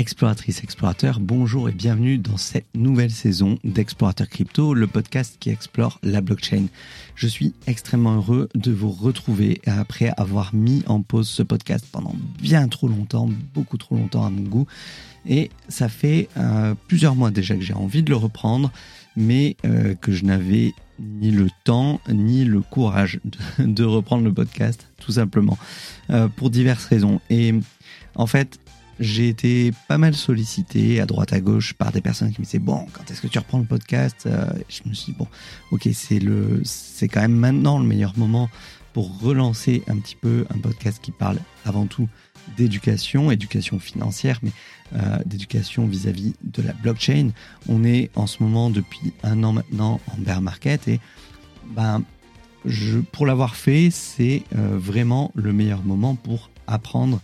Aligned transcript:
Exploratrice, 0.00 0.64
explorateur, 0.64 1.20
bonjour 1.20 1.68
et 1.68 1.72
bienvenue 1.72 2.16
dans 2.16 2.38
cette 2.38 2.64
nouvelle 2.74 3.10
saison 3.10 3.58
d'Explorateur 3.64 4.30
Crypto, 4.30 4.72
le 4.72 4.86
podcast 4.86 5.36
qui 5.38 5.50
explore 5.50 5.98
la 6.02 6.22
blockchain. 6.22 6.68
Je 7.16 7.26
suis 7.26 7.52
extrêmement 7.66 8.14
heureux 8.14 8.48
de 8.54 8.72
vous 8.72 8.92
retrouver 8.92 9.60
après 9.66 10.10
avoir 10.16 10.54
mis 10.54 10.82
en 10.86 11.02
pause 11.02 11.28
ce 11.28 11.42
podcast 11.42 11.84
pendant 11.92 12.14
bien 12.40 12.66
trop 12.68 12.88
longtemps, 12.88 13.28
beaucoup 13.52 13.76
trop 13.76 13.94
longtemps 13.94 14.24
à 14.24 14.30
mon 14.30 14.40
goût. 14.40 14.66
Et 15.28 15.50
ça 15.68 15.90
fait 15.90 16.30
euh, 16.38 16.74
plusieurs 16.88 17.14
mois 17.14 17.30
déjà 17.30 17.54
que 17.54 17.62
j'ai 17.62 17.74
envie 17.74 18.02
de 18.02 18.08
le 18.08 18.16
reprendre, 18.16 18.72
mais 19.16 19.58
euh, 19.66 19.94
que 19.96 20.12
je 20.12 20.24
n'avais 20.24 20.72
ni 20.98 21.30
le 21.30 21.48
temps 21.64 22.00
ni 22.08 22.46
le 22.46 22.62
courage 22.62 23.20
de, 23.58 23.84
reprendre 23.84 24.24
le 24.24 24.32
podcast, 24.32 24.90
tout 24.98 25.12
simplement, 25.12 25.58
euh, 26.08 26.26
pour 26.28 26.48
diverses 26.48 26.86
raisons. 26.86 27.20
Et 27.28 27.52
en 28.14 28.26
fait, 28.26 28.58
j'ai 29.00 29.28
été 29.28 29.72
pas 29.88 29.98
mal 29.98 30.14
sollicité 30.14 31.00
à 31.00 31.06
droite 31.06 31.32
à 31.32 31.40
gauche 31.40 31.72
par 31.74 31.90
des 31.90 32.00
personnes 32.00 32.32
qui 32.32 32.40
me 32.40 32.44
disaient 32.44 32.58
bon 32.58 32.86
quand 32.92 33.10
est-ce 33.10 33.22
que 33.22 33.26
tu 33.26 33.38
reprends 33.38 33.58
le 33.58 33.64
podcast 33.64 34.24
euh, 34.26 34.46
je 34.68 34.88
me 34.88 34.94
suis 34.94 35.12
dit 35.12 35.18
bon 35.18 35.26
ok 35.72 35.88
c'est 35.92 36.18
le 36.20 36.60
c'est 36.64 37.08
quand 37.08 37.22
même 37.22 37.34
maintenant 37.34 37.78
le 37.78 37.86
meilleur 37.86 38.16
moment 38.16 38.50
pour 38.92 39.20
relancer 39.20 39.82
un 39.88 39.96
petit 39.96 40.16
peu 40.16 40.46
un 40.54 40.58
podcast 40.58 41.00
qui 41.02 41.12
parle 41.12 41.38
avant 41.64 41.86
tout 41.86 42.08
d'éducation 42.56 43.30
éducation 43.30 43.78
financière 43.78 44.38
mais 44.42 44.52
euh, 44.94 45.18
d'éducation 45.24 45.86
vis-à-vis 45.86 46.34
de 46.42 46.62
la 46.62 46.72
blockchain. 46.72 47.30
On 47.68 47.84
est 47.84 48.10
en 48.16 48.26
ce 48.26 48.42
moment 48.42 48.70
depuis 48.70 49.12
un 49.22 49.44
an 49.44 49.52
maintenant 49.52 50.00
en 50.08 50.20
bear 50.20 50.42
market 50.42 50.88
et 50.88 50.98
ben 51.64 52.02
pour 53.12 53.24
l'avoir 53.24 53.54
fait 53.54 53.90
c'est 53.90 54.42
euh, 54.56 54.76
vraiment 54.76 55.30
le 55.36 55.52
meilleur 55.52 55.84
moment 55.84 56.16
pour 56.16 56.50
apprendre 56.66 57.20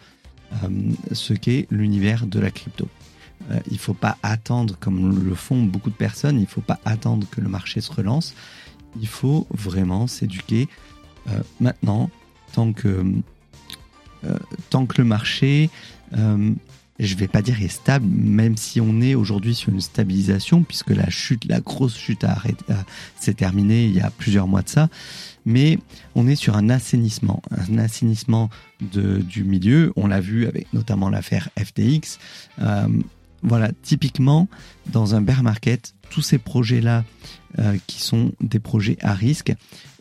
ce 1.13 1.33
qu'est 1.35 1.67
l'univers 1.71 2.27
de 2.27 2.41
la 2.41 2.51
crypto. 2.51 2.89
Euh, 3.51 3.61
il 3.69 3.75
ne 3.75 3.79
faut 3.79 3.95
pas 3.95 4.17
attendre, 4.23 4.77
comme 4.79 5.25
le 5.25 5.35
font 5.35 5.63
beaucoup 5.63 5.91
de 5.91 5.95
personnes, 5.95 6.37
il 6.39 6.43
ne 6.43 6.47
faut 6.47 6.61
pas 6.61 6.81
attendre 6.85 7.27
que 7.31 7.41
le 7.41 7.49
marché 7.49 7.81
se 7.81 7.93
relance. 7.93 8.35
Il 9.01 9.09
faut 9.09 9.47
vraiment 9.51 10.07
s'éduquer 10.07 10.69
euh, 11.29 11.41
maintenant, 11.61 12.11
tant 12.53 12.73
que, 12.73 13.05
tant 14.71 14.87
que 14.87 15.01
le 15.01 15.07
marché 15.07 15.71
je 16.99 17.15
vais 17.15 17.29
pas 17.29 17.43
dire 17.43 17.63
est 17.63 17.69
stable, 17.69 18.07
même 18.09 18.57
si 18.57 18.81
on 18.81 19.03
est 19.03 19.15
aujourd'hui 19.15 19.55
sur 19.55 19.69
une 19.71 19.83
stabilisation, 19.83 20.63
puisque 20.63 20.91
la 20.91 21.11
chute, 21.11 21.45
la 21.45 21.61
grosse 21.61 21.95
chute 21.95 22.25
s'est 23.21 23.35
terminée 23.35 23.85
il 23.85 23.95
y 23.95 24.01
a 24.01 24.11
plusieurs 24.11 24.49
mois 24.49 24.63
de 24.63 24.71
ça 24.71 24.89
mais 25.47 25.79
on 26.17 26.27
est 26.27 26.35
sur 26.35 26.57
un 26.57 26.69
assainissement, 26.69 27.41
un 27.51 27.79
assainissement 27.79 28.51
de, 28.81 29.19
du 29.19 29.45
milieu. 29.45 29.93
On 29.97 30.07
l'a 30.07 30.21
vu 30.21 30.47
avec 30.47 30.73
notamment 30.73 31.09
l'affaire 31.09 31.49
FTX. 31.59 32.19
Euh, 32.61 32.89
voilà, 33.43 33.71
typiquement, 33.83 34.49
dans 34.93 35.15
un 35.15 35.21
bear 35.21 35.43
market, 35.43 35.95
tous 36.11 36.23
ces 36.23 36.39
projets-là, 36.39 37.05
euh, 37.59 37.77
qui 37.87 38.03
sont 38.03 38.33
des 38.41 38.59
projets 38.59 38.99
à 39.01 39.15
risque 39.15 39.55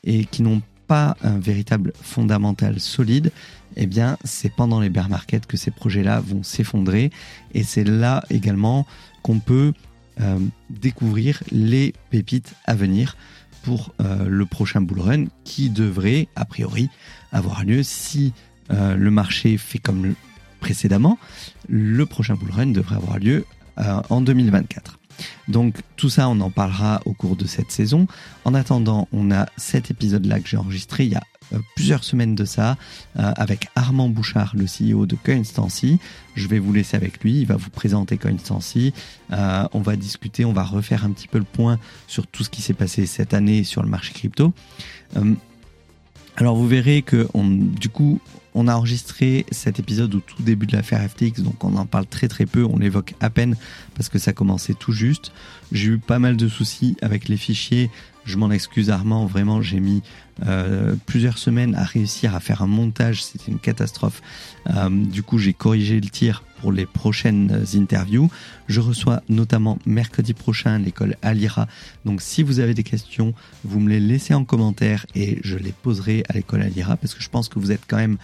et 0.04 0.26
qui 0.26 0.42
n'ont 0.42 0.62
pas 0.88 1.18
un 1.22 1.40
véritable 1.40 1.94
fondamental 2.02 2.80
solide, 2.80 3.32
eh 3.76 3.88
bien, 3.88 4.18
c'est 4.24 4.54
pendant 4.54 4.80
les 4.80 4.90
bear 4.90 5.10
markets 5.10 5.46
que 5.46 5.58
ces 5.58 5.72
projets-là 5.72 6.22
vont 6.22 6.44
s'effondrer. 6.44 7.12
Et 7.54 7.64
c'est 7.64 7.84
là 7.84 8.24
également 8.30 8.86
qu'on 9.22 9.40
peut 9.40 9.74
euh, 10.22 10.40
découvrir 10.70 11.44
les 11.52 11.94
pépites 12.10 12.54
à 12.66 12.76
venir 12.76 13.18
pour 13.64 13.96
le 14.00 14.46
prochain 14.46 14.80
bull 14.80 15.00
run 15.00 15.26
qui 15.44 15.72
devrait, 15.72 16.28
a 16.36 16.46
priori, 16.46 16.88
avoir 17.32 17.64
lieu 17.64 17.82
si 17.82 18.32
euh, 18.72 18.96
le 18.96 19.12
marché 19.12 19.58
fait 19.58 19.80
comme 19.80 20.16
précédemment. 20.60 21.18
Le 21.70 22.06
prochain 22.06 22.36
bull 22.36 22.52
run 22.52 22.68
devrait 22.68 22.96
avoir 22.96 23.20
lieu 23.20 23.46
euh, 23.80 24.02
en 24.10 24.22
2024. 24.22 25.00
Donc 25.48 25.76
tout 25.96 26.10
ça, 26.10 26.28
on 26.28 26.40
en 26.42 26.50
parlera 26.50 27.02
au 27.06 27.14
cours 27.14 27.36
de 27.36 27.46
cette 27.46 27.72
saison. 27.72 28.08
En 28.44 28.54
attendant, 28.54 29.08
on 29.14 29.32
a 29.32 29.48
cet 29.56 29.92
épisode-là 29.92 30.40
que 30.40 30.50
j'ai 30.50 30.58
enregistré 30.58 31.06
il 31.06 31.14
y 31.14 31.16
a 31.16 31.24
euh, 31.54 31.60
plusieurs 31.76 32.04
semaines 32.04 32.36
de 32.36 32.44
ça 32.44 32.76
avec 33.16 33.70
Armand 33.76 34.10
Bouchard, 34.10 34.56
le 34.58 34.66
CEO 34.66 35.06
de 35.06 35.16
Coinstancy. 35.16 36.00
Je 36.36 36.48
vais 36.48 36.60
vous 36.60 36.74
laisser 36.74 36.98
avec 36.98 37.24
lui, 37.24 37.42
il 37.42 37.46
va 37.46 37.56
vous 37.56 37.70
présenter 37.70 38.18
Coinstancy. 38.18 38.94
On 39.30 39.82
va 39.82 39.96
discuter, 39.96 40.44
on 40.44 40.54
va 40.54 40.64
refaire 40.64 41.06
un 41.06 41.12
petit 41.12 41.28
peu 41.28 41.38
le 41.38 41.46
point 41.46 41.80
sur 42.08 42.28
tout 42.28 42.44
ce 42.44 42.50
qui 42.50 42.62
s'est 42.62 42.74
passé 42.74 43.06
cette 43.06 43.34
année 43.34 43.64
sur 43.64 43.84
le 43.84 43.90
marché 43.90 44.12
crypto. 44.12 44.54
Alors 46.38 46.56
vous 46.56 46.68
verrez 46.68 47.02
que 47.02 47.28
du 47.34 47.90
coup, 47.90 48.20
on 48.54 48.68
a 48.68 48.76
enregistré 48.76 49.46
cet 49.52 49.80
épisode 49.80 50.16
au 50.16 50.20
tout 50.20 50.42
début 50.42 50.66
de 50.66 50.76
l'affaire 50.76 51.08
FTX, 51.10 51.42
donc 51.42 51.64
on 51.64 51.76
en 51.76 51.86
parle 51.86 52.06
très 52.06 52.28
très 52.28 52.46
peu, 52.46 52.64
on 52.64 52.78
l'évoque 52.78 53.14
à 53.20 53.30
peine 53.30 53.56
parce 53.96 54.10
que 54.10 54.18
ça 54.18 54.34
commençait 54.34 54.74
tout 54.74 54.94
juste. 54.94 55.32
J'ai 55.72 55.92
eu 55.92 55.98
pas 55.98 56.20
mal 56.20 56.38
de 56.38 56.48
soucis 56.48 56.96
avec 57.02 57.28
les 57.28 57.38
fichiers, 57.38 57.90
je 58.26 58.38
m'en 58.38 58.52
excuse 58.52 58.90
Armand, 58.90 59.26
vraiment 59.26 59.62
j'ai 59.62 59.80
mis 59.80 60.02
euh, 60.46 60.96
plusieurs 61.06 61.38
semaines 61.38 61.76
à 61.76 61.84
réussir 61.84 62.34
à 62.34 62.40
faire 62.40 62.62
un 62.62 62.68
montage, 62.68 63.24
c'était 63.24 63.52
une 63.52 63.60
catastrophe. 63.60 64.22
Euh, 64.70 64.90
du 64.90 65.22
coup 65.22 65.38
j'ai 65.38 65.54
corrigé 65.54 66.00
le 66.00 66.10
tir 66.10 66.44
pour 66.66 66.72
les 66.72 66.88
prochaines 66.88 67.64
interviews. 67.76 68.28
Je 68.68 68.82
reçois 68.82 69.22
notamment 69.30 69.78
mercredi 69.86 70.34
prochain 70.34 70.80
l'école 70.80 71.16
Alira. 71.22 71.68
Donc 72.06 72.24
si 72.24 72.42
vous 72.42 72.60
avez 72.60 72.74
des 72.74 72.82
questions, 72.82 73.36
vous 73.64 73.80
me 73.80 73.88
les 73.88 74.00
laissez 74.00 74.34
en 74.34 74.46
commentaire 74.46 75.06
et 75.14 75.38
je 75.44 75.58
les 75.58 75.74
poserai 75.74 76.24
à 76.28 76.34
l'école 76.34 76.64
Alira 76.64 76.98
parce 76.98 77.14
que 77.14 77.22
je 77.22 77.30
pense 77.30 77.50
que 77.50 77.60
vous 77.60 77.72
êtes 77.72 77.84
quand 77.88 77.98
même 77.98 78.18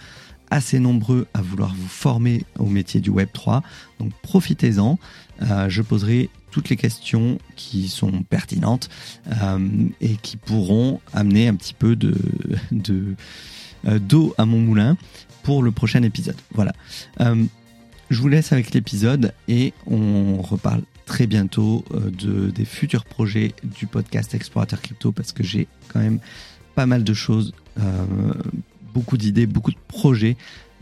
assez 0.50 0.80
nombreux 0.80 1.28
à 1.34 1.40
vouloir 1.40 1.72
vous 1.72 1.86
former 1.86 2.44
au 2.58 2.66
métier 2.66 3.00
du 3.00 3.10
Web 3.10 3.28
3. 3.32 3.62
Donc 4.00 4.10
profitez-en. 4.22 4.98
Euh, 5.42 5.68
je 5.68 5.82
poserai 5.82 6.28
toutes 6.50 6.68
les 6.68 6.76
questions 6.76 7.38
qui 7.54 7.86
sont 7.86 8.24
pertinentes 8.24 8.90
euh, 9.40 9.86
et 10.00 10.16
qui 10.16 10.36
pourront 10.36 11.00
amener 11.12 11.46
un 11.46 11.54
petit 11.54 11.74
peu 11.74 11.94
de 11.94 12.12
euh, 12.90 13.98
d'eau 14.00 14.34
à 14.36 14.46
mon 14.46 14.58
moulin 14.58 14.96
pour 15.44 15.62
le 15.62 15.70
prochain 15.70 16.02
épisode. 16.02 16.36
Voilà. 16.52 16.72
Je 18.12 18.20
vous 18.20 18.28
laisse 18.28 18.52
avec 18.52 18.72
l'épisode 18.72 19.32
et 19.48 19.72
on 19.86 20.40
reparle 20.42 20.82
très 21.06 21.26
bientôt 21.26 21.84
de 21.92 22.50
des 22.50 22.64
futurs 22.64 23.04
projets 23.04 23.54
du 23.64 23.86
podcast 23.86 24.34
Explorateur 24.34 24.80
Crypto 24.80 25.12
parce 25.12 25.32
que 25.32 25.42
j'ai 25.42 25.66
quand 25.88 26.00
même 26.00 26.20
pas 26.74 26.86
mal 26.86 27.04
de 27.04 27.14
choses 27.14 27.52
beaucoup 28.92 29.16
d'idées, 29.16 29.46
beaucoup 29.46 29.70
de 29.70 29.78
projets 29.88 30.36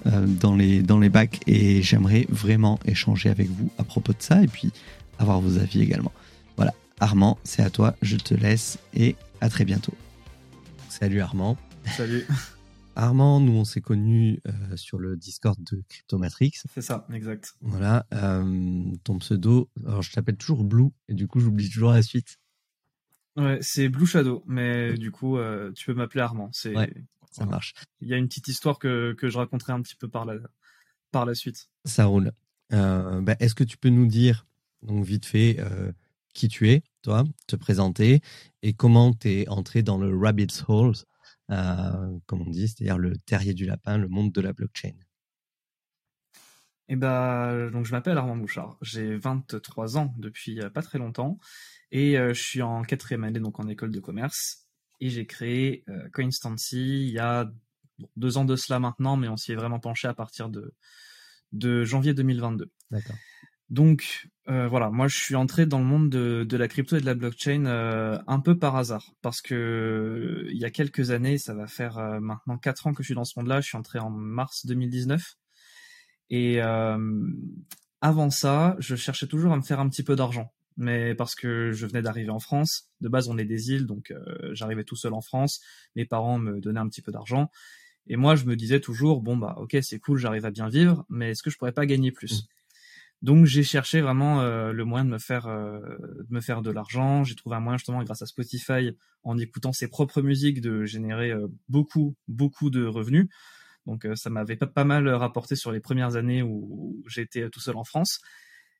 euh, 0.06 0.26
dans, 0.26 0.56
les, 0.56 0.82
dans 0.82 0.98
les 0.98 1.08
bacs 1.08 1.40
et 1.46 1.82
j'aimerais 1.82 2.26
vraiment 2.28 2.78
échanger 2.84 3.28
avec 3.28 3.48
vous 3.48 3.70
à 3.78 3.84
propos 3.84 4.12
de 4.12 4.22
ça 4.22 4.42
et 4.42 4.46
puis 4.46 4.72
avoir 5.18 5.40
vos 5.40 5.58
avis 5.58 5.82
également. 5.82 6.12
Voilà, 6.56 6.74
Armand, 7.00 7.38
c'est 7.44 7.62
à 7.62 7.70
toi, 7.70 7.94
je 8.02 8.16
te 8.16 8.34
laisse 8.34 8.78
et 8.94 9.16
à 9.40 9.48
très 9.48 9.64
bientôt. 9.64 9.94
Salut 10.88 11.20
Armand. 11.20 11.56
Salut. 11.96 12.26
Armand, 13.00 13.40
nous 13.40 13.52
on 13.52 13.64
s'est 13.64 13.80
connus 13.80 14.40
euh, 14.46 14.76
sur 14.76 14.98
le 14.98 15.16
Discord 15.16 15.58
de 15.62 15.82
Cryptomatrix. 15.88 16.52
C'est 16.72 16.82
ça, 16.82 17.06
exact. 17.12 17.54
Voilà, 17.60 18.06
euh, 18.12 18.84
ton 19.04 19.18
pseudo, 19.18 19.70
alors 19.86 20.02
je 20.02 20.12
t'appelle 20.12 20.36
toujours 20.36 20.64
Blue 20.64 20.90
et 21.08 21.14
du 21.14 21.26
coup 21.26 21.40
j'oublie 21.40 21.68
toujours 21.68 21.92
la 21.92 22.02
suite. 22.02 22.38
Ouais, 23.36 23.58
c'est 23.60 23.88
Blue 23.88 24.06
Shadow, 24.06 24.42
mais 24.46 24.94
du 24.94 25.10
coup 25.10 25.38
tu 25.74 25.86
peux 25.86 25.94
m'appeler 25.94 26.20
Armand. 26.20 26.50
C'est 26.52 26.74
ça 27.30 27.46
marche. 27.46 27.74
Il 28.00 28.08
y 28.08 28.14
a 28.14 28.16
une 28.16 28.26
petite 28.26 28.48
histoire 28.48 28.78
que, 28.78 29.14
que 29.16 29.28
je 29.28 29.38
raconterai 29.38 29.72
un 29.72 29.80
petit 29.82 29.96
peu 29.96 30.08
par 30.08 30.24
la, 30.24 30.34
par 31.12 31.26
la 31.26 31.34
suite. 31.34 31.70
Ça 31.84 32.06
roule. 32.06 32.32
Euh, 32.72 33.20
bah, 33.20 33.36
est-ce 33.40 33.54
que 33.54 33.64
tu 33.64 33.76
peux 33.76 33.88
nous 33.88 34.06
dire, 34.06 34.46
donc 34.82 35.04
vite 35.04 35.26
fait, 35.26 35.56
euh, 35.58 35.92
qui 36.34 36.48
tu 36.48 36.70
es, 36.70 36.82
toi, 37.02 37.24
te 37.46 37.56
présenter, 37.56 38.20
et 38.62 38.72
comment 38.72 39.12
tu 39.12 39.30
es 39.30 39.48
entré 39.48 39.82
dans 39.82 39.98
le 39.98 40.16
rabbit's 40.16 40.64
hole, 40.68 40.92
euh, 40.92 41.09
comme 42.26 42.42
on 42.42 42.50
dit, 42.50 42.68
c'est-à-dire 42.68 42.98
le 42.98 43.16
terrier 43.18 43.54
du 43.54 43.66
lapin, 43.66 43.98
le 43.98 44.08
monde 44.08 44.32
de 44.32 44.40
la 44.40 44.52
blockchain 44.52 44.92
eh 46.92 46.96
ben, 46.96 47.70
donc 47.70 47.86
je 47.86 47.92
m'appelle 47.92 48.18
Armand 48.18 48.36
Bouchard, 48.36 48.76
j'ai 48.82 49.16
23 49.16 49.96
ans 49.96 50.12
depuis 50.18 50.58
pas 50.74 50.82
très 50.82 50.98
longtemps, 50.98 51.38
et 51.92 52.16
je 52.16 52.32
suis 52.32 52.62
en 52.62 52.82
quatrième 52.82 53.22
année 53.22 53.38
donc 53.38 53.60
en 53.60 53.68
école 53.68 53.92
de 53.92 54.00
commerce 54.00 54.66
et 55.00 55.08
j'ai 55.08 55.26
créé 55.26 55.84
euh, 55.88 56.08
Coinstancy 56.12 57.06
il 57.06 57.12
y 57.12 57.18
a 57.18 57.50
deux 58.16 58.38
ans 58.38 58.44
de 58.44 58.56
cela 58.56 58.78
maintenant, 58.78 59.16
mais 59.16 59.28
on 59.28 59.36
s'y 59.36 59.52
est 59.52 59.56
vraiment 59.56 59.80
penché 59.80 60.08
à 60.08 60.14
partir 60.14 60.48
de, 60.48 60.74
de 61.52 61.84
janvier 61.84 62.14
2022. 62.14 62.70
D'accord. 62.90 63.16
Donc 63.70 64.28
euh, 64.48 64.66
voilà, 64.66 64.90
moi 64.90 65.06
je 65.08 65.16
suis 65.16 65.36
entré 65.36 65.64
dans 65.64 65.78
le 65.78 65.84
monde 65.84 66.10
de, 66.10 66.56
la 66.56 66.68
crypto 66.68 66.96
et 66.96 67.00
de 67.00 67.06
la 67.06 67.14
blockchain 67.14 67.66
euh, 67.66 68.18
un 68.26 68.40
peu 68.40 68.58
par 68.58 68.76
hasard, 68.76 69.12
parce 69.22 69.40
que 69.40 70.46
il 70.50 70.58
y 70.58 70.64
a 70.64 70.70
quelques 70.70 71.10
années, 71.12 71.38
ça 71.38 71.54
va 71.54 71.66
faire 71.66 72.20
maintenant 72.20 72.58
quatre 72.58 72.86
ans 72.86 72.92
que 72.92 73.02
je 73.02 73.08
suis 73.08 73.14
dans 73.14 73.24
ce 73.24 73.38
monde-là, 73.38 73.60
je 73.60 73.68
suis 73.68 73.78
entré 73.78 74.00
en 74.00 74.10
mars 74.10 74.66
2019, 74.66 75.36
et 76.30 76.60
avant 76.60 78.30
ça, 78.30 78.76
je 78.80 78.96
cherchais 78.96 79.28
toujours 79.28 79.52
à 79.52 79.56
me 79.56 79.62
faire 79.62 79.78
un 79.78 79.88
petit 79.88 80.02
peu 80.02 80.16
d'argent 80.16 80.52
mais 80.80 81.14
parce 81.14 81.34
que 81.34 81.72
je 81.72 81.86
venais 81.86 82.02
d'arriver 82.02 82.30
en 82.30 82.38
France. 82.40 82.88
De 83.00 83.08
base, 83.08 83.28
on 83.28 83.36
est 83.36 83.44
des 83.44 83.70
îles, 83.70 83.86
donc 83.86 84.10
euh, 84.10 84.50
j'arrivais 84.52 84.82
tout 84.82 84.96
seul 84.96 85.12
en 85.12 85.20
France. 85.20 85.60
Mes 85.94 86.06
parents 86.06 86.38
me 86.38 86.58
donnaient 86.60 86.80
un 86.80 86.88
petit 86.88 87.02
peu 87.02 87.12
d'argent. 87.12 87.50
Et 88.06 88.16
moi, 88.16 88.34
je 88.34 88.46
me 88.46 88.56
disais 88.56 88.80
toujours, 88.80 89.20
bon, 89.20 89.36
bah, 89.36 89.54
ok, 89.58 89.76
c'est 89.82 89.98
cool, 89.98 90.18
j'arrive 90.18 90.46
à 90.46 90.50
bien 90.50 90.68
vivre, 90.68 91.04
mais 91.10 91.30
est-ce 91.30 91.42
que 91.42 91.50
je 91.50 91.58
pourrais 91.58 91.72
pas 91.72 91.84
gagner 91.84 92.12
plus? 92.12 92.42
Mmh. 92.42 92.46
Donc 93.22 93.44
j'ai 93.44 93.62
cherché 93.62 94.00
vraiment 94.00 94.40
euh, 94.40 94.72
le 94.72 94.84
moyen 94.84 95.04
de 95.04 95.10
me 95.10 95.18
faire 95.18 95.46
euh, 95.46 95.78
de 95.78 96.34
me 96.34 96.40
faire 96.40 96.62
de 96.62 96.70
l'argent. 96.70 97.22
J'ai 97.22 97.34
trouvé 97.34 97.56
un 97.56 97.60
moyen 97.60 97.76
justement 97.76 98.02
grâce 98.02 98.22
à 98.22 98.26
Spotify, 98.26 98.92
en 99.24 99.36
écoutant 99.36 99.72
ses 99.72 99.88
propres 99.88 100.22
musiques, 100.22 100.62
de 100.62 100.86
générer 100.86 101.30
euh, 101.30 101.48
beaucoup 101.68 102.16
beaucoup 102.28 102.70
de 102.70 102.84
revenus. 102.86 103.28
Donc 103.86 104.06
ça 104.14 104.30
m'avait 104.30 104.56
pas, 104.56 104.66
pas 104.66 104.84
mal 104.84 105.08
rapporté 105.08 105.56
sur 105.56 105.72
les 105.72 105.80
premières 105.80 106.16
années 106.16 106.42
où, 106.42 107.02
j'étais 107.08 107.48
tout 107.50 107.60
seul 107.60 107.76
en 107.76 107.84
France. 107.84 108.20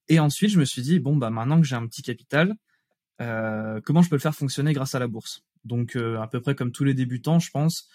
Et 0.09 0.21
ensuite 0.21 0.51
je 0.51 0.59
me 0.59 0.65
suis 0.65 0.83
dit 0.83 1.01
bon 1.01 1.17
bah 1.17 1.31
maintenant 1.31 1.61
que 1.61 1.67
j'ai 1.67 1.77
un 1.77 1.87
petit 1.87 2.03
capital, 2.03 2.55
comment 3.19 4.03
je 4.03 4.09
peux 4.09 4.17
le 4.17 4.21
faire 4.21 4.35
fonctionner 4.35 4.73
grâce 4.73 4.95
à 4.95 4.99
la 4.99 5.09
bourse? 5.09 5.43
Donc 5.65 5.97
à 5.97 6.27
peu 6.29 6.41
près 6.41 6.55
comme 6.55 6.73
tous 6.73 6.85
les 6.85 6.95
débutants, 6.95 7.39
je 7.39 7.51
pense, 7.51 7.89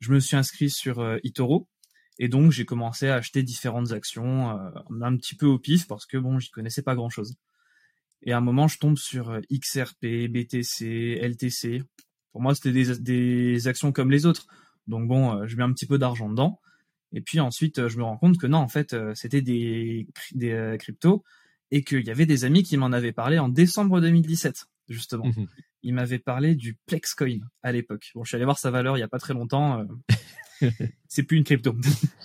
je 0.00 0.12
me 0.12 0.20
suis 0.20 0.36
inscrit 0.36 0.70
sur 0.70 1.18
Itoro 1.24 1.68
et 2.22 2.28
donc 2.28 2.52
j'ai 2.52 2.66
commencé 2.66 3.08
à 3.08 3.16
acheter 3.16 3.42
différentes 3.42 3.92
actions 3.92 4.50
euh, 4.50 4.70
un 5.00 5.16
petit 5.16 5.34
peu 5.34 5.46
au 5.46 5.58
pif 5.58 5.88
parce 5.88 6.04
que 6.04 6.18
bon, 6.18 6.38
j'y 6.38 6.50
connaissais 6.50 6.82
pas 6.82 6.94
grand-chose. 6.94 7.34
Et 8.22 8.32
à 8.32 8.36
un 8.36 8.42
moment, 8.42 8.68
je 8.68 8.78
tombe 8.78 8.98
sur 8.98 9.30
euh, 9.30 9.40
XRP, 9.50 10.28
BTC, 10.28 11.18
LTC. 11.22 11.82
Pour 12.32 12.42
moi, 12.42 12.54
c'était 12.54 12.72
des, 12.72 12.98
des, 12.98 13.68
actions 13.68 13.90
comme 13.90 14.10
les 14.10 14.26
autres. 14.26 14.46
Donc 14.86 15.08
bon, 15.08 15.32
euh, 15.32 15.46
je 15.46 15.56
mets 15.56 15.62
un 15.62 15.72
petit 15.72 15.86
peu 15.86 15.96
d'argent 15.96 16.28
dedans. 16.28 16.60
Et 17.14 17.22
puis 17.22 17.40
ensuite, 17.40 17.88
je 17.88 17.96
me 17.96 18.04
rends 18.04 18.18
compte 18.18 18.36
que 18.36 18.46
non, 18.46 18.58
en 18.58 18.68
fait, 18.68 18.94
c'était 19.14 19.40
des, 19.40 20.06
des 20.32 20.76
cryptos 20.78 21.24
et 21.72 21.82
qu'il 21.82 22.06
y 22.06 22.10
avait 22.10 22.26
des 22.26 22.44
amis 22.44 22.62
qui 22.62 22.76
m'en 22.76 22.92
avaient 22.92 23.12
parlé 23.12 23.38
en 23.38 23.48
décembre 23.48 24.00
2017, 24.00 24.66
justement. 24.88 25.26
Mmh 25.26 25.46
Ils 25.82 25.94
m'avaient 25.94 26.20
parlé 26.20 26.54
du 26.54 26.76
Plexcoin 26.86 27.40
à 27.62 27.72
l'époque. 27.72 28.12
Bon, 28.14 28.22
je 28.22 28.28
suis 28.28 28.36
allé 28.36 28.44
voir 28.44 28.58
sa 28.58 28.70
valeur 28.70 28.96
il 28.96 29.00
y 29.00 29.02
a 29.02 29.08
pas 29.08 29.18
très 29.18 29.32
longtemps. 29.32 29.84
c'est 31.08 31.22
plus 31.22 31.36
une 31.36 31.44
crypto. 31.44 31.74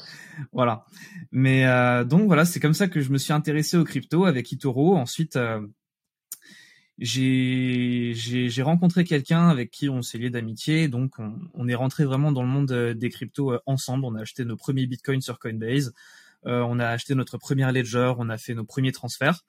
voilà. 0.52 0.86
Mais 1.32 1.66
euh, 1.66 2.04
donc 2.04 2.28
voilà, 2.28 2.46
c'est 2.46 2.60
comme 2.60 2.74
ça 2.74 2.88
que 2.88 3.02
je 3.02 3.12
me 3.12 3.18
suis 3.18 3.34
intéressé 3.34 3.78
aux 3.78 3.84
crypto 3.84 4.26
avec 4.26 4.52
Itoro. 4.52 4.96
Ensuite, 4.96 5.36
euh, 5.36 5.66
j'ai 6.98 8.62
rencontré 8.62 9.04
quelqu'un 9.04 9.50
avec 9.50 9.72
qui 9.72 9.90
on 9.90 10.02
s'est 10.02 10.18
lié 10.18 10.30
d'amitié. 10.30 10.88
Donc 10.88 11.16
on, 11.54 11.68
est 11.68 11.76
rentré 11.76 12.06
vraiment 12.06 12.32
dans 12.32 12.44
le 12.44 12.50
monde 12.50 12.72
euh, 12.72 12.94
des 12.94 13.10
cryptos 13.10 13.60
ensemble. 13.66 14.06
On 14.06 14.16
a 14.16 14.22
acheté 14.22 14.46
nos 14.46 14.58
premiers 14.58 14.88
bitcoins 14.88 15.22
sur 15.22 15.40
Coinbase. 15.40 15.94
On 16.48 16.80
a 16.80 16.88
acheté 16.88 17.16
notre 17.16 17.40
première 17.40 17.72
ledger. 17.72 18.14
On 18.20 18.30
a 18.30 18.38
fait 18.38 18.54
nos 18.54 18.66
premiers 18.66 18.92
transferts. 18.92 19.44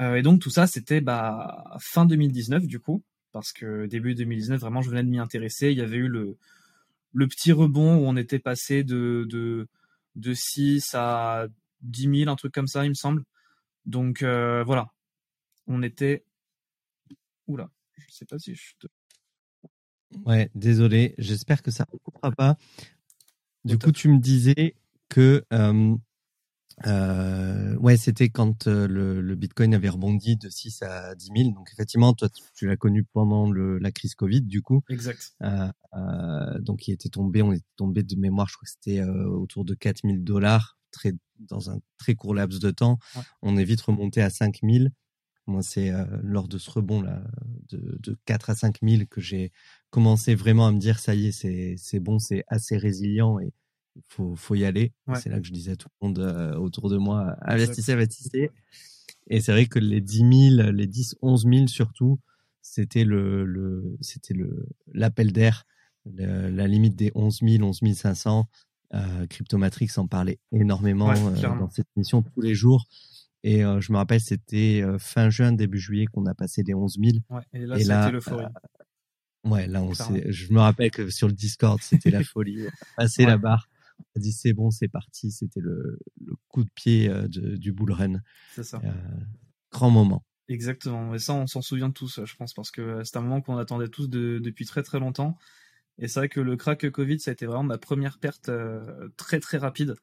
et 0.00 0.22
donc 0.22 0.40
tout 0.40 0.50
ça, 0.50 0.66
c'était 0.66 1.00
bah, 1.00 1.76
fin 1.78 2.06
2019 2.06 2.66
du 2.66 2.80
coup, 2.80 3.04
parce 3.30 3.52
que 3.52 3.86
début 3.86 4.16
2019, 4.16 4.60
vraiment, 4.60 4.82
je 4.82 4.90
venais 4.90 5.04
de 5.04 5.08
m'y 5.08 5.20
intéresser. 5.20 5.70
Il 5.70 5.78
y 5.78 5.80
avait 5.80 5.96
eu 5.96 6.08
le 6.08 6.36
le 7.12 7.26
petit 7.26 7.52
rebond 7.52 7.96
où 7.96 8.06
on 8.06 8.16
était 8.16 8.38
passé 8.38 8.84
de, 8.84 9.26
de, 9.28 9.68
de 10.16 10.34
6 10.34 10.94
à 10.94 11.46
10 11.82 12.18
000, 12.20 12.30
un 12.30 12.36
truc 12.36 12.52
comme 12.52 12.66
ça, 12.66 12.84
il 12.84 12.90
me 12.90 12.94
semble. 12.94 13.22
Donc 13.86 14.22
euh, 14.22 14.62
voilà, 14.64 14.92
on 15.66 15.82
était... 15.82 16.24
Oula, 17.46 17.70
je 17.96 18.04
sais 18.10 18.26
pas 18.26 18.38
si 18.38 18.54
je 18.54 18.74
te... 18.78 18.86
Ouais, 20.24 20.50
désolé, 20.54 21.14
j'espère 21.18 21.62
que 21.62 21.70
ça 21.70 21.86
ne 21.92 21.98
coupera 21.98 22.30
pas. 22.32 22.56
Du 23.64 23.78
coup, 23.78 23.92
tu 23.92 24.08
me 24.08 24.18
disais 24.18 24.74
que 25.08 25.44
euh, 25.52 25.96
euh, 26.86 27.76
ouais, 27.76 27.96
c'était 27.96 28.28
quand 28.28 28.66
euh, 28.66 28.86
le, 28.86 29.20
le, 29.20 29.34
Bitcoin 29.34 29.74
avait 29.74 29.88
rebondi 29.88 30.36
de 30.36 30.48
6 30.48 30.82
à 30.82 31.14
10 31.14 31.30
000. 31.36 31.50
Donc 31.50 31.70
effectivement, 31.72 32.12
toi, 32.14 32.28
tu, 32.54 32.66
l'as 32.66 32.76
connu 32.76 33.04
pendant 33.04 33.50
le, 33.50 33.78
la 33.78 33.90
crise 33.90 34.14
Covid, 34.14 34.42
du 34.42 34.62
coup. 34.62 34.82
Exact. 34.88 35.34
Euh, 35.42 35.68
euh, 35.94 36.58
donc 36.60 36.86
il 36.86 36.92
était 36.92 37.08
tombé, 37.08 37.42
on 37.42 37.52
était 37.52 37.64
tombé 37.76 38.02
de 38.02 38.16
mémoire, 38.16 38.48
je 38.48 38.56
crois 38.56 38.66
que 38.66 38.70
c'était 38.70 39.00
euh, 39.00 39.26
autour 39.26 39.64
de 39.64 39.74
4 39.74 40.02
000 40.04 40.18
dollars, 40.18 40.78
très 40.92 41.12
dans 41.38 41.70
un 41.70 41.78
très 41.98 42.14
court 42.14 42.34
laps 42.34 42.60
de 42.60 42.70
temps. 42.70 42.98
On 43.42 43.56
est 43.56 43.64
vite 43.64 43.80
remonté 43.80 44.22
à 44.22 44.30
5 44.30 44.58
000. 44.62 44.86
Moi, 45.46 45.62
c'est 45.62 45.90
lors 46.22 46.46
de 46.46 46.58
ce 46.58 46.70
rebond 46.70 47.00
là, 47.00 47.22
de, 47.70 47.96
de 48.00 48.18
4 48.26 48.50
à 48.50 48.54
5 48.54 48.78
000 48.82 49.04
que 49.08 49.20
j'ai 49.20 49.50
commencé 49.90 50.34
vraiment 50.34 50.66
à 50.66 50.72
me 50.72 50.78
dire 50.78 50.98
ça 50.98 51.14
y 51.14 51.28
est, 51.28 51.32
c'est 51.32 51.74
c'est 51.78 52.00
bon, 52.00 52.18
c'est 52.18 52.44
assez 52.48 52.76
résilient 52.76 53.38
et 53.38 53.52
faut, 54.06 54.36
faut 54.36 54.54
y 54.54 54.64
aller. 54.64 54.92
C'est 55.14 55.28
là 55.28 55.40
que 55.40 55.46
je 55.46 55.52
disais 55.52 55.72
à 55.72 55.76
tout 55.76 55.88
le 56.00 56.06
monde 56.06 56.18
euh, 56.18 56.54
autour 56.56 56.88
de 56.90 56.96
moi, 56.96 57.36
investissez, 57.42 57.92
investissez. 57.92 58.50
Et 59.28 59.40
c'est 59.40 59.52
vrai 59.52 59.66
que 59.66 59.78
les 59.78 60.00
10 60.00 60.56
000, 60.56 60.70
les 60.70 60.86
10, 60.86 61.16
11 61.20 61.46
000 61.50 61.66
surtout, 61.66 62.18
c'était 62.62 63.04
le, 63.04 63.44
le 63.44 63.96
c'était 64.00 64.34
le, 64.34 64.66
l'appel 64.92 65.32
d'air, 65.32 65.64
la 66.06 66.66
limite 66.66 66.96
des 66.96 67.12
11 67.14 67.40
000, 67.42 67.62
11 67.62 67.94
500. 67.94 68.48
Euh, 68.94 69.26
Cryptomatrix 69.26 69.90
en 69.98 70.06
parlait 70.06 70.38
énormément 70.50 71.10
euh, 71.10 71.42
dans 71.42 71.68
cette 71.68 71.88
mission 71.96 72.22
tous 72.22 72.40
les 72.40 72.54
jours. 72.54 72.86
Et 73.42 73.62
euh, 73.62 73.80
je 73.80 73.92
me 73.92 73.98
rappelle, 73.98 74.20
c'était 74.20 74.82
fin 74.98 75.28
juin, 75.30 75.52
début 75.52 75.78
juillet 75.78 76.06
qu'on 76.06 76.24
a 76.26 76.34
passé 76.34 76.62
les 76.66 76.74
11 76.74 76.98
000. 76.98 77.18
Ouais, 77.28 77.42
et 77.52 77.66
là, 77.66 77.78
c'était 77.78 78.12
l'euphorie. 78.12 78.46
Ouais, 79.44 79.66
là, 79.66 79.82
on 79.82 79.92
je 79.92 80.52
me 80.52 80.60
rappelle 80.60 80.90
que 80.90 81.10
sur 81.10 81.28
le 81.28 81.34
Discord, 81.34 81.80
c'était 81.82 82.10
la 82.10 82.22
folie. 82.24 82.66
Passer 82.96 83.26
la 83.26 83.36
barre 83.36 83.68
a 84.16 84.20
dit 84.20 84.32
c'est 84.32 84.52
bon, 84.52 84.70
c'est 84.70 84.88
parti. 84.88 85.30
C'était 85.30 85.60
le, 85.60 85.98
le, 86.20 86.34
coup 86.48 86.64
de 86.64 86.70
pied 86.74 87.08
euh, 87.08 87.28
de, 87.28 87.56
du 87.56 87.72
bull 87.72 87.92
run. 87.92 88.20
C'est 88.54 88.64
ça. 88.64 88.80
Euh, 88.84 88.92
grand 89.70 89.90
moment. 89.90 90.24
Exactement. 90.48 91.14
Et 91.14 91.18
ça, 91.18 91.34
on 91.34 91.46
s'en 91.46 91.62
souvient 91.62 91.90
tous, 91.90 92.20
je 92.24 92.36
pense, 92.36 92.54
parce 92.54 92.70
que 92.70 92.80
euh, 92.80 93.04
c'est 93.04 93.16
un 93.16 93.22
moment 93.22 93.40
qu'on 93.40 93.58
attendait 93.58 93.88
tous 93.88 94.08
de, 94.08 94.38
depuis 94.38 94.64
très 94.64 94.82
très 94.82 94.98
longtemps. 94.98 95.36
Et 95.98 96.08
c'est 96.08 96.20
vrai 96.20 96.28
que 96.28 96.40
le 96.40 96.56
crack 96.56 96.88
Covid, 96.90 97.18
ça 97.18 97.30
a 97.30 97.32
été 97.32 97.44
vraiment 97.46 97.64
ma 97.64 97.78
première 97.78 98.18
perte 98.18 98.48
euh, 98.48 99.08
très 99.16 99.40
très 99.40 99.58
rapide. 99.58 99.96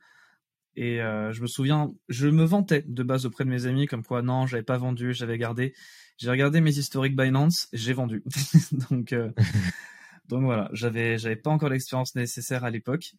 Et 0.76 1.02
euh, 1.02 1.32
je 1.32 1.42
me 1.42 1.48
souviens, 1.48 1.94
je 2.10 2.28
me 2.28 2.44
vantais 2.44 2.84
de 2.86 3.02
base 3.02 3.26
auprès 3.26 3.46
de 3.46 3.50
mes 3.50 3.66
amis 3.66 3.88
comme 3.88 4.04
quoi 4.04 4.22
non, 4.22 4.46
j'avais 4.46 4.64
pas 4.64 4.78
vendu, 4.78 5.14
j'avais 5.14 5.38
gardé. 5.38 5.74
J'ai 6.18 6.30
regardé 6.30 6.60
mes 6.60 6.78
historiques 6.78 7.16
Binance, 7.16 7.70
j'ai 7.72 7.94
vendu. 7.94 8.24
donc 8.90 9.14
euh, 9.14 9.32
donc 10.28 10.44
voilà, 10.44 10.70
j'avais 10.74 11.18
j'avais 11.18 11.38
pas 11.38 11.50
encore 11.50 11.70
l'expérience 11.70 12.16
nécessaire 12.16 12.66
à 12.66 12.72
l'époque 12.72 13.14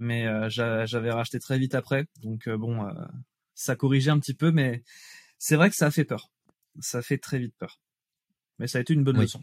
mais 0.00 0.26
euh, 0.26 0.48
j'avais 0.48 1.10
racheté 1.12 1.38
très 1.38 1.58
vite 1.58 1.74
après. 1.76 2.06
Donc 2.22 2.48
euh, 2.48 2.56
bon, 2.56 2.84
euh, 2.84 2.92
ça 3.54 3.76
corrigeait 3.76 4.10
un 4.10 4.18
petit 4.18 4.34
peu, 4.34 4.50
mais 4.50 4.82
c'est 5.38 5.56
vrai 5.56 5.70
que 5.70 5.76
ça 5.76 5.86
a 5.86 5.90
fait 5.90 6.04
peur. 6.04 6.30
Ça 6.80 7.02
fait 7.02 7.18
très 7.18 7.38
vite 7.38 7.54
peur. 7.56 7.80
Mais 8.58 8.66
ça 8.66 8.78
a 8.78 8.80
été 8.80 8.94
une 8.94 9.04
bonne 9.04 9.20
leçon. 9.20 9.40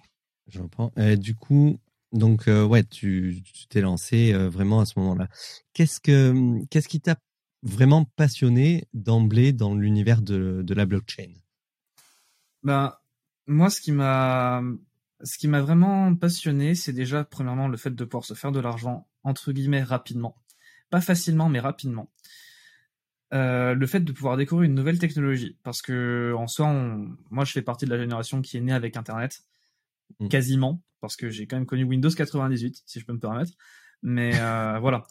Je 0.48 0.62
reprends. 0.62 0.92
du 1.18 1.36
coup, 1.36 1.80
donc 2.12 2.48
ouais, 2.48 2.84
tu 2.84 3.44
t'es 3.70 3.82
lancé 3.82 4.34
vraiment 4.34 4.80
à 4.80 4.86
ce 4.86 5.00
moment-là. 5.00 5.28
Qu'est-ce 5.74 6.00
que 6.00 6.64
qu'est-ce 6.70 6.88
qui 6.88 7.02
t'a 7.02 7.18
vraiment 7.64 8.06
passionné 8.16 8.88
d'emblée 8.94 9.54
dans 9.54 9.76
l'univers 9.76 10.22
de, 10.22 10.62
de 10.64 10.74
la 10.74 10.86
blockchain? 10.86 11.34
Ben 12.64 12.96
moi, 13.48 13.70
ce 13.70 13.82
qui 13.82 13.92
m'a 13.92 14.62
ce 15.24 15.38
qui 15.38 15.48
m'a 15.48 15.62
vraiment 15.62 16.16
passionné, 16.16 16.76
c'est 16.76 16.94
déjà 16.94 17.24
premièrement 17.24 17.68
le 17.68 17.78
fait 17.78 17.94
de 17.94 18.06
pouvoir 18.06 18.24
se 18.24 18.36
faire 18.36 18.52
de 18.52 18.60
l'argent 18.60 19.08
entre 19.24 19.52
guillemets 19.52 19.84
rapidement. 19.84 20.36
Pas 20.90 21.02
facilement, 21.02 21.50
mais 21.50 21.60
rapidement. 21.60 22.12
Euh, 23.34 23.74
le 23.74 23.88
fait 23.88 24.00
de 24.00 24.12
pouvoir 24.12 24.38
découvrir 24.38 24.70
une 24.70 24.76
nouvelle 24.76 25.00
technologie, 25.00 25.58
parce 25.64 25.82
que 25.82 26.34
en 26.38 26.48
soi, 26.48 26.72
moi 27.30 27.44
je 27.44 27.52
fais 27.52 27.62
partie 27.62 27.86
de 27.86 27.90
la 27.90 27.98
génération 27.98 28.42
qui 28.42 28.56
est 28.56 28.62
née 28.62 28.72
avec 28.72 28.96
Internet, 28.96 29.44
mm. 30.20 30.30
quasiment, 30.30 30.82
parce 31.02 31.18
que 31.18 31.30
j'ai 31.30 31.46
quand 31.46 31.58
même 31.58 31.66
connu 31.66 31.84
Windows 31.84 32.10
98, 32.10 32.84
si 32.86 33.00
je 33.00 33.06
peux 33.06 33.14
me 33.14 33.20
permettre. 33.20 33.52
Mais 34.02 34.40
euh, 34.40 34.80
voilà, 34.82 35.06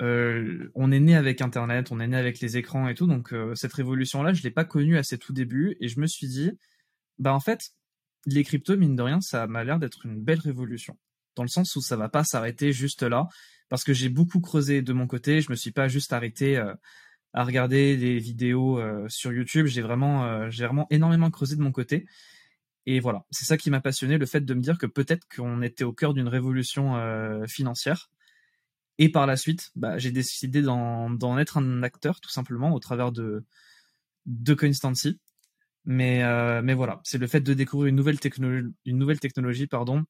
euh, 0.00 0.70
on 0.74 0.92
est 0.92 1.00
né 1.00 1.16
avec 1.16 1.40
Internet, 1.40 1.90
on 1.90 2.00
est 2.00 2.06
né 2.06 2.16
avec 2.16 2.40
les 2.40 2.56
écrans 2.56 2.88
et 2.88 2.94
tout, 2.94 3.06
donc 3.06 3.32
euh, 3.32 3.54
cette 3.54 3.72
révolution-là, 3.72 4.32
je 4.32 4.42
l'ai 4.42 4.50
pas 4.50 4.64
connue 4.64 4.96
à 4.96 5.02
ses 5.02 5.18
tout 5.18 5.32
débuts, 5.32 5.76
et 5.80 5.88
je 5.88 6.00
me 6.00 6.06
suis 6.06 6.28
dit, 6.28 6.52
bah 7.18 7.34
en 7.34 7.40
fait, 7.40 7.72
les 8.26 8.44
cryptos, 8.44 8.76
mine 8.76 8.96
de 8.96 9.02
rien, 9.02 9.20
ça 9.20 9.46
m'a 9.46 9.64
l'air 9.64 9.78
d'être 9.78 10.06
une 10.06 10.22
belle 10.22 10.40
révolution, 10.40 10.96
dans 11.34 11.42
le 11.42 11.48
sens 11.48 11.74
où 11.76 11.80
ça 11.80 11.96
va 11.96 12.08
pas 12.08 12.24
s'arrêter 12.24 12.72
juste 12.72 13.02
là 13.02 13.28
parce 13.68 13.84
que 13.84 13.92
j'ai 13.92 14.08
beaucoup 14.08 14.40
creusé 14.40 14.82
de 14.82 14.92
mon 14.92 15.06
côté. 15.06 15.40
Je 15.40 15.50
me 15.50 15.56
suis 15.56 15.72
pas 15.72 15.88
juste 15.88 16.12
arrêté 16.12 16.56
euh, 16.56 16.74
à 17.32 17.44
regarder 17.44 17.96
des 17.96 18.18
vidéos 18.18 18.78
euh, 18.78 19.06
sur 19.08 19.32
YouTube. 19.32 19.66
J'ai 19.66 19.82
vraiment, 19.82 20.24
euh, 20.24 20.50
j'ai 20.50 20.64
vraiment 20.64 20.86
énormément 20.90 21.30
creusé 21.30 21.56
de 21.56 21.62
mon 21.62 21.72
côté. 21.72 22.06
Et 22.86 23.00
voilà, 23.00 23.26
c'est 23.30 23.44
ça 23.44 23.58
qui 23.58 23.70
m'a 23.70 23.80
passionné, 23.80 24.16
le 24.16 24.24
fait 24.24 24.40
de 24.40 24.54
me 24.54 24.62
dire 24.62 24.78
que 24.78 24.86
peut-être 24.86 25.26
qu'on 25.34 25.60
était 25.60 25.84
au 25.84 25.92
cœur 25.92 26.14
d'une 26.14 26.28
révolution 26.28 26.94
financière. 27.46 28.10
Et 28.96 29.10
par 29.10 29.26
la 29.26 29.36
suite, 29.36 29.72
bah, 29.76 29.98
j'ai 29.98 30.10
décidé 30.10 30.62
d'en 30.62 31.38
être 31.38 31.58
un 31.58 31.82
acteur, 31.82 32.18
tout 32.22 32.30
simplement, 32.30 32.72
au 32.72 32.80
travers 32.80 33.12
de, 33.12 33.44
de. 34.24 34.56
Mais, 35.84 36.62
mais 36.62 36.72
voilà, 36.72 37.00
c'est 37.04 37.18
le 37.18 37.26
fait 37.26 37.42
de 37.42 37.52
découvrir 37.52 37.88
une 37.90 37.96
nouvelle, 37.96 38.20
technologie, 38.20 38.72
une 38.86 38.96
nouvelle 38.96 39.20
technologie 39.20 39.66
pardon, 39.66 40.06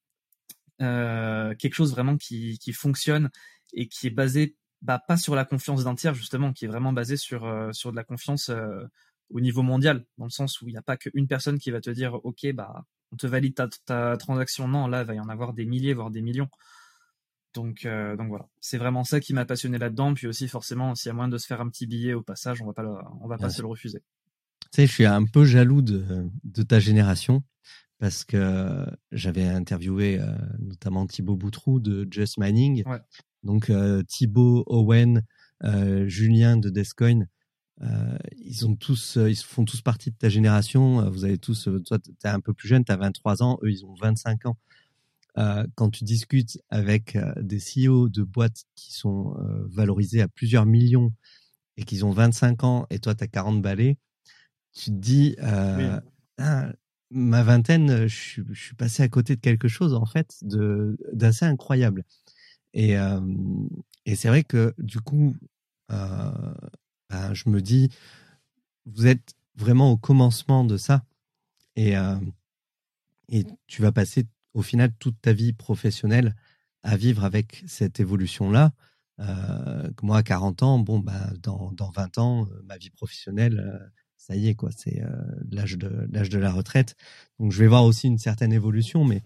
euh, 0.81 1.55
quelque 1.57 1.75
chose 1.75 1.91
vraiment 1.91 2.17
qui, 2.17 2.59
qui 2.59 2.73
fonctionne 2.73 3.31
et 3.73 3.89
qui 3.89 4.07
est 4.07 4.11
basé 4.11 4.57
bah, 4.81 5.03
pas 5.07 5.17
sur 5.17 5.35
la 5.35 5.45
confiance 5.45 5.85
d'un 5.85 5.95
tiers 5.95 6.15
justement, 6.15 6.53
qui 6.53 6.67
est 6.67 6.69
vraiment 6.69 6.93
basé 6.93 7.17
sur 7.17 7.45
euh, 7.45 7.73
sur 7.73 7.91
de 7.91 7.97
la 7.97 8.05
confiance 8.05 8.49
euh, 8.49 8.85
au 9.31 9.41
niveau 9.41 9.63
mondial, 9.63 10.07
dans 10.19 10.25
le 10.25 10.31
sens 10.31 10.61
où 10.63 10.69
il 10.69 10.73
n'y 10.73 10.79
a 10.79 10.83
pas 10.83 10.97
qu'une 10.97 11.27
personne 11.27 11.59
qui 11.59 11.71
va 11.71 11.81
te 11.81 11.91
dire 11.91 12.15
ok 12.25 12.53
bah 12.55 12.85
on 13.11 13.17
te 13.17 13.27
valide 13.27 13.55
ta, 13.55 13.69
ta 13.87 14.17
transaction, 14.17 14.69
non 14.69 14.87
là 14.87 15.03
il 15.03 15.07
va 15.07 15.15
y 15.15 15.21
en 15.21 15.29
avoir 15.29 15.53
des 15.53 15.67
milliers 15.67 15.95
voire 15.95 16.11
des 16.11 16.23
millions. 16.23 16.49
Donc 17.55 17.85
donc 17.85 18.29
voilà, 18.29 18.49
c'est 18.61 18.79
vraiment 18.79 19.03
ça 19.03 19.19
qui 19.19 19.35
m'a 19.35 19.45
passionné 19.45 19.79
là-dedans. 19.79 20.15
Puis 20.15 20.29
aussi 20.29 20.47
forcément 20.47 20.95
s'il 20.95 21.09
y 21.09 21.11
a 21.11 21.15
moyen 21.15 21.29
de 21.29 21.39
se 21.39 21.47
faire 21.47 21.61
un 21.61 21.69
petit 21.69 21.87
billet 21.87 22.15
au 22.15 22.23
passage, 22.23 22.63
on 22.63 22.67
va 22.67 22.73
pas 22.73 22.85
on 23.21 23.27
va 23.27 23.37
pas 23.37 23.51
se 23.51 23.63
le 23.63 23.69
refuser. 23.69 24.03
Tu 24.71 24.83
sais, 24.83 24.87
je 24.87 24.93
suis 24.93 25.07
un 25.07 25.25
peu 25.25 25.45
jaloux 25.45 25.83
de, 25.83 26.29
de 26.45 26.63
ta 26.63 26.79
génération 26.79 27.43
parce 27.99 28.25
que 28.25 28.87
j'avais 29.13 29.47
interviewé 29.47 30.21
euh, 30.21 30.27
notamment 30.61 31.07
Thibaut 31.07 31.37
Boutrou 31.37 31.81
de 31.81 32.07
Just 32.11 32.39
Mining. 32.39 32.85
Ouais. 32.87 33.01
Donc 33.43 33.71
euh, 33.71 34.03
Thibaut, 34.03 34.65
Owen, 34.67 35.23
euh, 35.65 36.07
Julien 36.09 36.57
de 36.57 36.71
Descoin, 36.71 37.27
ils 38.37 38.67
ont 38.67 38.75
tous, 38.75 39.17
ils 39.25 39.37
font 39.37 39.65
tous 39.65 39.83
partie 39.83 40.11
de 40.11 40.17
ta 40.17 40.29
génération. 40.29 41.09
Vous 41.13 41.25
avez 41.25 41.39
tous, 41.39 41.69
toi, 41.87 42.01
tu 42.01 42.11
es 42.25 42.29
un 42.29 42.41
peu 42.41 42.53
plus 42.53 42.67
jeune, 42.67 42.85
tu 42.85 42.91
as 42.91 42.97
23 42.97 43.45
ans, 43.45 43.57
eux, 43.63 43.71
ils 43.71 43.85
ont 43.85 43.95
25 43.95 44.47
ans. 44.47 44.57
quand 45.77 45.89
tu 45.91 46.03
discutes 46.03 46.61
avec 46.71 47.17
des 47.41 47.59
CEO 47.59 48.09
de 48.09 48.25
boîtes 48.25 48.65
qui 48.75 48.93
sont 48.93 49.37
valorisées 49.69 50.23
à 50.23 50.27
plusieurs 50.27 50.67
millions 50.67 51.13
et 51.77 51.85
qu'ils 51.85 52.05
ont 52.05 52.11
25 52.11 52.65
ans 52.65 52.87
et 52.91 52.99
toi, 52.99 53.15
tu 53.15 53.23
as 53.23 53.29
40 53.29 53.63
balais, 53.63 53.97
tu 54.73 54.87
te 54.87 54.97
dis, 54.97 55.37
ah, 56.39 56.73
ma 57.11 57.43
vingtaine, 57.43 58.07
je 58.07 58.15
suis, 58.15 58.43
je 58.51 58.61
suis, 58.61 58.75
passé 58.75 59.03
à 59.03 59.09
côté 59.09 59.37
de 59.37 59.41
quelque 59.41 59.69
chose 59.69 59.95
en 59.95 60.07
fait 60.07 60.39
d'assez 61.13 61.45
incroyable. 61.45 62.05
Et, 62.75 62.99
euh, 62.99 63.21
et 64.07 64.17
c'est 64.17 64.29
vrai 64.29 64.45
que 64.45 64.75
du 64.79 65.01
coup, 65.01 65.37
euh, 65.93 66.55
ben, 67.11 67.35
je 67.35 67.49
me 67.49 67.61
dis, 67.61 67.91
vous 68.87 69.07
êtes 69.07 69.35
vraiment 69.57 69.93
au 69.93 69.97
commencement 69.97 70.65
de 70.65 70.77
ça, 70.77 71.05
et 71.77 71.97
euh, 71.97 72.17
tu 73.67 73.83
vas 73.83 73.93
passer 73.93 74.27
au 74.55 74.63
final 74.63 74.93
toute 74.99 75.21
ta 75.21 75.33
vie 75.33 75.53
professionnelle 75.53 76.35
à 76.83 76.97
vivre 76.97 77.25
avec 77.25 77.65
cette 77.67 78.01
évolution 78.01 78.51
là. 78.51 78.73
Euh, 79.21 79.91
moi, 80.03 80.19
à 80.19 80.23
40 80.23 80.63
ans, 80.63 80.79
bon, 80.79 81.01
bah, 81.01 81.31
dans, 81.43 81.73
dans 81.73 81.91
20 81.91 82.19
ans, 82.19 82.47
euh, 82.47 82.63
ma 82.65 82.77
vie 82.79 82.91
professionnelle, 82.91 83.59
euh, 83.59 83.87
ça 84.19 84.37
y 84.37 84.49
est, 84.49 84.55
quoi, 84.55 84.71
c'est 84.77 85.03
euh, 85.03 85.09
l'âge 85.51 85.79
de 85.79 86.07
l'âge 86.13 86.29
de 86.29 86.39
la 86.39 86.53
retraite. 86.53 86.97
Donc, 87.39 87.53
je 87.53 87.59
vais 87.59 87.67
voir 87.67 87.85
aussi 87.85 88.07
une 88.07 88.19
certaine 88.19 88.53
évolution, 88.53 89.05
mais 89.05 89.23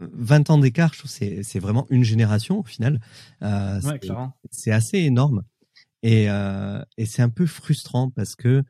20 0.00 0.50
ans 0.50 0.58
d'écart, 0.58 0.92
je 0.94 1.00
trouve 1.00 1.10
c'est 1.10 1.42
c'est 1.42 1.58
vraiment 1.58 1.86
une 1.90 2.04
génération 2.04 2.60
au 2.60 2.64
final. 2.64 3.00
Euh, 3.42 3.80
ouais, 3.82 4.00
c'est 4.50 4.72
assez 4.72 4.98
énorme 4.98 5.44
et 6.02 6.24
et 6.96 7.06
c'est 7.06 7.22
un 7.22 7.28
peu 7.28 7.46
frustrant 7.46 8.10
parce 8.10 8.34
que 8.34 8.64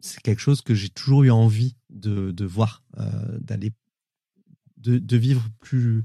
c'est 0.00 0.22
quelque 0.22 0.40
chose 0.40 0.62
que 0.62 0.74
j'ai 0.74 0.90
toujours 0.90 1.22
eu 1.22 1.30
envie 1.30 1.76
de 1.90 2.32
de 2.32 2.44
voir, 2.44 2.82
d'aller 3.40 3.72
de 4.76 4.98
de 4.98 5.16
vivre 5.16 5.48
plus 5.60 6.04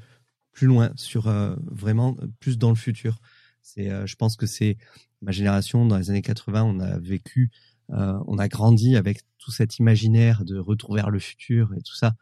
plus 0.54 0.68
loin, 0.68 0.92
sur 0.96 1.28
euh, 1.28 1.56
vraiment 1.66 2.16
euh, 2.22 2.28
plus 2.40 2.58
dans 2.58 2.70
le 2.70 2.76
futur. 2.76 3.18
C'est, 3.62 3.90
euh, 3.90 4.06
je 4.06 4.16
pense 4.16 4.38
que 4.38 4.46
c'est 4.46 4.78
ma 5.24 5.32
génération 5.32 5.86
dans 5.86 5.98
les 5.98 6.10
années 6.10 6.22
80, 6.22 6.64
on 6.64 6.80
a 6.80 7.00
vécu, 7.00 7.52
on 7.90 8.38
a 8.38 8.48
grandi 8.48 8.96
avec 8.96 9.22
tout 9.38 9.52
cet 9.52 9.78
imaginaire 9.78 10.46
de 10.46 10.58
retour 10.58 10.96
vers 10.96 11.10
le 11.10 11.20
futur 11.20 11.74
et 11.76 11.82
tout 11.82 11.96
ça. 11.96 12.16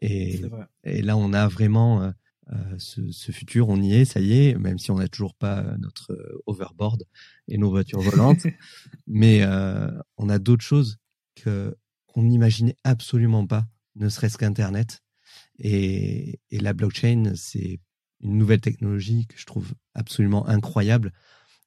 et, 0.00 0.40
et 0.84 1.02
là, 1.02 1.16
on 1.16 1.32
a 1.32 1.48
vraiment 1.48 2.12
ce, 2.78 3.10
ce, 3.10 3.32
futur, 3.32 3.68
on 3.68 3.80
y 3.80 3.94
est, 3.94 4.04
ça 4.04 4.20
y 4.20 4.32
est, 4.32 4.54
même 4.54 4.78
si 4.78 4.90
on 4.90 4.96
n'a 4.96 5.08
toujours 5.08 5.34
pas 5.34 5.62
notre 5.78 6.42
overboard 6.46 7.04
et 7.48 7.58
nos 7.58 7.70
voitures 7.70 8.00
volantes, 8.00 8.46
mais 9.06 9.44
on 10.16 10.28
a 10.28 10.38
d'autres 10.38 10.64
choses 10.64 10.98
que 11.34 11.76
qu'on 12.12 12.24
n'imaginait 12.24 12.76
absolument 12.84 13.46
pas, 13.46 13.66
ne 13.96 14.08
serait-ce 14.08 14.38
qu'Internet. 14.38 15.02
Et, 15.58 16.40
et 16.50 16.58
la 16.58 16.72
blockchain, 16.72 17.32
c'est 17.36 17.80
une 18.20 18.36
nouvelle 18.36 18.60
technologie 18.60 19.26
que 19.26 19.38
je 19.38 19.46
trouve 19.46 19.72
absolument 19.94 20.46
incroyable. 20.48 21.12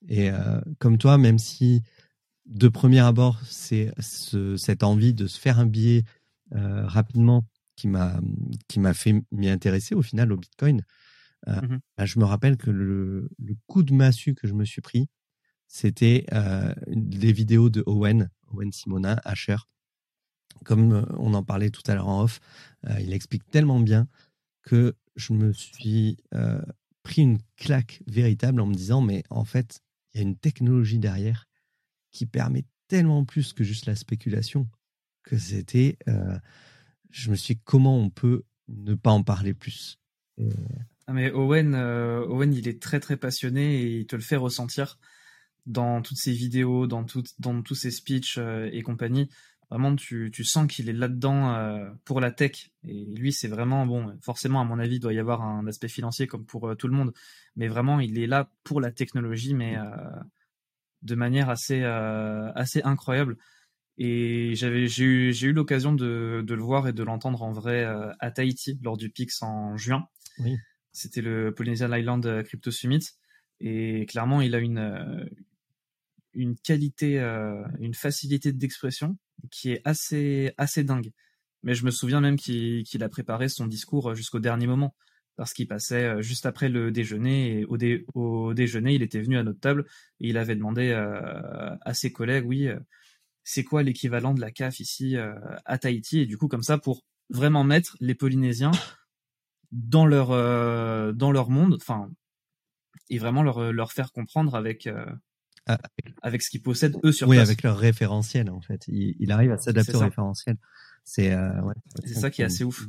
Et 0.07 0.29
euh, 0.29 0.59
comme 0.79 0.97
toi, 0.97 1.17
même 1.17 1.39
si 1.39 1.81
de 2.45 2.67
premier 2.67 2.99
abord, 2.99 3.39
c'est 3.45 3.91
ce, 3.99 4.57
cette 4.57 4.83
envie 4.83 5.13
de 5.13 5.27
se 5.27 5.39
faire 5.39 5.59
un 5.59 5.65
billet 5.65 6.03
euh, 6.53 6.85
rapidement 6.85 7.45
qui 7.75 7.87
m'a 7.87 8.19
qui 8.67 8.79
m'a 8.79 8.93
fait 8.93 9.23
m'y 9.31 9.49
intéresser 9.49 9.95
au 9.95 10.01
final 10.01 10.31
au 10.31 10.37
Bitcoin. 10.37 10.83
Euh, 11.47 11.61
mmh 11.61 11.79
bah, 11.97 12.05
je 12.05 12.19
me 12.19 12.25
rappelle 12.25 12.57
que 12.57 12.71
le, 12.71 13.29
le, 13.37 13.55
coup 13.67 13.83
de 13.83 13.93
massue 13.93 14.33
que 14.33 14.47
je 14.47 14.53
me 14.53 14.63
suis 14.63 14.81
pris, 14.81 15.09
c'était 15.67 16.25
les 16.87 17.33
vidéos 17.33 17.69
de 17.69 17.83
Owen, 17.85 18.29
Owen 18.51 18.71
Simonin, 18.71 19.17
Asher, 19.25 19.57
comme 20.63 21.05
on 21.17 21.33
en 21.33 21.43
parlait 21.43 21.69
tout 21.69 21.81
à 21.87 21.95
l'heure 21.95 22.07
en 22.07 22.23
off, 22.23 22.39
il 22.99 23.11
explique 23.11 23.49
tellement 23.49 23.79
bien 23.79 24.07
que 24.61 24.95
je 25.15 25.33
me 25.33 25.51
suis 25.51 26.17
pris 27.03 27.21
une 27.21 27.39
claque 27.57 28.01
véritable 28.07 28.61
en 28.61 28.65
me 28.65 28.73
disant, 28.73 29.01
mais 29.01 29.23
en 29.29 29.43
fait, 29.43 29.81
il 30.13 30.21
y 30.21 30.23
a 30.23 30.27
une 30.27 30.37
technologie 30.37 30.99
derrière 30.99 31.47
qui 32.11 32.25
permet 32.25 32.65
tellement 32.87 33.25
plus 33.25 33.53
que 33.53 33.63
juste 33.63 33.85
la 33.85 33.95
spéculation 33.95 34.69
que 35.23 35.37
c'était. 35.37 35.97
je 37.09 37.31
me 37.31 37.35
suis 37.35 37.55
dit, 37.55 37.61
comment 37.63 37.97
on 37.97 38.09
peut 38.09 38.43
ne 38.67 38.93
pas 38.93 39.11
en 39.11 39.23
parler 39.23 39.53
plus? 39.53 39.99
Ah, 41.07 41.13
mais 41.13 41.31
Owen, 41.31 41.75
Owen, 41.75 42.53
il 42.53 42.67
est 42.67 42.81
très 42.81 42.99
très 42.99 43.17
passionné 43.17 43.81
et 43.81 43.99
il 43.99 44.05
te 44.05 44.15
le 44.15 44.21
fait 44.21 44.35
ressentir 44.35 44.99
dans 45.65 46.01
toutes 46.01 46.17
ses 46.17 46.33
vidéos, 46.33 46.87
dans, 46.87 47.05
tout, 47.05 47.23
dans 47.39 47.61
tous 47.61 47.75
ses 47.75 47.91
speeches 47.91 48.37
et 48.37 48.81
compagnie. 48.83 49.29
Vraiment, 49.73 49.95
tu, 49.95 50.29
tu 50.31 50.43
sens 50.43 50.67
qu'il 50.67 50.87
est 50.87 50.93
là-dedans 50.93 51.55
euh, 51.55 51.89
pour 52.05 52.21
la 52.21 52.29
tech. 52.29 52.69
Et 52.87 53.05
lui, 53.05 53.33
c'est 53.33 53.47
vraiment, 53.47 53.87
bon, 53.87 54.15
forcément, 54.21 54.61
à 54.61 54.63
mon 54.63 54.77
avis, 54.77 54.97
il 54.97 54.99
doit 54.99 55.13
y 55.13 55.19
avoir 55.19 55.41
un 55.41 55.65
aspect 55.65 55.87
financier 55.87 56.27
comme 56.27 56.45
pour 56.45 56.69
euh, 56.69 56.75
tout 56.75 56.87
le 56.87 56.93
monde. 56.93 57.11
Mais 57.55 57.67
vraiment, 57.67 57.99
il 57.99 58.19
est 58.19 58.27
là 58.27 58.51
pour 58.63 58.79
la 58.79 58.91
technologie, 58.91 59.55
mais 59.55 59.75
euh, 59.75 59.85
de 61.01 61.15
manière 61.15 61.49
assez, 61.49 61.83
assez 61.83 62.83
incroyable. 62.83 63.35
Et 63.97 64.53
j'avais, 64.53 64.85
j'ai 64.85 65.05
eu, 65.05 65.33
j'ai 65.33 65.47
eu 65.47 65.53
l'occasion 65.53 65.91
de, 65.91 66.43
de 66.45 66.53
le 66.53 66.61
voir 66.61 66.87
et 66.87 66.93
de 66.93 67.01
l'entendre 67.01 67.41
en 67.41 67.51
vrai 67.51 67.83
à 68.19 68.29
Tahiti 68.29 68.77
lors 68.83 68.95
du 68.95 69.09
PIX 69.09 69.41
en 69.41 69.75
juin. 69.75 70.07
Oui. 70.37 70.55
C'était 70.91 71.21
le 71.21 71.51
Polynesian 71.51 71.91
Island 71.91 72.43
Crypto 72.43 72.69
Summit. 72.69 73.07
Et 73.59 74.05
clairement, 74.05 74.39
il 74.41 74.53
a 74.53 74.59
une, 74.59 75.27
une 76.33 76.55
qualité, 76.55 77.19
une 77.79 77.93
facilité 77.93 78.51
d'expression 78.51 79.17
qui 79.51 79.71
est 79.71 79.81
assez, 79.85 80.53
assez 80.57 80.83
dingue. 80.83 81.11
Mais 81.63 81.75
je 81.75 81.85
me 81.85 81.91
souviens 81.91 82.21
même 82.21 82.37
qu'il 82.37 83.03
a 83.03 83.09
préparé 83.09 83.49
son 83.49 83.67
discours 83.67 84.15
jusqu'au 84.15 84.39
dernier 84.39 84.67
moment, 84.67 84.93
parce 85.35 85.53
qu'il 85.53 85.67
passait 85.67 86.03
euh, 86.03 86.21
juste 86.21 86.45
après 86.45 86.69
le 86.69 86.91
déjeuner, 86.91 87.59
et 87.59 87.65
au, 87.65 87.77
au, 88.13 88.53
déjeuner, 88.53 88.93
il 88.93 89.01
était 89.01 89.21
venu 89.21 89.37
à 89.37 89.43
notre 89.43 89.59
table, 89.59 89.85
et 90.19 90.29
il 90.29 90.37
avait 90.37 90.55
demandé 90.55 90.89
euh, 90.89 91.75
à 91.81 91.93
ses 91.93 92.11
collègues, 92.11 92.45
oui, 92.45 92.67
euh, 92.67 92.79
c'est 93.43 93.63
quoi 93.63 93.83
l'équivalent 93.83 94.33
de 94.33 94.41
la 94.41 94.51
CAF 94.51 94.79
ici 94.79 95.17
à 95.17 95.77
Tahiti, 95.77 96.21
et 96.21 96.25
du 96.25 96.37
coup, 96.37 96.47
comme 96.47 96.63
ça, 96.63 96.77
pour 96.77 97.03
vraiment 97.29 97.65
mettre 97.65 97.97
les 97.99 98.15
Polynésiens 98.15 98.71
dans 99.73 100.05
leur, 100.05 100.29
dans 101.13 101.31
leur 101.31 101.49
monde, 101.49 101.73
enfin, 101.75 102.09
et 103.09 103.17
vraiment 103.17 103.43
leur, 103.43 103.73
leur 103.73 103.91
faire 103.91 104.13
comprendre 104.13 104.55
avec 104.55 104.87
ah, 105.65 105.79
avec 106.21 106.41
ce 106.41 106.49
qu'ils 106.49 106.61
possèdent 106.61 106.97
eux 107.03 107.11
sur 107.11 107.27
oui, 107.27 107.37
place. 107.37 107.47
avec 107.47 107.63
leur 107.63 107.77
référentiel 107.77 108.49
en 108.49 108.61
fait. 108.61 108.83
Il, 108.87 109.15
il 109.19 109.31
arrive 109.31 109.51
à 109.51 109.57
s'adapter 109.57 109.95
au 109.95 109.99
référentiel. 109.99 110.57
C'est 111.05 111.31
euh, 111.31 111.61
ouais, 111.61 111.73
c'est 112.05 112.15
ça 112.15 112.29
qui 112.29 112.41
est 112.41 112.45
assez 112.45 112.63
ouf. 112.63 112.87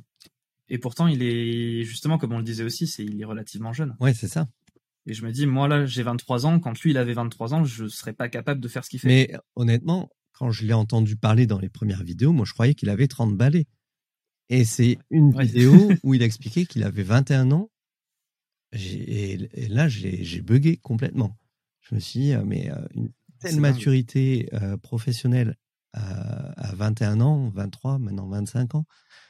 Et 0.68 0.78
pourtant, 0.78 1.06
il 1.06 1.22
est 1.22 1.84
justement 1.84 2.18
comme 2.18 2.32
on 2.32 2.38
le 2.38 2.44
disait 2.44 2.64
aussi, 2.64 2.86
c'est 2.86 3.04
il 3.04 3.20
est 3.20 3.24
relativement 3.24 3.72
jeune. 3.72 3.96
Ouais, 4.00 4.14
c'est 4.14 4.28
ça. 4.28 4.48
Et 5.06 5.12
je 5.12 5.24
me 5.24 5.32
dis, 5.32 5.46
moi 5.46 5.68
là, 5.68 5.84
j'ai 5.84 6.02
23 6.02 6.46
ans. 6.46 6.58
Quand 6.58 6.80
lui, 6.80 6.90
il 6.90 6.98
avait 6.98 7.12
23 7.12 7.54
ans, 7.54 7.64
je 7.64 7.86
serais 7.86 8.14
pas 8.14 8.28
capable 8.28 8.60
de 8.60 8.68
faire 8.68 8.84
ce 8.84 8.90
qu'il 8.90 9.00
fait. 9.00 9.08
Mais 9.08 9.32
honnêtement, 9.54 10.10
quand 10.32 10.50
je 10.50 10.64
l'ai 10.64 10.72
entendu 10.72 11.16
parler 11.16 11.46
dans 11.46 11.58
les 11.58 11.68
premières 11.68 12.02
vidéos, 12.02 12.32
moi, 12.32 12.46
je 12.46 12.54
croyais 12.54 12.74
qu'il 12.74 12.88
avait 12.88 13.06
30 13.06 13.36
balais. 13.36 13.66
Et 14.48 14.64
c'est 14.64 14.98
une 15.10 15.38
vidéo 15.38 15.90
où 16.02 16.14
il 16.14 16.22
expliquait 16.22 16.64
qu'il 16.64 16.82
avait 16.82 17.02
21 17.02 17.52
ans. 17.52 17.70
Et, 18.72 19.48
et 19.52 19.68
là, 19.68 19.88
j'ai 19.88 20.40
bugué 20.40 20.78
complètement. 20.78 21.36
Je 21.84 21.94
me 21.94 22.00
suis 22.00 22.20
dit, 22.20 22.32
euh, 22.32 22.42
mais 22.44 22.70
euh, 22.70 22.76
une 22.94 23.12
telle 23.38 23.60
maturité 23.60 24.48
euh, 24.54 24.76
professionnelle 24.76 25.56
à, 25.92 26.70
à, 26.70 26.74
21 26.74 27.20
ans, 27.20 27.50
23, 27.50 27.98
maintenant 27.98 28.26
25 28.28 28.74
ans, 28.74 28.86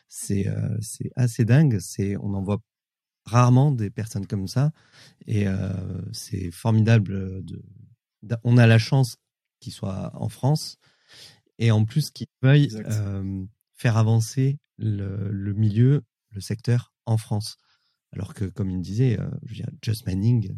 c'est 0.09 0.47
c'est 0.81 1.11
assez 1.17 1.45
dingue. 1.45 1.79
C'est 1.81 2.17
on 2.17 2.33
en 2.35 2.43
voit 2.43 2.61
rarement 3.27 3.73
des 3.73 3.91
personnes 3.91 4.27
comme 4.27 4.47
ça 4.47 4.71
et 5.27 5.47
c'est 6.13 6.51
formidable. 6.53 7.45
De, 7.45 7.63
on 8.45 8.57
a 8.57 8.67
la 8.67 8.79
chance 8.79 9.19
qu'il 9.61 9.73
soit 9.73 10.13
en 10.15 10.29
France 10.29 10.79
et 11.59 11.71
en 11.71 11.85
plus 11.85 12.11
qu'il 12.11 12.29
veuille 12.41 12.71
faire 13.75 13.97
avancer 13.97 14.59
le, 14.79 15.31
le, 15.31 15.53
milieu, 15.53 16.05
le 16.31 16.41
secteur 16.41 16.95
en 17.05 17.19
France. 17.19 17.59
Alors 18.13 18.33
que, 18.33 18.45
comme 18.45 18.71
il 18.71 18.79
me 18.79 18.83
disait, 18.83 19.19
dire, 19.43 19.69
Just 19.83 20.07
Manning, 20.07 20.57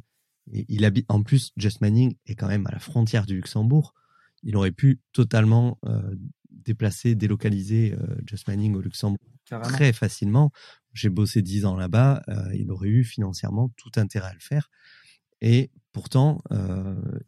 il 0.52 0.84
habite, 0.84 1.06
en 1.08 1.22
plus, 1.22 1.52
Just 1.56 1.80
Manning 1.80 2.16
est 2.26 2.34
quand 2.34 2.48
même 2.48 2.66
à 2.66 2.70
la 2.70 2.78
frontière 2.78 3.26
du 3.26 3.34
Luxembourg. 3.34 3.94
Il 4.42 4.56
aurait 4.56 4.72
pu 4.72 5.00
totalement 5.12 5.78
euh, 5.86 6.14
déplacer, 6.50 7.14
délocaliser 7.14 7.94
euh, 7.94 8.16
Just 8.26 8.46
Manning 8.48 8.74
au 8.74 8.80
Luxembourg 8.80 9.18
très 9.62 9.92
facilement. 9.92 10.50
J'ai 10.92 11.08
bossé 11.08 11.42
dix 11.42 11.64
ans 11.66 11.76
là-bas. 11.76 12.22
Euh, 12.28 12.54
il 12.54 12.70
aurait 12.70 12.88
eu 12.88 13.04
financièrement 13.04 13.70
tout 13.76 13.90
intérêt 13.96 14.30
à 14.30 14.34
le 14.34 14.40
faire. 14.40 14.70
Et 15.40 15.70
pourtant, 15.92 16.42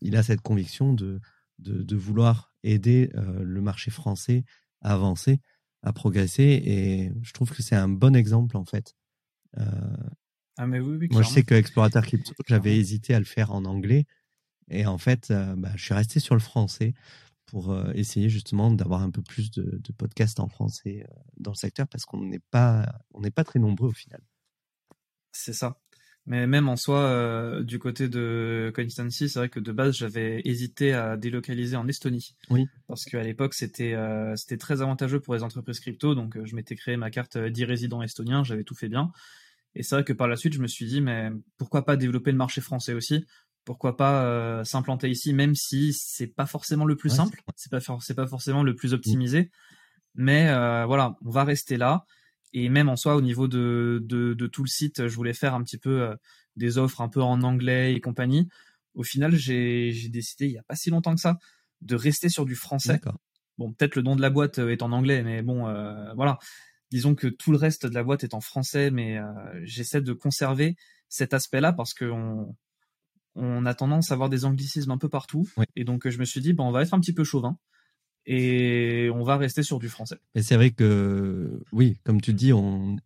il 0.01 0.17
a 0.17 0.23
cette 0.23 0.41
conviction 0.41 0.95
de, 0.95 1.21
de, 1.59 1.83
de 1.83 1.97
vouloir 1.97 2.55
aider 2.63 3.11
le 3.15 3.61
marché 3.61 3.91
français 3.91 4.45
à 4.81 4.95
avancer, 4.95 5.41
à 5.83 5.93
progresser. 5.93 6.63
Et 6.65 7.13
je 7.21 7.33
trouve 7.35 7.55
que 7.55 7.63
c'est 7.63 7.77
un 7.77 7.89
bon 7.89 8.17
exemple 8.17 8.57
en 8.57 8.65
fait. 8.65 8.95
Ah 10.59 10.67
mais 10.67 10.81
oui, 10.81 10.97
oui 11.01 11.09
Moi, 11.11 11.23
je 11.23 11.29
sais 11.29 11.43
que 11.43 11.55
Explorateur 11.55 12.05
Crypto, 12.05 12.35
j'avais 12.47 12.77
hésité 12.77 13.15
à 13.15 13.19
le 13.19 13.25
faire 13.25 13.53
en 13.53 13.65
anglais. 13.65 14.05
Et 14.71 14.85
en 14.85 14.99
fait, 14.99 15.33
bah, 15.57 15.71
je 15.77 15.83
suis 15.83 15.95
resté 15.95 16.21
sur 16.21 16.35
le 16.35 16.41
français 16.41 16.93
pour 17.47 17.75
essayer 17.95 18.29
justement 18.29 18.71
d'avoir 18.71 19.01
un 19.03 19.11
peu 19.11 19.23
plus 19.23 19.51
de, 19.51 19.81
de 19.83 19.93
podcasts 19.93 20.41
en 20.41 20.49
français 20.49 21.07
dans 21.39 21.53
le 21.53 21.57
secteur 21.57 21.89
parce 21.89 22.05
qu'on 22.05 22.23
n'est 22.23 22.43
pas, 22.51 23.01
on 23.15 23.23
n'est 23.23 23.31
pas 23.31 23.45
très 23.45 23.59
nombreux 23.59 23.89
au 23.89 23.95
final. 23.95 24.21
C'est 25.33 25.55
ça. 25.55 25.81
Mais 26.29 26.47
même 26.47 26.69
en 26.69 26.77
soi, 26.77 27.63
du 27.63 27.79
côté 27.79 28.09
de 28.09 28.71
Constancy, 28.75 29.31
c'est 29.31 29.39
vrai 29.39 29.49
que 29.49 29.61
de 29.61 29.73
base, 29.73 29.97
j'avais 29.97 30.43
hésité 30.45 30.93
à 30.93 31.17
délocaliser 31.17 31.75
en 31.77 31.89
Estonie. 31.89 32.37
Oui. 32.51 32.67
Parce 32.87 33.07
qu'à 33.07 33.23
l'époque, 33.23 33.55
c'était 33.55 33.97
c'était 34.37 34.59
très 34.59 34.83
avantageux 34.83 35.21
pour 35.21 35.35
les 35.35 35.43
entreprises 35.43 35.81
crypto. 35.81 36.15
Donc, 36.15 36.37
je 36.45 36.55
m'étais 36.55 36.77
créé 36.77 36.99
ma 36.99 37.11
carte 37.11 37.39
d'e-résident 37.39 38.03
estonien, 38.03 38.45
j'avais 38.45 38.65
tout 38.65 38.75
fait 38.75 38.91
bien. 38.91 39.11
Et 39.75 39.83
c'est 39.83 39.95
vrai 39.95 40.05
que 40.05 40.13
par 40.13 40.29
la 40.29 40.37
suite, 40.37 40.55
je 40.55 40.61
me 40.61 40.67
suis 40.67 40.87
dit, 40.87 41.01
mais 41.01 41.31
pourquoi 41.57 41.85
pas 41.85 41.97
développer 41.97 42.33
le 42.33 42.37
marché 42.37 42.61
français 42.61 42.95
aussi? 42.95 43.25
Pourquoi 43.65 43.97
pas 43.97 44.25
euh, 44.25 44.65
s'implanter 44.65 45.11
ici, 45.11 45.35
même 45.35 45.55
si 45.55 45.93
c'est 45.93 46.27
pas 46.27 46.47
forcément 46.47 46.87
le 46.87 46.97
plus 46.97 47.11
simple, 47.11 47.43
c'est 47.55 47.71
pas 47.71 47.81
pas 47.81 48.27
forcément 48.27 48.63
le 48.63 48.75
plus 48.75 48.95
optimisé, 48.95 49.51
mais 50.15 50.49
euh, 50.49 50.87
voilà, 50.87 51.17
on 51.25 51.31
va 51.31 51.45
rester 51.45 51.77
là. 51.77 52.07
Et 52.55 52.71
même 52.71 52.89
en 52.89 52.97
soi, 52.97 53.15
au 53.15 53.21
niveau 53.21 53.47
de, 53.47 54.01
de, 54.03 54.47
tout 54.47 54.63
le 54.63 54.69
site, 54.69 55.07
je 55.07 55.15
voulais 55.15 55.35
faire 55.35 55.55
un 55.55 55.63
petit 55.63 55.77
peu 55.77 56.01
euh, 56.01 56.17
des 56.57 56.79
offres 56.79 57.03
un 57.03 57.11
peu 57.11 57.21
en 57.21 57.43
anglais 57.43 57.93
et 57.93 58.01
compagnie. 58.01 58.49
Au 58.95 59.03
final, 59.03 59.37
j'ai 59.37 59.93
décidé, 60.09 60.47
il 60.47 60.53
y 60.53 60.59
a 60.59 60.63
pas 60.63 60.75
si 60.75 60.89
longtemps 60.89 61.15
que 61.15 61.21
ça, 61.21 61.37
de 61.83 61.95
rester 61.95 62.31
sur 62.31 62.47
du 62.47 62.55
français. 62.55 62.99
Bon, 63.59 63.73
peut-être 63.75 63.97
le 63.97 64.03
nom 64.03 64.17
de 64.17 64.23
la 64.23 64.31
boîte 64.31 64.59
est 64.59 64.83
en 64.83 64.93
anglais, 64.93 65.23
mais 65.23 65.43
bon, 65.43 65.65
voilà. 66.15 66.39
Disons 66.91 67.15
que 67.15 67.27
tout 67.27 67.53
le 67.53 67.59
reste 67.59 67.87
de 67.87 67.95
la 67.95 68.03
boîte 68.03 68.25
est 68.25 68.35
en 68.35 68.41
français, 68.41 68.91
mais 68.91 69.19
j'essaie 69.63 70.01
de 70.01 70.13
conserver 70.13 70.77
cet 71.09 71.35
aspect-là 71.35 71.73
parce 71.73 71.95
qu'on 71.95 72.55
on 73.35 73.67
a 73.67 73.75
tendance 73.75 74.11
à 74.11 74.15
avoir 74.15 74.29
des 74.29 74.45
anglicismes 74.45 74.91
un 74.91 74.99
peu 74.99 75.09
partout. 75.09 75.49
Et 75.77 75.85
donc, 75.85 76.09
je 76.09 76.19
me 76.19 76.25
suis 76.25 76.41
dit, 76.41 76.53
bon, 76.53 76.65
on 76.65 76.73
va 76.73 76.83
être 76.83 76.95
un 76.95 77.01
petit 77.01 77.13
peu 77.13 77.25
chauvin 77.25 77.59
et 78.27 79.11
on 79.15 79.23
va 79.23 79.37
rester 79.37 79.63
sur 79.63 79.79
du 79.79 79.89
français. 79.89 80.19
Et 80.35 80.43
c'est 80.43 80.57
vrai 80.57 80.71
que, 80.71 81.63
oui, 81.73 81.99
comme 82.05 82.21
tu 82.21 82.35
dis, 82.35 82.53
on, 82.53 82.97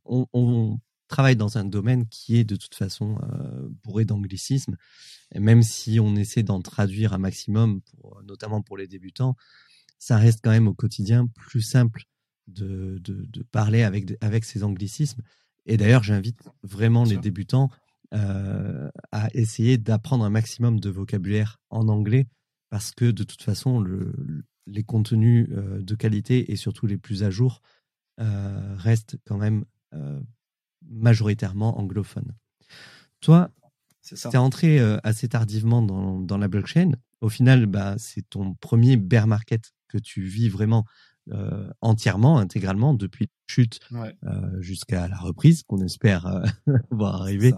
travaille 1.08 1.36
dans 1.36 1.58
un 1.58 1.66
domaine 1.66 2.08
qui 2.08 2.38
est 2.38 2.44
de 2.44 2.56
toute 2.56 2.74
façon 2.74 3.18
euh, 3.22 3.68
bourré 3.84 4.06
d'anglicismes. 4.06 4.78
Et 5.34 5.40
même 5.40 5.62
si 5.62 6.00
on 6.00 6.16
essaie 6.16 6.42
d'en 6.42 6.62
traduire 6.62 7.12
un 7.12 7.18
maximum, 7.18 7.82
notamment 8.24 8.62
pour 8.62 8.78
les 8.78 8.86
débutants, 8.86 9.36
ça 9.98 10.16
reste 10.16 10.40
quand 10.42 10.50
même 10.50 10.68
au 10.68 10.74
quotidien 10.74 11.26
plus 11.26 11.60
simple 11.60 12.04
de, 12.54 13.42
parler 13.50 13.82
avec, 13.82 14.16
avec 14.20 14.44
ces 14.44 14.62
anglicismes. 14.62 15.22
Et 15.66 15.76
d'ailleurs, 15.76 16.02
j'invite 16.02 16.38
vraiment 16.62 17.04
les 17.04 17.16
débutants 17.16 17.70
euh, 18.14 18.90
à 19.10 19.28
essayer 19.32 19.78
d'apprendre 19.78 20.24
un 20.24 20.30
maximum 20.30 20.80
de 20.80 20.90
vocabulaire 20.90 21.60
en 21.70 21.88
anglais 21.88 22.26
parce 22.68 22.90
que 22.90 23.10
de 23.10 23.24
toute 23.24 23.42
façon, 23.42 23.80
le, 23.80 24.44
les 24.66 24.82
contenus 24.82 25.48
euh, 25.52 25.80
de 25.80 25.94
qualité 25.94 26.52
et 26.52 26.56
surtout 26.56 26.86
les 26.86 26.98
plus 26.98 27.22
à 27.22 27.30
jour 27.30 27.62
euh, 28.20 28.74
restent 28.76 29.16
quand 29.26 29.38
même 29.38 29.64
majoritairement 30.88 31.78
anglophones. 31.78 32.34
Toi, 33.20 33.50
tu 34.02 34.14
es 34.14 34.36
entré 34.36 34.80
assez 35.04 35.28
tardivement 35.28 35.82
dans, 35.82 36.18
dans, 36.18 36.38
la 36.38 36.48
blockchain. 36.48 36.92
Au 37.20 37.28
final, 37.28 37.66
bah, 37.66 37.96
c'est 37.98 38.28
ton 38.30 38.54
premier 38.54 38.96
bear 38.96 39.26
market 39.26 39.74
que 39.88 39.98
tu 39.98 40.22
vis 40.22 40.48
vraiment 40.48 40.86
entièrement, 41.80 42.38
intégralement, 42.38 42.94
depuis 42.94 43.26
la 43.26 43.30
chute 43.46 43.80
jusqu'à 44.60 45.08
la 45.08 45.16
reprise 45.16 45.62
qu'on 45.62 45.80
espère 45.80 46.42
voir 46.90 47.22
arriver 47.22 47.54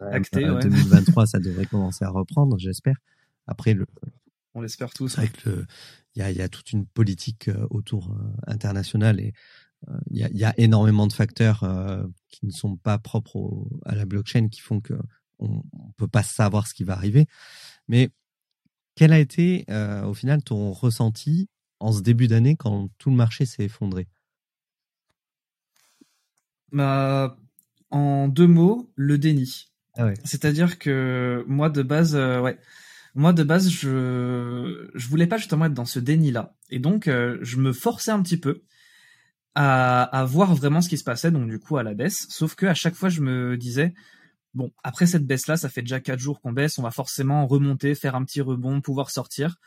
acté. 0.00 0.40
2023, 0.40 1.26
ça 1.26 1.38
devrait 1.40 1.66
commencer 1.66 2.04
à 2.04 2.10
reprendre, 2.10 2.58
j'espère. 2.58 2.96
Après, 3.46 3.74
le, 3.74 3.86
on 4.54 4.60
l'espère 4.60 4.92
tous. 4.92 5.16
il 5.46 5.66
y 6.16 6.22
a, 6.22 6.30
y 6.30 6.40
a, 6.40 6.48
toute 6.48 6.72
une 6.72 6.86
politique 6.86 7.48
euh, 7.48 7.66
autour 7.70 8.12
euh, 8.12 8.32
internationale 8.46 9.20
et 9.20 9.32
euh, 9.88 9.98
il 10.10 10.18
y, 10.18 10.24
a, 10.24 10.30
y, 10.30 10.44
a, 10.44 10.54
énormément 10.56 11.06
de 11.06 11.12
facteurs 11.12 11.60
qui 12.30 12.46
ne 12.46 12.52
sont 12.52 12.76
pas 12.76 12.98
propres 12.98 13.66
à 13.84 13.94
la 13.94 14.06
blockchain 14.06 14.48
qui 14.48 14.60
font 14.60 14.80
que 14.80 14.94
on, 15.38 15.62
on, 15.72 15.92
peut 15.96 16.08
pas 16.08 16.22
savoir 16.22 16.66
ce 16.66 16.74
qui 16.74 16.84
va 16.84 16.94
arriver. 16.94 17.26
Mais 17.88 18.08
quel 18.94 19.12
a 19.12 19.18
été 19.18 19.66
au 20.04 20.14
final 20.14 20.42
ton 20.42 20.72
ressenti 20.72 21.50
en 21.84 21.92
ce 21.92 22.00
début 22.00 22.28
d'année 22.28 22.56
quand 22.56 22.88
tout 22.98 23.10
le 23.10 23.16
marché 23.16 23.44
s'est 23.44 23.64
effondré 23.64 24.08
bah, 26.72 27.36
En 27.90 28.26
deux 28.28 28.46
mots, 28.46 28.90
le 28.96 29.18
déni. 29.18 29.70
Ah 29.96 30.08
C'est-à-dire 30.24 30.78
que 30.78 31.44
moi 31.46 31.68
de 31.68 31.82
base, 31.82 32.16
euh, 32.16 32.40
ouais, 32.40 32.58
moi 33.14 33.32
de 33.32 33.44
base, 33.44 33.68
je 33.68 34.90
je 34.94 35.08
voulais 35.08 35.26
pas 35.26 35.36
justement 35.36 35.66
être 35.66 35.74
dans 35.74 35.84
ce 35.84 36.00
déni-là, 36.00 36.56
et 36.70 36.78
donc 36.78 37.06
euh, 37.06 37.38
je 37.42 37.58
me 37.58 37.72
forçais 37.72 38.10
un 38.10 38.22
petit 38.22 38.38
peu 38.38 38.62
à, 39.54 40.02
à 40.02 40.24
voir 40.24 40.54
vraiment 40.54 40.80
ce 40.80 40.88
qui 40.88 40.98
se 40.98 41.04
passait, 41.04 41.30
donc 41.30 41.48
du 41.48 41.60
coup 41.60 41.76
à 41.76 41.82
la 41.82 41.94
baisse. 41.94 42.26
Sauf 42.30 42.54
que 42.54 42.66
à 42.66 42.74
chaque 42.74 42.94
fois, 42.94 43.10
je 43.10 43.20
me 43.20 43.56
disais, 43.56 43.94
bon, 44.54 44.72
après 44.82 45.06
cette 45.06 45.26
baisse-là, 45.26 45.56
ça 45.58 45.68
fait 45.68 45.82
déjà 45.82 46.00
quatre 46.00 46.18
jours 46.18 46.40
qu'on 46.40 46.52
baisse, 46.52 46.78
on 46.78 46.82
va 46.82 46.90
forcément 46.90 47.46
remonter, 47.46 47.94
faire 47.94 48.16
un 48.16 48.24
petit 48.24 48.40
rebond, 48.40 48.80
pouvoir 48.80 49.10
sortir. 49.10 49.58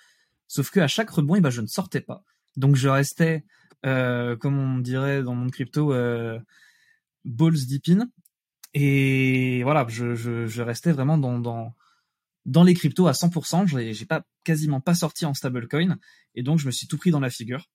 Sauf 0.47 0.69
que 0.69 0.79
à 0.79 0.87
chaque 0.87 1.09
rebond, 1.09 1.35
eh 1.35 1.41
ben, 1.41 1.49
je 1.49 1.61
ne 1.61 1.67
sortais 1.67 2.01
pas. 2.01 2.23
Donc 2.55 2.75
je 2.75 2.87
restais, 2.87 3.45
euh, 3.85 4.35
comme 4.35 4.57
on 4.57 4.79
dirait 4.79 5.23
dans 5.23 5.35
mon 5.35 5.49
crypto, 5.49 5.93
euh, 5.93 6.39
balls 7.25 7.65
deep 7.67 7.89
in, 7.89 8.09
et 8.73 9.63
voilà, 9.63 9.85
je, 9.89 10.61
restais 10.61 10.91
vraiment 10.91 11.17
dans, 11.17 11.39
dans, 11.39 11.75
dans 12.45 12.63
les 12.63 12.73
cryptos 12.73 13.07
à 13.07 13.11
100%. 13.11 13.67
J'ai, 13.67 13.93
j'ai 13.93 14.05
pas 14.05 14.23
quasiment 14.43 14.81
pas 14.81 14.95
sorti 14.95 15.25
en 15.25 15.33
stablecoin, 15.33 15.97
et 16.35 16.43
donc 16.43 16.59
je 16.59 16.65
me 16.65 16.71
suis 16.71 16.87
tout 16.87 16.97
pris 16.97 17.11
dans 17.11 17.19
la 17.19 17.29
figure. 17.29 17.69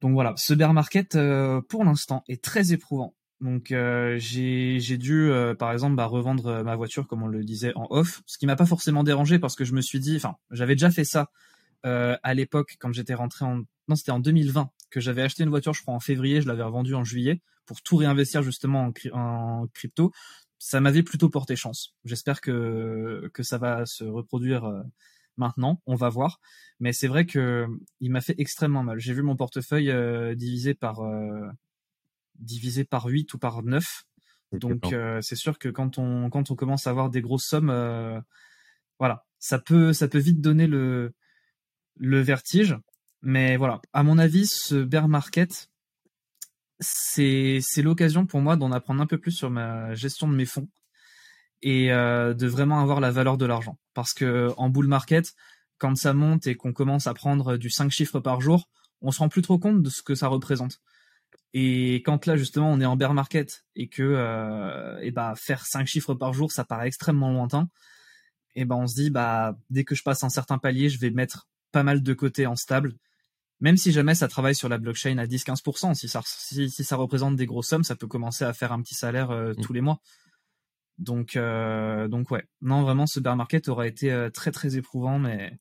Donc 0.00 0.12
voilà, 0.12 0.34
ce 0.36 0.54
bear 0.54 0.72
market 0.72 1.16
euh, 1.16 1.60
pour 1.62 1.84
l'instant 1.84 2.22
est 2.28 2.42
très 2.42 2.72
éprouvant. 2.72 3.14
Donc 3.40 3.70
euh, 3.70 4.16
j'ai, 4.18 4.78
dû 4.98 5.30
euh, 5.30 5.54
par 5.54 5.72
exemple 5.72 5.94
bah, 5.94 6.06
revendre 6.06 6.64
ma 6.64 6.74
voiture 6.74 7.06
comme 7.06 7.22
on 7.22 7.28
le 7.28 7.44
disait 7.44 7.72
en 7.76 7.86
off, 7.90 8.22
ce 8.26 8.36
qui 8.36 8.46
m'a 8.46 8.56
pas 8.56 8.66
forcément 8.66 9.04
dérangé 9.04 9.38
parce 9.38 9.54
que 9.54 9.64
je 9.64 9.74
me 9.74 9.80
suis 9.80 10.00
dit, 10.00 10.16
enfin 10.16 10.36
j'avais 10.50 10.74
déjà 10.74 10.90
fait 10.90 11.04
ça 11.04 11.30
à 11.84 12.34
l'époque 12.34 12.76
quand 12.80 12.92
j'étais 12.92 13.14
rentré 13.14 13.44
en 13.44 13.62
non 13.86 13.94
c'était 13.94 14.10
en 14.10 14.18
2020 14.18 14.70
que 14.90 15.00
j'avais 15.00 15.22
acheté 15.22 15.44
une 15.44 15.48
voiture 15.48 15.72
je 15.72 15.82
crois 15.82 15.94
en 15.94 16.00
février, 16.00 16.42
je 16.42 16.48
l'avais 16.48 16.64
revendue 16.64 16.94
en 16.94 17.04
juillet 17.04 17.40
pour 17.68 17.82
tout 17.82 17.96
réinvestir 17.96 18.42
justement 18.42 18.90
en, 19.12 19.66
crypto, 19.74 20.10
ça 20.58 20.80
m'avait 20.80 21.02
plutôt 21.04 21.28
porté 21.28 21.54
chance. 21.54 21.94
J'espère 22.04 22.40
que, 22.40 23.30
que 23.34 23.42
ça 23.42 23.58
va 23.58 23.84
se 23.84 24.04
reproduire 24.04 24.64
euh, 24.64 24.82
maintenant, 25.36 25.80
on 25.86 25.94
va 25.94 26.08
voir. 26.08 26.40
Mais 26.80 26.92
c'est 26.92 27.08
vrai 27.08 27.26
que 27.26 27.66
il 28.00 28.10
m'a 28.10 28.22
fait 28.22 28.34
extrêmement 28.38 28.82
mal. 28.82 28.98
J'ai 28.98 29.12
vu 29.12 29.22
mon 29.22 29.36
portefeuille 29.36 29.90
euh, 29.90 30.34
divisé 30.34 30.74
par 30.74 31.00
euh, 31.00 31.46
divisé 32.38 32.84
par 32.84 33.06
8 33.06 33.34
ou 33.34 33.38
par 33.38 33.62
9. 33.62 33.84
Donc 34.52 34.94
c'est 35.20 35.36
sûr 35.36 35.58
que 35.58 35.68
quand 35.68 35.98
on 35.98 36.30
quand 36.30 36.50
on 36.50 36.54
commence 36.54 36.86
à 36.86 36.90
avoir 36.90 37.10
des 37.10 37.20
grosses 37.20 37.46
sommes 37.46 37.70
voilà, 38.98 39.24
ça 39.38 39.58
peut 39.58 39.92
ça 39.92 40.08
peut 40.08 40.18
vite 40.18 40.40
donner 40.40 40.66
le 40.66 41.12
le 41.96 42.20
vertige. 42.20 42.76
Mais 43.22 43.56
voilà, 43.56 43.80
à 43.92 44.02
mon 44.02 44.18
avis, 44.18 44.46
ce 44.46 44.76
bear 44.76 45.08
market, 45.08 45.70
c'est 46.80 47.58
c'est 47.62 47.82
l'occasion 47.82 48.26
pour 48.26 48.40
moi 48.40 48.56
d'en 48.56 48.72
apprendre 48.72 49.02
un 49.02 49.06
peu 49.06 49.18
plus 49.18 49.32
sur 49.32 49.50
ma 49.50 49.94
gestion 49.94 50.28
de 50.28 50.34
mes 50.34 50.46
fonds 50.46 50.68
et 51.62 51.92
euh, 51.92 52.34
de 52.34 52.46
vraiment 52.46 52.80
avoir 52.80 53.00
la 53.00 53.10
valeur 53.10 53.36
de 53.36 53.46
l'argent. 53.46 53.78
Parce 53.94 54.12
que 54.12 54.52
en 54.56 54.68
bull 54.68 54.86
market, 54.86 55.34
quand 55.78 55.96
ça 55.96 56.12
monte 56.14 56.46
et 56.46 56.54
qu'on 56.54 56.72
commence 56.72 57.06
à 57.06 57.14
prendre 57.14 57.56
du 57.56 57.70
5 57.70 57.90
chiffres 57.90 58.20
par 58.20 58.40
jour, 58.40 58.68
on 59.00 59.10
se 59.10 59.18
rend 59.18 59.28
plus 59.28 59.42
trop 59.42 59.58
compte 59.58 59.82
de 59.82 59.90
ce 59.90 60.02
que 60.02 60.14
ça 60.14 60.28
représente. 60.28 60.80
Et 61.54 61.96
quand 61.96 62.26
là 62.26 62.36
justement 62.36 62.70
on 62.70 62.80
est 62.80 62.84
en 62.84 62.96
bear 62.96 63.14
market 63.14 63.64
et 63.74 63.88
que 63.88 64.02
euh, 64.02 64.98
et 65.00 65.10
bah 65.10 65.34
faire 65.36 65.64
5 65.64 65.86
chiffres 65.86 66.14
par 66.14 66.32
jour, 66.32 66.52
ça 66.52 66.64
paraît 66.64 66.88
extrêmement 66.88 67.32
lointain. 67.32 67.68
Et 68.54 68.64
ben 68.64 68.76
on 68.76 68.86
se 68.86 68.94
dit 68.94 69.10
bah 69.10 69.56
dès 69.70 69.84
que 69.84 69.94
je 69.94 70.02
passe 70.02 70.22
un 70.24 70.28
certain 70.28 70.58
palier, 70.58 70.88
je 70.88 70.98
vais 70.98 71.10
mettre 71.10 71.48
pas 71.72 71.82
mal 71.82 72.02
de 72.02 72.14
côté 72.14 72.46
en 72.46 72.56
stable 72.56 72.94
même 73.60 73.76
si 73.76 73.92
jamais 73.92 74.14
ça 74.14 74.28
travaille 74.28 74.54
sur 74.54 74.68
la 74.68 74.78
blockchain 74.78 75.18
à 75.18 75.26
10-15%, 75.26 75.94
si 75.94 76.08
ça, 76.08 76.22
si, 76.24 76.70
ça 76.70 76.96
représente 76.96 77.36
des 77.36 77.46
grosses 77.46 77.68
sommes, 77.68 77.84
ça 77.84 77.96
peut 77.96 78.06
commencer 78.06 78.44
à 78.44 78.52
faire 78.52 78.72
un 78.72 78.80
petit 78.82 78.94
salaire 78.94 79.30
euh, 79.30 79.52
mm. 79.52 79.62
tous 79.62 79.72
les 79.72 79.80
mois. 79.80 80.00
Donc, 80.98 81.36
euh, 81.36 82.08
donc 82.08 82.30
ouais, 82.30 82.44
non, 82.60 82.82
vraiment, 82.82 83.06
ce 83.06 83.20
bear 83.20 83.36
market 83.36 83.68
aurait 83.68 83.88
été 83.88 84.12
euh, 84.12 84.30
très 84.30 84.52
très 84.52 84.76
éprouvant, 84.76 85.18
mais 85.18 85.58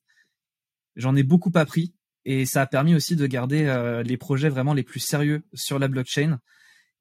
j'en 0.96 1.16
ai 1.16 1.24
beaucoup 1.24 1.52
appris 1.56 1.94
et 2.30 2.46
ça 2.46 2.62
a 2.62 2.68
permis 2.68 2.94
aussi 2.94 3.16
de 3.16 3.26
garder 3.26 3.64
les 4.06 4.18
projets 4.18 4.50
vraiment 4.50 4.76
les 4.76 4.84
plus 4.84 5.00
sérieux 5.00 5.42
sur 5.54 5.80
la 5.80 5.88
blockchain 5.88 6.38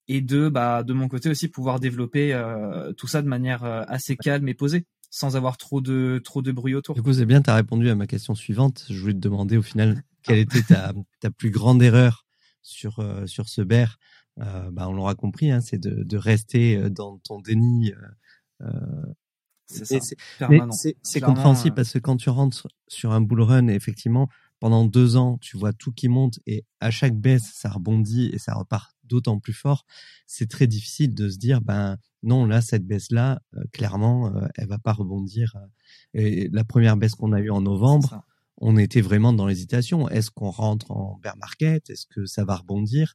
et 0.08 0.20
de, 0.20 0.48
bah, 0.48 0.82
de 0.84 0.92
mon 0.92 1.08
côté 1.08 1.28
aussi 1.28 1.48
pouvoir 1.48 1.80
développer 1.80 2.32
tout 2.96 3.08
ça 3.08 3.20
de 3.20 3.28
manière 3.28 3.64
assez 3.64 4.16
calme 4.16 4.48
et 4.48 4.54
posée. 4.54 4.86
sans 5.10 5.36
avoir 5.36 5.56
trop 5.56 5.80
de 5.80 6.20
trop 6.22 6.42
de 6.42 6.52
bruit 6.52 6.74
autour. 6.74 6.94
Du 6.94 7.02
coup, 7.02 7.12
c'est 7.12 7.26
bien, 7.26 7.40
tu 7.40 7.50
as 7.50 7.54
répondu 7.54 7.88
à 7.88 7.94
ma 7.94 8.06
question 8.06 8.34
suivante. 8.34 8.84
Je 8.90 9.00
voulais 9.00 9.14
te 9.14 9.18
demander 9.18 9.56
au 9.56 9.62
final 9.62 10.02
quelle 10.22 10.38
était 10.38 10.62
ta, 10.62 10.92
ta 11.20 11.30
plus 11.30 11.50
grande 11.50 11.82
erreur 11.82 12.26
sur 12.62 12.98
euh, 12.98 13.26
sur 13.26 13.48
ce 13.48 13.62
bear? 13.62 13.98
Euh, 14.38 14.70
bah, 14.70 14.88
on 14.88 14.92
l'aura 14.92 15.14
compris, 15.14 15.50
hein, 15.50 15.60
c'est 15.60 15.78
de, 15.78 16.02
de 16.02 16.16
rester 16.18 16.76
euh, 16.76 16.90
dans 16.90 17.18
ton 17.18 17.40
déni. 17.40 17.92
Euh, 18.60 18.66
c'est 19.66 20.00
c'est 21.02 21.20
compréhensible 21.20 21.74
parce 21.74 21.92
que 21.94 21.98
quand 21.98 22.16
tu 22.16 22.28
rentres 22.30 22.68
sur 22.86 23.12
un 23.12 23.20
bull 23.20 23.40
run, 23.40 23.68
effectivement, 23.68 24.28
pendant 24.60 24.84
deux 24.84 25.16
ans, 25.16 25.38
tu 25.40 25.56
vois 25.56 25.72
tout 25.72 25.92
qui 25.92 26.08
monte 26.08 26.38
et 26.46 26.64
à 26.80 26.90
chaque 26.90 27.14
baisse, 27.14 27.52
ça 27.54 27.68
rebondit 27.68 28.30
et 28.32 28.38
ça 28.38 28.54
repart 28.54 28.96
d'autant 29.04 29.38
plus 29.38 29.52
fort. 29.52 29.84
C'est 30.26 30.48
très 30.48 30.66
difficile 30.66 31.14
de 31.14 31.28
se 31.28 31.38
dire, 31.38 31.60
ben 31.60 31.96
non, 32.22 32.44
là, 32.44 32.60
cette 32.60 32.86
baisse-là, 32.86 33.40
euh, 33.56 33.62
clairement, 33.72 34.34
euh, 34.34 34.46
elle 34.56 34.68
va 34.68 34.78
pas 34.78 34.92
rebondir. 34.92 35.56
Et 36.14 36.48
la 36.52 36.64
première 36.64 36.96
baisse 36.96 37.14
qu'on 37.14 37.32
a 37.32 37.40
eue 37.40 37.50
en 37.50 37.60
novembre, 37.60 38.22
on 38.58 38.76
était 38.76 39.00
vraiment 39.00 39.32
dans 39.32 39.46
l'hésitation. 39.46 40.08
Est-ce 40.08 40.30
qu'on 40.30 40.50
rentre 40.50 40.90
en 40.90 41.18
bear 41.22 41.36
market? 41.36 41.88
Est-ce 41.90 42.06
que 42.06 42.26
ça 42.26 42.44
va 42.44 42.56
rebondir? 42.56 43.14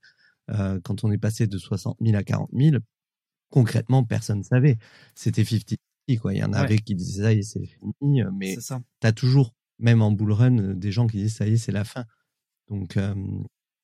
Euh, 0.50 0.80
Quand 0.84 1.04
on 1.04 1.12
est 1.12 1.18
passé 1.18 1.48
de 1.48 1.58
60 1.58 1.98
000 2.02 2.16
à 2.16 2.24
40 2.24 2.50
000, 2.54 2.78
concrètement, 3.50 4.04
personne 4.04 4.40
ne 4.40 4.44
savait. 4.44 4.78
C'était 5.16 5.44
50 5.44 5.78
quoi. 6.20 6.34
Il 6.34 6.40
y 6.40 6.44
en 6.44 6.54
avait 6.54 6.78
qui 6.78 6.96
disaient 6.96 7.24
ça 7.24 7.34
y 7.34 7.40
est, 7.40 7.44
c'est 7.44 7.66
fini, 7.66 8.22
mais 8.38 8.58
tu 8.58 9.08
as 9.08 9.12
toujours 9.14 9.54
même 9.82 10.02
en 10.02 10.12
bull 10.12 10.32
run, 10.32 10.58
euh, 10.60 10.74
des 10.74 10.92
gens 10.92 11.08
qui 11.08 11.18
disent 11.18 11.36
ça 11.36 11.48
y 11.48 11.54
est, 11.54 11.58
c'est 11.58 11.72
la 11.72 11.84
fin. 11.84 12.06
Donc, 12.70 12.96
euh, 12.96 13.14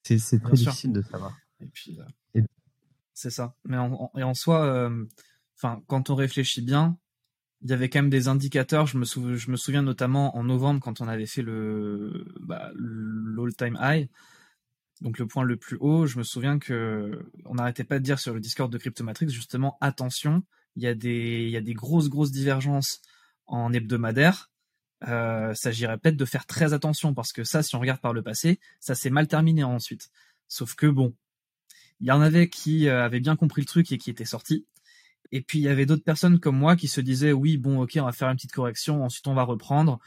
c'est 0.04 0.42
très 0.42 0.54
difficile 0.54 0.94
de 0.94 1.02
savoir. 1.02 1.38
Et 1.60 1.66
puis, 1.66 2.00
euh, 2.00 2.42
c'est 3.14 3.32
ça. 3.32 3.56
Mais 3.66 3.78
en, 3.78 4.12
et 4.16 4.24
en 4.24 4.34
soi, 4.34 4.90
enfin, 5.58 5.82
quand 5.88 6.10
on 6.10 6.16
réfléchit 6.16 6.62
bien, 6.62 6.98
il 7.62 7.72
y 7.72 7.74
avait 7.74 7.90
quand 7.90 8.00
même 8.00 8.12
des 8.12 8.28
indicateurs. 8.28 8.86
Je 8.86 8.98
me, 8.98 9.06
je 9.06 9.52
me 9.52 9.58
souviens 9.58 9.82
notamment 9.82 10.38
en 10.38 10.44
novembre 10.44 10.80
quand 10.80 11.02
on 11.02 11.08
avait 11.08 11.26
fait 11.26 11.42
le 11.42 12.26
bah, 12.40 12.72
l'all-time 12.76 13.78
high, 13.82 14.08
donc 15.02 15.18
le 15.18 15.26
point 15.26 15.44
le 15.44 15.58
plus 15.58 15.78
haut. 15.80 16.06
Je 16.06 16.20
me 16.20 16.24
souviens 16.24 16.60
que 16.60 17.28
on 17.46 17.56
n'arrêtait 17.56 17.84
pas 17.84 17.98
de 17.98 18.04
dire 18.04 18.20
sur 18.20 18.36
le 18.36 18.40
Discord 18.40 18.72
de 18.72 18.78
Cryptomatrix 18.78 19.30
justement 19.30 19.78
attention, 19.82 20.44
il 20.76 20.84
y 20.84 20.88
a 20.88 20.94
des 20.94 21.46
il 21.46 21.50
y 21.50 21.58
a 21.58 21.62
des 21.62 21.74
grosses 21.74 22.10
grosses 22.10 22.32
divergences 22.32 23.02
en 23.48 23.74
hebdomadaire 23.74 24.52
euh, 25.08 25.54
s'agirait 25.54 25.98
peut-être 25.98 26.18
de 26.18 26.26
faire 26.26 26.46
très 26.46 26.74
attention 26.74 27.14
parce 27.14 27.32
que 27.32 27.44
ça, 27.44 27.62
si 27.62 27.76
on 27.76 27.80
regarde 27.80 28.00
par 28.00 28.14
le 28.14 28.24
passé, 28.24 28.60
ça 28.80 28.96
s'est 28.96 29.10
mal 29.10 29.28
terminé 29.28 29.64
ensuite. 29.64 30.10
Sauf 30.48 30.76
que 30.76 30.88
bon, 30.88 31.14
il 32.00 32.08
y 32.08 32.12
en 32.12 32.22
avait 32.22 32.50
qui 32.50 32.88
euh, 32.88 33.04
avaient 33.04 33.20
bien 33.20 33.36
compris 33.36 33.62
le 33.62 33.68
truc 33.68 33.92
et 33.92 33.98
qui 33.98 34.10
étaient 34.10 34.26
sortis. 34.26 34.66
Et 35.32 35.42
puis 35.42 35.60
il 35.60 35.64
y 35.64 35.68
avait 35.68 35.86
d'autres 35.86 36.04
personnes 36.04 36.40
comme 36.40 36.58
moi 36.58 36.76
qui 36.76 36.88
se 36.88 37.02
disaient 37.02 37.34
oui 37.34 37.58
bon 37.58 37.82
ok 37.82 37.98
on 38.00 38.06
va 38.06 38.14
faire 38.14 38.30
une 38.30 38.38
petite 38.38 38.54
correction, 38.54 39.04
ensuite 39.04 39.28
on 39.28 39.34
va 39.34 39.44
reprendre, 39.44 40.00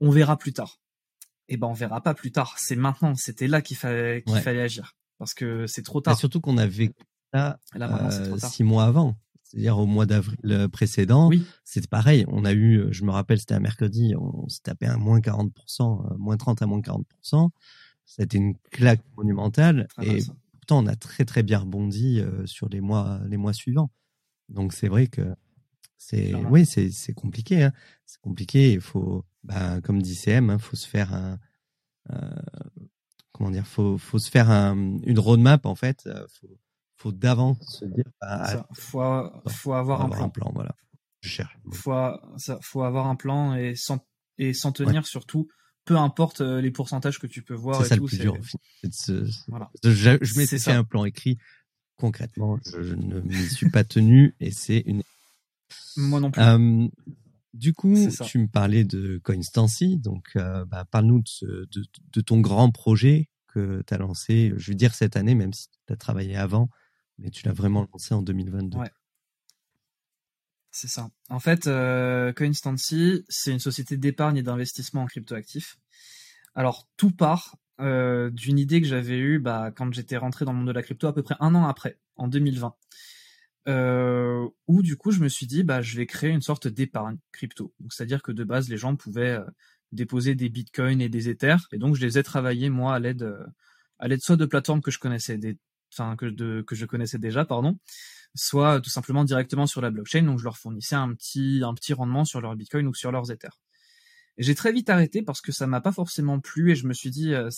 on 0.00 0.10
verra 0.10 0.38
plus 0.38 0.52
tard. 0.52 0.80
Et 1.48 1.54
eh 1.54 1.56
ben 1.58 1.66
on 1.66 1.74
verra 1.74 2.00
pas 2.00 2.14
plus 2.14 2.32
tard, 2.32 2.54
c'est 2.58 2.74
maintenant, 2.74 3.14
c'était 3.14 3.46
là 3.46 3.60
qu'il 3.60 3.76
fallait 3.76 4.22
qu'il 4.22 4.40
fallait 4.40 4.62
agir 4.62 4.96
parce 5.18 5.34
que 5.34 5.66
c'est 5.66 5.82
trop 5.82 6.00
tard. 6.00 6.14
Et 6.14 6.16
surtout 6.16 6.40
qu'on 6.40 6.56
avait 6.56 6.94
ça 7.34 7.58
euh, 7.76 8.38
six 8.38 8.64
mois 8.64 8.84
avant. 8.84 9.16
C'est-à-dire 9.54 9.78
au 9.78 9.86
mois 9.86 10.04
d'avril 10.04 10.36
euh, 10.46 10.66
précédent, 10.66 11.28
oui. 11.28 11.44
c'était 11.62 11.86
pareil. 11.86 12.24
On 12.26 12.44
a 12.44 12.52
eu, 12.52 12.78
euh, 12.78 12.88
je 12.90 13.04
me 13.04 13.12
rappelle, 13.12 13.38
c'était 13.38 13.54
un 13.54 13.60
mercredi, 13.60 14.12
on 14.18 14.48
s'est 14.48 14.62
tapé 14.64 14.86
un 14.86 14.96
moins 14.96 15.20
40%, 15.20 15.52
euh, 16.12 16.16
moins 16.18 16.36
30 16.36 16.62
à 16.62 16.66
moins 16.66 16.80
40%. 16.80 17.50
C'était 18.04 18.36
une 18.36 18.56
claque 18.72 19.02
monumentale. 19.16 19.86
et 20.02 20.18
pourtant, 20.52 20.82
on 20.82 20.86
a 20.88 20.96
très 20.96 21.24
très 21.24 21.44
bien 21.44 21.60
rebondi 21.60 22.20
sur 22.46 22.68
les 22.68 22.80
mois, 22.80 23.20
les 23.28 23.36
mois 23.36 23.52
suivants. 23.52 23.90
Donc 24.48 24.72
c'est 24.72 24.88
vrai 24.88 25.06
que 25.06 25.22
c'est, 25.96 26.34
oui, 26.34 26.66
c'est, 26.66 26.90
c'est 26.90 27.14
compliqué. 27.14 27.62
Hein. 27.62 27.72
C'est 28.04 28.20
compliqué. 28.20 28.72
Il 28.72 28.80
faut, 28.80 29.24
bah, 29.44 29.80
comme 29.82 30.02
dit 30.02 30.16
CM, 30.16 30.46
il 30.46 30.50
hein, 30.50 30.58
faut 30.58 30.76
se 30.76 30.86
faire 30.88 31.14
un, 31.14 31.38
comment 33.32 33.50
dire, 33.50 33.66
faut, 33.66 33.96
faut 33.98 34.18
se 34.18 34.30
faire 34.30 34.50
un, 34.50 34.98
une 35.04 35.18
roadmap 35.18 35.64
en 35.64 35.76
fait. 35.76 36.08
Faut, 36.28 36.58
faut 37.04 37.12
d'avance 37.12 37.58
se 37.80 37.84
dire. 37.84 38.04
Bah, 38.20 38.66
faut, 38.72 39.02
faut 39.46 39.74
avoir, 39.74 40.00
un, 40.00 40.08
plan. 40.08 40.30
plan. 40.30 40.50
Voilà. 40.54 40.74
Je 41.20 41.28
cherche. 41.28 41.58
Faut, 41.70 41.92
ça, 42.38 42.58
faut 42.62 42.82
avoir 42.82 43.08
un 43.08 43.14
plan 43.14 43.54
et 43.54 43.74
s'en 43.74 43.98
et 44.38 44.54
s'en 44.54 44.72
tenir 44.72 45.06
surtout. 45.06 45.48
Peu 45.84 45.98
importe 45.98 46.40
euh, 46.40 46.62
les 46.62 46.70
pourcentages 46.70 47.18
que 47.18 47.26
tu 47.26 47.42
peux 47.42 47.54
voir. 47.54 47.82
C'est 47.82 47.90
ça 47.90 47.96
le 47.96 48.02
plus 48.04 48.18
dur. 48.18 48.38
Voilà. 49.48 49.70
Je, 49.84 50.16
je 50.22 50.38
m'étais 50.38 50.58
fait 50.58 50.72
un 50.72 50.84
plan 50.84 51.04
écrit. 51.04 51.36
Concrètement, 51.96 52.58
je, 52.64 52.94
ne 52.94 53.20
m'y 53.20 53.46
suis 53.50 53.70
pas 53.70 53.84
tenu 53.84 54.34
et 54.40 54.50
c'est 54.50 54.82
une. 54.86 55.02
Moi 55.96 56.20
non 56.20 56.30
plus. 56.30 56.42
Euh, 56.42 56.88
du 57.52 57.74
coup, 57.74 57.94
tu 58.26 58.38
me 58.38 58.48
parlais 58.48 58.84
de 58.84 59.20
Coinstancy, 59.22 59.98
donc 59.98 60.30
euh, 60.36 60.64
bah, 60.64 60.86
parle-nous 60.90 61.22
de, 61.42 61.68
de, 61.70 61.84
de, 62.12 62.20
ton 62.20 62.40
grand 62.40 62.70
projet 62.70 63.28
que 63.46 63.82
tu 63.86 63.94
as 63.94 63.98
lancé, 63.98 64.52
je 64.56 64.72
veux 64.72 64.74
dire 64.74 64.94
cette 64.94 65.16
année, 65.16 65.36
même 65.36 65.52
si 65.52 65.68
tu 65.86 65.92
as 65.92 65.96
travaillé 65.96 66.34
avant, 66.34 66.68
mais 67.18 67.30
tu 67.30 67.46
l'as 67.46 67.52
vraiment 67.52 67.86
lancé 67.92 68.14
en 68.14 68.22
2022. 68.22 68.78
Ouais. 68.78 68.90
C'est 70.70 70.88
ça. 70.88 71.08
En 71.30 71.38
fait, 71.38 71.68
euh, 71.68 72.32
Coinstancy, 72.32 73.24
c'est 73.28 73.52
une 73.52 73.60
société 73.60 73.96
d'épargne 73.96 74.38
et 74.38 74.42
d'investissement 74.42 75.02
en 75.02 75.06
cryptoactifs. 75.06 75.78
Alors, 76.56 76.88
tout 76.96 77.12
part 77.12 77.56
euh, 77.80 78.28
d'une 78.30 78.58
idée 78.58 78.80
que 78.80 78.88
j'avais 78.88 79.18
eue 79.18 79.38
bah, 79.38 79.70
quand 79.70 79.92
j'étais 79.94 80.16
rentré 80.16 80.44
dans 80.44 80.52
le 80.52 80.58
monde 80.58 80.66
de 80.66 80.72
la 80.72 80.82
crypto 80.82 81.06
à 81.06 81.14
peu 81.14 81.22
près 81.22 81.36
un 81.38 81.54
an 81.54 81.68
après, 81.68 82.00
en 82.16 82.26
2020. 82.26 82.74
Euh, 83.66 84.48
où 84.66 84.82
du 84.82 84.96
coup 84.98 85.10
je 85.10 85.20
me 85.20 85.28
suis 85.28 85.46
dit 85.46 85.62
bah 85.62 85.80
je 85.80 85.96
vais 85.96 86.04
créer 86.04 86.28
une 86.28 86.42
sorte 86.42 86.68
d'épargne 86.68 87.16
crypto. 87.32 87.72
c'est-à-dire 87.88 88.22
que 88.22 88.30
de 88.30 88.44
base 88.44 88.68
les 88.68 88.76
gens 88.76 88.94
pouvaient 88.94 89.38
déposer 89.90 90.34
des 90.34 90.50
bitcoins 90.50 91.00
et 91.00 91.08
des 91.08 91.30
ethers 91.30 91.66
et 91.72 91.78
donc 91.78 91.94
je 91.94 92.04
les 92.04 92.18
ai 92.18 92.22
travaillés 92.22 92.68
moi 92.68 92.94
à 92.94 92.98
l'aide 92.98 93.26
à 93.98 94.06
l'aide 94.06 94.20
soit 94.20 94.36
de 94.36 94.44
plateformes 94.44 94.82
que 94.82 94.90
je 94.90 94.98
connaissais 94.98 95.38
des 95.38 95.56
que, 96.16 96.74
je 96.74 96.86
connaissais 96.86 97.18
déjà, 97.18 97.44
pardon, 97.44 97.78
soit 98.34 98.80
tout 98.80 98.90
simplement 98.90 99.24
directement 99.24 99.66
sur 99.66 99.80
la 99.80 99.90
blockchain. 99.90 100.22
Donc 100.22 100.38
je 100.38 100.44
leur 100.44 100.58
fournissais 100.58 100.96
un 100.96 101.14
petit 101.14 101.62
un 101.64 101.74
petit 101.74 101.92
rendement 101.92 102.24
sur 102.24 102.40
leur 102.40 102.56
Bitcoin 102.56 102.86
ou 102.86 102.94
sur 102.94 103.12
leurs 103.12 103.30
Ethers. 103.30 103.60
J'ai 104.36 104.54
très 104.54 104.72
vite 104.72 104.90
arrêté 104.90 105.22
parce 105.22 105.40
que 105.40 105.52
ça 105.52 105.66
m'a 105.66 105.80
pas 105.80 105.92
forcément 105.92 106.40
plu 106.40 106.72
et 106.72 106.74
je 106.74 106.86
me 106.86 106.92
suis 106.92 107.10
dit 107.10 107.34
euh, 107.34 107.48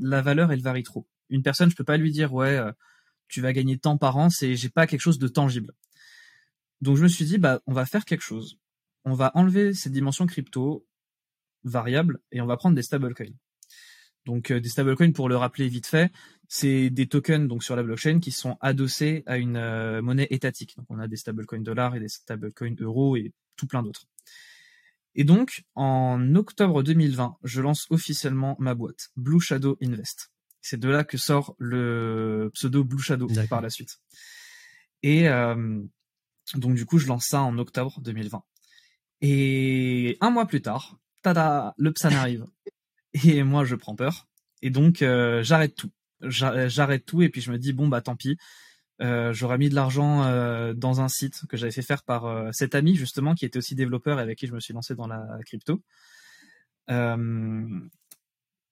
la 0.00 0.20
valeur 0.20 0.50
elle 0.50 0.62
varie 0.62 0.82
trop. 0.82 1.06
Une 1.30 1.42
personne 1.42 1.70
je 1.70 1.76
peux 1.76 1.84
pas 1.84 1.96
lui 1.96 2.10
dire 2.10 2.32
ouais 2.34 2.56
euh, 2.56 2.72
tu 3.28 3.40
vas 3.40 3.52
gagner 3.52 3.78
tant 3.78 3.96
par 3.96 4.16
an, 4.16 4.30
c'est 4.30 4.56
j'ai 4.56 4.68
pas 4.68 4.86
quelque 4.86 5.00
chose 5.00 5.18
de 5.18 5.28
tangible. 5.28 5.72
Donc 6.80 6.96
je 6.96 7.02
me 7.02 7.08
suis 7.08 7.24
dit 7.24 7.38
bah 7.38 7.60
on 7.66 7.72
va 7.72 7.86
faire 7.86 8.04
quelque 8.04 8.22
chose. 8.22 8.58
On 9.04 9.14
va 9.14 9.30
enlever 9.34 9.74
cette 9.74 9.92
dimension 9.92 10.26
crypto 10.26 10.86
variable 11.62 12.20
et 12.32 12.40
on 12.40 12.46
va 12.46 12.56
prendre 12.56 12.74
des 12.74 12.82
stablecoins. 12.82 13.34
Donc 14.26 14.50
euh, 14.50 14.60
des 14.60 14.68
stablecoins, 14.68 15.12
pour 15.12 15.28
le 15.28 15.36
rappeler 15.36 15.68
vite 15.68 15.86
fait, 15.86 16.10
c'est 16.48 16.90
des 16.90 17.06
tokens 17.06 17.48
donc 17.48 17.64
sur 17.64 17.76
la 17.76 17.82
blockchain 17.82 18.20
qui 18.20 18.30
sont 18.30 18.56
adossés 18.60 19.22
à 19.26 19.38
une 19.38 19.56
euh, 19.56 20.02
monnaie 20.02 20.26
étatique. 20.30 20.76
Donc 20.76 20.86
on 20.88 20.98
a 20.98 21.08
des 21.08 21.16
stablecoins 21.16 21.60
dollars 21.60 21.96
et 21.96 22.00
des 22.00 22.08
stablecoins 22.08 22.76
euros 22.80 23.16
et 23.16 23.32
tout 23.56 23.66
plein 23.66 23.82
d'autres. 23.82 24.06
Et 25.14 25.24
donc 25.24 25.64
en 25.74 26.34
octobre 26.34 26.82
2020, 26.82 27.36
je 27.42 27.60
lance 27.60 27.86
officiellement 27.90 28.56
ma 28.58 28.74
boîte 28.74 29.10
Blue 29.16 29.40
Shadow 29.40 29.76
Invest. 29.82 30.30
C'est 30.60 30.78
de 30.78 30.88
là 30.88 31.04
que 31.04 31.18
sort 31.18 31.54
le 31.58 32.50
pseudo 32.54 32.84
Blue 32.84 33.02
Shadow 33.02 33.28
par 33.48 33.60
la 33.60 33.70
suite. 33.70 34.00
Et 35.02 35.28
euh, 35.28 35.82
donc 36.54 36.74
du 36.74 36.86
coup, 36.86 36.98
je 36.98 37.06
lance 37.06 37.26
ça 37.26 37.42
en 37.42 37.58
octobre 37.58 38.00
2020. 38.00 38.42
Et 39.20 40.16
un 40.20 40.30
mois 40.30 40.46
plus 40.46 40.62
tard, 40.62 40.98
tada, 41.22 41.74
le 41.78 41.92
PSAN 41.92 42.12
arrive 42.12 42.44
et 43.24 43.42
moi 43.42 43.64
je 43.64 43.76
prends 43.76 43.94
peur 43.94 44.26
et 44.60 44.70
donc 44.70 45.02
euh, 45.02 45.42
j'arrête 45.42 45.74
tout 45.74 45.90
j'arrête 46.28 47.04
tout 47.04 47.22
et 47.22 47.28
puis 47.28 47.40
je 47.40 47.50
me 47.50 47.58
dis 47.58 47.72
bon 47.72 47.88
bah 47.88 48.00
tant 48.00 48.16
pis. 48.16 48.36
Euh, 49.00 49.32
j'aurais 49.32 49.58
mis 49.58 49.68
de 49.68 49.74
l'argent 49.74 50.24
euh, 50.24 50.72
dans 50.72 51.00
un 51.00 51.08
site 51.08 51.46
que 51.48 51.56
j'avais 51.56 51.72
fait 51.72 51.82
faire 51.82 52.04
par 52.04 52.26
euh, 52.26 52.50
cet 52.52 52.76
ami 52.76 52.94
justement 52.94 53.34
qui 53.34 53.44
était 53.44 53.58
aussi 53.58 53.74
développeur 53.74 54.20
et 54.20 54.22
avec 54.22 54.38
qui 54.38 54.46
je 54.46 54.54
me 54.54 54.60
suis 54.60 54.72
lancé 54.72 54.94
dans 54.94 55.08
la 55.08 55.26
crypto. 55.44 55.82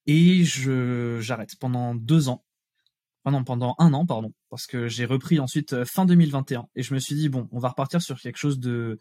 Et 0.07 0.45
j'arrête 0.45 1.57
pendant 1.59 1.95
deux 1.95 2.29
ans. 2.29 2.45
Non 3.25 3.45
pendant 3.45 3.77
un 3.79 3.93
an 3.95 4.05
pardon 4.05 4.33
parce 4.51 4.67
que 4.67 4.89
j'ai 4.89 5.05
repris 5.05 5.39
ensuite 5.39 5.85
fin 5.85 6.07
2021 6.07 6.67
et 6.75 6.83
je 6.83 6.93
me 6.93 6.99
suis 6.99 7.15
dit 7.15 7.29
bon 7.29 7.49
on 7.53 7.61
va 7.61 7.69
repartir 7.69 8.03
sur 8.03 8.21
quelque 8.21 8.37
chose 8.37 8.59
de 8.59 8.99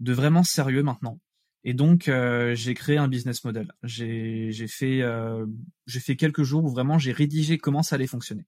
vraiment 0.00 0.42
sérieux 0.42 0.82
maintenant 0.82 1.18
et 1.62 1.74
donc, 1.74 2.08
euh, 2.08 2.54
j'ai 2.54 2.74
créé 2.74 2.96
un 2.96 3.08
business 3.08 3.44
model. 3.44 3.72
J'ai 3.82 4.66
fait, 4.66 5.02
euh, 5.02 5.46
fait 5.88 6.16
quelques 6.16 6.42
jours 6.42 6.64
où 6.64 6.70
vraiment 6.70 6.98
j'ai 6.98 7.12
rédigé 7.12 7.58
comment 7.58 7.82
ça 7.82 7.96
allait 7.96 8.06
fonctionner. 8.06 8.46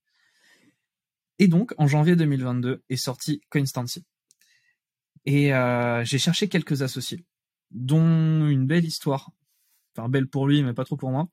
Et 1.39 1.47
donc, 1.47 1.73
en 1.77 1.87
janvier 1.87 2.15
2022 2.15 2.83
est 2.89 2.95
sorti 2.95 3.41
Coinstancy. 3.49 4.05
Et 5.25 5.53
euh, 5.53 6.03
j'ai 6.03 6.17
cherché 6.17 6.49
quelques 6.49 6.81
associés, 6.81 7.23
dont 7.71 8.47
une 8.47 8.65
belle 8.65 8.85
histoire. 8.85 9.31
Enfin, 9.95 10.09
belle 10.09 10.27
pour 10.27 10.47
lui, 10.47 10.63
mais 10.63 10.73
pas 10.73 10.85
trop 10.85 10.97
pour 10.97 11.11
moi. 11.11 11.29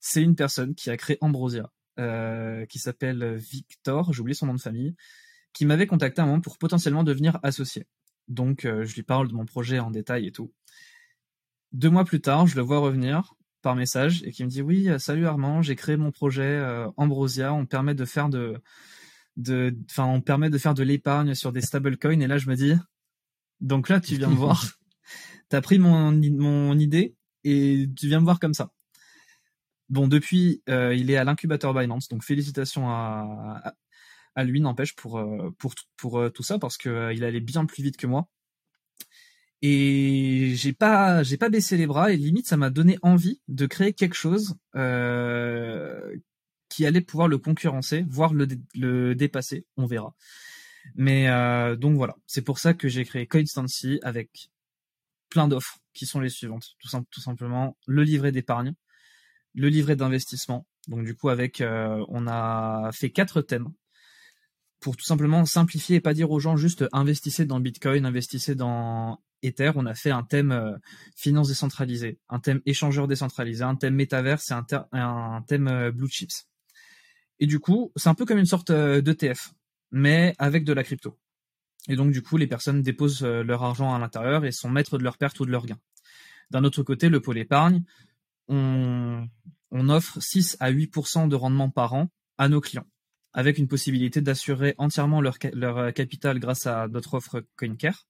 C'est 0.00 0.22
une 0.22 0.36
personne 0.36 0.74
qui 0.74 0.90
a 0.90 0.96
créé 0.98 1.16
Ambrosia, 1.22 1.72
qui 2.68 2.78
s'appelle 2.78 3.36
Victor, 3.36 4.12
j'ai 4.12 4.20
oublié 4.20 4.34
son 4.34 4.46
nom 4.46 4.54
de 4.54 4.60
famille, 4.60 4.94
qui 5.54 5.64
m'avait 5.64 5.86
contacté 5.86 6.20
à 6.20 6.24
un 6.24 6.26
moment 6.26 6.42
pour 6.42 6.58
potentiellement 6.58 7.02
devenir 7.02 7.38
associé. 7.42 7.86
Donc, 8.28 8.62
je 8.64 8.94
lui 8.94 9.02
parle 9.02 9.28
de 9.28 9.34
mon 9.34 9.46
projet 9.46 9.78
en 9.78 9.90
détail 9.90 10.26
et 10.26 10.32
tout. 10.32 10.52
Deux 11.74 11.90
mois 11.90 12.06
plus 12.06 12.22
tard, 12.22 12.46
je 12.46 12.56
le 12.56 12.62
vois 12.62 12.78
revenir 12.78 13.34
par 13.60 13.76
message 13.76 14.22
et 14.24 14.32
qui 14.32 14.44
me 14.44 14.48
dit 14.48 14.62
oui, 14.62 14.88
salut 14.98 15.26
Armand, 15.26 15.60
j'ai 15.60 15.76
créé 15.76 15.98
mon 15.98 16.10
projet 16.10 16.62
Ambrosia, 16.96 17.52
on 17.52 17.66
permet 17.66 17.94
de 17.94 18.06
faire 18.06 18.30
de, 18.30 18.62
de, 19.36 19.76
enfin, 19.90 20.04
on 20.04 20.20
permet 20.20 20.50
de 20.50 20.58
faire 20.58 20.74
de 20.74 20.82
l'épargne 20.82 21.34
sur 21.34 21.52
des 21.52 21.60
stablecoins. 21.60 22.20
Et 22.20 22.26
là, 22.26 22.38
je 22.38 22.48
me 22.48 22.56
dis, 22.56 22.74
donc 23.60 23.88
là, 23.88 24.00
tu 24.00 24.16
viens 24.16 24.28
me 24.28 24.34
voir, 24.34 24.64
t'as 25.48 25.60
pris 25.60 25.78
mon, 25.78 26.12
mon 26.12 26.78
idée 26.78 27.16
et 27.44 27.88
tu 27.96 28.08
viens 28.08 28.20
me 28.20 28.24
voir 28.24 28.40
comme 28.40 28.54
ça. 28.54 28.70
Bon, 29.90 30.08
depuis, 30.08 30.62
euh, 30.68 30.94
il 30.94 31.10
est 31.10 31.16
à 31.16 31.24
l'incubateur 31.24 31.74
Binance, 31.74 32.08
donc 32.08 32.24
félicitations 32.24 32.88
à, 32.88 33.74
à, 34.34 34.44
lui, 34.44 34.60
n'empêche, 34.60 34.94
pour, 34.96 35.18
euh, 35.18 35.50
pour, 35.58 35.74
pour, 35.96 36.18
euh, 36.18 36.30
tout 36.30 36.42
ça, 36.42 36.58
parce 36.58 36.78
que 36.78 37.12
il 37.14 37.22
allait 37.22 37.40
bien 37.40 37.66
plus 37.66 37.82
vite 37.82 37.96
que 37.96 38.06
moi. 38.06 38.28
Et 39.66 40.52
j'ai 40.56 40.74
pas, 40.74 41.22
j'ai 41.22 41.38
pas 41.38 41.48
baissé 41.48 41.78
les 41.78 41.86
bras, 41.86 42.12
et 42.12 42.18
limite, 42.18 42.46
ça 42.46 42.58
m'a 42.58 42.68
donné 42.68 42.98
envie 43.00 43.40
de 43.48 43.64
créer 43.64 43.94
quelque 43.94 44.14
chose 44.14 44.56
qui 46.68 46.86
allait 46.86 47.00
pouvoir 47.00 47.28
le 47.28 47.38
concurrencer, 47.38 48.04
voire 48.06 48.34
le, 48.34 48.46
le 48.74 49.14
dépasser, 49.14 49.64
on 49.78 49.86
verra. 49.86 50.14
Mais 50.96 51.28
donc 51.76 51.96
voilà, 51.96 52.14
c'est 52.26 52.42
pour 52.42 52.58
ça 52.58 52.74
que 52.74 52.88
j'ai 52.88 53.06
créé 53.06 53.26
Coinstancy 53.26 54.00
avec 54.02 54.50
plein 55.30 55.48
d'offres 55.48 55.78
qui 55.94 56.04
sont 56.04 56.20
les 56.20 56.28
suivantes. 56.28 56.74
Tout, 56.78 56.88
tout 57.10 57.20
simplement, 57.20 57.78
le 57.86 58.02
livret 58.02 58.32
d'épargne, 58.32 58.74
le 59.54 59.68
livret 59.68 59.96
d'investissement. 59.96 60.66
Donc 60.88 61.04
du 61.04 61.14
coup, 61.14 61.30
avec, 61.30 61.60
euh, 61.60 62.04
on 62.08 62.26
a 62.26 62.90
fait 62.92 63.10
quatre 63.10 63.40
thèmes 63.40 63.68
pour 64.80 64.96
tout 64.96 65.04
simplement 65.04 65.46
simplifier 65.46 65.96
et 65.96 66.00
pas 66.00 66.12
dire 66.12 66.30
aux 66.30 66.40
gens 66.40 66.56
juste 66.56 66.84
investissez 66.92 67.46
dans 67.46 67.60
Bitcoin, 67.60 68.04
investissez 68.04 68.54
dans 68.54 69.22
Ether. 69.44 69.72
On 69.74 69.86
a 69.86 69.94
fait 69.94 70.10
un 70.10 70.22
thème 70.22 70.52
euh, 70.52 70.76
finance 71.16 71.48
décentralisée, 71.48 72.18
un 72.28 72.40
thème 72.40 72.60
échangeur 72.66 73.06
décentralisé, 73.08 73.62
un 73.62 73.76
thème 73.76 73.94
métaverse 73.94 74.50
et 74.50 74.54
un, 74.54 75.42
thème 75.46 75.68
euh, 75.68 75.90
blue 75.90 76.08
chips. 76.08 76.48
Et 77.40 77.46
du 77.46 77.60
coup, 77.60 77.92
c'est 77.96 78.08
un 78.08 78.14
peu 78.14 78.24
comme 78.24 78.38
une 78.38 78.46
sorte 78.46 78.70
d'ETF, 78.70 79.52
mais 79.90 80.34
avec 80.38 80.64
de 80.64 80.72
la 80.72 80.84
crypto. 80.84 81.18
Et 81.88 81.96
donc 81.96 82.12
du 82.12 82.22
coup, 82.22 82.36
les 82.36 82.46
personnes 82.46 82.80
déposent 82.80 83.24
leur 83.24 83.62
argent 83.62 83.92
à 83.92 83.98
l'intérieur 83.98 84.44
et 84.44 84.52
sont 84.52 84.70
maîtres 84.70 84.98
de 84.98 85.04
leur 85.04 85.18
perte 85.18 85.38
ou 85.40 85.44
de 85.44 85.50
leur 85.50 85.66
gain. 85.66 85.78
D'un 86.50 86.64
autre 86.64 86.82
côté, 86.82 87.08
le 87.08 87.20
pôle 87.20 87.38
épargne, 87.38 87.82
on, 88.48 89.28
offre 89.72 90.20
6 90.20 90.56
à 90.60 90.70
8% 90.70 91.28
de 91.28 91.34
rendement 91.34 91.70
par 91.70 91.94
an 91.94 92.08
à 92.38 92.48
nos 92.48 92.60
clients, 92.60 92.86
avec 93.32 93.58
une 93.58 93.68
possibilité 93.68 94.20
d'assurer 94.20 94.74
entièrement 94.78 95.20
leur, 95.20 95.36
leur, 95.52 95.92
capital 95.92 96.38
grâce 96.38 96.66
à 96.66 96.88
notre 96.88 97.14
offre 97.14 97.44
CoinCare. 97.56 98.06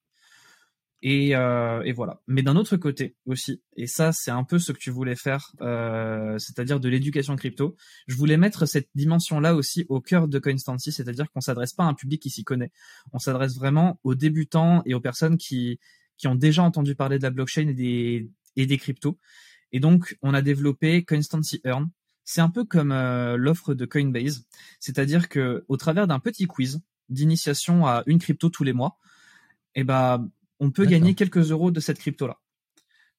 Et, 1.06 1.36
euh, 1.36 1.82
et 1.82 1.92
voilà. 1.92 2.22
Mais 2.26 2.42
d'un 2.42 2.56
autre 2.56 2.76
côté 2.78 3.14
aussi, 3.26 3.62
et 3.76 3.86
ça 3.86 4.10
c'est 4.12 4.30
un 4.30 4.42
peu 4.42 4.58
ce 4.58 4.72
que 4.72 4.78
tu 4.78 4.90
voulais 4.90 5.16
faire, 5.16 5.52
euh, 5.60 6.38
c'est-à-dire 6.38 6.80
de 6.80 6.88
l'éducation 6.88 7.36
crypto, 7.36 7.76
je 8.08 8.16
voulais 8.16 8.38
mettre 8.38 8.64
cette 8.64 8.88
dimension-là 8.94 9.54
aussi 9.54 9.84
au 9.90 10.00
cœur 10.00 10.28
de 10.28 10.38
Coinstancy, 10.38 10.92
c'est-à-dire 10.92 11.30
qu'on 11.30 11.42
s'adresse 11.42 11.74
pas 11.74 11.84
à 11.84 11.88
un 11.88 11.94
public 11.94 12.22
qui 12.22 12.30
s'y 12.30 12.42
connaît, 12.42 12.72
on 13.12 13.18
s'adresse 13.18 13.54
vraiment 13.54 14.00
aux 14.02 14.14
débutants 14.14 14.82
et 14.86 14.94
aux 14.94 15.00
personnes 15.00 15.36
qui, 15.36 15.78
qui 16.16 16.26
ont 16.26 16.34
déjà 16.34 16.62
entendu 16.62 16.94
parler 16.94 17.18
de 17.18 17.22
la 17.22 17.30
blockchain 17.30 17.68
et 17.68 17.74
des, 17.74 18.30
et 18.56 18.64
des 18.64 18.78
cryptos 18.78 19.18
et 19.74 19.80
donc, 19.80 20.16
on 20.22 20.34
a 20.34 20.40
développé 20.40 21.04
Constancy 21.04 21.60
Earn. 21.64 21.90
C'est 22.22 22.40
un 22.40 22.48
peu 22.48 22.64
comme 22.64 22.92
euh, 22.92 23.36
l'offre 23.36 23.74
de 23.74 23.84
Coinbase, 23.84 24.46
c'est-à-dire 24.78 25.28
que 25.28 25.64
au 25.66 25.76
travers 25.76 26.06
d'un 26.06 26.20
petit 26.20 26.46
quiz 26.46 26.80
d'initiation 27.08 27.84
à 27.84 28.04
une 28.06 28.20
crypto 28.20 28.50
tous 28.50 28.62
les 28.62 28.72
mois, 28.72 28.98
eh 29.74 29.82
ben, 29.82 30.30
on 30.64 30.70
peut 30.70 30.86
gagner 30.86 31.14
quelques 31.14 31.50
euros 31.50 31.70
de 31.70 31.80
cette 31.80 31.98
crypto-là. 31.98 32.40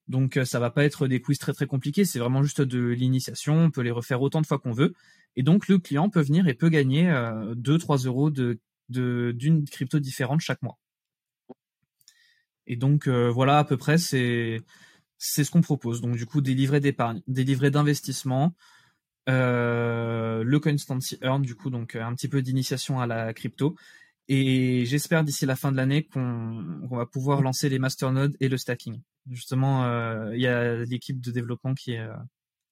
Donc, 0.07 0.37
euh, 0.37 0.45
ça 0.45 0.59
va 0.59 0.69
pas 0.69 0.83
être 0.83 1.07
des 1.07 1.21
quiz 1.21 1.37
très 1.39 1.53
très 1.53 1.67
compliqués, 1.67 2.05
c'est 2.05 2.19
vraiment 2.19 2.43
juste 2.43 2.61
de 2.61 2.87
l'initiation. 2.87 3.55
On 3.65 3.71
peut 3.71 3.81
les 3.81 3.91
refaire 3.91 4.21
autant 4.21 4.41
de 4.41 4.45
fois 4.45 4.59
qu'on 4.59 4.71
veut. 4.71 4.93
Et 5.35 5.43
donc, 5.43 5.67
le 5.67 5.79
client 5.79 6.09
peut 6.09 6.21
venir 6.21 6.47
et 6.47 6.53
peut 6.53 6.69
gagner 6.69 7.05
2-3 7.05 8.05
euh, 8.05 8.07
euros 8.07 8.29
de 8.29 8.59
d'une 8.87 9.67
crypto 9.67 9.97
différente 9.99 10.41
chaque 10.41 10.61
mois. 10.61 10.77
Et 12.67 12.75
donc, 12.75 13.07
voilà, 13.07 13.57
à 13.57 13.63
peu 13.63 13.77
près, 13.77 13.97
c'est 13.97 14.61
c'est 15.17 15.43
ce 15.43 15.51
qu'on 15.51 15.61
propose. 15.61 16.01
Donc 16.01 16.15
du 16.15 16.25
coup, 16.25 16.41
des 16.41 16.53
livrets 16.53 16.79
d'épargne, 16.79 17.21
des 17.27 17.43
livrets 17.43 17.71
d'investissement, 17.71 18.53
euh, 19.29 20.43
le 20.43 20.59
Constancy 20.59 21.17
Earn, 21.21 21.41
du 21.41 21.55
coup, 21.55 21.69
donc 21.69 21.95
un 21.95 22.13
petit 22.13 22.27
peu 22.27 22.41
d'initiation 22.41 22.99
à 22.99 23.07
la 23.07 23.33
crypto. 23.33 23.75
Et 24.27 24.85
j'espère 24.85 25.23
d'ici 25.23 25.45
la 25.45 25.55
fin 25.55 25.71
de 25.71 25.77
l'année 25.77 26.03
qu'on 26.07 26.87
va 26.89 27.05
pouvoir 27.05 27.41
lancer 27.41 27.69
les 27.69 27.79
masternodes 27.79 28.35
et 28.39 28.49
le 28.49 28.57
stacking. 28.57 29.01
Justement, 29.29 29.85
euh, 29.85 30.35
il 30.35 30.41
y 30.41 30.47
a 30.47 30.83
l'équipe 30.85 31.21
de 31.21 31.31
développement 31.31 31.73
qui 31.73 31.93
est 31.93 31.99
euh, 31.99 32.15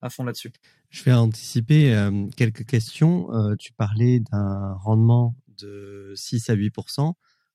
à 0.02 0.10
fond 0.10 0.24
là-dessus. 0.24 0.52
Je 0.90 1.04
vais 1.04 1.14
anticiper 1.14 2.10
quelques 2.36 2.66
questions. 2.66 3.30
tu 3.58 3.74
parlais 3.74 4.20
d'un 4.20 4.74
rendement 4.74 5.36
de 5.48 6.14
6 6.16 6.50
à 6.50 6.54
8 6.54 6.74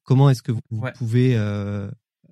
Comment 0.03 0.31
est-ce 0.31 0.43
que 0.43 0.53
vous, 0.53 0.63
pouvez 0.97 1.37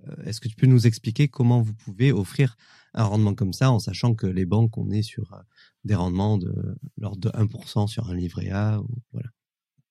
euh, 0.09 0.17
est-ce 0.25 0.41
que 0.41 0.49
tu 0.49 0.57
peux 0.57 0.67
nous 0.67 0.87
expliquer 0.87 1.29
comment 1.29 1.61
vous 1.61 1.75
pouvez 1.75 2.13
offrir 2.13 2.57
un 2.95 3.05
rendement 3.05 3.35
comme 3.35 3.53
ça 3.53 3.71
en 3.71 3.79
sachant 3.79 4.15
que 4.15 4.27
les 4.27 4.47
banques, 4.47 4.77
on 4.79 4.91
est 4.91 5.03
sur 5.03 5.33
euh, 5.33 5.41
des 5.85 5.95
rendements 5.95 6.39
de 6.39 6.77
l'ordre 6.97 7.21
de 7.21 7.29
1% 7.31 7.87
sur 7.87 8.09
un 8.09 8.15
livret 8.15 8.51
A 8.51 8.81
ou, 8.81 8.89
voilà. 9.13 9.29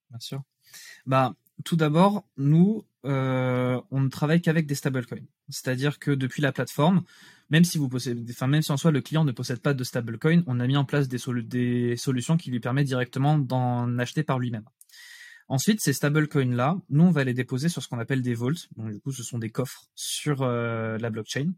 Bien 0.10 0.20
sûr. 0.20 0.44
Bah, 1.06 1.36
tout 1.64 1.76
d'abord, 1.76 2.28
nous, 2.38 2.86
euh, 3.06 3.80
on 3.92 4.02
ne 4.02 4.10
travaille 4.10 4.42
qu'avec 4.42 4.66
des 4.66 4.76
stablecoins. 4.76 5.26
C'est-à-dire 5.50 6.00
que 6.00 6.12
depuis 6.12 6.42
la 6.42 6.52
plateforme, 6.52 7.04
même 7.50 7.64
si 7.64 7.78
vous 7.78 7.88
possédez, 7.88 8.32
enfin 8.32 8.48
même 8.48 8.62
si 8.62 8.72
en 8.72 8.78
soi 8.78 8.92
le 8.92 9.02
client 9.02 9.24
ne 9.24 9.32
possède 9.32 9.60
pas 9.60 9.74
de 9.74 9.84
stablecoin, 9.84 10.44
on 10.48 10.60
a 10.60 10.68
mis 10.68 10.76
en 10.76 10.86
place 10.86 11.08
des, 11.08 11.18
solutions 11.98 12.38
qui 12.38 12.52
lui 12.52 12.60
permettent 12.60 12.88
directement 12.88 13.38
d'en 13.38 13.98
acheter 14.00 14.24
par 14.24 14.40
lui-même. 14.40 14.66
Ensuite, 15.48 15.80
ces 15.80 15.94
stablecoins-là, 15.94 16.78
nous, 16.90 17.04
on 17.04 17.12
va 17.12 17.24
les 17.24 17.36
déposer 17.36 17.70
sur 17.70 17.84
ce 17.84 17.88
qu'on 17.88 18.00
appelle 18.00 18.24
des 18.24 18.34
vaults. 18.34 18.68
Donc, 18.78 18.92
du 18.92 19.00
coup, 19.00 19.12
ce 19.12 19.22
sont 19.22 19.38
des 19.38 19.52
coffres 19.52 19.86
sur 19.94 20.42
euh, 20.42 20.98
la 20.98 21.12
blockchain 21.12 21.54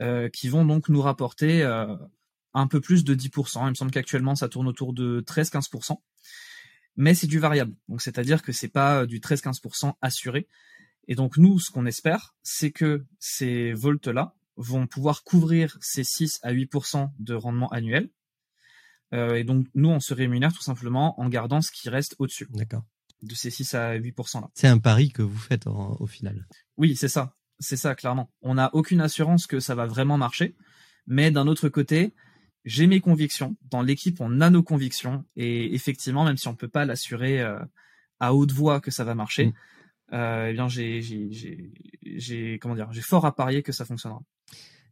euh, 0.00 0.28
qui 0.28 0.48
vont 0.48 0.64
donc 0.64 0.88
nous 0.88 1.02
rapporter 1.02 1.64
un 2.54 2.66
peu 2.68 2.80
plus 2.80 3.02
de 3.02 3.14
10%. 3.14 3.66
Il 3.66 3.70
me 3.70 3.74
semble 3.74 3.90
qu'actuellement, 3.90 4.36
ça 4.36 4.48
tourne 4.48 4.68
autour 4.68 4.92
de 4.92 5.24
13-15%. 5.26 5.98
Mais 6.96 7.14
c'est 7.14 7.26
du 7.26 7.38
variable. 7.38 7.74
Donc, 7.88 8.02
c'est-à-dire 8.02 8.42
que 8.42 8.52
c'est 8.52 8.68
pas 8.68 9.06
du 9.06 9.20
13-15% 9.20 9.94
assuré. 10.00 10.48
Et 11.08 11.14
donc, 11.14 11.36
nous, 11.36 11.58
ce 11.58 11.70
qu'on 11.70 11.86
espère, 11.86 12.34
c'est 12.42 12.70
que 12.70 13.06
ces 13.18 13.72
vaults-là 13.72 14.34
vont 14.56 14.86
pouvoir 14.86 15.24
couvrir 15.24 15.78
ces 15.80 16.04
6 16.04 16.40
à 16.42 16.52
8% 16.52 17.10
de 17.18 17.34
rendement 17.34 17.68
annuel. 17.68 18.10
et 19.12 19.44
donc, 19.44 19.66
nous, 19.74 19.88
on 19.88 20.00
se 20.00 20.14
rémunère 20.14 20.52
tout 20.52 20.62
simplement 20.62 21.18
en 21.20 21.28
gardant 21.28 21.62
ce 21.62 21.70
qui 21.72 21.88
reste 21.88 22.14
au-dessus. 22.18 22.46
D'accord 22.50 22.84
de 23.22 23.34
ces 23.34 23.50
6 23.50 23.74
à 23.74 23.98
8% 23.98 24.40
là. 24.40 24.48
C'est 24.54 24.68
un 24.68 24.78
pari 24.78 25.10
que 25.10 25.22
vous 25.22 25.38
faites 25.38 25.66
au 25.66 26.06
final. 26.06 26.46
Oui, 26.76 26.96
c'est 26.96 27.08
ça. 27.08 27.36
C'est 27.58 27.76
ça, 27.76 27.94
clairement. 27.94 28.32
On 28.40 28.54
n'a 28.54 28.74
aucune 28.74 29.00
assurance 29.00 29.46
que 29.46 29.60
ça 29.60 29.74
va 29.74 29.86
vraiment 29.86 30.16
marcher. 30.16 30.56
Mais 31.06 31.30
d'un 31.30 31.46
autre 31.46 31.68
côté, 31.68 32.14
j'ai 32.64 32.86
mes 32.86 33.00
convictions. 33.00 33.56
Dans 33.70 33.82
l'équipe, 33.82 34.20
on 34.20 34.40
a 34.40 34.50
nos 34.50 34.62
convictions. 34.62 35.24
Et 35.36 35.74
effectivement, 35.74 36.24
même 36.24 36.36
si 36.36 36.48
on 36.48 36.52
ne 36.52 36.56
peut 36.56 36.68
pas 36.68 36.84
l'assurer 36.84 37.40
euh, 37.40 37.58
à 38.18 38.34
haute 38.34 38.52
voix 38.52 38.80
que 38.80 38.90
ça 38.90 39.04
va 39.04 39.14
marcher, 39.14 39.46
mm. 39.46 39.52
euh, 40.12 40.48
eh 40.50 40.52
bien, 40.52 40.68
j'ai, 40.68 41.00
j'ai, 41.02 42.58
comment 42.58 42.74
dire, 42.74 42.92
j'ai 42.92 43.00
fort 43.00 43.24
à 43.26 43.34
parier 43.34 43.62
que 43.62 43.72
ça 43.72 43.84
fonctionnera. 43.84 44.22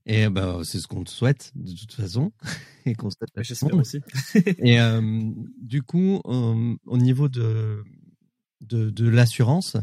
Et 0.07 0.29
ben, 0.31 0.65
c'est 0.65 0.79
ce 0.79 0.89
qu'on 0.89 1.05
te 1.05 1.11
souhaite 1.11 1.53
de 1.55 1.73
toute 1.75 1.93
façon. 1.93 2.33
et 2.87 2.95
qu'on 2.95 3.11
J'espère 3.37 3.75
aussi. 3.75 4.01
et 4.59 4.81
euh, 4.81 5.01
du 5.61 5.83
coup, 5.83 6.21
au 6.25 6.99
niveau 6.99 7.29
de 7.29 7.85
de, 8.61 9.09
l'assurance. 9.09 9.77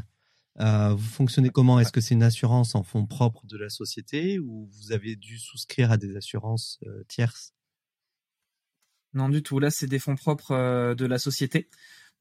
Euh, 0.59 0.93
vous 0.93 1.09
fonctionnez 1.09 1.49
comment? 1.49 1.79
Est-ce 1.79 1.91
que 1.91 2.01
c'est 2.01 2.13
une 2.13 2.23
assurance 2.23 2.75
en 2.75 2.83
fonds 2.83 3.05
propres 3.05 3.45
de 3.45 3.57
la 3.57 3.69
société 3.69 4.39
ou 4.39 4.69
vous 4.71 4.91
avez 4.91 5.15
dû 5.15 5.37
souscrire 5.37 5.91
à 5.91 5.97
des 5.97 6.15
assurances 6.15 6.79
euh, 6.85 7.03
tierces? 7.07 7.53
Non, 9.15 9.30
du 9.30 9.41
tout. 9.41 9.60
Là, 9.60 9.71
c'est 9.71 9.88
des 9.88 9.99
fonds 9.99 10.15
propres 10.15 10.51
euh, 10.51 10.93
de 10.93 11.06
la 11.06 11.17
société. 11.17 11.69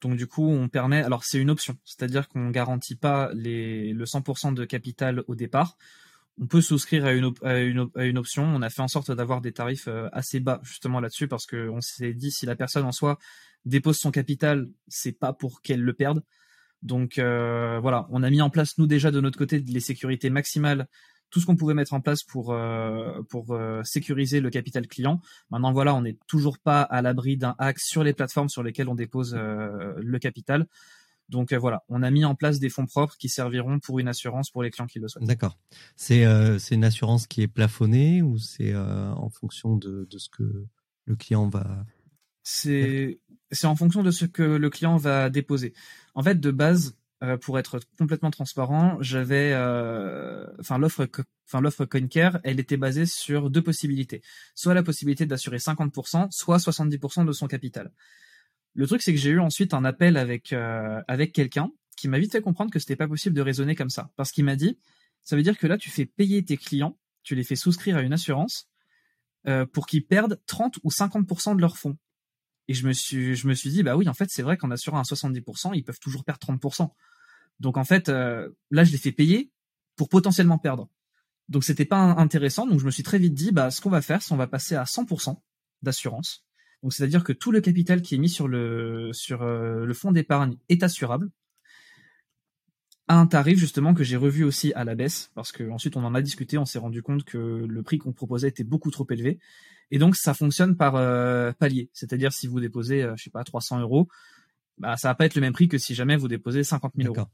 Donc 0.00 0.16
du 0.16 0.26
coup, 0.26 0.48
on 0.48 0.68
permet. 0.68 1.02
Alors 1.02 1.24
c'est 1.24 1.38
une 1.38 1.50
option, 1.50 1.76
c'est-à-dire 1.84 2.28
qu'on 2.28 2.50
garantit 2.50 2.96
pas 2.96 3.30
le 3.34 4.04
100% 4.04 4.54
de 4.54 4.64
capital 4.64 5.22
au 5.28 5.34
départ. 5.34 5.76
On 6.40 6.46
peut 6.46 6.60
souscrire 6.60 7.04
à 7.04 7.12
une, 7.12 8.18
option. 8.18 8.44
On 8.44 8.60
a 8.60 8.70
fait 8.70 8.82
en 8.82 8.88
sorte 8.88 9.12
d'avoir 9.12 9.40
des 9.40 9.52
tarifs 9.52 9.88
assez 10.12 10.40
bas 10.40 10.60
justement 10.64 11.00
là-dessus 11.00 11.28
parce 11.28 11.46
qu'on 11.46 11.80
s'est 11.80 12.12
dit 12.12 12.32
si 12.32 12.44
la 12.44 12.56
personne 12.56 12.84
en 12.84 12.92
soi 12.92 13.18
dépose 13.64 13.98
son 13.98 14.10
capital, 14.10 14.68
c'est 14.88 15.12
pas 15.12 15.32
pour 15.32 15.62
qu'elle 15.62 15.80
le 15.80 15.92
perde. 15.92 16.22
Donc 16.82 17.18
euh, 17.18 17.78
voilà, 17.80 18.06
on 18.10 18.22
a 18.22 18.30
mis 18.30 18.42
en 18.42 18.50
place 18.50 18.76
nous 18.78 18.86
déjà 18.86 19.10
de 19.10 19.20
notre 19.20 19.38
côté 19.38 19.58
les 19.58 19.80
sécurités 19.80 20.28
maximales, 20.28 20.86
tout 21.34 21.40
ce 21.40 21.46
qu'on 21.46 21.56
pouvait 21.56 21.74
mettre 21.74 21.94
en 21.94 22.00
place 22.00 22.22
pour 22.22 22.52
euh, 22.52 23.20
pour 23.28 23.50
euh, 23.50 23.82
sécuriser 23.82 24.38
le 24.40 24.50
capital 24.50 24.86
client. 24.86 25.20
Maintenant 25.50 25.72
voilà, 25.72 25.92
on 25.94 26.02
n'est 26.02 26.16
toujours 26.28 26.60
pas 26.60 26.82
à 26.82 27.02
l'abri 27.02 27.36
d'un 27.36 27.56
hack 27.58 27.80
sur 27.80 28.04
les 28.04 28.12
plateformes 28.12 28.48
sur 28.48 28.62
lesquelles 28.62 28.88
on 28.88 28.94
dépose 28.94 29.34
le 29.34 30.18
capital. 30.18 30.66
Donc 31.28 31.52
euh, 31.52 31.58
voilà, 31.58 31.82
on 31.88 32.02
a 32.02 32.10
mis 32.10 32.24
en 32.24 32.34
place 32.34 32.58
des 32.58 32.68
fonds 32.68 32.86
propres 32.86 33.16
qui 33.16 33.28
serviront 33.28 33.80
pour 33.80 33.98
une 33.98 34.08
assurance 34.08 34.50
pour 34.50 34.62
les 34.62 34.70
clients 34.70 34.86
qui 34.86 34.98
le 34.98 35.08
souhaitent. 35.08 35.24
D'accord. 35.24 35.58
C'est 35.96 36.24
euh, 36.24 36.58
une 36.70 36.84
assurance 36.84 37.26
qui 37.26 37.42
est 37.42 37.48
plafonnée 37.48 38.22
ou 38.22 38.38
c'est 38.38 38.72
euh, 38.72 39.12
en 39.12 39.30
fonction 39.30 39.76
de, 39.76 40.06
de 40.10 40.18
ce 40.18 40.28
que 40.28 40.66
le 41.06 41.16
client 41.16 41.48
va. 41.48 41.84
C'est 42.42 43.18
en 43.62 43.76
fonction 43.76 44.02
de 44.02 44.10
ce 44.10 44.26
que 44.26 44.42
le 44.42 44.70
client 44.70 44.96
va 44.96 45.30
déposer. 45.30 45.72
En 46.14 46.22
fait, 46.22 46.38
de 46.38 46.50
base, 46.50 46.96
pour 47.40 47.58
être 47.58 47.80
complètement 47.98 48.30
transparent, 48.30 48.98
j'avais, 49.00 49.54
enfin 50.58 50.78
l'offre, 50.78 51.08
enfin 51.46 51.60
l'offre 51.60 51.84
CoinCare, 51.84 52.38
elle 52.44 52.60
était 52.60 52.76
basée 52.76 53.06
sur 53.06 53.50
deux 53.50 53.62
possibilités. 53.62 54.20
Soit 54.54 54.74
la 54.74 54.82
possibilité 54.82 55.24
d'assurer 55.24 55.58
50%, 55.58 56.30
soit 56.30 56.58
70% 56.58 57.24
de 57.24 57.32
son 57.32 57.46
capital. 57.46 57.92
Le 58.74 58.86
truc, 58.86 59.02
c'est 59.02 59.12
que 59.12 59.20
j'ai 59.20 59.30
eu 59.30 59.40
ensuite 59.40 59.72
un 59.72 59.84
appel 59.84 60.16
avec 60.16 60.52
euh, 60.52 61.00
avec 61.06 61.32
quelqu'un 61.32 61.70
qui 61.96 62.08
m'a 62.08 62.18
vite 62.18 62.32
fait 62.32 62.42
comprendre 62.42 62.72
que 62.72 62.80
c'était 62.80 62.96
pas 62.96 63.06
possible 63.06 63.36
de 63.36 63.40
raisonner 63.40 63.76
comme 63.76 63.90
ça, 63.90 64.10
parce 64.16 64.32
qu'il 64.32 64.44
m'a 64.44 64.56
dit, 64.56 64.78
ça 65.22 65.36
veut 65.36 65.42
dire 65.42 65.56
que 65.56 65.68
là, 65.68 65.78
tu 65.78 65.90
fais 65.90 66.06
payer 66.06 66.44
tes 66.44 66.56
clients, 66.56 66.98
tu 67.22 67.36
les 67.36 67.44
fais 67.44 67.54
souscrire 67.54 67.96
à 67.96 68.02
une 68.02 68.12
assurance 68.12 68.68
euh, 69.46 69.64
pour 69.64 69.86
qu'ils 69.86 70.04
perdent 70.04 70.40
30 70.46 70.78
ou 70.82 70.90
50% 70.90 71.54
de 71.54 71.60
leurs 71.60 71.78
fonds. 71.78 71.96
Et 72.68 72.74
je 72.74 72.86
me 72.86 72.92
suis 72.92 73.36
je 73.36 73.46
me 73.46 73.54
suis 73.54 73.70
dit, 73.70 73.82
bah 73.82 73.96
oui, 73.96 74.08
en 74.08 74.14
fait, 74.14 74.30
c'est 74.30 74.42
vrai 74.42 74.56
qu'en 74.56 74.70
assurant 74.70 74.98
un 74.98 75.02
70%, 75.02 75.72
ils 75.74 75.84
peuvent 75.84 76.00
toujours 76.00 76.24
perdre 76.24 76.40
30%. 76.46 76.90
Donc 77.60 77.76
en 77.76 77.84
fait, 77.84 78.08
euh, 78.08 78.48
là, 78.70 78.84
je 78.84 78.92
les 78.92 78.98
fais 78.98 79.12
payer 79.12 79.50
pour 79.96 80.08
potentiellement 80.08 80.58
perdre. 80.58 80.88
Donc 81.48 81.64
c'était 81.64 81.84
pas 81.84 81.98
intéressant. 81.98 82.66
Donc 82.66 82.80
je 82.80 82.86
me 82.86 82.90
suis 82.90 83.02
très 83.02 83.18
vite 83.18 83.34
dit, 83.34 83.52
bah 83.52 83.70
ce 83.70 83.80
qu'on 83.80 83.90
va 83.90 84.02
faire, 84.02 84.22
c'est 84.22 84.32
on 84.32 84.36
va 84.36 84.46
passer 84.46 84.74
à 84.74 84.84
100% 84.84 85.36
d'assurance 85.82 86.44
donc 86.84 86.92
c'est-à-dire 86.92 87.24
que 87.24 87.32
tout 87.32 87.50
le 87.50 87.62
capital 87.62 88.02
qui 88.02 88.14
est 88.14 88.18
mis 88.18 88.28
sur 88.28 88.46
le 88.46 89.08
sur 89.14 89.42
euh, 89.42 89.86
le 89.86 89.94
fonds 89.94 90.12
d'épargne 90.12 90.58
est 90.68 90.82
assurable 90.82 91.30
à 93.08 93.18
un 93.18 93.26
tarif 93.26 93.58
justement 93.58 93.94
que 93.94 94.04
j'ai 94.04 94.16
revu 94.16 94.44
aussi 94.44 94.70
à 94.74 94.84
la 94.84 94.94
baisse 94.94 95.30
parce 95.34 95.50
que 95.50 95.70
ensuite 95.70 95.96
on 95.96 96.04
en 96.04 96.14
a 96.14 96.20
discuté, 96.20 96.58
on 96.58 96.66
s'est 96.66 96.78
rendu 96.78 97.02
compte 97.02 97.24
que 97.24 97.38
le 97.38 97.82
prix 97.82 97.96
qu'on 97.96 98.12
proposait 98.12 98.48
était 98.48 98.64
beaucoup 98.64 98.90
trop 98.90 99.06
élevé 99.08 99.38
et 99.90 99.98
donc 99.98 100.16
ça 100.16 100.34
fonctionne 100.34 100.76
par 100.76 100.96
euh, 100.96 101.52
palier, 101.52 101.90
c'est-à-dire 101.92 102.32
si 102.32 102.46
vous 102.46 102.60
déposez 102.60 103.02
euh, 103.02 103.14
je 103.16 103.24
sais 103.24 103.30
pas 103.30 103.44
300 103.44 103.80
euros, 103.80 104.08
bah 104.78 104.96
ça 104.96 105.08
va 105.08 105.14
pas 105.14 105.26
être 105.26 105.34
le 105.34 105.40
même 105.40 105.52
prix 105.52 105.68
que 105.68 105.78
si 105.78 105.94
jamais 105.94 106.16
vous 106.16 106.28
déposez 106.28 106.64
50 106.64 106.92
000 106.96 107.14
euros. 107.14 107.28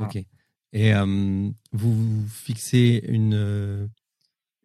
Ok. 0.00 0.18
Et 0.74 0.92
vous 1.72 2.26
fixez 2.28 3.02
une 3.08 3.90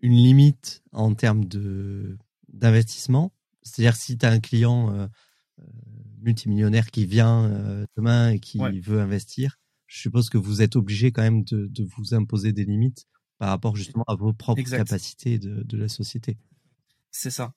une 0.02 0.14
limite 0.14 0.84
en 0.92 1.16
termes 1.16 1.46
de 1.46 2.18
d'investissement? 2.50 3.34
C'est-à-dire 3.64 3.96
si 3.96 4.18
tu 4.18 4.26
as 4.26 4.30
un 4.30 4.40
client 4.40 4.94
euh, 4.94 5.08
euh, 5.60 5.64
multimillionnaire 6.22 6.92
qui 6.92 7.06
vient 7.06 7.46
euh, 7.46 7.86
demain 7.96 8.32
et 8.32 8.40
qui 8.40 8.60
veut 8.82 9.00
investir, 9.00 9.60
je 9.88 10.02
suppose 10.02 10.30
que 10.30 10.38
vous 10.38 10.62
êtes 10.62 10.76
obligé 10.76 11.12
quand 11.12 11.22
même 11.22 11.44
de, 11.44 11.88
vous 11.98 12.14
imposer 12.14 12.52
des 12.52 12.66
limites 12.66 13.06
par 13.44 13.50
rapport 13.50 13.76
justement 13.76 14.06
à 14.08 14.16
vos 14.16 14.32
propres 14.32 14.64
capacités 14.64 15.38
de, 15.38 15.78
la 15.78 15.90
société. 15.90 16.38
C'est 17.12 17.30
ça. 17.30 17.52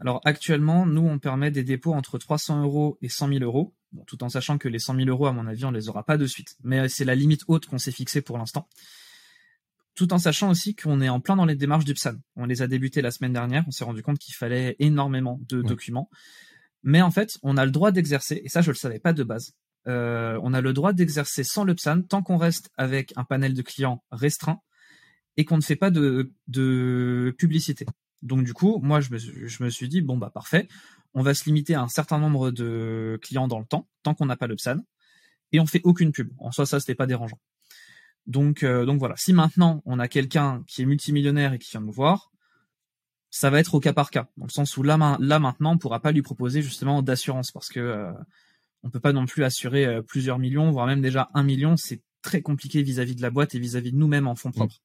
Alors 0.00 0.20
actuellement, 0.24 0.84
nous, 0.84 1.06
on 1.06 1.20
permet 1.20 1.52
des 1.52 1.62
dépôts 1.62 1.94
entre 1.94 2.18
300 2.18 2.64
euros 2.64 2.98
et 3.02 3.08
100 3.08 3.28
000 3.28 3.44
euros, 3.44 3.72
tout 4.08 4.24
en 4.24 4.28
sachant 4.28 4.58
que 4.58 4.66
les 4.66 4.80
100 4.80 4.96
000 4.96 5.08
euros, 5.08 5.26
à 5.26 5.32
mon 5.32 5.46
avis, 5.46 5.64
on 5.64 5.70
les 5.70 5.88
aura 5.88 6.02
pas 6.02 6.16
de 6.16 6.26
suite. 6.26 6.56
Mais 6.64 6.88
c'est 6.88 7.04
la 7.04 7.14
limite 7.14 7.42
haute 7.46 7.66
qu'on 7.66 7.78
s'est 7.78 7.92
fixée 7.92 8.20
pour 8.20 8.36
l'instant 8.36 8.68
tout 9.94 10.12
en 10.12 10.18
sachant 10.18 10.50
aussi 10.50 10.76
qu'on 10.76 11.00
est 11.00 11.08
en 11.08 11.18
plein 11.18 11.34
dans 11.34 11.44
les 11.44 11.56
démarches 11.56 11.84
du 11.84 11.92
PSAN. 11.92 12.14
On 12.36 12.44
les 12.44 12.62
a 12.62 12.68
débutées 12.68 13.02
la 13.02 13.10
semaine 13.10 13.32
dernière, 13.32 13.64
on 13.66 13.72
s'est 13.72 13.82
rendu 13.82 14.00
compte 14.00 14.18
qu'il 14.18 14.34
fallait 14.34 14.76
énormément 14.78 15.40
de 15.48 15.60
documents. 15.60 16.08
Mais 16.84 17.02
en 17.02 17.10
fait, 17.10 17.36
on 17.42 17.56
a 17.56 17.64
le 17.64 17.72
droit 17.72 17.90
d'exercer, 17.90 18.40
et 18.44 18.48
ça 18.48 18.60
je 18.60 18.70
le 18.70 18.76
savais 18.76 19.00
pas 19.00 19.12
de 19.12 19.24
base, 19.24 19.54
euh, 19.88 20.38
on 20.44 20.54
a 20.54 20.60
le 20.60 20.72
droit 20.72 20.92
d'exercer 20.92 21.42
sans 21.42 21.64
le 21.64 21.74
PSAN 21.74 22.02
tant 22.02 22.22
qu'on 22.22 22.36
reste 22.36 22.70
avec 22.76 23.12
un 23.16 23.24
panel 23.24 23.54
de 23.54 23.62
clients 23.62 24.04
restreint 24.12 24.60
et 25.38 25.44
qu'on 25.44 25.56
ne 25.56 25.62
fait 25.62 25.76
pas 25.76 25.90
de, 25.90 26.32
de 26.48 27.34
publicité. 27.38 27.86
Donc 28.22 28.44
du 28.44 28.52
coup, 28.52 28.80
moi 28.82 29.00
je 29.00 29.10
me, 29.12 29.18
je 29.18 29.62
me, 29.62 29.70
suis 29.70 29.88
dit, 29.88 30.02
bon 30.02 30.18
bah 30.18 30.30
parfait, 30.34 30.68
on 31.14 31.22
va 31.22 31.32
se 31.32 31.44
limiter 31.46 31.74
à 31.74 31.80
un 31.80 31.88
certain 31.88 32.18
nombre 32.18 32.50
de 32.50 33.18
clients 33.22 33.48
dans 33.48 33.60
le 33.60 33.64
temps, 33.64 33.88
tant 34.02 34.14
qu'on 34.14 34.26
n'a 34.26 34.36
pas 34.36 34.48
le 34.48 34.56
PSAN, 34.56 34.78
et 35.52 35.60
on 35.60 35.66
fait 35.66 35.80
aucune 35.84 36.12
pub. 36.12 36.30
En 36.38 36.50
soi, 36.50 36.66
ça, 36.66 36.80
c'était 36.80 36.96
pas 36.96 37.06
dérangeant. 37.06 37.38
Donc, 38.26 38.64
euh, 38.64 38.84
donc 38.84 38.98
voilà. 38.98 39.14
Si 39.16 39.32
maintenant 39.32 39.80
on 39.86 40.00
a 40.00 40.08
quelqu'un 40.08 40.64
qui 40.66 40.82
est 40.82 40.84
multimillionnaire 40.84 41.54
et 41.54 41.58
qui 41.58 41.70
vient 41.70 41.80
nous 41.80 41.92
voir, 41.92 42.32
ça 43.30 43.48
va 43.48 43.60
être 43.60 43.74
au 43.74 43.80
cas 43.80 43.92
par 43.92 44.10
cas, 44.10 44.28
dans 44.36 44.46
le 44.46 44.50
sens 44.50 44.76
où 44.76 44.82
là, 44.82 45.16
là 45.20 45.38
maintenant, 45.38 45.74
on 45.74 45.78
pourra 45.78 46.00
pas 46.00 46.10
lui 46.10 46.22
proposer 46.22 46.62
justement 46.62 47.00
d'assurance 47.00 47.52
parce 47.52 47.68
que 47.68 47.78
euh, 47.78 48.12
on 48.82 48.90
peut 48.90 49.00
pas 49.00 49.12
non 49.12 49.26
plus 49.26 49.44
assurer 49.44 49.86
euh, 49.86 50.02
plusieurs 50.02 50.40
millions, 50.40 50.70
voire 50.72 50.86
même 50.86 51.00
déjà 51.00 51.30
un 51.34 51.44
million. 51.44 51.76
C'est 51.76 52.02
très 52.22 52.42
compliqué 52.42 52.82
vis-à-vis 52.82 53.14
de 53.14 53.22
la 53.22 53.30
boîte 53.30 53.54
et 53.54 53.60
vis-à-vis 53.60 53.92
de 53.92 53.96
nous-mêmes 53.96 54.26
en 54.26 54.34
fonds 54.34 54.50
propres. 54.50 54.80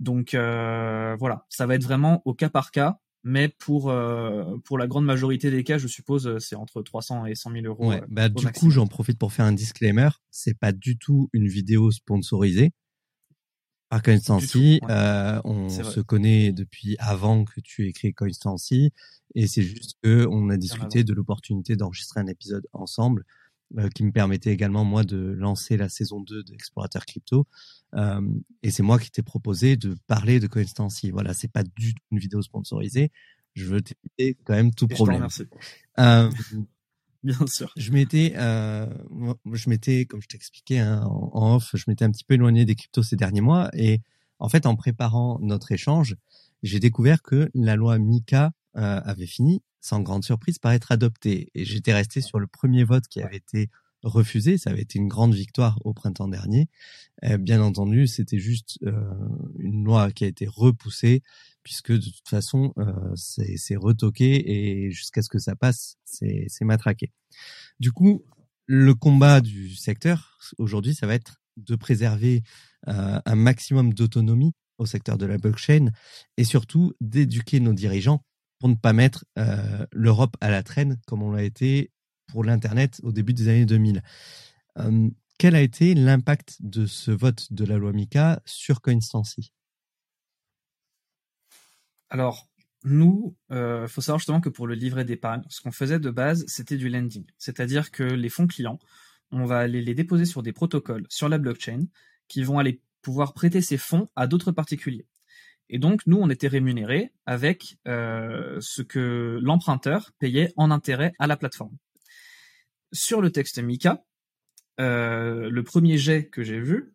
Donc 0.00 0.30
voilà, 0.32 1.46
ça 1.48 1.66
va 1.66 1.74
être 1.74 1.84
vraiment 1.84 2.22
au 2.24 2.34
cas 2.34 2.48
par 2.48 2.70
cas 2.70 3.00
mais 3.24 3.48
pour 3.48 3.90
euh, 3.90 4.56
pour 4.64 4.78
la 4.78 4.86
grande 4.86 5.04
majorité 5.04 5.50
des 5.50 5.64
cas, 5.64 5.78
je 5.78 5.86
suppose, 5.86 6.26
euh, 6.26 6.38
c'est 6.38 6.56
entre 6.56 6.82
300 6.82 7.26
et 7.26 7.34
100 7.34 7.52
000 7.52 7.66
euros. 7.66 7.90
Ouais, 7.90 8.02
euh, 8.02 8.06
bah, 8.08 8.28
du 8.28 8.46
coup, 8.46 8.70
j'en 8.70 8.86
profite 8.86 9.18
pour 9.18 9.32
faire 9.32 9.44
un 9.44 9.52
disclaimer. 9.52 10.08
C'est 10.30 10.58
pas 10.58 10.72
du 10.72 10.98
tout 10.98 11.28
une 11.32 11.48
vidéo 11.48 11.90
sponsorisée. 11.90 12.72
Par 13.90 14.02
Coinstancy, 14.02 14.80
euh, 14.90 15.40
on 15.44 15.70
se 15.70 16.00
connaît 16.00 16.52
depuis 16.52 16.96
avant 16.98 17.44
que 17.44 17.60
tu 17.60 17.88
aies 17.88 17.92
créé 17.92 18.12
Coinstancy, 18.12 18.92
et 19.34 19.46
c'est 19.46 19.62
juste 19.62 19.94
que 20.02 20.26
on 20.30 20.50
a 20.50 20.58
discuté 20.58 21.04
de 21.04 21.14
l'opportunité 21.14 21.74
d'enregistrer 21.74 22.20
un 22.20 22.26
épisode 22.26 22.66
ensemble 22.72 23.24
euh, 23.76 23.88
qui 23.90 24.04
me 24.04 24.12
permettait 24.12 24.52
également 24.52 24.84
moi 24.84 25.04
de 25.04 25.18
lancer 25.18 25.76
la 25.76 25.88
saison 25.88 26.20
2 26.20 26.42
d'Explorateur 26.44 27.04
Crypto. 27.04 27.46
Euh, 27.94 28.20
et 28.62 28.70
c'est 28.70 28.82
moi 28.82 28.98
qui 28.98 29.10
t'ai 29.10 29.22
proposé 29.22 29.76
de 29.76 29.96
parler 30.06 30.40
de 30.40 30.46
Coinstancy. 30.46 31.10
Voilà, 31.10 31.34
c'est 31.34 31.52
pas 31.52 31.62
du 31.62 31.94
tout 31.94 32.02
une 32.10 32.18
vidéo 32.18 32.42
sponsorisée. 32.42 33.10
Je 33.54 33.66
veux 33.66 33.82
t'éviter 33.82 34.38
quand 34.44 34.54
même 34.54 34.72
tout 34.72 34.88
problème. 34.88 35.26
Euh, 35.98 36.30
Bien 37.24 37.46
sûr. 37.46 37.72
Je 37.76 37.90
m'étais, 37.90 38.34
euh, 38.36 38.86
je 39.52 39.68
m'étais, 39.68 40.06
comme 40.06 40.22
je 40.22 40.28
t'expliquais 40.28 40.78
hein, 40.78 41.02
en, 41.04 41.56
off, 41.56 41.70
je 41.74 41.84
m'étais 41.88 42.04
un 42.04 42.10
petit 42.10 42.24
peu 42.24 42.34
éloigné 42.34 42.64
des 42.64 42.76
cryptos 42.76 43.02
ces 43.02 43.16
derniers 43.16 43.40
mois. 43.40 43.70
Et 43.74 44.00
en 44.38 44.48
fait, 44.48 44.66
en 44.66 44.76
préparant 44.76 45.38
notre 45.40 45.72
échange, 45.72 46.16
j'ai 46.62 46.78
découvert 46.78 47.22
que 47.22 47.50
la 47.54 47.76
loi 47.76 47.98
Mika 47.98 48.52
euh, 48.76 49.00
avait 49.04 49.26
fini 49.26 49.62
sans 49.80 50.00
grande 50.00 50.24
surprise, 50.24 50.58
par 50.58 50.72
être 50.72 50.92
adopté. 50.92 51.50
Et 51.54 51.64
j'étais 51.64 51.92
resté 51.92 52.20
sur 52.20 52.38
le 52.38 52.46
premier 52.46 52.84
vote 52.84 53.06
qui 53.08 53.20
avait 53.22 53.36
été 53.36 53.70
refusé. 54.02 54.58
Ça 54.58 54.70
avait 54.70 54.82
été 54.82 54.98
une 54.98 55.08
grande 55.08 55.34
victoire 55.34 55.78
au 55.84 55.92
printemps 55.92 56.28
dernier. 56.28 56.68
Euh, 57.24 57.38
bien 57.38 57.60
entendu, 57.62 58.06
c'était 58.06 58.38
juste 58.38 58.78
euh, 58.84 58.92
une 59.58 59.84
loi 59.84 60.10
qui 60.12 60.24
a 60.24 60.28
été 60.28 60.46
repoussée, 60.46 61.22
puisque 61.62 61.92
de 61.92 62.10
toute 62.10 62.28
façon, 62.28 62.72
euh, 62.78 63.14
c'est 63.14 63.76
retoqué 63.76 64.86
et 64.86 64.90
jusqu'à 64.90 65.22
ce 65.22 65.28
que 65.28 65.38
ça 65.38 65.56
passe, 65.56 65.96
c'est 66.04 66.48
matraqué. 66.62 67.12
Du 67.80 67.92
coup, 67.92 68.24
le 68.66 68.94
combat 68.94 69.40
du 69.40 69.74
secteur 69.74 70.38
aujourd'hui, 70.58 70.94
ça 70.94 71.06
va 71.06 71.14
être 71.14 71.40
de 71.56 71.74
préserver 71.74 72.42
un 72.86 73.34
maximum 73.34 73.92
d'autonomie 73.92 74.52
au 74.78 74.86
secteur 74.86 75.18
de 75.18 75.26
la 75.26 75.38
blockchain 75.38 75.90
et 76.36 76.44
surtout 76.44 76.92
d'éduquer 77.00 77.58
nos 77.58 77.72
dirigeants 77.72 78.22
pour 78.58 78.68
ne 78.68 78.74
pas 78.74 78.92
mettre 78.92 79.24
euh, 79.38 79.86
l'Europe 79.92 80.36
à 80.40 80.50
la 80.50 80.62
traîne 80.62 80.98
comme 81.06 81.22
on 81.22 81.32
l'a 81.32 81.42
été 81.42 81.92
pour 82.26 82.44
l'Internet 82.44 83.00
au 83.02 83.12
début 83.12 83.32
des 83.32 83.48
années 83.48 83.66
2000. 83.66 84.02
Euh, 84.78 85.08
quel 85.38 85.54
a 85.54 85.60
été 85.60 85.94
l'impact 85.94 86.56
de 86.60 86.86
ce 86.86 87.10
vote 87.10 87.52
de 87.52 87.64
la 87.64 87.78
loi 87.78 87.92
MICA 87.92 88.42
sur 88.44 88.80
Coinstancy 88.80 89.52
Alors, 92.10 92.48
nous, 92.84 93.36
il 93.50 93.56
euh, 93.56 93.88
faut 93.88 94.00
savoir 94.00 94.18
justement 94.18 94.40
que 94.40 94.48
pour 94.48 94.66
le 94.66 94.74
livret 94.74 95.04
d'épargne, 95.04 95.42
ce 95.48 95.60
qu'on 95.60 95.72
faisait 95.72 96.00
de 96.00 96.10
base, 96.10 96.44
c'était 96.48 96.76
du 96.76 96.88
lending. 96.88 97.24
C'est-à-dire 97.38 97.90
que 97.90 98.02
les 98.02 98.28
fonds 98.28 98.46
clients, 98.46 98.78
on 99.30 99.44
va 99.44 99.58
aller 99.58 99.82
les 99.82 99.94
déposer 99.94 100.24
sur 100.24 100.42
des 100.42 100.52
protocoles 100.52 101.06
sur 101.08 101.28
la 101.28 101.38
blockchain 101.38 101.86
qui 102.28 102.42
vont 102.42 102.58
aller 102.58 102.82
pouvoir 103.02 103.34
prêter 103.34 103.60
ces 103.60 103.78
fonds 103.78 104.08
à 104.16 104.26
d'autres 104.26 104.52
particuliers. 104.52 105.06
Et 105.70 105.78
donc, 105.78 106.06
nous, 106.06 106.18
on 106.18 106.30
était 106.30 106.48
rémunérés 106.48 107.12
avec 107.26 107.76
euh, 107.86 108.58
ce 108.60 108.82
que 108.82 109.38
l'emprunteur 109.42 110.12
payait 110.18 110.52
en 110.56 110.70
intérêt 110.70 111.12
à 111.18 111.26
la 111.26 111.36
plateforme. 111.36 111.76
Sur 112.92 113.20
le 113.20 113.30
texte 113.30 113.58
Mika, 113.58 114.02
euh, 114.80 115.50
le 115.50 115.62
premier 115.62 115.98
jet 115.98 116.28
que 116.28 116.42
j'ai 116.42 116.60
vu, 116.60 116.94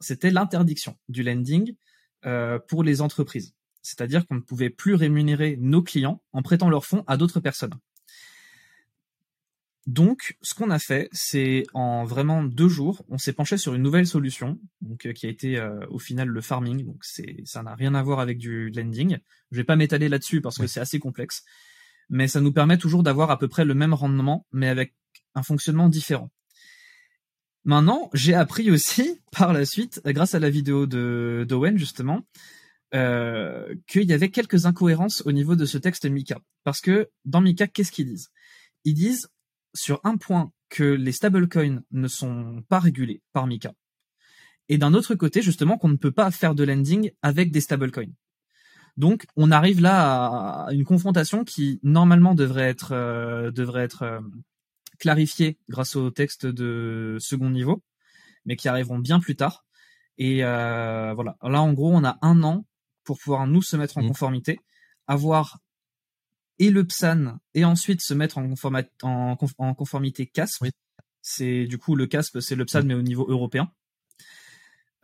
c'était 0.00 0.30
l'interdiction 0.30 0.96
du 1.08 1.22
lending 1.22 1.74
euh, 2.26 2.58
pour 2.58 2.84
les 2.84 3.00
entreprises. 3.00 3.54
C'est-à-dire 3.82 4.26
qu'on 4.26 4.36
ne 4.36 4.40
pouvait 4.40 4.70
plus 4.70 4.94
rémunérer 4.94 5.56
nos 5.58 5.82
clients 5.82 6.22
en 6.32 6.42
prêtant 6.42 6.68
leurs 6.68 6.84
fonds 6.84 7.04
à 7.06 7.16
d'autres 7.16 7.40
personnes. 7.40 7.74
Donc, 9.86 10.36
ce 10.42 10.54
qu'on 10.54 10.70
a 10.70 10.80
fait, 10.80 11.08
c'est 11.12 11.62
en 11.72 12.04
vraiment 12.04 12.42
deux 12.42 12.68
jours, 12.68 13.04
on 13.08 13.18
s'est 13.18 13.32
penché 13.32 13.56
sur 13.56 13.74
une 13.74 13.82
nouvelle 13.82 14.06
solution, 14.06 14.58
donc 14.80 15.06
euh, 15.06 15.12
qui 15.12 15.26
a 15.26 15.28
été 15.28 15.58
euh, 15.58 15.78
au 15.90 16.00
final 16.00 16.26
le 16.26 16.40
farming. 16.40 16.84
Donc, 16.84 16.98
c'est 17.02 17.36
ça 17.44 17.62
n'a 17.62 17.76
rien 17.76 17.94
à 17.94 18.02
voir 18.02 18.18
avec 18.18 18.38
du 18.38 18.70
lending. 18.70 19.18
Je 19.52 19.56
vais 19.56 19.64
pas 19.64 19.76
m'étaler 19.76 20.08
là-dessus 20.08 20.40
parce 20.40 20.58
que 20.58 20.66
c'est 20.66 20.80
assez 20.80 20.98
complexe, 20.98 21.44
mais 22.08 22.26
ça 22.26 22.40
nous 22.40 22.52
permet 22.52 22.78
toujours 22.78 23.04
d'avoir 23.04 23.30
à 23.30 23.38
peu 23.38 23.46
près 23.46 23.64
le 23.64 23.74
même 23.74 23.94
rendement, 23.94 24.44
mais 24.50 24.68
avec 24.68 24.94
un 25.36 25.44
fonctionnement 25.44 25.88
différent. 25.88 26.32
Maintenant, 27.64 28.10
j'ai 28.12 28.34
appris 28.34 28.72
aussi 28.72 29.20
par 29.30 29.52
la 29.52 29.64
suite, 29.64 30.00
grâce 30.04 30.34
à 30.34 30.40
la 30.40 30.50
vidéo 30.50 30.86
de 30.86 31.46
d'Owen 31.48 31.78
justement, 31.78 32.22
euh, 32.94 33.72
qu'il 33.86 34.04
y 34.04 34.12
avait 34.12 34.30
quelques 34.30 34.66
incohérences 34.66 35.22
au 35.26 35.32
niveau 35.32 35.54
de 35.54 35.64
ce 35.64 35.78
texte 35.78 36.06
Mika. 36.06 36.40
Parce 36.64 36.80
que 36.80 37.08
dans 37.24 37.40
Mika, 37.40 37.68
qu'est-ce 37.68 37.92
qu'ils 37.92 38.06
disent? 38.06 38.30
Ils 38.84 38.94
disent 38.94 39.28
sur 39.76 40.00
un 40.02 40.16
point 40.16 40.50
que 40.68 40.82
les 40.82 41.12
stablecoins 41.12 41.82
ne 41.92 42.08
sont 42.08 42.62
pas 42.68 42.80
régulés 42.80 43.22
par 43.32 43.46
Mika. 43.46 43.72
Et 44.68 44.78
d'un 44.78 44.94
autre 44.94 45.14
côté, 45.14 45.42
justement, 45.42 45.78
qu'on 45.78 45.88
ne 45.88 45.96
peut 45.96 46.10
pas 46.10 46.30
faire 46.30 46.54
de 46.54 46.64
lending 46.64 47.12
avec 47.22 47.52
des 47.52 47.60
stablecoins. 47.60 48.12
Donc, 48.96 49.26
on 49.36 49.50
arrive 49.50 49.80
là 49.80 50.64
à 50.66 50.72
une 50.72 50.84
confrontation 50.84 51.44
qui 51.44 51.78
normalement 51.82 52.34
devrait 52.34 52.68
être 52.68 52.92
euh, 52.92 53.50
devrait 53.50 53.84
être 53.84 54.02
euh, 54.02 54.20
clarifiée 54.98 55.58
grâce 55.68 55.96
au 55.96 56.10
texte 56.10 56.46
de 56.46 57.18
second 57.20 57.50
niveau, 57.50 57.82
mais 58.46 58.56
qui 58.56 58.68
arriveront 58.68 58.98
bien 58.98 59.20
plus 59.20 59.36
tard. 59.36 59.64
Et 60.18 60.44
euh, 60.44 61.12
voilà. 61.14 61.36
Là, 61.42 61.60
en 61.60 61.74
gros, 61.74 61.94
on 61.94 62.04
a 62.04 62.18
un 62.22 62.42
an 62.42 62.66
pour 63.04 63.18
pouvoir 63.18 63.46
nous 63.46 63.62
se 63.62 63.76
mettre 63.76 63.98
en 63.98 64.02
mmh. 64.02 64.08
conformité, 64.08 64.58
avoir 65.06 65.58
et 66.58 66.70
le 66.70 66.84
PSAN 66.84 67.38
et 67.54 67.64
ensuite 67.64 68.02
se 68.02 68.14
mettre 68.14 68.38
en, 68.38 68.54
en, 69.02 69.74
conformité 69.74 70.26
CASP. 70.26 70.66
C'est 71.22 71.66
du 71.66 71.78
coup 71.78 71.96
le 71.96 72.06
CASP, 72.06 72.40
c'est 72.40 72.54
le 72.54 72.64
PSAN 72.64 72.84
mais 72.84 72.94
au 72.94 73.02
niveau 73.02 73.26
européen. 73.28 73.70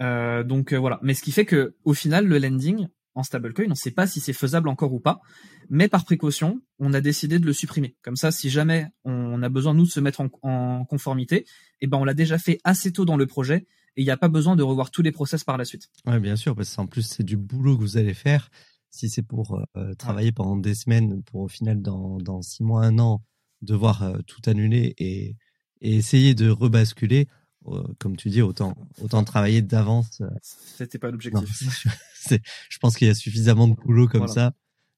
Euh, 0.00 0.42
donc 0.42 0.72
euh, 0.72 0.78
voilà. 0.78 0.98
Mais 1.02 1.14
ce 1.14 1.22
qui 1.22 1.32
fait 1.32 1.44
que 1.44 1.76
au 1.84 1.94
final, 1.94 2.26
le 2.26 2.38
lending 2.38 2.88
en 3.14 3.22
stablecoin, 3.22 3.66
on 3.66 3.70
ne 3.70 3.74
sait 3.74 3.90
pas 3.90 4.06
si 4.06 4.20
c'est 4.20 4.32
faisable 4.32 4.68
encore 4.68 4.92
ou 4.92 5.00
pas. 5.00 5.20
Mais 5.68 5.88
par 5.88 6.04
précaution, 6.04 6.62
on 6.78 6.94
a 6.94 7.00
décidé 7.00 7.38
de 7.38 7.46
le 7.46 7.52
supprimer. 7.52 7.96
Comme 8.02 8.16
ça, 8.16 8.32
si 8.32 8.50
jamais 8.50 8.86
on 9.04 9.42
a 9.42 9.48
besoin 9.48 9.74
nous 9.74 9.84
de 9.84 9.90
se 9.90 10.00
mettre 10.00 10.22
en, 10.42 10.84
conformité, 10.84 11.46
eh 11.80 11.86
ben 11.86 11.98
on 11.98 12.04
l'a 12.04 12.14
déjà 12.14 12.38
fait 12.38 12.58
assez 12.64 12.92
tôt 12.92 13.04
dans 13.04 13.16
le 13.16 13.26
projet 13.26 13.66
et 13.96 14.02
il 14.02 14.04
n'y 14.04 14.10
a 14.10 14.16
pas 14.16 14.28
besoin 14.28 14.56
de 14.56 14.62
revoir 14.62 14.90
tous 14.90 15.02
les 15.02 15.12
process 15.12 15.44
par 15.44 15.58
la 15.58 15.64
suite. 15.64 15.88
Ouais, 16.06 16.18
bien 16.18 16.36
sûr, 16.36 16.56
parce 16.56 16.74
qu'en 16.74 16.86
plus 16.86 17.02
c'est 17.02 17.22
du 17.22 17.36
boulot 17.36 17.76
que 17.76 17.82
vous 17.82 17.96
allez 17.98 18.14
faire. 18.14 18.50
Si 18.92 19.08
c'est 19.08 19.22
pour 19.22 19.58
euh, 19.76 19.94
travailler 19.94 20.32
pendant 20.32 20.58
des 20.58 20.74
semaines, 20.74 21.22
pour 21.22 21.40
au 21.40 21.48
final 21.48 21.80
dans, 21.80 22.18
dans 22.18 22.42
six 22.42 22.62
mois, 22.62 22.84
un 22.84 22.98
an, 22.98 23.24
devoir 23.62 24.02
euh, 24.02 24.18
tout 24.26 24.42
annuler 24.44 24.94
et, 24.98 25.36
et, 25.80 25.96
essayer 25.96 26.34
de 26.34 26.50
rebasculer, 26.50 27.26
euh, 27.68 27.82
comme 27.98 28.18
tu 28.18 28.28
dis, 28.28 28.42
autant 28.42 28.76
autant 29.00 29.24
travailler 29.24 29.62
d'avance. 29.62 30.20
C'était 30.42 30.98
pas 30.98 31.10
l'objectif. 31.10 31.86
je 32.68 32.78
pense 32.80 32.96
qu'il 32.98 33.08
y 33.08 33.10
a 33.10 33.14
suffisamment 33.14 33.66
de 33.66 33.74
boulot 33.74 34.08
comme 34.08 34.28
ça 34.28 34.52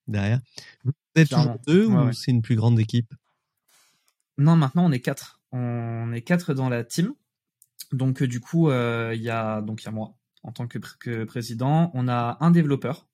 derrière. 0.08 0.40
Vous 0.82 0.92
êtes 1.14 1.28
toujours 1.28 1.58
deux 1.64 1.86
ou 1.86 2.12
c'est 2.12 2.32
une 2.32 2.42
plus 2.42 2.56
grande 2.56 2.80
équipe? 2.80 3.14
Non, 4.38 4.56
maintenant 4.56 4.86
on 4.86 4.90
est 4.90 5.00
quatre. 5.00 5.40
On 5.52 6.12
est 6.12 6.22
quatre 6.22 6.52
dans 6.52 6.68
la 6.68 6.82
team. 6.82 7.14
Donc 7.92 8.24
du 8.24 8.40
coup, 8.40 8.72
il 8.72 9.22
y 9.22 9.30
a 9.30 9.62
donc 9.62 9.82
il 9.82 9.84
y 9.84 9.88
a 9.88 9.92
moi 9.92 10.16
en 10.42 10.50
tant 10.50 10.66
que, 10.66 10.78
que, 10.98 11.22
président. 11.22 11.92
On 11.94 12.08
a 12.08 12.38
un 12.40 12.50
développeur 12.50 13.06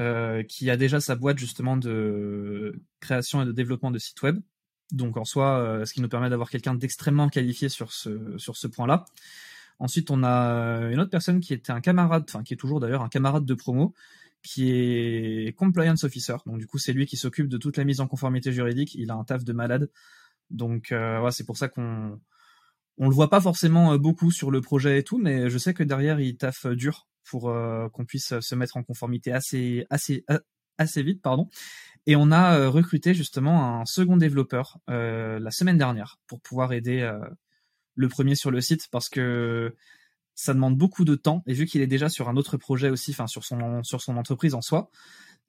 euh, 0.00 0.42
qui 0.42 0.70
a 0.70 0.76
déjà 0.76 1.00
sa 1.00 1.16
boîte 1.16 1.38
justement 1.38 1.76
de 1.76 2.80
création 3.00 3.42
et 3.42 3.44
de 3.44 3.52
développement 3.52 3.90
de 3.90 3.98
sites 3.98 4.22
web. 4.22 4.40
Donc 4.90 5.16
en 5.16 5.24
soi, 5.24 5.58
euh, 5.58 5.84
ce 5.84 5.92
qui 5.92 6.00
nous 6.00 6.08
permet 6.08 6.30
d'avoir 6.30 6.50
quelqu'un 6.50 6.74
d'extrêmement 6.74 7.28
qualifié 7.28 7.68
sur 7.68 7.92
ce 7.92 8.36
sur 8.38 8.56
ce 8.56 8.66
point-là. 8.66 9.04
Ensuite, 9.78 10.10
on 10.10 10.22
a 10.22 10.90
une 10.92 11.00
autre 11.00 11.10
personne 11.10 11.40
qui 11.40 11.54
était 11.54 11.72
un 11.72 11.80
camarade, 11.80 12.24
enfin 12.28 12.42
qui 12.42 12.54
est 12.54 12.56
toujours 12.56 12.78
d'ailleurs 12.80 13.02
un 13.02 13.08
camarade 13.08 13.44
de 13.44 13.54
promo, 13.54 13.94
qui 14.42 14.70
est 14.70 15.56
compliance 15.56 16.04
officer. 16.04 16.36
Donc 16.46 16.58
du 16.58 16.66
coup, 16.66 16.78
c'est 16.78 16.92
lui 16.92 17.06
qui 17.06 17.16
s'occupe 17.16 17.48
de 17.48 17.58
toute 17.58 17.76
la 17.76 17.84
mise 17.84 18.00
en 18.00 18.06
conformité 18.06 18.52
juridique. 18.52 18.94
Il 18.94 19.10
a 19.10 19.14
un 19.14 19.24
taf 19.24 19.44
de 19.44 19.52
malade. 19.52 19.90
Donc 20.50 20.92
euh, 20.92 21.30
c'est 21.30 21.44
pour 21.44 21.56
ça 21.56 21.68
qu'on 21.68 22.20
on 22.98 23.08
le 23.08 23.14
voit 23.14 23.30
pas 23.30 23.40
forcément 23.40 23.92
euh, 23.92 23.98
beaucoup 23.98 24.30
sur 24.30 24.50
le 24.50 24.60
projet 24.60 24.98
et 24.98 25.02
tout, 25.02 25.18
mais 25.18 25.48
je 25.50 25.58
sais 25.58 25.74
que 25.74 25.82
derrière 25.82 26.20
il 26.20 26.36
taffe 26.36 26.66
dur 26.66 27.08
pour 27.24 27.50
euh, 27.50 27.88
qu'on 27.90 28.04
puisse 28.04 28.38
se 28.40 28.54
mettre 28.54 28.76
en 28.76 28.82
conformité 28.82 29.32
assez 29.32 29.86
assez 29.90 30.24
euh, 30.30 30.38
assez 30.78 31.02
vite, 31.02 31.22
pardon. 31.22 31.48
Et 32.06 32.16
on 32.16 32.32
a 32.32 32.66
recruté 32.66 33.14
justement 33.14 33.80
un 33.80 33.84
second 33.84 34.16
développeur 34.16 34.78
la 34.88 35.50
semaine 35.52 35.78
dernière 35.78 36.18
pour 36.26 36.40
pouvoir 36.40 36.72
aider 36.72 37.08
le 37.94 38.08
premier 38.08 38.34
sur 38.34 38.50
le 38.50 38.60
site 38.60 38.88
parce 38.90 39.08
que 39.08 39.76
ça 40.34 40.54
demande 40.54 40.76
beaucoup 40.76 41.04
de 41.04 41.14
temps 41.14 41.44
et 41.46 41.52
vu 41.52 41.66
qu'il 41.66 41.80
est 41.80 41.86
déjà 41.86 42.08
sur 42.08 42.28
un 42.28 42.36
autre 42.36 42.56
projet 42.56 42.90
aussi, 42.90 43.12
enfin 43.12 43.28
sur 43.28 43.44
son 43.44 43.84
sur 43.84 44.00
son 44.00 44.16
entreprise 44.16 44.54
en 44.54 44.62
soi, 44.62 44.90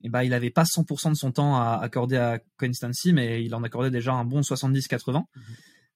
et 0.02 0.08
eh 0.08 0.10
ben 0.10 0.22
il 0.22 0.34
avait 0.34 0.50
pas 0.50 0.64
100% 0.64 1.10
de 1.10 1.14
son 1.14 1.32
temps 1.32 1.56
à 1.56 1.78
accorder 1.82 2.18
à 2.18 2.38
Coinstancy, 2.58 3.12
mais 3.12 3.42
il 3.42 3.54
en 3.54 3.62
accordait 3.62 3.90
déjà 3.90 4.12
un 4.12 4.24
bon 4.24 4.42
70-80. 4.42 5.24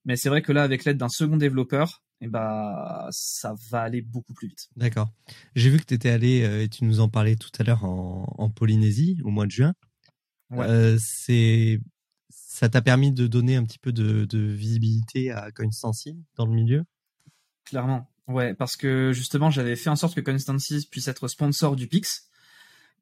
Mais 0.06 0.16
c'est 0.16 0.30
vrai 0.30 0.40
que 0.40 0.52
là, 0.52 0.62
avec 0.62 0.84
l'aide 0.84 0.96
d'un 0.96 1.10
second 1.10 1.36
développeur, 1.36 2.02
eh 2.20 2.28
ben, 2.28 3.06
ça 3.10 3.54
va 3.70 3.82
aller 3.82 4.02
beaucoup 4.02 4.34
plus 4.34 4.48
vite. 4.48 4.68
D'accord. 4.76 5.12
J'ai 5.54 5.70
vu 5.70 5.78
que 5.78 5.84
tu 5.84 5.94
étais 5.94 6.10
allé, 6.10 6.42
euh, 6.42 6.62
et 6.62 6.68
tu 6.68 6.84
nous 6.84 7.00
en 7.00 7.08
parlais 7.08 7.36
tout 7.36 7.50
à 7.58 7.62
l'heure, 7.62 7.84
en, 7.84 8.50
Polynésie 8.50 9.18
au 9.24 9.30
mois 9.30 9.46
de 9.46 9.50
juin. 9.52 9.74
Euh, 10.52 10.96
c'est, 11.00 11.80
ça 12.30 12.68
t'a 12.68 12.82
permis 12.82 13.12
de 13.12 13.26
donner 13.26 13.56
un 13.56 13.64
petit 13.64 13.78
peu 13.78 13.92
de, 13.92 14.26
visibilité 14.38 15.30
à 15.30 15.50
Constancy 15.52 16.16
dans 16.36 16.46
le 16.46 16.52
milieu? 16.52 16.84
Clairement, 17.64 18.10
ouais, 18.26 18.54
parce 18.54 18.76
que 18.76 19.12
justement, 19.12 19.50
j'avais 19.50 19.76
fait 19.76 19.90
en 19.90 19.96
sorte 19.96 20.14
que 20.14 20.20
Constancy 20.20 20.88
puisse 20.90 21.08
être 21.08 21.28
sponsor 21.28 21.76
du 21.76 21.86
Pix. 21.86 22.27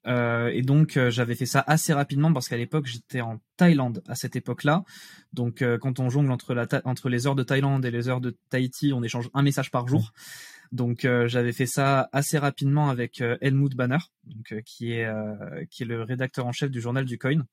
Euh, 0.06 0.48
et 0.48 0.62
donc 0.62 0.96
euh, 0.96 1.10
j'avais 1.10 1.34
fait 1.34 1.46
ça 1.46 1.64
assez 1.66 1.92
rapidement 1.92 2.32
parce 2.32 2.48
qu'à 2.48 2.56
l'époque 2.56 2.86
j'étais 2.86 3.20
en 3.20 3.40
Thaïlande 3.56 4.02
à 4.06 4.14
cette 4.14 4.36
époque-là. 4.36 4.84
Donc 5.32 5.62
euh, 5.62 5.78
quand 5.78 5.98
on 5.98 6.08
jongle 6.10 6.30
entre, 6.30 7.08
les 7.08 7.26
heures 7.26 7.34
de 7.34 7.42
Thaïlande 7.42 7.84
et 7.84 7.90
les 7.90 8.08
heures 8.08 8.20
de 8.20 8.36
Tahiti, 8.50 8.92
on 8.92 9.02
échange 9.02 9.28
un 9.34 9.42
message 9.42 9.70
par 9.70 9.88
jour. 9.88 10.12
Donc 10.72 11.06
j'avais 11.26 11.52
fait 11.52 11.66
ça 11.66 12.08
assez 12.12 12.38
rapidement 12.38 12.90
avec 12.90 13.22
Helmut 13.40 13.76
Banner, 13.76 13.98
qui 14.64 14.90
est 14.90 15.06
le 15.06 16.02
rédacteur 16.02 16.44
en 16.44 16.50
chef 16.50 16.72
du 16.72 16.80
journal 16.80 17.04
du 17.04 17.18
Coin 17.18 17.46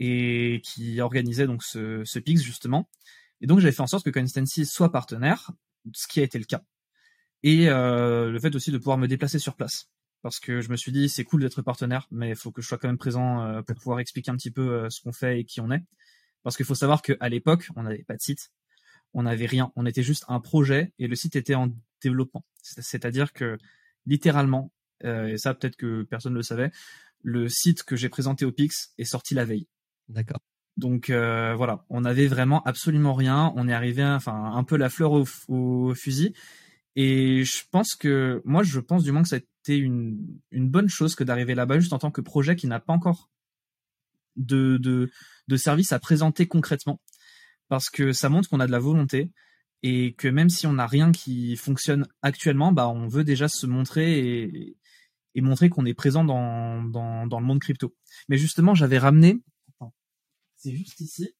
et 0.00 0.60
qui 0.64 1.00
organisait 1.00 1.46
donc 1.46 1.62
ce, 1.62 2.02
ce 2.04 2.18
Pix 2.18 2.42
justement. 2.42 2.88
Et 3.40 3.46
donc 3.46 3.60
j'avais 3.60 3.72
fait 3.72 3.82
en 3.82 3.86
sorte 3.86 4.04
que 4.04 4.10
Constancy 4.10 4.66
soit 4.66 4.90
partenaire, 4.90 5.52
ce 5.94 6.08
qui 6.08 6.18
a 6.18 6.24
été 6.24 6.36
le 6.36 6.46
cas. 6.46 6.62
Et 7.44 7.66
le 7.66 8.38
fait 8.42 8.56
aussi 8.56 8.72
de 8.72 8.78
pouvoir 8.78 8.98
me 8.98 9.06
déplacer 9.06 9.38
sur 9.38 9.54
place 9.54 9.88
parce 10.22 10.40
que 10.40 10.60
je 10.60 10.70
me 10.70 10.76
suis 10.76 10.92
dit 10.92 11.08
c'est 11.08 11.24
cool 11.24 11.42
d'être 11.42 11.62
partenaire, 11.62 12.06
mais 12.10 12.30
il 12.30 12.36
faut 12.36 12.52
que 12.52 12.62
je 12.62 12.68
sois 12.68 12.78
quand 12.78 12.88
même 12.88 12.98
présent 12.98 13.42
euh, 13.42 13.62
pour 13.62 13.76
pouvoir 13.76 14.00
expliquer 14.00 14.30
un 14.30 14.36
petit 14.36 14.50
peu 14.50 14.70
euh, 14.70 14.90
ce 14.90 15.00
qu'on 15.00 15.12
fait 15.12 15.40
et 15.40 15.44
qui 15.44 15.60
on 15.60 15.70
est. 15.70 15.82
Parce 16.42 16.56
qu'il 16.56 16.66
faut 16.66 16.74
savoir 16.74 17.02
qu'à 17.02 17.28
l'époque, 17.28 17.68
on 17.76 17.82
n'avait 17.82 18.04
pas 18.04 18.14
de 18.14 18.20
site, 18.20 18.50
on 19.12 19.24
n'avait 19.24 19.46
rien, 19.46 19.72
on 19.76 19.86
était 19.86 20.02
juste 20.02 20.24
un 20.28 20.40
projet 20.40 20.92
et 20.98 21.06
le 21.06 21.16
site 21.16 21.36
était 21.36 21.54
en 21.54 21.68
développement. 22.02 22.44
C'est-à-dire 22.62 23.32
que 23.32 23.58
littéralement, 24.06 24.72
euh, 25.04 25.28
et 25.28 25.38
ça 25.38 25.54
peut-être 25.54 25.76
que 25.76 26.02
personne 26.02 26.32
ne 26.32 26.38
le 26.38 26.42
savait, 26.42 26.70
le 27.22 27.48
site 27.48 27.82
que 27.82 27.96
j'ai 27.96 28.08
présenté 28.08 28.44
au 28.44 28.52
Pix 28.52 28.92
est 28.96 29.04
sorti 29.04 29.34
la 29.34 29.44
veille. 29.44 29.68
D'accord. 30.08 30.40
Donc 30.78 31.10
voilà, 31.10 31.84
on 31.90 32.02
n'avait 32.02 32.26
vraiment 32.26 32.62
absolument 32.62 33.12
rien. 33.12 33.52
On 33.56 33.68
est 33.68 33.72
arrivé, 33.72 34.02
enfin 34.02 34.52
un 34.54 34.64
peu 34.64 34.78
la 34.78 34.88
fleur 34.88 35.12
au, 35.12 35.26
au 35.48 35.94
fusil. 35.94 36.32
Et 36.96 37.44
je 37.44 37.62
pense 37.70 37.94
que, 37.94 38.42
moi, 38.44 38.62
je 38.62 38.80
pense 38.80 39.04
du 39.04 39.12
moins 39.12 39.22
que 39.22 39.28
ça 39.28 39.36
a 39.36 39.40
une, 39.76 40.38
bonne 40.52 40.88
chose 40.88 41.14
que 41.14 41.24
d'arriver 41.24 41.54
là-bas 41.54 41.80
juste 41.80 41.92
en 41.92 41.98
tant 41.98 42.10
que 42.10 42.20
projet 42.20 42.56
qui 42.56 42.66
n'a 42.66 42.80
pas 42.80 42.92
encore 42.92 43.30
de, 44.36 44.78
de, 44.78 45.56
service 45.56 45.92
à 45.92 45.98
présenter 45.98 46.46
concrètement. 46.46 47.00
Parce 47.68 47.90
que 47.90 48.12
ça 48.12 48.28
montre 48.28 48.48
qu'on 48.48 48.60
a 48.60 48.66
de 48.66 48.72
la 48.72 48.78
volonté 48.78 49.30
et 49.82 50.14
que 50.14 50.28
même 50.28 50.48
si 50.48 50.66
on 50.66 50.74
n'a 50.74 50.86
rien 50.86 51.12
qui 51.12 51.56
fonctionne 51.56 52.06
actuellement, 52.22 52.72
bah, 52.72 52.88
on 52.88 53.08
veut 53.08 53.24
déjà 53.24 53.48
se 53.48 53.66
montrer 53.66 54.18
et, 55.34 55.40
montrer 55.40 55.70
qu'on 55.70 55.86
est 55.86 55.94
présent 55.94 56.24
dans, 56.24 56.82
dans, 56.82 57.26
dans 57.26 57.40
le 57.40 57.46
monde 57.46 57.60
crypto. 57.60 57.94
Mais 58.28 58.36
justement, 58.36 58.74
j'avais 58.74 58.98
ramené, 58.98 59.42
c'est 60.56 60.74
juste 60.76 61.00
ici, 61.00 61.34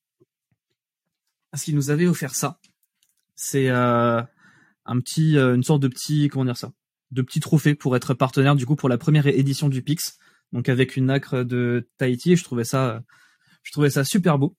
parce 1.50 1.64
qu'il 1.64 1.74
nous 1.74 1.90
avait 1.90 2.06
offert 2.06 2.34
ça. 2.34 2.58
C'est, 3.34 3.68
euh, 3.68 4.22
un 4.90 5.00
petit, 5.00 5.36
euh, 5.36 5.54
une 5.54 5.62
sorte 5.62 5.82
de 5.82 5.88
petit, 5.88 6.28
comment 6.28 6.44
dire 6.44 6.56
ça, 6.56 6.72
de 7.10 7.22
petit 7.22 7.40
trophée 7.40 7.74
pour 7.74 7.96
être 7.96 8.14
partenaire 8.14 8.54
du 8.54 8.66
coup 8.66 8.76
pour 8.76 8.88
la 8.88 8.98
première 8.98 9.26
édition 9.26 9.68
du 9.68 9.82
Pix, 9.82 10.18
donc 10.52 10.68
avec 10.68 10.96
une 10.96 11.06
nacre 11.06 11.44
de 11.44 11.88
Tahiti. 11.98 12.32
Et 12.32 12.36
je 12.36 12.44
trouvais 12.44 12.64
ça, 12.64 13.02
je 13.62 13.72
trouvais 13.72 13.90
ça 13.90 14.04
super 14.04 14.38
beau. 14.38 14.56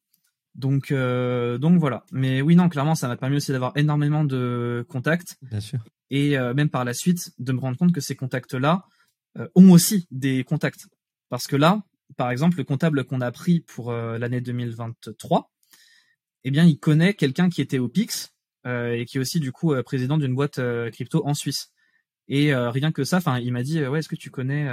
Donc, 0.55 0.91
euh, 0.91 1.57
donc 1.57 1.79
voilà. 1.79 2.03
Mais 2.11 2.41
oui, 2.41 2.55
non, 2.55 2.67
clairement, 2.67 2.95
ça 2.95 3.07
m'a 3.07 3.15
permis 3.15 3.37
aussi 3.37 3.51
d'avoir 3.51 3.71
énormément 3.77 4.23
de 4.23 4.85
contacts. 4.89 5.37
Bien 5.41 5.61
sûr. 5.61 5.79
Et 6.09 6.37
euh, 6.37 6.53
même 6.53 6.69
par 6.69 6.83
la 6.83 6.93
suite, 6.93 7.31
de 7.39 7.53
me 7.53 7.59
rendre 7.59 7.77
compte 7.77 7.93
que 7.93 8.01
ces 8.01 8.15
contacts-là 8.15 8.85
ont 9.55 9.71
aussi 9.71 10.07
des 10.11 10.43
contacts. 10.43 10.87
Parce 11.29 11.47
que 11.47 11.55
là, 11.55 11.81
par 12.17 12.31
exemple, 12.31 12.57
le 12.57 12.65
comptable 12.65 13.05
qu'on 13.05 13.21
a 13.21 13.31
pris 13.31 13.61
pour 13.61 13.93
l'année 13.93 14.41
2023, 14.41 15.49
eh 16.43 16.51
bien, 16.51 16.65
il 16.65 16.77
connaît 16.79 17.13
quelqu'un 17.13 17.49
qui 17.49 17.61
était 17.61 17.79
au 17.79 17.87
Pix 17.87 18.33
euh, 18.65 18.93
et 18.93 19.05
qui 19.05 19.17
est 19.17 19.19
aussi 19.19 19.39
du 19.39 19.51
coup 19.51 19.73
euh, 19.73 19.83
président 19.83 20.17
d'une 20.17 20.35
boîte 20.35 20.59
euh, 20.59 20.89
crypto 20.91 21.25
en 21.25 21.33
Suisse. 21.33 21.71
Et 22.27 22.55
rien 22.55 22.91
que 22.91 23.03
ça, 23.03 23.17
enfin, 23.17 23.39
il 23.39 23.51
m'a 23.51 23.63
dit 23.63 23.85
ouais, 23.85 23.99
est-ce 23.99 24.07
que 24.07 24.15
tu 24.15 24.31
connais 24.31 24.67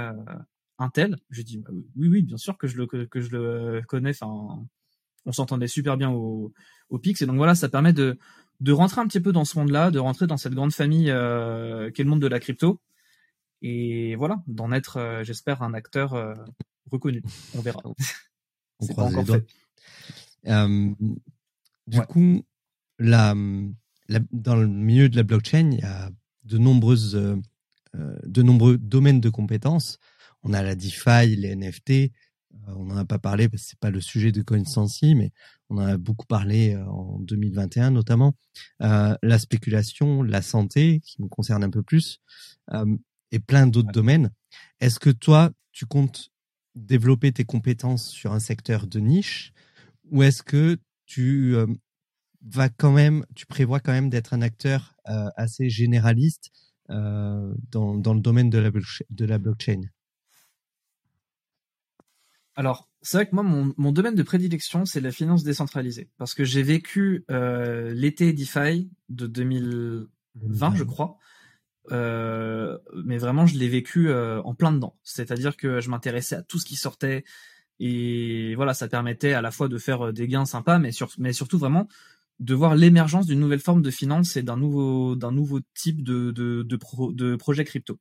un 0.77 0.89
tel? 0.89 1.17
Je 1.29 1.41
dis 1.41 1.57
bah, 1.57 1.71
oui, 1.95 2.07
oui, 2.07 2.21
bien 2.21 2.37
sûr 2.37 2.57
que 2.57 2.67
je 2.67 2.77
le 2.77 2.87
que, 2.87 3.19
je 3.19 3.29
le 3.31 3.81
connais. 3.87 4.11
Enfin, 4.11 4.65
on 5.25 5.31
s'entendait 5.31 5.67
super 5.67 5.97
bien 5.97 6.09
au, 6.09 6.53
au 6.89 6.99
Pix. 6.99 7.21
Et 7.21 7.25
donc 7.25 7.35
voilà, 7.35 7.55
ça 7.55 7.69
permet 7.69 7.93
de, 7.93 8.17
de 8.59 8.71
rentrer 8.71 9.01
un 9.01 9.07
petit 9.07 9.19
peu 9.19 9.31
dans 9.31 9.45
ce 9.45 9.57
monde-là, 9.57 9.91
de 9.91 9.99
rentrer 9.99 10.27
dans 10.27 10.37
cette 10.37 10.53
grande 10.53 10.73
famille 10.73 11.09
euh, 11.09 11.91
qu'est 11.91 12.03
le 12.03 12.09
monde 12.09 12.21
de 12.21 12.27
la 12.27 12.39
crypto. 12.39 12.81
Et 13.61 14.15
voilà, 14.15 14.41
d'en 14.47 14.71
être, 14.71 14.97
euh, 14.97 15.23
j'espère, 15.23 15.61
un 15.63 15.73
acteur 15.73 16.13
euh, 16.13 16.33
reconnu. 16.91 17.23
On 17.55 17.61
verra. 17.61 17.81
On 18.79 18.87
croise 18.87 19.15
les 19.15 19.23
doigts. 19.23 19.41
du 21.87 22.01
coup, 22.01 22.45
la, 22.99 23.33
dans 24.31 24.55
le 24.55 24.67
milieu 24.67 25.09
de 25.09 25.15
la 25.15 25.23
blockchain, 25.23 25.71
il 25.71 25.79
y 25.79 25.83
a 25.83 26.09
de 26.49 26.57
nombreuses, 26.57 27.13
de 27.93 28.41
nombreux 28.41 28.77
domaines 28.77 29.21
de 29.21 29.29
compétences. 29.29 29.99
On 30.43 30.53
a 30.53 30.63
la 30.63 30.75
DeFi, 30.75 31.35
les 31.35 31.55
NFT, 31.55 32.11
euh, 32.53 32.73
on 32.75 32.85
n'en 32.85 32.97
a 32.97 33.05
pas 33.05 33.19
parlé 33.19 33.49
parce 33.49 33.63
que 33.63 33.69
c'est 33.69 33.79
pas 33.79 33.91
le 33.91 34.01
sujet 34.01 34.31
de 34.31 34.41
CoinSensi, 34.41 35.15
mais 35.15 35.31
on 35.69 35.77
en 35.77 35.85
a 35.85 35.97
beaucoup 35.97 36.25
parlé 36.25 36.73
euh, 36.73 36.85
en 36.85 37.19
2021 37.19 37.91
notamment. 37.91 38.33
Euh, 38.81 39.15
la 39.21 39.39
spéculation, 39.39 40.23
la 40.23 40.41
santé, 40.41 41.01
qui 41.01 41.21
me 41.21 41.27
concerne 41.27 41.63
un 41.63 41.69
peu 41.69 41.83
plus, 41.83 42.21
et 43.31 43.39
plein 43.39 43.67
d'autres 43.67 43.91
domaines. 43.91 44.31
Est-ce 44.79 44.99
que 44.99 45.09
toi, 45.09 45.51
tu 45.71 45.85
comptes 45.85 46.31
développer 46.75 47.31
tes 47.31 47.45
compétences 47.45 48.07
sur 48.07 48.31
un 48.33 48.39
secteur 48.39 48.87
de 48.87 48.99
niche, 48.99 49.53
ou 50.11 50.23
est-ce 50.23 50.43
que 50.43 50.77
tu 51.05 51.55
vas 52.41 52.69
quand 52.69 52.91
même, 52.91 53.25
tu 53.35 53.45
prévois 53.45 53.79
quand 53.79 53.91
même 53.91 54.09
d'être 54.09 54.33
un 54.33 54.41
acteur 54.41 54.95
assez 55.35 55.69
généraliste 55.69 56.51
dans, 56.87 57.95
dans 57.95 58.13
le 58.13 58.19
domaine 58.19 58.49
de 58.49 58.57
la, 58.59 58.71
de 59.09 59.25
la 59.25 59.37
blockchain 59.37 59.81
alors, 62.59 62.89
c'est 63.01 63.15
vrai 63.15 63.25
que 63.25 63.35
moi, 63.35 63.41
mon, 63.41 63.91
domaine 63.93 64.15
de 64.15 64.23
prédilection, 64.23 64.83
c'est 64.83 64.99
la 64.99 65.13
finance 65.13 65.45
décentralisée. 65.45 66.09
Parce 66.17 66.33
que 66.33 66.43
j'ai 66.43 66.61
vécu 66.61 67.23
euh, 67.31 67.93
l'été 67.93 68.33
DeFi 68.33 68.91
de 69.07 69.27
2020, 69.27 70.75
je 70.75 70.83
crois. 70.83 71.17
Euh, 71.93 72.77
mais 73.05 73.17
vraiment, 73.17 73.45
je 73.45 73.57
l'ai 73.57 73.69
vécu 73.69 74.09
euh, 74.09 74.41
en 74.41 74.55
plein 74.55 74.73
dedans. 74.73 74.97
C'est-à-dire 75.03 75.55
que 75.55 75.79
je 75.79 75.89
m'intéressais 75.89 76.35
à 76.35 76.41
tout 76.41 76.59
ce 76.59 76.65
qui 76.65 76.75
sortait. 76.75 77.23
Et 77.79 78.55
voilà, 78.55 78.73
ça 78.73 78.89
permettait 78.89 79.31
à 79.31 79.41
la 79.41 79.51
fois 79.51 79.69
de 79.69 79.77
faire 79.77 80.11
des 80.11 80.27
gains 80.27 80.43
sympas, 80.43 80.79
mais, 80.79 80.91
mais 81.17 81.31
surtout 81.31 81.59
vraiment 81.59 81.87
de 82.39 82.53
voir 82.53 82.75
l'émergence 82.75 83.25
d'une 83.25 83.39
nouvelle 83.39 83.59
forme 83.59 83.81
de 83.81 83.91
finance 83.91 84.37
et 84.37 84.43
d'un 84.43 84.57
nouveau, 84.57 85.15
d'un 85.15 85.31
nouveau 85.31 85.59
type 85.75 86.03
de, 86.03 86.31
de, 86.31 86.63
de 86.63 87.35
projet 87.35 87.65
crypto. 87.65 87.99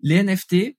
Les 0.00 0.22
NFT, 0.22 0.76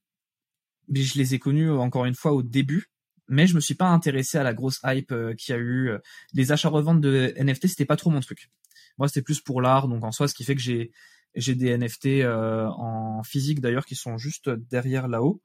je 0.94 1.18
les 1.18 1.34
ai 1.34 1.40
connus 1.40 1.70
euh, 1.70 1.78
encore 1.78 2.06
une 2.06 2.16
fois 2.16 2.34
au 2.34 2.44
début, 2.44 2.92
mais 3.28 3.48
je 3.48 3.56
me 3.56 3.60
suis 3.60 3.76
pas 3.76 3.88
intéressé 3.88 4.38
à 4.38 4.44
la 4.44 4.54
grosse 4.54 4.80
hype 4.86 5.12
euh, 5.12 5.34
qui 5.34 5.52
a 5.54 5.58
eu. 5.58 5.90
Euh, 5.90 5.98
les 6.34 6.52
achats-reventes 6.52 7.02
de 7.02 7.34
NFT, 7.38 7.68
c'était 7.68 7.86
pas 7.86 7.96
trop 7.96 8.10
mon 8.10 8.20
truc. 8.20 8.50
Moi, 8.98 9.08
c'était 9.08 9.24
plus 9.24 9.42
pour 9.42 9.62
l'art, 9.62 9.88
donc 9.88 10.04
en 10.04 10.12
soi, 10.12 10.28
ce 10.28 10.34
qui 10.34 10.44
fait 10.44 10.56
que 10.56 10.62
j'ai 10.62 10.92
j'ai 11.38 11.54
des 11.54 11.78
NFT 11.78 12.24
en 12.26 13.22
physique 13.24 13.60
d'ailleurs 13.60 13.86
qui 13.86 13.96
sont 13.96 14.18
juste 14.18 14.50
derrière 14.50 15.10
là-haut. 15.10 15.42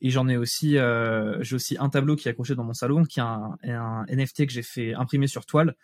Et 0.00 0.10
j'en 0.10 0.28
ai 0.28 0.36
aussi, 0.36 0.76
j'ai 1.40 1.54
aussi 1.56 1.76
un 1.80 1.88
tableau 1.88 2.14
qui 2.14 2.28
est 2.28 2.30
accroché 2.30 2.54
dans 2.54 2.62
mon 2.62 2.74
salon, 2.74 3.02
qui 3.02 3.18
est 3.18 3.24
un, 3.24 3.56
un 3.64 4.04
NFT 4.06 4.46
que 4.46 4.52
j'ai 4.52 4.62
fait 4.62 4.94
imprimer 4.94 5.26
sur 5.26 5.44
toile. 5.44 5.74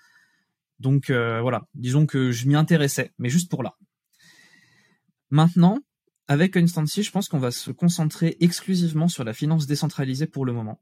Donc 0.78 1.10
voilà, 1.10 1.66
disons 1.74 2.06
que 2.06 2.30
je 2.30 2.46
m'y 2.46 2.54
intéressais, 2.54 3.12
mais 3.18 3.28
juste 3.28 3.50
pour 3.50 3.62
l'art. 3.62 3.78
Maintenant, 5.30 5.80
avec 6.28 6.52
Constancy, 6.54 7.02
je 7.02 7.10
pense 7.10 7.28
qu'on 7.28 7.38
va 7.38 7.50
se 7.50 7.70
concentrer 7.70 8.36
exclusivement 8.40 9.08
sur 9.08 9.24
la 9.24 9.32
finance 9.32 9.66
décentralisée 9.66 10.26
pour 10.26 10.44
le 10.44 10.52
moment. 10.52 10.80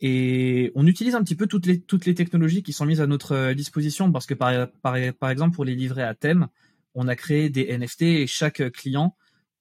Et 0.00 0.70
on 0.74 0.86
utilise 0.86 1.14
un 1.14 1.22
petit 1.22 1.34
peu 1.34 1.46
toutes 1.46 1.66
les, 1.66 2.14
technologies 2.14 2.62
qui 2.62 2.72
sont 2.72 2.86
mises 2.86 3.00
à 3.00 3.06
notre 3.06 3.32
euh, 3.32 3.54
disposition 3.54 4.12
parce 4.12 4.26
que 4.26 4.34
par, 4.34 4.96
exemple 5.30 5.54
pour 5.54 5.64
les 5.64 5.74
livrets 5.74 6.04
à 6.04 6.14
thème, 6.14 6.48
on 6.94 7.08
a 7.08 7.16
créé 7.16 7.50
des 7.50 7.76
NFT 7.76 8.02
et 8.02 8.26
chaque 8.26 8.70
client, 8.70 9.16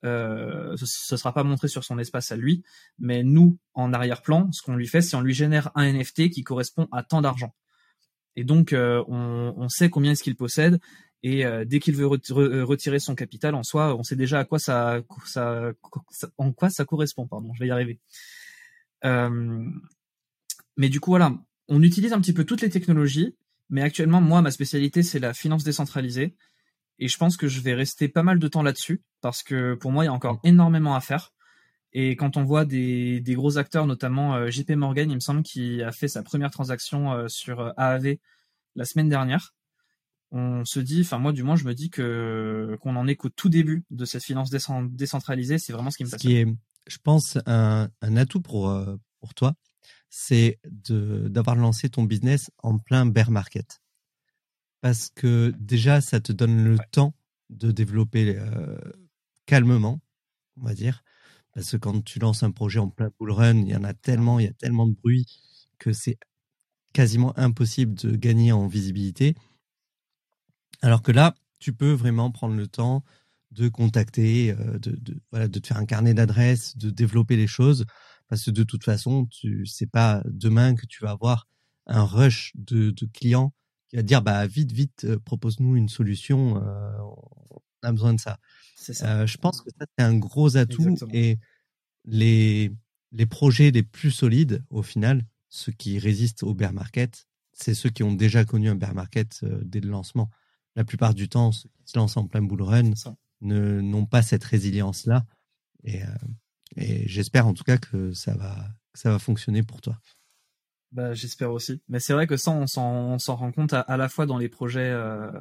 euh, 0.06 0.76
ce 0.78 1.14
ne 1.14 1.18
sera 1.18 1.34
pas 1.34 1.44
montré 1.44 1.68
sur 1.68 1.84
son 1.84 1.98
espace 1.98 2.32
à 2.32 2.36
lui, 2.36 2.64
mais 3.00 3.24
nous, 3.24 3.58
en 3.74 3.94
arrière-plan, 3.94 4.52
ce 4.52 4.62
qu'on 4.62 4.76
lui 4.76 4.88
fait, 4.88 5.02
c'est 5.02 5.16
on 5.16 5.22
lui 5.22 5.34
génère 5.34 5.72
un 5.74 5.92
NFT 5.92 6.30
qui 6.30 6.44
correspond 6.44 6.88
à 6.92 7.04
tant 7.04 7.22
d'argent. 7.22 7.54
Et 8.38 8.46
donc, 8.46 8.72
euh, 8.72 9.04
on, 9.08 9.54
on, 9.58 9.68
sait 9.68 9.90
combien 9.90 10.12
est-ce 10.12 10.24
qu'il 10.24 10.36
possède, 10.36 10.80
et 11.24 11.46
euh, 11.46 11.66
dès 11.66 11.80
qu'il 11.80 11.96
veut 11.96 12.06
retirer 12.08 13.00
son 13.00 13.16
capital 13.16 13.56
en 13.56 13.64
soi, 13.64 13.96
on 13.98 14.04
sait 14.04 14.16
déjà 14.16 14.40
à 14.40 14.46
quoi 14.46 14.60
ça, 14.60 15.02
ça, 15.26 15.74
en 16.38 16.54
quoi 16.54 16.70
ça 16.70 16.86
correspond. 16.86 17.28
Pardon, 17.28 17.52
je 17.54 17.60
vais 17.60 17.68
y 17.68 17.72
arriver. 17.72 18.00
Euh, 19.04 19.66
mais 20.78 20.90
du 20.90 21.00
coup, 21.00 21.12
voilà, 21.12 21.34
on 21.68 21.82
utilise 21.82 22.14
un 22.14 22.22
petit 22.22 22.34
peu 22.34 22.44
toutes 22.44 22.62
les 22.62 22.70
technologies, 22.70 23.36
mais 23.70 23.82
actuellement, 23.82 24.22
moi, 24.22 24.42
ma 24.42 24.52
spécialité, 24.52 25.02
c'est 25.04 25.20
la 25.20 25.34
finance 25.34 25.64
décentralisée. 25.64 26.36
Et 27.00 27.08
je 27.08 27.18
pense 27.18 27.38
que 27.38 27.48
je 27.48 27.60
vais 27.62 27.74
rester 27.74 28.08
pas 28.08 28.24
mal 28.24 28.40
de 28.40 28.48
temps 28.48 28.64
là-dessus, 28.64 29.04
parce 29.22 29.44
que 29.44 29.74
pour 29.74 29.92
moi, 29.92 30.04
il 30.04 30.08
y 30.08 30.10
a 30.10 30.14
encore 30.14 30.40
énormément 30.44 30.96
à 30.96 31.02
faire. 31.02 31.34
Et 31.94 32.16
quand 32.16 32.38
on 32.38 32.44
voit 32.44 32.66
des, 32.66 33.22
des 33.22 33.34
gros 33.34 33.58
acteurs, 33.58 33.88
notamment 33.88 34.50
JP 34.50 34.72
Morgan, 34.72 35.10
il 35.10 35.16
me 35.16 35.20
semble, 35.20 35.44
qui 35.44 35.82
a 35.82 35.92
fait 35.92 36.08
sa 36.08 36.22
première 36.22 36.52
transaction 36.52 37.28
sur 37.28 37.74
AAV 37.78 38.18
la 38.76 38.86
semaine 38.86 39.10
dernière, 39.10 39.56
on 40.32 40.66
se 40.66 40.80
dit, 40.80 41.02
enfin 41.02 41.18
moi 41.18 41.32
du 41.32 41.44
moins 41.44 41.56
je 41.56 41.66
me 41.66 41.74
dis 41.74 41.90
que 41.90 42.78
qu'on 42.82 42.96
en 42.96 43.08
est 43.08 43.16
qu'au 43.16 43.30
tout 43.30 43.50
début 43.50 43.84
de 43.90 44.06
cette 44.06 44.24
finance 44.24 44.50
décentralisée, 44.50 45.58
c'est 45.58 45.74
vraiment 45.74 45.90
ce 45.90 45.98
qui 45.98 46.04
me 46.04 46.10
passe. 46.10 46.22
Ce 46.22 46.28
qui 46.28 46.36
est, 46.36 46.48
je 46.88 46.98
pense, 46.98 47.38
un, 47.46 47.90
atout 48.02 48.42
pour 48.42 48.70
euh, 48.70 48.98
pour 49.20 49.34
toi, 49.34 49.56
c'est 50.10 50.60
d'avoir 50.66 51.56
lancé 51.56 51.90
ton 51.90 52.04
business 52.04 52.52
en 52.62 52.78
plein 52.78 53.06
bear 53.06 53.32
market, 53.32 53.82
parce 54.82 55.10
que 55.10 55.54
déjà 55.58 56.02
ça 56.02 56.20
te 56.20 56.32
donne 56.32 56.64
le 56.64 56.78
temps 56.92 57.14
de 57.50 57.72
développer 57.72 58.38
euh, 58.38 58.78
calmement, 59.46 60.02
on 60.58 60.66
va 60.66 60.74
dire, 60.74 61.04
parce 61.58 61.72
que 61.72 61.78
quand 61.78 62.04
tu 62.04 62.20
lances 62.20 62.44
un 62.44 62.52
projet 62.52 62.78
en 62.78 62.88
plein 62.88 63.10
bull 63.20 63.32
run, 63.32 63.64
il 63.64 63.70
y 63.70 63.76
en 63.76 63.84
a 63.84 63.96
tellement, 63.96 64.38
il 64.38 64.46
y 64.46 64.48
a 64.48 64.54
tellement 64.54 64.86
de 64.86 64.94
bruit 64.94 65.26
que 65.80 65.92
c'est 65.92 66.20
quasiment 66.94 67.36
impossible 67.36 67.96
de 67.96 68.16
gagner 68.16 68.52
en 68.52 68.68
visibilité. 68.68 69.34
Alors 70.84 71.02
que 71.02 71.12
là, 71.12 71.34
tu 71.58 71.74
peux 71.74 71.94
vraiment 71.94 72.30
prendre 72.30 72.54
le 72.54 72.68
temps 72.68 73.04
de 73.50 73.70
contacter, 73.70 74.52
euh, 74.52 74.78
de, 74.78 75.20
voilà, 75.32 75.48
de 75.48 75.58
te 75.58 75.66
faire 75.66 75.78
un 75.78 75.88
carnet 75.88 76.14
d'adresses, 76.14 76.78
de 76.78 76.92
développer 76.92 77.38
les 77.38 77.48
choses, 77.48 77.88
parce 78.28 78.46
que 78.46 78.52
de 78.52 78.64
toute 78.64 78.84
façon, 78.84 79.26
tu 79.26 79.66
sais 79.66 79.88
pas 79.88 80.22
demain 80.26 80.76
que 80.76 80.86
tu 80.86 81.04
vas 81.04 81.10
avoir 81.10 81.48
un 81.88 82.04
rush 82.04 82.52
de, 82.54 82.94
clients 83.16 83.52
qui 83.88 83.96
va 83.96 84.04
dire 84.04 84.22
bah 84.22 84.46
vite 84.46 84.74
vite 84.74 85.06
euh, 85.06 85.18
propose-nous 85.18 85.76
une 85.76 85.90
solution, 85.90 86.62
euh, 86.64 87.00
on 87.84 87.88
a 87.88 87.92
besoin 87.92 88.14
de 88.14 88.20
ça. 88.20 88.40
ça. 88.76 89.26
je 89.26 89.38
pense 89.38 89.62
que 89.62 89.70
ça 89.70 89.86
c'est 89.98 90.04
un 90.04 90.18
gros 90.18 90.58
atout 90.58 90.96
et 91.12 91.38
les 92.06 92.72
les 93.12 93.26
projets 93.26 93.72
les 93.72 93.84
plus 93.84 94.12
solides 94.12 94.64
au 94.70 94.84
final, 94.84 95.26
ceux 95.50 95.72
qui 95.72 96.00
résistent 96.00 96.44
au 96.44 96.54
bear 96.54 96.74
market, 96.74 97.28
c'est 97.54 97.74
ceux 97.74 97.90
qui 97.90 98.04
ont 98.04 98.14
déjà 98.14 98.44
connu 98.46 98.70
un 98.70 98.76
bear 98.76 98.94
market 98.94 99.46
dès 99.64 99.80
le 99.80 99.90
lancement 99.90 100.30
la 100.78 100.86
plupart 100.86 101.16
du 101.16 101.28
temps, 101.28 101.52
ceux 101.52 101.70
qui 101.70 101.92
se 101.92 101.98
lancent 101.98 102.18
en 102.18 102.28
plein 102.28 102.44
bull 102.44 102.62
run 102.62 102.92
n'ont 103.42 104.06
pas 104.06 104.22
cette 104.22 104.44
résilience-là. 104.44 105.26
Et, 105.84 106.04
euh, 106.04 106.08
et 106.76 107.08
j'espère 107.08 107.48
en 107.48 107.54
tout 107.54 107.64
cas 107.64 107.78
que 107.78 108.14
ça 108.14 108.36
va, 108.36 108.56
ça 108.94 109.10
va 109.10 109.20
fonctionner 109.20 109.64
pour 109.64 109.82
toi. 109.82 110.00
Bah, 110.92 111.14
j'espère 111.14 111.52
aussi. 111.52 111.82
Mais 111.90 112.00
c'est 112.00 112.14
vrai 112.14 112.28
que 112.28 112.38
ça, 112.38 112.52
on 112.52 112.68
s'en 112.68 113.36
rend 113.36 113.52
compte 113.52 113.74
à, 113.74 113.98
la 113.98 114.08
fois 114.08 114.28
dans 114.28 114.38
les 114.38 114.50
projets 114.50 114.92
euh, 114.92 115.32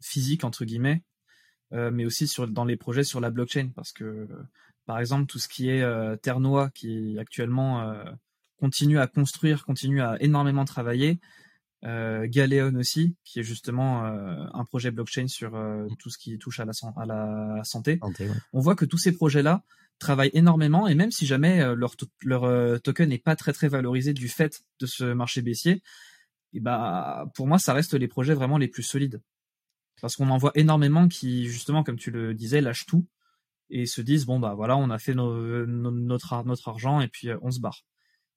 physiques, 0.00 0.44
entre 0.44 0.64
guillemets, 0.64 1.02
euh, 1.02 1.11
mais 1.72 2.04
aussi 2.04 2.28
sur, 2.28 2.46
dans 2.46 2.64
les 2.64 2.76
projets 2.76 3.04
sur 3.04 3.20
la 3.20 3.30
blockchain. 3.30 3.70
Parce 3.74 3.92
que, 3.92 4.28
par 4.86 4.98
exemple, 4.98 5.26
tout 5.26 5.38
ce 5.38 5.48
qui 5.48 5.68
est 5.70 5.84
Ternois, 6.22 6.70
qui 6.70 7.18
actuellement 7.18 7.94
continue 8.58 8.98
à 8.98 9.06
construire, 9.06 9.64
continue 9.64 10.00
à 10.00 10.16
énormément 10.22 10.64
travailler, 10.64 11.18
euh, 11.84 12.28
Galeon 12.28 12.76
aussi, 12.76 13.16
qui 13.24 13.40
est 13.40 13.42
justement 13.42 14.06
euh, 14.06 14.44
un 14.54 14.64
projet 14.64 14.92
blockchain 14.92 15.26
sur 15.26 15.56
euh, 15.56 15.88
tout 15.98 16.10
ce 16.10 16.18
qui 16.18 16.38
touche 16.38 16.60
à 16.60 16.64
la, 16.64 16.72
à 16.96 17.06
la 17.06 17.64
santé. 17.64 17.98
On 18.52 18.60
voit 18.60 18.76
que 18.76 18.84
tous 18.84 18.98
ces 18.98 19.10
projets-là 19.10 19.64
travaillent 19.98 20.30
énormément 20.32 20.86
et 20.86 20.94
même 20.94 21.10
si 21.10 21.26
jamais 21.26 21.58
leur, 21.74 21.94
leur 22.22 22.82
token 22.82 23.08
n'est 23.08 23.18
pas 23.18 23.36
très 23.36 23.52
très 23.52 23.68
valorisé 23.68 24.14
du 24.14 24.28
fait 24.28 24.62
de 24.80 24.86
ce 24.86 25.12
marché 25.12 25.42
baissier, 25.42 25.82
et 26.52 26.60
bah 26.60 27.26
pour 27.34 27.46
moi 27.46 27.58
ça 27.58 27.72
reste 27.72 27.94
les 27.94 28.08
projets 28.08 28.34
vraiment 28.34 28.58
les 28.58 28.66
plus 28.66 28.82
solides 28.82 29.20
parce 30.02 30.16
qu'on 30.16 30.28
en 30.28 30.36
voit 30.36 30.52
énormément 30.54 31.08
qui 31.08 31.46
justement 31.46 31.82
comme 31.82 31.96
tu 31.96 32.10
le 32.10 32.34
disais 32.34 32.60
lâchent 32.60 32.84
tout 32.84 33.06
et 33.70 33.86
se 33.86 34.02
disent 34.02 34.26
bon 34.26 34.38
bah 34.38 34.52
voilà 34.54 34.76
on 34.76 34.90
a 34.90 34.98
fait 34.98 35.14
notre 35.14 35.64
notre 36.44 36.68
argent 36.68 37.00
et 37.00 37.08
puis 37.08 37.30
on 37.40 37.50
se 37.50 37.60
barre. 37.60 37.86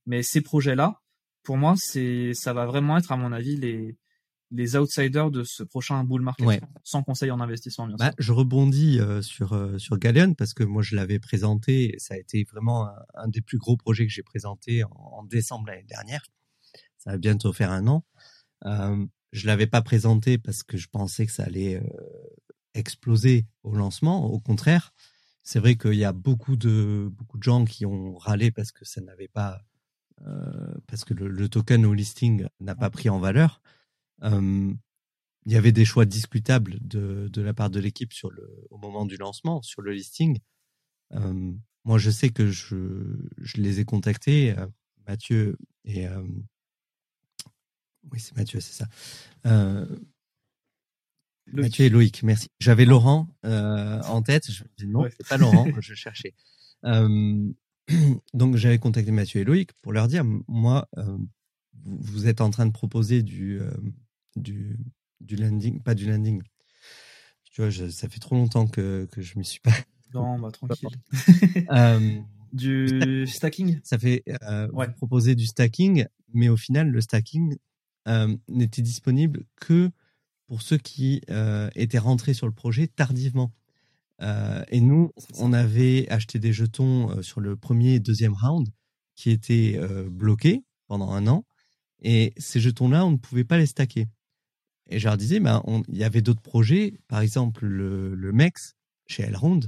Mais 0.05 0.23
ces 0.23 0.39
projets 0.39 0.75
là 0.75 1.01
pour 1.45 1.57
moi, 1.57 1.75
c'est, 1.77 2.33
ça 2.33 2.51
va 2.51 2.65
vraiment 2.65 2.97
être, 2.97 3.13
à 3.13 3.17
mon 3.17 3.31
avis, 3.31 3.55
les, 3.55 3.95
les 4.51 4.75
outsiders 4.75 5.31
de 5.31 5.43
ce 5.45 5.63
prochain 5.63 6.03
bull 6.03 6.21
market, 6.21 6.61
sans 6.83 7.03
conseil 7.03 7.31
en 7.31 7.39
investissement, 7.39 7.87
bien 7.87 7.95
bah, 7.97 8.13
Je 8.17 8.33
rebondis 8.33 8.99
euh, 8.99 9.21
sur, 9.21 9.53
euh, 9.53 9.77
sur 9.77 9.97
Galeon 9.97 10.33
parce 10.33 10.53
que 10.53 10.63
moi, 10.63 10.81
je 10.81 10.95
l'avais 10.95 11.19
présenté 11.19 11.95
et 11.95 11.99
ça 11.99 12.15
a 12.15 12.17
été 12.17 12.43
vraiment 12.43 12.89
un, 13.13 13.27
des 13.29 13.41
plus 13.41 13.57
gros 13.57 13.77
projets 13.77 14.05
que 14.05 14.11
j'ai 14.11 14.23
présenté 14.23 14.83
en, 14.83 15.23
décembre 15.23 15.67
l'année 15.67 15.85
dernière. 15.87 16.25
ça 16.97 17.11
va 17.11 17.17
bientôt 17.17 17.53
faire 17.53 17.71
un 17.71 17.87
an. 17.87 18.03
Euh, 18.65 19.05
je 19.35 19.47
l'avais 19.47 19.67
pas 19.67 19.81
présenté 19.81 20.37
parce 20.37 20.63
que 20.63 20.77
je 20.77 20.87
pensais 20.87 21.25
que 21.25 21.31
ça 21.31 21.43
allait 21.43 21.81
exploser 22.73 23.45
au 23.63 23.75
lancement. 23.75 24.25
Au 24.25 24.39
contraire, 24.39 24.93
c'est 25.43 25.59
vrai 25.59 25.75
qu'il 25.75 25.95
y 25.95 26.05
a 26.05 26.13
beaucoup 26.13 26.55
de 26.55 27.09
beaucoup 27.11 27.37
de 27.37 27.43
gens 27.43 27.65
qui 27.65 27.85
ont 27.85 28.15
râlé 28.17 28.51
parce 28.51 28.71
que 28.71 28.85
ça 28.85 29.01
n'avait 29.01 29.27
pas 29.27 29.61
parce 30.87 31.03
que 31.03 31.13
le, 31.13 31.49
token 31.49 31.85
au 31.85 31.93
listing 31.93 32.47
n'a 32.61 32.75
pas 32.75 32.89
pris 32.89 33.09
en 33.09 33.19
valeur. 33.19 33.61
il 34.23 34.77
y 35.45 35.55
avait 35.57 35.73
des 35.73 35.85
choix 35.85 36.05
discutables 36.05 36.77
de, 36.81 37.27
de 37.27 37.41
la 37.41 37.53
part 37.53 37.69
de 37.69 37.79
l'équipe 37.81 38.13
sur 38.13 38.31
le 38.31 38.65
au 38.69 38.77
moment 38.77 39.05
du 39.05 39.17
lancement 39.17 39.61
sur 39.61 39.81
le 39.81 39.91
listing. 39.91 40.39
moi, 41.83 41.97
je 41.97 42.09
sais 42.09 42.29
que 42.29 42.49
je, 42.49 43.17
je 43.37 43.57
les 43.57 43.81
ai 43.81 43.85
contactés, 43.85 44.55
Mathieu 45.05 45.57
et 45.83 46.07
oui, 48.11 48.19
c'est 48.19 48.35
Mathieu, 48.35 48.59
c'est 48.59 48.73
ça. 48.73 48.87
Euh, 49.45 49.85
Mathieu 51.47 51.85
et 51.85 51.89
Loïc, 51.89 52.23
merci. 52.23 52.49
J'avais. 52.59 52.85
Laurent 52.85 53.27
euh, 53.45 54.01
en 54.03 54.21
tête. 54.21 54.49
Je 54.51 54.63
dis 54.77 54.87
non, 54.87 55.05
c'est 55.09 55.27
pas 55.27 55.37
Laurent, 55.37 55.67
je 55.79 55.93
cherchais. 55.93 56.33
Euh, 56.85 57.51
donc 58.33 58.55
j'avais 58.55 58.79
contacté 58.79 59.11
Mathieu 59.11 59.41
et 59.41 59.43
Loïc 59.43 59.73
pour 59.81 59.93
leur 59.93 60.07
dire, 60.07 60.23
moi, 60.47 60.89
vous 61.83 62.27
êtes 62.27 62.41
en 62.41 62.49
train 62.49 62.65
de 62.65 62.71
proposer 62.71 63.21
du, 63.21 63.59
du, 64.35 64.77
du 65.21 65.35
landing, 65.35 65.81
pas 65.81 65.95
du 65.95 66.09
landing. 66.09 66.41
Tu 67.51 67.61
vois, 67.61 67.71
ça 67.71 68.09
fait 68.09 68.19
trop 68.19 68.35
longtemps 68.35 68.67
que, 68.67 69.07
que 69.11 69.21
je 69.21 69.37
me 69.37 69.43
suis 69.43 69.61
pas. 69.61 69.71
Non, 70.13 70.39
bah 70.39 70.51
tranquille. 70.51 70.89
du 72.53 73.27
stacking? 73.27 73.79
Ça 73.83 73.97
fait 73.97 74.23
ouais. 74.73 74.91
proposer 74.93 75.35
du 75.35 75.45
stacking, 75.45 76.05
mais 76.33 76.49
au 76.49 76.57
final, 76.57 76.89
le 76.89 77.01
stacking, 77.01 77.55
euh, 78.07 78.35
n'était 78.47 78.81
disponible 78.81 79.45
que 79.55 79.91
pour 80.47 80.61
ceux 80.61 80.77
qui 80.77 81.21
euh, 81.29 81.69
étaient 81.75 81.99
rentrés 81.99 82.33
sur 82.33 82.45
le 82.45 82.53
projet 82.53 82.87
tardivement. 82.87 83.51
Euh, 84.21 84.63
et 84.69 84.79
nous, 84.79 85.11
on 85.39 85.53
avait 85.53 86.07
acheté 86.09 86.39
des 86.39 86.53
jetons 86.53 87.21
sur 87.21 87.41
le 87.41 87.55
premier 87.55 87.95
et 87.95 87.99
deuxième 87.99 88.33
round 88.33 88.69
qui 89.15 89.31
étaient 89.31 89.79
bloqués 90.09 90.63
pendant 90.87 91.11
un 91.11 91.25
an. 91.27 91.45
Et 92.01 92.33
ces 92.37 92.59
jetons-là, 92.59 93.05
on 93.05 93.11
ne 93.11 93.17
pouvait 93.17 93.43
pas 93.43 93.57
les 93.57 93.65
stacker. 93.65 94.07
Et 94.87 94.99
je 94.99 95.07
leur 95.07 95.17
disais, 95.17 95.39
ben, 95.39 95.63
il 95.87 95.97
y 95.97 96.03
avait 96.03 96.21
d'autres 96.21 96.41
projets, 96.41 96.99
par 97.07 97.21
exemple 97.21 97.65
le, 97.65 98.13
le 98.13 98.31
MEX 98.31 98.75
chez 99.07 99.23
Elrond, 99.23 99.61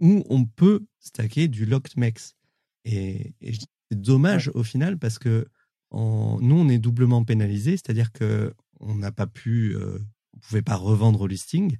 où 0.00 0.24
on 0.28 0.44
peut 0.44 0.86
stacker 1.00 1.48
du 1.48 1.66
locked 1.66 1.96
MEX. 1.96 2.36
Et, 2.84 3.34
et 3.40 3.52
c'est 3.90 4.00
dommage 4.00 4.50
au 4.54 4.62
final 4.62 4.98
parce 4.98 5.18
que 5.18 5.48
nous, 5.92 6.56
on 6.56 6.68
est 6.68 6.78
doublement 6.78 7.24
pénalisé, 7.24 7.72
c'est-à-dire 7.72 8.12
que 8.12 8.54
on 8.80 8.94
n'a 8.94 9.12
pas 9.12 9.26
pu, 9.26 9.74
euh, 9.74 9.98
on 10.34 10.38
pouvait 10.38 10.62
pas 10.62 10.76
revendre 10.76 11.22
au 11.22 11.26
listing, 11.26 11.76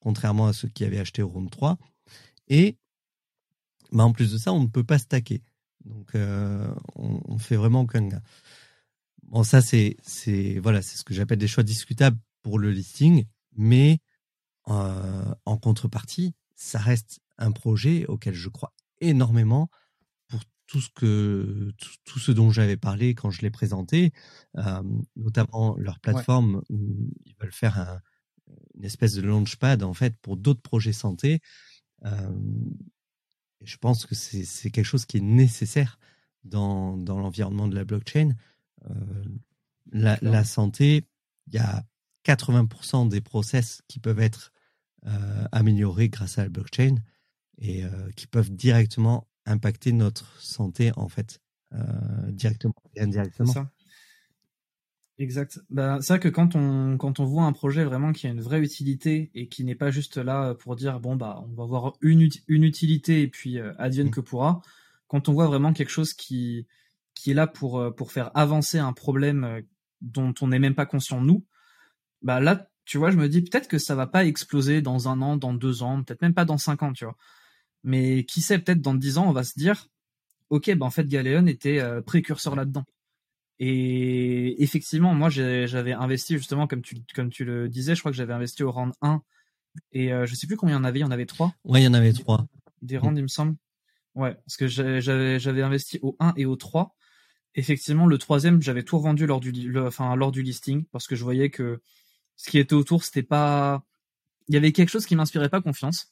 contrairement 0.00 0.46
à 0.46 0.52
ceux 0.52 0.68
qui 0.68 0.84
avaient 0.84 0.98
acheté 0.98 1.22
au 1.22 1.28
round 1.28 1.50
3. 1.50 1.78
Et 2.48 2.78
bah, 3.92 4.04
en 4.04 4.12
plus 4.12 4.32
de 4.32 4.38
ça, 4.38 4.52
on 4.52 4.62
ne 4.62 4.66
peut 4.68 4.84
pas 4.84 4.98
stacker. 4.98 5.42
Donc, 5.84 6.14
euh, 6.14 6.72
on, 6.96 7.20
on, 7.26 7.38
fait 7.38 7.56
vraiment 7.56 7.82
aucun 7.82 8.06
gain. 8.06 8.22
Bon, 9.22 9.42
ça, 9.42 9.60
c'est, 9.60 9.96
c'est, 10.02 10.58
voilà, 10.58 10.82
c'est 10.82 10.96
ce 10.96 11.04
que 11.04 11.14
j'appelle 11.14 11.38
des 11.38 11.48
choix 11.48 11.62
discutables 11.62 12.18
pour 12.42 12.58
le 12.58 12.70
listing, 12.70 13.24
mais 13.56 14.00
euh, 14.68 15.34
en 15.44 15.56
contrepartie, 15.56 16.34
ça 16.54 16.78
reste 16.78 17.20
un 17.38 17.52
projet 17.52 18.06
auquel 18.06 18.34
je 18.34 18.48
crois 18.48 18.72
énormément 19.00 19.70
tout 20.68 20.80
ce 20.82 20.90
que 20.90 21.72
tout, 22.04 22.18
ce 22.18 22.30
dont 22.30 22.50
j'avais 22.50 22.76
parlé 22.76 23.14
quand 23.14 23.30
je 23.30 23.40
l'ai 23.40 23.50
présenté, 23.50 24.12
euh, 24.58 24.82
notamment 25.16 25.76
leur 25.78 25.98
plateforme 25.98 26.62
où 26.68 27.10
ils 27.24 27.34
veulent 27.40 27.52
faire 27.52 27.78
un, 27.80 28.00
une 28.76 28.84
espèce 28.84 29.14
de 29.14 29.22
launchpad 29.22 29.82
en 29.82 29.94
fait 29.94 30.14
pour 30.18 30.36
d'autres 30.36 30.60
projets 30.60 30.92
santé. 30.92 31.40
Euh, 32.04 32.30
je 33.62 33.76
pense 33.78 34.06
que 34.06 34.14
c'est 34.14 34.70
quelque 34.70 34.84
chose 34.84 35.06
qui 35.06 35.16
est 35.16 35.22
nécessaire 35.22 35.98
dans, 36.44 36.96
dans 36.96 37.18
l'environnement 37.18 37.66
de 37.66 37.74
la 37.74 37.84
blockchain. 37.84 38.36
Euh, 38.88 39.24
la, 39.90 40.18
la, 40.20 40.44
santé, 40.44 41.08
il 41.46 41.54
y 41.54 41.58
a 41.58 41.82
80% 42.24 43.08
des 43.08 43.22
process 43.22 43.82
qui 43.88 43.98
peuvent 43.98 44.20
être 44.20 44.52
améliorés 45.52 46.10
grâce 46.10 46.38
à 46.38 46.42
la 46.42 46.48
blockchain 46.50 46.96
et 47.56 47.84
qui 48.14 48.26
peuvent 48.26 48.50
directement 48.50 49.26
impacter 49.48 49.92
notre 49.92 50.40
santé 50.40 50.92
en 50.96 51.08
fait 51.08 51.40
euh, 51.72 51.78
directement 52.30 52.74
et 52.94 53.02
indirectement. 53.02 53.52
Ça. 53.52 53.70
Exact. 55.18 55.58
Bah, 55.68 55.98
c'est 56.00 56.12
vrai 56.12 56.20
que 56.20 56.28
quand 56.28 56.54
on 56.54 56.96
quand 56.96 57.18
on 57.18 57.24
voit 57.24 57.42
un 57.42 57.52
projet 57.52 57.82
vraiment 57.82 58.12
qui 58.12 58.28
a 58.28 58.30
une 58.30 58.40
vraie 58.40 58.60
utilité 58.60 59.32
et 59.34 59.48
qui 59.48 59.64
n'est 59.64 59.74
pas 59.74 59.90
juste 59.90 60.16
là 60.16 60.54
pour 60.54 60.76
dire 60.76 61.00
bon 61.00 61.16
bah 61.16 61.42
on 61.44 61.54
va 61.54 61.64
voir 61.64 61.94
une, 62.00 62.28
une 62.46 62.62
utilité 62.62 63.22
et 63.22 63.28
puis 63.28 63.58
euh, 63.58 63.72
advienne 63.78 64.08
mmh. 64.08 64.12
que 64.12 64.20
pourra. 64.20 64.62
Quand 65.08 65.28
on 65.28 65.32
voit 65.32 65.46
vraiment 65.46 65.72
quelque 65.72 65.90
chose 65.90 66.14
qui 66.14 66.66
qui 67.14 67.32
est 67.32 67.34
là 67.34 67.48
pour 67.48 67.80
euh, 67.80 67.90
pour 67.90 68.12
faire 68.12 68.30
avancer 68.36 68.78
un 68.78 68.92
problème 68.92 69.62
dont 70.00 70.32
on 70.40 70.48
n'est 70.48 70.60
même 70.60 70.76
pas 70.76 70.86
conscient 70.86 71.20
nous, 71.20 71.44
bah 72.22 72.38
là 72.38 72.70
tu 72.84 72.96
vois 72.96 73.10
je 73.10 73.16
me 73.16 73.28
dis 73.28 73.42
peut-être 73.42 73.66
que 73.66 73.78
ça 73.78 73.96
va 73.96 74.06
pas 74.06 74.24
exploser 74.24 74.82
dans 74.82 75.08
un 75.08 75.20
an, 75.20 75.36
dans 75.36 75.52
deux 75.52 75.82
ans, 75.82 76.04
peut-être 76.04 76.22
même 76.22 76.34
pas 76.34 76.44
dans 76.44 76.58
cinq 76.58 76.84
ans, 76.84 76.92
tu 76.92 77.04
vois. 77.04 77.16
Mais 77.84 78.24
qui 78.24 78.40
sait, 78.40 78.58
peut-être 78.58 78.80
dans 78.80 78.94
dix 78.94 79.18
ans, 79.18 79.28
on 79.28 79.32
va 79.32 79.44
se 79.44 79.58
dire, 79.58 79.88
ok, 80.50 80.66
ben 80.74 80.86
en 80.86 80.90
fait, 80.90 81.06
Galéon 81.06 81.46
était 81.46 81.78
euh, 81.78 82.00
précurseur 82.02 82.56
là-dedans. 82.56 82.84
Et 83.60 84.62
effectivement, 84.62 85.14
moi, 85.14 85.28
j'avais 85.30 85.92
investi 85.92 86.36
justement, 86.36 86.66
comme 86.66 86.82
tu, 86.82 86.96
comme 87.14 87.30
tu 87.30 87.44
le 87.44 87.68
disais, 87.68 87.94
je 87.94 88.00
crois 88.00 88.12
que 88.12 88.16
j'avais 88.16 88.32
investi 88.32 88.62
au 88.62 88.70
round 88.70 88.92
1. 89.02 89.22
Et 89.92 90.12
euh, 90.12 90.26
je 90.26 90.34
sais 90.34 90.46
plus 90.46 90.56
combien 90.56 90.76
il 90.76 90.78
y 90.78 90.80
en 90.80 90.84
avait, 90.84 91.00
il 91.00 91.02
y 91.02 91.04
en 91.04 91.10
avait 91.10 91.26
trois. 91.26 91.54
Ouais, 91.64 91.80
il 91.80 91.84
y 91.84 91.88
en 91.88 91.94
avait 91.94 92.12
trois. 92.12 92.46
Des 92.82 92.98
rounds, 92.98 93.18
il 93.18 93.22
me 93.22 93.28
semble. 93.28 93.56
Ouais, 94.14 94.34
parce 94.34 94.56
que 94.56 94.66
j'avais 94.66 95.62
investi 95.62 95.98
au 96.02 96.16
1 96.20 96.34
et 96.36 96.46
au 96.46 96.56
3. 96.56 96.94
Effectivement, 97.54 98.06
le 98.06 98.18
troisième, 98.18 98.62
j'avais 98.62 98.82
tout 98.82 98.98
revendu 98.98 99.26
lors 99.26 99.40
du, 99.40 99.78
enfin, 99.78 100.14
lors 100.14 100.32
du 100.32 100.42
listing, 100.42 100.84
parce 100.92 101.06
que 101.06 101.16
je 101.16 101.24
voyais 101.24 101.50
que 101.50 101.80
ce 102.36 102.50
qui 102.50 102.58
était 102.58 102.74
autour, 102.74 103.04
c'était 103.04 103.22
pas. 103.22 103.84
Il 104.48 104.54
y 104.54 104.56
avait 104.56 104.72
quelque 104.72 104.90
chose 104.90 105.06
qui 105.06 105.16
m'inspirait 105.16 105.48
pas 105.48 105.60
confiance. 105.60 106.08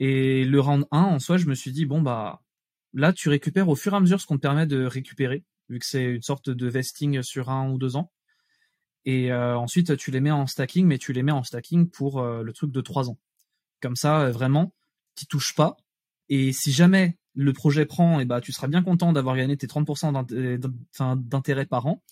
Et 0.00 0.44
le 0.44 0.60
round 0.60 0.86
1, 0.90 1.00
en 1.00 1.18
soi, 1.18 1.36
je 1.36 1.46
me 1.46 1.54
suis 1.54 1.72
dit, 1.72 1.86
bon, 1.86 2.00
bah, 2.00 2.42
là, 2.92 3.12
tu 3.12 3.28
récupères 3.28 3.68
au 3.68 3.74
fur 3.74 3.94
et 3.94 3.96
à 3.96 4.00
mesure 4.00 4.20
ce 4.20 4.26
qu'on 4.26 4.36
te 4.36 4.42
permet 4.42 4.66
de 4.66 4.84
récupérer, 4.84 5.44
vu 5.68 5.78
que 5.78 5.86
c'est 5.86 6.04
une 6.04 6.22
sorte 6.22 6.50
de 6.50 6.68
vesting 6.68 7.22
sur 7.22 7.50
un 7.50 7.70
ou 7.70 7.78
deux 7.78 7.96
ans. 7.96 8.12
Et 9.04 9.32
euh, 9.32 9.56
ensuite, 9.56 9.96
tu 9.96 10.10
les 10.10 10.20
mets 10.20 10.30
en 10.30 10.46
stacking, 10.46 10.86
mais 10.86 10.98
tu 10.98 11.12
les 11.12 11.22
mets 11.22 11.32
en 11.32 11.42
stacking 11.42 11.88
pour 11.88 12.20
euh, 12.20 12.42
le 12.42 12.52
truc 12.52 12.70
de 12.70 12.80
trois 12.80 13.08
ans. 13.08 13.18
Comme 13.80 13.96
ça, 13.96 14.20
euh, 14.20 14.32
vraiment, 14.32 14.74
tu 15.16 15.26
touches 15.26 15.54
pas. 15.54 15.76
Et 16.28 16.52
si 16.52 16.72
jamais 16.72 17.16
le 17.34 17.52
projet 17.52 17.86
prend, 17.86 18.20
et 18.20 18.24
bah, 18.24 18.40
tu 18.40 18.52
seras 18.52 18.66
bien 18.66 18.82
content 18.82 19.12
d'avoir 19.12 19.36
gagné 19.36 19.56
tes 19.56 19.66
30% 19.66 21.16
d'intérêt 21.28 21.66
par 21.66 21.86
an, 21.86 22.02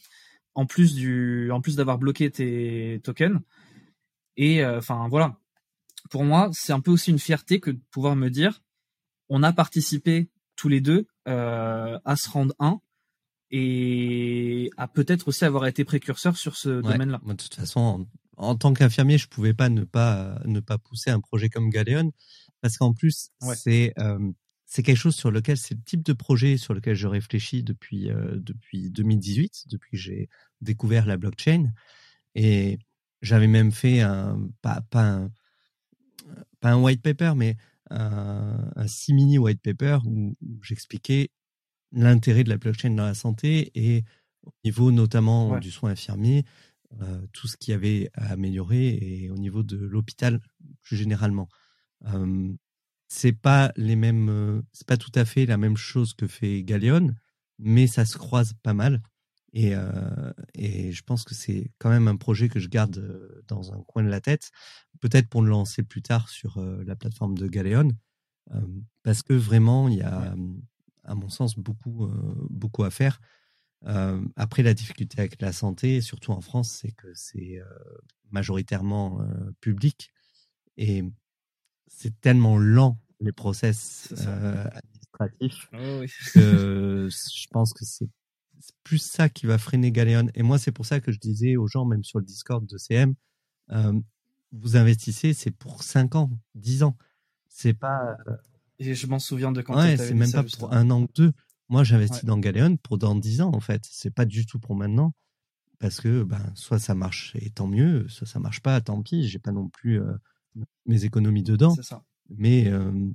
en 0.55 0.67
plus 0.67 0.95
du, 0.95 1.51
en 1.53 1.61
plus 1.61 1.77
d'avoir 1.77 1.99
bloqué 1.99 2.31
tes 2.31 3.01
tokens. 3.05 3.41
Et 4.39 4.65
enfin 4.65 5.09
voilà, 5.09 5.39
pour 6.11 6.25
moi, 6.25 6.51
c'est 6.53 6.73
un 6.73 6.81
peu 6.81 6.91
aussi 6.91 7.11
une 7.11 7.19
fierté 7.19 7.61
que 7.61 7.71
de 7.71 7.81
pouvoir 7.91 8.17
me 8.17 8.29
dire, 8.29 8.63
on 9.29 9.43
a 9.43 9.53
participé 9.53 10.31
tous 10.57 10.69
les 10.69 10.81
deux 10.81 11.07
euh, 11.29 11.99
à 12.05 12.17
ce 12.17 12.31
round 12.31 12.53
1 12.59 12.81
et 13.51 14.71
à 14.77 14.89
peut-être 14.89 15.29
aussi 15.29 15.45
avoir 15.45 15.67
été 15.67 15.85
précurseur 15.85 16.37
sur 16.37 16.57
ce 16.57 16.81
domaine-là. 16.81 17.21
De 17.25 17.35
toute 17.35 17.55
façon, 17.55 18.07
en, 18.37 18.57
tant 18.57 18.73
qu'infirmier, 18.73 19.19
je 19.19 19.29
pouvais 19.29 19.55
pas 19.55 19.69
ne 19.69 19.85
pas 19.85 20.41
ne 20.45 20.61
pas 20.61 20.79
pousser 20.79 21.11
un 21.11 21.21
projet 21.21 21.49
comme 21.49 21.71
Galéon 21.71 22.13
parce 22.61 22.77
qu'en 22.77 22.93
plus 22.93 23.31
c'est 23.55 23.93
euh, 23.99 24.19
c'est 24.65 24.83
quelque 24.83 24.99
chose 24.99 25.15
sur 25.15 25.31
lequel 25.31 25.57
c'est 25.57 25.75
le 25.75 25.83
type 25.83 26.03
de 26.03 26.13
projet 26.13 26.57
sur 26.57 26.75
lequel 26.75 26.97
je 26.97 27.07
réfléchis 27.07 27.63
depuis 27.63 28.11
euh, 28.11 28.37
depuis 28.37 28.91
2018, 28.91 29.67
depuis 29.69 29.93
que 29.93 29.97
j'ai 29.97 30.29
découvert 30.61 31.07
la 31.07 31.17
blockchain. 31.17 31.73
Et 32.35 32.79
j'avais 33.23 33.47
même 33.47 33.71
fait 33.71 34.01
un 34.01 34.49
pas 34.61 34.81
pas 34.91 35.05
un, 35.05 35.31
pas 36.67 36.73
un 36.73 36.83
white 36.83 37.01
paper, 37.01 37.35
mais 37.37 37.57
un, 37.91 38.71
un 38.75 38.89
simili 38.89 39.39
white 39.39 39.63
paper 39.63 39.99
où, 40.05 40.35
j'expliquais 40.63 41.31
l'intérêt 41.93 42.43
de 42.43 42.49
la 42.49 42.57
blockchain 42.57 42.91
dans 42.91 43.05
la 43.05 43.15
santé 43.15 43.71
et 43.77 44.05
au 44.43 44.51
niveau 44.65 44.91
notamment 44.91 45.59
du 45.59 45.71
soin 45.71 45.91
infirmier, 45.91 46.45
euh, 47.01 47.25
tout 47.33 47.47
ce 47.47 47.57
qui 47.57 47.73
avait 47.73 48.11
à 48.15 48.33
améliorer 48.33 48.99
et 49.01 49.31
au 49.31 49.37
niveau 49.37 49.63
de 49.63 49.77
l'hôpital 49.77 50.41
plus 50.83 50.97
généralement. 50.97 51.49
Euh, 52.07 52.53
c'est 53.07 53.33
pas 53.33 53.73
les 53.77 53.95
mêmes, 53.95 54.29
euh, 54.29 54.63
c'est 54.73 54.89
pas 54.89 54.97
tout 54.97 55.13
à 55.15 55.25
fait 55.25 55.47
la 55.47 55.59
même 55.59 55.77
chose 55.77 56.15
que 56.15 56.27
fait 56.27 56.65
Galeon, 56.65 57.15
mais 57.61 57.87
ça 57.87 58.05
se 58.05 58.19
croise 58.19 58.55
pas 58.65 58.75
mal. 58.75 59.03
Et, 59.57 59.75
euh, 59.75 60.35
et 60.53 60.93
je 60.93 61.03
pense 61.03 61.25
que 61.25 61.35
c'est 61.35 61.71
quand 61.79 61.89
même 61.89 62.09
un 62.09 62.17
projet 62.17 62.51
que 62.51 62.61
je 62.61 62.69
garde 62.69 62.99
euh, 62.99 63.43
dans 63.49 63.73
un 63.73 63.81
coin 63.85 64.03
de 64.03 64.11
la 64.11 64.21
tête, 64.21 64.51
peut-être 65.01 65.31
pour 65.31 65.41
le 65.41 65.49
lancer 65.49 65.83
plus 65.83 66.03
tard 66.03 66.29
sur 66.29 66.59
euh, 66.59 66.85
la 66.85 66.95
plateforme 66.95 67.39
de 67.39 67.49
Galeon, 67.49 67.93
parce 69.03 69.23
que 69.23 69.33
vraiment, 69.33 69.89
il 69.89 69.97
y 69.97 70.03
a, 70.03 70.37
à 71.03 71.15
mon 71.17 71.29
sens, 71.29 71.59
beaucoup, 71.59 72.09
beaucoup 72.49 72.85
à 72.85 72.91
faire. 72.91 73.21
après, 74.37 74.63
la 74.63 74.73
difficulté 74.73 75.19
avec 75.19 75.43
la 75.43 75.53
santé, 75.53 76.01
surtout 76.01 76.31
en 76.31 76.41
France, 76.41 76.71
c'est 76.71 76.93
que 76.93 77.13
c'est 77.13 77.61
majoritairement 78.31 79.27
public. 79.61 80.13
Et 80.77 81.03
c'est 81.89 82.21
tellement 82.21 82.57
lent 82.57 83.01
les 83.19 83.33
process 83.33 84.13
administratifs 84.13 85.69
oh 85.73 86.05
que 86.33 87.09
je 87.11 87.47
pense 87.51 87.73
que 87.73 87.85
c'est 87.85 88.09
plus 88.85 88.99
ça 88.99 89.29
qui 89.29 89.47
va 89.47 89.59
freiner 89.59 89.93
Galéon. 89.93 90.29
Et 90.35 90.43
moi, 90.43 90.59
c'est 90.59 90.73
pour 90.73 90.87
ça 90.87 91.01
que 91.01 91.13
je 91.13 91.19
disais 91.19 91.57
aux 91.57 91.67
gens, 91.67 91.85
même 91.85 92.05
sur 92.05 92.19
le 92.19 92.25
Discord 92.25 92.65
de 92.67 92.79
CM, 92.79 93.15
vous 94.53 94.77
investissez, 94.77 95.35
c'est 95.35 95.51
pour 95.51 95.83
5 95.83 96.15
ans, 96.15 96.31
10 96.55 96.83
ans. 96.83 96.97
C'est 97.49 97.75
pas. 97.75 98.17
Et 98.79 98.95
je 98.95 99.07
m'en 99.07 99.19
souviens 99.19 99.53
de 99.53 99.63
quand 99.63 99.77
Ouais, 99.77 99.97
c'est 99.97 100.15
même 100.15 100.31
pas 100.31 100.45
pour 100.59 100.73
un 100.73 100.91
an 100.91 101.03
ou 101.03 101.09
deux. 101.15 101.33
Moi, 101.69 101.83
j'investis 101.83 102.25
dans 102.25 102.39
Galéon 102.39 102.77
pour 102.77 102.99
dans 102.99 103.15
10 103.15 103.41
ans, 103.41 103.51
en 103.53 103.61
fait. 103.61 103.83
C'est 103.91 104.11
pas 104.11 104.25
du 104.25 104.47
tout 104.47 104.59
pour 104.59 104.77
maintenant. 104.77 105.13
Parce 105.79 106.01
que, 106.01 106.23
ben, 106.23 106.53
soit 106.55 106.79
ça 106.79 106.95
marche 106.95 107.35
et 107.37 107.51
tant 107.51 107.67
mieux, 107.67 108.09
soit 108.09 108.27
ça 108.27 108.39
marche 108.39 108.61
pas, 108.61 108.81
tant 108.81 109.03
pis. 109.03 109.29
J'ai 109.29 109.39
pas 109.39 109.53
non 109.53 109.69
plus 109.69 110.01
euh, 110.01 110.13
mes 110.87 111.05
économies 111.05 111.43
dedans. 111.43 111.75
Ça. 111.83 112.03
Mais 112.31 112.69
euh, 112.69 113.11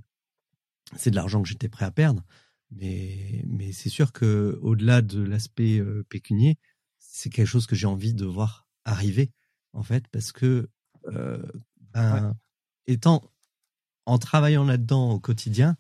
c'est 0.96 1.10
de 1.10 1.16
l'argent 1.16 1.42
que 1.42 1.48
j'étais 1.48 1.70
prêt 1.70 1.86
à 1.86 1.92
perdre. 1.92 2.24
Mais, 2.72 3.44
mais 3.48 3.72
c'est 3.72 3.90
sûr 3.90 4.14
que 4.14 4.58
au-delà 4.62 5.02
de 5.02 5.22
l'aspect 5.22 5.80
euh, 5.80 6.06
pécunier, 6.10 6.58
c'est 7.00 7.30
quelque 7.30 7.48
chose 7.48 7.68
que 7.68 7.76
j'ai 7.76 7.88
envie 7.88 8.14
de 8.14 8.26
voir 8.26 8.68
arriver, 8.86 9.32
en 9.74 9.84
fait, 9.84 10.08
parce 10.08 10.32
que 10.32 10.70
ben, 11.94 12.36
étant 12.88 13.32
en 14.06 14.18
travaillant 14.18 14.64
là-dedans 14.64 15.12
au 15.12 15.20
quotidien, 15.20 15.78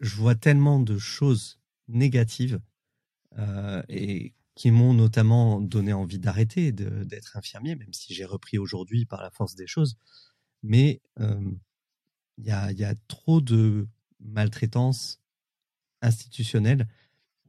je 0.00 0.14
vois 0.16 0.34
tellement 0.34 0.80
de 0.80 0.98
choses 0.98 1.58
négatives 1.88 2.60
euh, 3.38 3.82
et 3.88 4.34
qui 4.54 4.70
m'ont 4.70 4.94
notamment 4.94 5.60
donné 5.60 5.92
envie 5.92 6.18
d'arrêter 6.18 6.72
d'être 6.72 7.36
infirmier, 7.36 7.76
même 7.76 7.92
si 7.92 8.14
j'ai 8.14 8.24
repris 8.24 8.56
aujourd'hui 8.58 9.04
par 9.04 9.22
la 9.22 9.30
force 9.30 9.54
des 9.54 9.66
choses. 9.66 9.98
Mais 10.62 11.02
euh, 11.20 11.52
il 12.38 12.46
y, 12.46 12.50
a, 12.50 12.72
y, 12.72 12.84
a, 12.84 12.94
trop 13.08 13.40
de 13.40 13.86
maltraitance 14.20 15.20
institutionnelle 16.02 16.86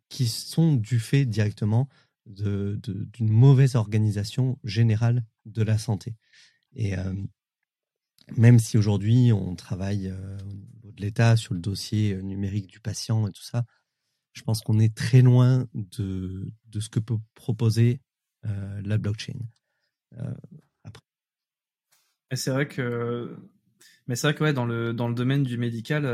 qui 0.09 0.27
sont 0.27 0.75
du 0.75 0.99
fait 0.99 1.25
directement 1.25 1.89
d'une 2.25 3.29
mauvaise 3.29 3.75
organisation 3.75 4.59
générale 4.63 5.23
de 5.45 5.63
la 5.63 5.77
santé. 5.77 6.15
Et 6.75 6.97
euh, 6.97 7.13
même 8.35 8.59
si 8.59 8.77
aujourd'hui 8.77 9.31
on 9.31 9.55
travaille 9.55 10.09
euh, 10.09 10.37
au 10.41 10.53
niveau 10.53 10.91
de 10.91 11.01
l'État 11.01 11.37
sur 11.37 11.53
le 11.53 11.59
dossier 11.59 12.13
euh, 12.13 12.21
numérique 12.21 12.67
du 12.67 12.79
patient 12.79 13.27
et 13.27 13.31
tout 13.31 13.43
ça, 13.43 13.65
je 14.33 14.43
pense 14.43 14.61
qu'on 14.61 14.79
est 14.79 14.95
très 14.95 15.21
loin 15.21 15.67
de, 15.73 16.51
de 16.65 16.79
ce 16.79 16.89
que 16.89 16.99
peut 16.99 17.17
proposer 17.33 18.01
la 18.83 18.97
blockchain. 18.97 19.39
après. 20.85 21.01
c'est 22.33 22.51
vrai 22.51 22.65
que, 22.65 23.35
mais 24.05 24.15
vrai 24.15 24.33
que 24.33 24.43
ouais, 24.43 24.53
dans 24.53 24.65
le 24.65 24.93
dans 24.93 25.09
le 25.09 25.15
domaine 25.15 25.43
du 25.43 25.57
médical, 25.57 26.05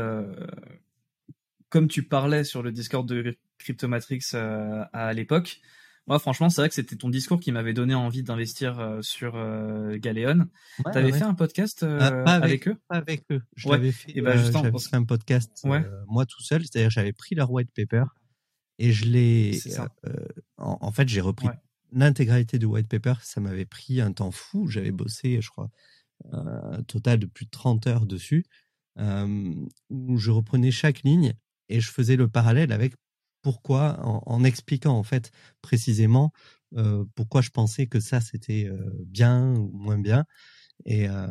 comme 1.74 1.88
tu 1.88 2.04
parlais 2.04 2.44
sur 2.44 2.62
le 2.62 2.70
Discord 2.70 3.04
de 3.04 3.36
Cryptomatrix 3.58 4.20
à 4.32 5.12
l'époque, 5.12 5.60
moi, 6.06 6.20
franchement, 6.20 6.48
c'est 6.48 6.60
vrai 6.60 6.68
que 6.68 6.74
c'était 6.76 6.94
ton 6.94 7.08
discours 7.08 7.40
qui 7.40 7.50
m'avait 7.50 7.72
donné 7.72 7.96
envie 7.96 8.22
d'investir 8.22 8.78
euh, 8.78 9.02
sur 9.02 9.34
euh, 9.34 9.98
Galéon. 9.98 10.46
tu 10.92 10.96
avais 10.96 11.10
fait 11.10 11.24
un 11.24 11.34
podcast 11.34 11.82
euh, 11.82 11.98
ah, 12.00 12.34
avec, 12.34 12.68
eux? 12.68 12.76
Pas 12.86 12.98
avec 12.98 13.24
eux. 13.32 13.42
Je 13.56 13.68
l'avais 13.68 13.90
fait, 13.90 14.12
et 14.16 14.20
ben, 14.20 14.36
j'avais 14.36 14.78
fait 14.78 14.94
un 14.94 15.02
podcast 15.02 15.66
moi 16.06 16.26
tout 16.26 16.44
seul. 16.44 16.62
C'est-à-dire, 16.62 16.90
j'avais 16.90 17.12
pris 17.12 17.34
leur 17.34 17.50
white 17.50 17.72
paper 17.74 18.04
et 18.78 18.92
je 18.92 19.06
l'ai. 19.06 19.58
En, 20.58 20.78
en, 20.80 20.92
fait, 20.92 21.08
j'ai 21.08 21.20
repris 21.20 21.48
l'intégralité 21.90 22.60
du 22.60 22.66
white 22.66 22.86
paper. 22.86 23.14
Ça 23.22 23.40
m'avait 23.40 23.66
pris 23.66 24.00
un 24.00 24.12
temps 24.12 24.30
fou. 24.30 24.68
J'avais 24.68 24.92
bossé, 24.92 25.40
je 25.40 25.50
crois, 25.50 25.70
un 26.30 26.84
total 26.84 27.18
de 27.18 27.26
plus 27.26 27.46
de 27.46 27.50
30 27.50 27.88
heures 27.88 28.06
dessus, 28.06 28.44
où 28.96 30.18
je 30.18 30.30
reprenais 30.30 30.70
chaque 30.70 31.02
ligne 31.02 31.34
et 31.68 31.80
je 31.80 31.90
faisais 31.90 32.16
le 32.16 32.28
parallèle 32.28 32.72
avec 32.72 32.94
pourquoi, 33.42 34.00
en, 34.02 34.42
expliquant 34.42 34.96
en 34.96 35.02
fait 35.02 35.30
précisément 35.60 36.32
euh, 36.76 37.04
pourquoi 37.14 37.42
je 37.42 37.50
pensais 37.50 37.86
que 37.86 38.00
ça 38.00 38.20
c'était 38.20 38.64
euh, 38.66 38.90
bien 39.06 39.54
ou 39.54 39.70
moins 39.72 39.98
bien. 39.98 40.24
Et, 40.86 41.08
euh, 41.08 41.28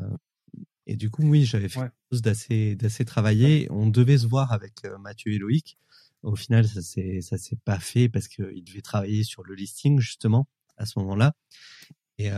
et 0.85 0.95
du 0.95 1.09
coup, 1.09 1.23
oui, 1.23 1.43
j'avais 1.43 1.69
fait 1.69 1.79
quelque 1.79 1.93
chose 2.11 2.21
d'assez 2.21 2.75
d'assez 2.75 3.03
travaillé. 3.03 3.67
On 3.71 3.87
devait 3.87 4.19
se 4.19 4.27
voir 4.27 4.51
avec 4.51 4.85
Mathieu 4.99 5.33
et 5.33 5.39
Loïc. 5.39 5.77
Au 6.21 6.35
final, 6.35 6.67
ça 6.67 6.81
s'est 6.81 7.21
ça 7.21 7.37
s'est 7.37 7.57
pas 7.65 7.79
fait 7.79 8.09
parce 8.09 8.27
qu'ils 8.27 8.63
devaient 8.63 8.81
travailler 8.81 9.23
sur 9.23 9.43
le 9.43 9.55
listing 9.55 9.99
justement 9.99 10.47
à 10.77 10.85
ce 10.85 10.99
moment-là. 10.99 11.33
Et, 12.19 12.29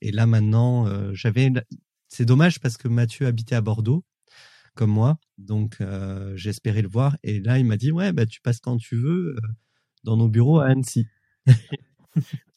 et 0.00 0.12
là 0.12 0.26
maintenant, 0.26 1.12
j'avais. 1.12 1.50
C'est 2.08 2.24
dommage 2.24 2.60
parce 2.60 2.76
que 2.76 2.88
Mathieu 2.88 3.26
habitait 3.26 3.56
à 3.56 3.60
Bordeaux 3.60 4.04
comme 4.74 4.90
moi. 4.90 5.18
Donc, 5.38 5.76
euh, 5.80 6.36
j'espérais 6.36 6.82
le 6.82 6.88
voir. 6.88 7.16
Et 7.22 7.40
là, 7.40 7.58
il 7.58 7.64
m'a 7.64 7.76
dit, 7.76 7.92
ouais, 7.92 8.12
bah, 8.12 8.26
tu 8.26 8.40
passes 8.40 8.60
quand 8.60 8.76
tu 8.76 8.96
veux 8.96 9.36
euh, 9.36 9.40
dans 10.04 10.16
nos 10.16 10.28
bureaux 10.28 10.60
à 10.60 10.66
Annecy. 10.66 11.06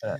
Ah, 0.01 0.17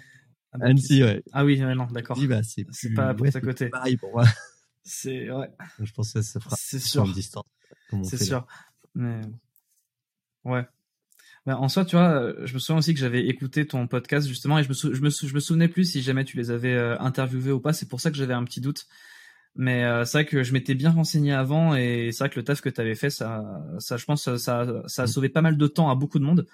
Annecy, 0.68 1.04
ouais. 1.04 1.24
Ah 1.32 1.44
oui, 1.44 1.60
non, 1.60 1.88
d'accord. 1.88 2.16
Bah, 2.30 2.42
c'est 2.44 2.94
pas 2.94 3.16
pour 3.16 3.26
ouais, 3.26 3.42
côté. 3.42 3.70
Pareil 3.70 3.98
pour 3.98 4.12
moi. 4.12 4.24
C'est, 4.84 5.32
ouais. 5.32 5.50
Je 5.80 5.92
pense 5.92 6.14
que 6.14 6.22
ça 6.22 6.40
fera 6.40 6.56
c'est 6.60 6.78
sûr. 6.78 7.12
distance. 7.12 7.44
C'est 8.04 8.24
sûr. 8.24 8.46
Mais, 8.94 9.22
ouais. 10.46 10.64
Bah, 11.48 11.58
en 11.58 11.68
soi, 11.70 11.86
tu 11.86 11.96
vois, 11.96 12.14
euh, 12.14 12.46
je 12.46 12.54
me 12.54 12.60
souviens 12.60 12.78
aussi 12.78 12.94
que 12.94 13.00
j'avais 13.00 13.28
écouté 13.28 13.66
ton 13.66 13.88
podcast 13.88 14.28
justement 14.28 14.60
et 14.60 14.64
je 14.64 14.70
me, 14.70 14.74
je 14.76 15.02
me, 15.02 15.10
je 15.10 15.34
me 15.34 15.40
souvenais 15.40 15.68
plus 15.68 15.86
si 15.86 16.04
jamais 16.04 16.24
tu 16.24 16.38
les 16.38 16.52
avais 16.52 16.78
interviewés 17.00 17.52
ou 17.52 17.60
pas. 17.60 17.74
C'est 17.74 17.90
pour 17.90 18.00
ça 18.00 18.12
que 18.12 18.18
j'avais 18.18 18.36
un 18.36 18.44
petit 18.44 18.62
doute. 18.62 18.86
Mais 19.56 19.84
euh, 19.84 20.04
c'est 20.04 20.20
vrai 20.20 20.26
que 20.26 20.44
je 20.44 20.52
m'étais 20.54 20.74
bien 20.74 20.92
renseigné 20.92 21.32
avant 21.32 21.76
et 21.76 22.10
c'est 22.12 22.24
vrai 22.24 22.30
que 22.30 22.40
le 22.40 22.44
taf 22.44 22.62
que 22.62 22.70
tu 22.70 22.82
avais 22.82 22.96
fait, 22.96 23.12
ça, 23.12 23.44
ça, 23.80 23.98
je 23.98 24.06
pense, 24.06 24.36
ça, 24.38 24.66
ça 24.88 25.04
a 25.04 25.08
sauvé 25.08 25.30
pas 25.30 25.42
mal 25.42 25.58
de 25.58 25.68
temps 25.68 25.90
à 25.90 25.96
beaucoup 25.96 26.20
de 26.20 26.24
monde. 26.24 26.48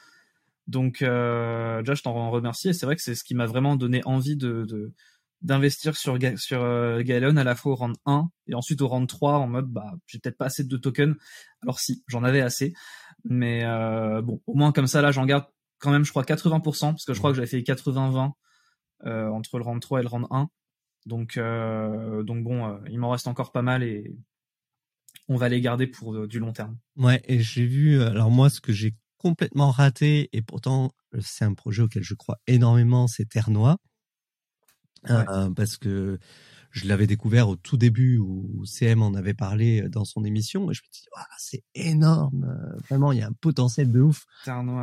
Donc, 0.67 1.01
euh, 1.01 1.79
déjà, 1.79 1.95
je 1.95 2.03
t'en 2.03 2.29
remercie 2.29 2.69
et 2.69 2.73
c'est 2.73 2.85
vrai 2.85 2.95
que 2.95 3.01
c'est 3.01 3.15
ce 3.15 3.23
qui 3.23 3.35
m'a 3.35 3.45
vraiment 3.45 3.75
donné 3.75 4.01
envie 4.05 4.35
de, 4.35 4.93
d'investir 5.41 5.95
sur, 5.95 6.17
sur 6.37 6.61
euh, 6.61 7.01
à 7.01 7.43
la 7.43 7.55
fois 7.55 7.71
au 7.71 7.75
rang 7.75 7.93
1 8.05 8.29
et 8.47 8.55
ensuite 8.55 8.81
au 8.81 8.87
rang 8.87 9.05
3 9.05 9.37
en 9.37 9.47
mode, 9.47 9.67
bah, 9.67 9.93
j'ai 10.05 10.19
peut-être 10.19 10.37
pas 10.37 10.45
assez 10.45 10.63
de 10.63 10.77
tokens. 10.77 11.15
Alors 11.63 11.79
si, 11.79 12.03
j'en 12.07 12.23
avais 12.23 12.41
assez. 12.41 12.73
Mais 13.23 13.63
euh, 13.63 14.21
bon, 14.21 14.41
au 14.47 14.55
moins 14.55 14.71
comme 14.71 14.87
ça, 14.87 15.01
là, 15.01 15.11
j'en 15.11 15.25
garde 15.25 15.45
quand 15.79 15.91
même, 15.91 16.03
je 16.03 16.11
crois, 16.11 16.23
80%, 16.23 16.61
parce 16.91 17.05
que 17.05 17.13
je 17.13 17.19
crois 17.19 17.31
que 17.31 17.35
j'avais 17.35 17.47
fait 17.47 17.61
80-20 17.61 18.31
euh, 19.05 19.29
entre 19.29 19.57
le 19.57 19.63
rang 19.63 19.79
3 19.79 19.99
et 19.99 20.03
le 20.03 20.09
rang 20.09 20.27
1. 20.29 20.49
Donc, 21.05 21.37
euh, 21.37 22.23
donc 22.23 22.43
bon, 22.43 22.65
euh, 22.65 22.77
il 22.89 22.99
m'en 22.99 23.09
reste 23.09 23.27
encore 23.27 23.51
pas 23.51 23.61
mal 23.61 23.83
et 23.83 24.15
on 25.27 25.35
va 25.35 25.49
les 25.49 25.61
garder 25.61 25.87
pour 25.87 26.15
euh, 26.15 26.27
du 26.27 26.39
long 26.39 26.53
terme. 26.53 26.77
Ouais, 26.95 27.21
et 27.25 27.39
j'ai 27.39 27.65
vu, 27.65 28.01
alors 28.01 28.31
moi, 28.31 28.49
ce 28.49 28.61
que 28.61 28.73
j'ai 28.73 28.95
complètement 29.17 29.71
raté, 29.71 30.29
et 30.33 30.41
pourtant, 30.41 30.91
c'est 31.19 31.45
un 31.45 31.53
projet 31.53 31.81
auquel 31.81 32.03
je 32.03 32.13
crois 32.13 32.37
énormément, 32.47 33.07
c'est 33.07 33.25
Ternois. 33.25 33.77
parce 35.03 35.77
que 35.77 36.19
je 36.71 36.87
l'avais 36.87 37.07
découvert 37.07 37.49
au 37.49 37.55
tout 37.55 37.77
début 37.77 38.17
où 38.17 38.63
CM 38.65 39.01
en 39.01 39.13
avait 39.13 39.33
parlé 39.33 39.89
dans 39.89 40.05
son 40.05 40.23
émission 40.23 40.69
et 40.69 40.73
je 40.73 40.81
me 40.81 40.91
dis 40.91 41.05
c'est 41.37 41.63
énorme 41.73 42.45
vraiment 42.87 43.11
il 43.11 43.19
y 43.19 43.21
a 43.21 43.27
un 43.27 43.33
potentiel 43.33 43.91
de 43.91 44.01
ouf 44.01 44.25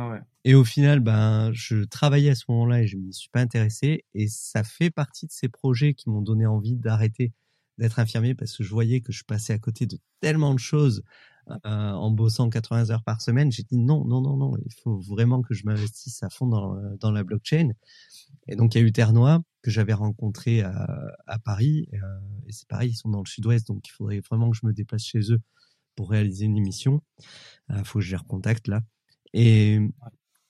ouais. 0.09 0.19
et 0.43 0.53
au 0.55 0.63
final 0.63 0.99
ben 0.99 1.51
je 1.53 1.83
travaillais 1.85 2.31
à 2.31 2.35
ce 2.35 2.45
moment-là 2.49 2.81
et 2.81 2.87
je 2.87 2.97
m'y 2.97 3.13
suis 3.13 3.29
pas 3.29 3.41
intéressé 3.41 4.05
et 4.13 4.27
ça 4.27 4.63
fait 4.63 4.89
partie 4.89 5.27
de 5.27 5.31
ces 5.31 5.49
projets 5.49 5.93
qui 5.93 6.09
m'ont 6.09 6.21
donné 6.21 6.45
envie 6.45 6.75
d'arrêter 6.75 7.33
d'être 7.77 7.99
infirmier 7.99 8.35
parce 8.35 8.55
que 8.57 8.63
je 8.63 8.69
voyais 8.69 9.01
que 9.01 9.11
je 9.11 9.23
passais 9.23 9.53
à 9.53 9.59
côté 9.59 9.85
de 9.85 9.97
tellement 10.19 10.53
de 10.53 10.59
choses 10.59 11.03
euh, 11.49 11.69
en 11.91 12.11
bossant 12.11 12.49
80 12.49 12.89
heures 12.89 13.03
par 13.03 13.21
semaine, 13.21 13.51
j'ai 13.53 13.63
dit 13.63 13.77
non, 13.77 14.03
non, 14.03 14.19
non, 14.19 14.35
non, 14.35 14.53
il 14.65 14.73
faut 14.83 14.99
vraiment 14.99 15.41
que 15.41 15.53
je 15.53 15.63
m'investisse 15.65 16.21
à 16.23 16.29
fond 16.29 16.47
dans, 16.47 16.75
dans 16.99 17.11
la 17.11 17.23
blockchain. 17.23 17.69
Et 18.49 18.57
donc 18.57 18.75
il 18.75 18.81
y 18.81 18.83
a 18.83 18.87
eu 18.87 18.91
Ternois 18.91 19.41
que 19.67 19.71
j'avais 19.73 19.91
rencontré 19.91 20.61
à, 20.61 21.13
à 21.25 21.39
Paris, 21.39 21.89
euh, 21.91 21.97
et 22.47 22.53
c'est 22.53 22.69
pareil, 22.69 22.91
ils 22.91 22.95
sont 22.95 23.09
dans 23.09 23.19
le 23.19 23.27
sud-ouest, 23.27 23.67
donc 23.67 23.85
il 23.85 23.91
faudrait 23.91 24.21
vraiment 24.21 24.49
que 24.49 24.55
je 24.55 24.65
me 24.65 24.71
déplace 24.71 25.03
chez 25.03 25.33
eux 25.33 25.41
pour 25.93 26.09
réaliser 26.09 26.45
une 26.45 26.55
émission. 26.55 27.01
Il 27.69 27.75
euh, 27.75 27.83
faut 27.83 27.99
que 27.99 28.05
je 28.05 28.11
les 28.11 28.15
recontacte 28.15 28.69
là. 28.69 28.81
Et 29.33 29.81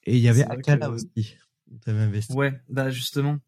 et 0.03 0.17
il 0.17 0.21
y 0.21 0.29
avait 0.29 0.43
Akala 0.43 0.91
aussi. 0.91 1.35
Avais 1.87 1.99
investi. 1.99 2.33
Ouais, 2.33 2.61
bah 2.69 2.91
justement, 2.91 3.39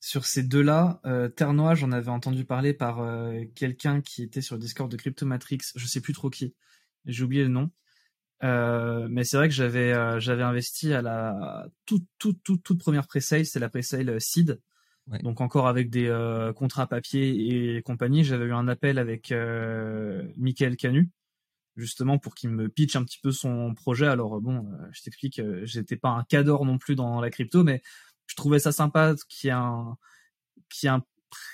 sur 0.00 0.26
ces 0.26 0.44
deux-là, 0.44 1.00
euh, 1.06 1.28
Ternois, 1.28 1.74
j'en 1.74 1.90
avais 1.90 2.10
entendu 2.10 2.44
parler 2.44 2.72
par 2.72 3.00
euh, 3.00 3.42
quelqu'un 3.56 4.00
qui 4.00 4.22
était 4.22 4.42
sur 4.42 4.54
le 4.54 4.60
Discord 4.60 4.88
de 4.88 4.96
Cryptomatrix, 4.96 5.58
je 5.74 5.86
sais 5.86 6.00
plus 6.00 6.12
trop 6.12 6.30
qui 6.30 6.54
j'ai 7.04 7.24
oublié 7.24 7.42
le 7.42 7.48
nom. 7.48 7.72
Euh, 8.44 9.08
mais 9.10 9.24
c'est 9.24 9.36
vrai 9.38 9.48
que 9.48 9.54
j'avais 9.54 9.92
euh, 9.92 10.20
j'avais 10.20 10.44
investi 10.44 10.92
à 10.92 11.02
la 11.02 11.66
toute 11.84 12.06
toute 12.18 12.40
toute 12.44 12.62
toute 12.62 12.78
première 12.78 13.08
pre-sale, 13.08 13.44
c'est 13.44 13.58
la 13.58 13.68
pre-sale 13.68 14.20
Seed. 14.20 14.60
Donc 15.22 15.40
encore 15.40 15.68
avec 15.68 15.88
des 15.88 16.08
euh, 16.08 16.52
contrats 16.52 16.88
papier 16.88 17.76
et 17.76 17.82
compagnie, 17.82 18.24
j'avais 18.24 18.46
eu 18.46 18.52
un 18.52 18.66
appel 18.66 18.98
avec 18.98 19.30
euh, 19.30 20.22
Michael 20.36 20.76
Canu 20.76 21.10
justement 21.76 22.18
pour 22.18 22.34
qu'il 22.34 22.50
me 22.50 22.68
pitch 22.68 22.96
un 22.96 23.04
petit 23.04 23.20
peu 23.22 23.30
son 23.30 23.74
projet. 23.74 24.06
Alors 24.06 24.40
bon, 24.40 24.66
je 24.92 25.02
t'explique, 25.02 25.40
j'étais 25.64 25.96
pas 25.96 26.08
un 26.08 26.24
cador 26.24 26.64
non 26.64 26.78
plus 26.78 26.96
dans 26.96 27.20
la 27.20 27.30
crypto, 27.30 27.62
mais 27.62 27.82
je 28.26 28.34
trouvais 28.34 28.58
ça 28.58 28.72
sympa 28.72 29.14
qu'il 29.28 29.48
y 29.48 29.50
ait 29.50 29.54
un, 29.54 29.96
qu'il 30.70 30.86
y 30.86 30.90
ait 30.90 30.94
un, 30.94 31.04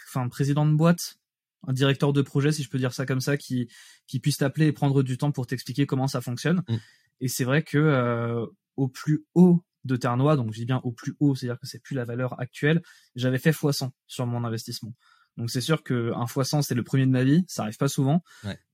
enfin, 0.08 0.28
président 0.28 0.64
de 0.64 0.74
boîte, 0.74 1.18
un 1.66 1.72
directeur 1.72 2.12
de 2.12 2.22
projet, 2.22 2.52
si 2.52 2.62
je 2.62 2.70
peux 2.70 2.78
dire 2.78 2.94
ça 2.94 3.04
comme 3.04 3.20
ça, 3.20 3.36
qui, 3.36 3.68
qui 4.06 4.20
puisse 4.20 4.38
t'appeler 4.38 4.66
et 4.66 4.72
prendre 4.72 5.02
du 5.02 5.18
temps 5.18 5.32
pour 5.32 5.48
t'expliquer 5.48 5.86
comment 5.86 6.06
ça 6.06 6.20
fonctionne. 6.20 6.62
Mm. 6.68 6.76
Et 7.20 7.28
c'est 7.28 7.44
vrai 7.44 7.64
que 7.64 8.46
au 8.76 8.88
plus 8.88 9.24
haut 9.34 9.62
de 9.84 9.96
Ternois, 9.96 10.36
donc 10.36 10.52
je 10.52 10.58
dis 10.58 10.66
bien 10.66 10.80
au 10.84 10.92
plus 10.92 11.14
haut, 11.20 11.34
c'est-à-dire 11.34 11.58
que 11.58 11.66
c'est 11.66 11.80
plus 11.80 11.94
la 11.94 12.04
valeur 12.04 12.38
actuelle, 12.40 12.82
j'avais 13.14 13.38
fait 13.38 13.50
x100 13.50 13.90
sur 14.06 14.26
mon 14.26 14.44
investissement. 14.44 14.94
Donc 15.36 15.50
c'est 15.50 15.60
sûr 15.60 15.82
que 15.82 16.12
un 16.14 16.24
x100 16.24 16.62
c'est 16.62 16.74
le 16.74 16.84
premier 16.84 17.06
de 17.06 17.10
ma 17.10 17.24
vie, 17.24 17.44
ça 17.48 17.62
arrive 17.62 17.76
pas 17.76 17.88
souvent. 17.88 18.22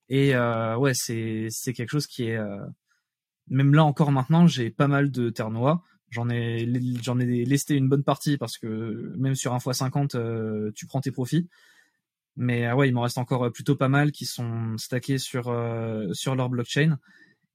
Et 0.08 0.34
euh, 0.34 0.76
ouais, 0.76 0.92
c'est 0.94 1.48
c'est 1.50 1.72
quelque 1.72 1.90
chose 1.90 2.06
qui 2.06 2.24
est 2.24 2.36
euh, 2.36 2.64
même 3.48 3.74
là 3.74 3.84
encore 3.84 4.12
maintenant, 4.12 4.46
j'ai 4.46 4.70
pas 4.70 4.88
mal 4.88 5.10
de 5.10 5.30
Ternois. 5.30 5.82
J'en 6.10 6.30
ai 6.30 6.66
j'en 7.02 7.18
ai 7.18 7.44
lesté 7.44 7.74
une 7.74 7.88
bonne 7.88 8.04
partie 8.04 8.38
parce 8.38 8.56
que 8.56 9.14
même 9.18 9.34
sur 9.34 9.52
un 9.54 9.58
x50 9.58 10.16
euh, 10.16 10.72
tu 10.74 10.86
prends 10.86 11.00
tes 11.00 11.10
profits. 11.10 11.48
Mais 12.36 12.70
ouais, 12.72 12.88
il 12.88 12.94
m'en 12.94 13.02
reste 13.02 13.18
encore 13.18 13.50
plutôt 13.52 13.74
pas 13.74 13.88
mal 13.88 14.12
qui 14.12 14.24
sont 14.24 14.78
stackés 14.78 15.18
sur 15.18 15.44
sur 16.12 16.34
leur 16.36 16.48
blockchain. 16.48 16.98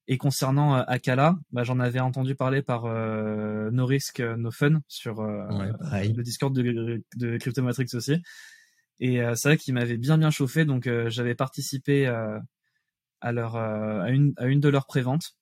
Et 0.07 0.17
concernant 0.17 0.75
euh, 0.75 0.83
Akala, 0.87 1.37
bah, 1.51 1.63
j'en 1.63 1.79
avais 1.79 1.99
entendu 1.99 2.35
parler 2.35 2.61
par 2.61 2.85
euh, 2.85 3.71
No 3.71 3.85
Risk 3.85 4.19
No 4.19 4.51
Fun 4.51 4.81
sur 4.87 5.21
euh, 5.21 5.47
le 5.91 6.23
Discord 6.23 6.53
de, 6.53 7.03
de 7.15 7.37
Cryptomatrix 7.37 7.87
aussi. 7.93 8.21
Et 8.99 9.19
c'est 9.35 9.49
vrai 9.49 9.57
qu'il 9.57 9.73
m'avait 9.73 9.97
bien 9.97 10.17
bien 10.17 10.29
chauffé, 10.29 10.65
donc 10.65 10.87
j'avais 11.07 11.35
participé 11.35 12.05
à 12.05 13.31
leur 13.31 13.57
à 13.57 14.09
une 14.11 14.33
à 14.37 14.45
une 14.45 14.61
de 14.61 14.69
leurs 14.69 14.85
préventes. 14.85 15.35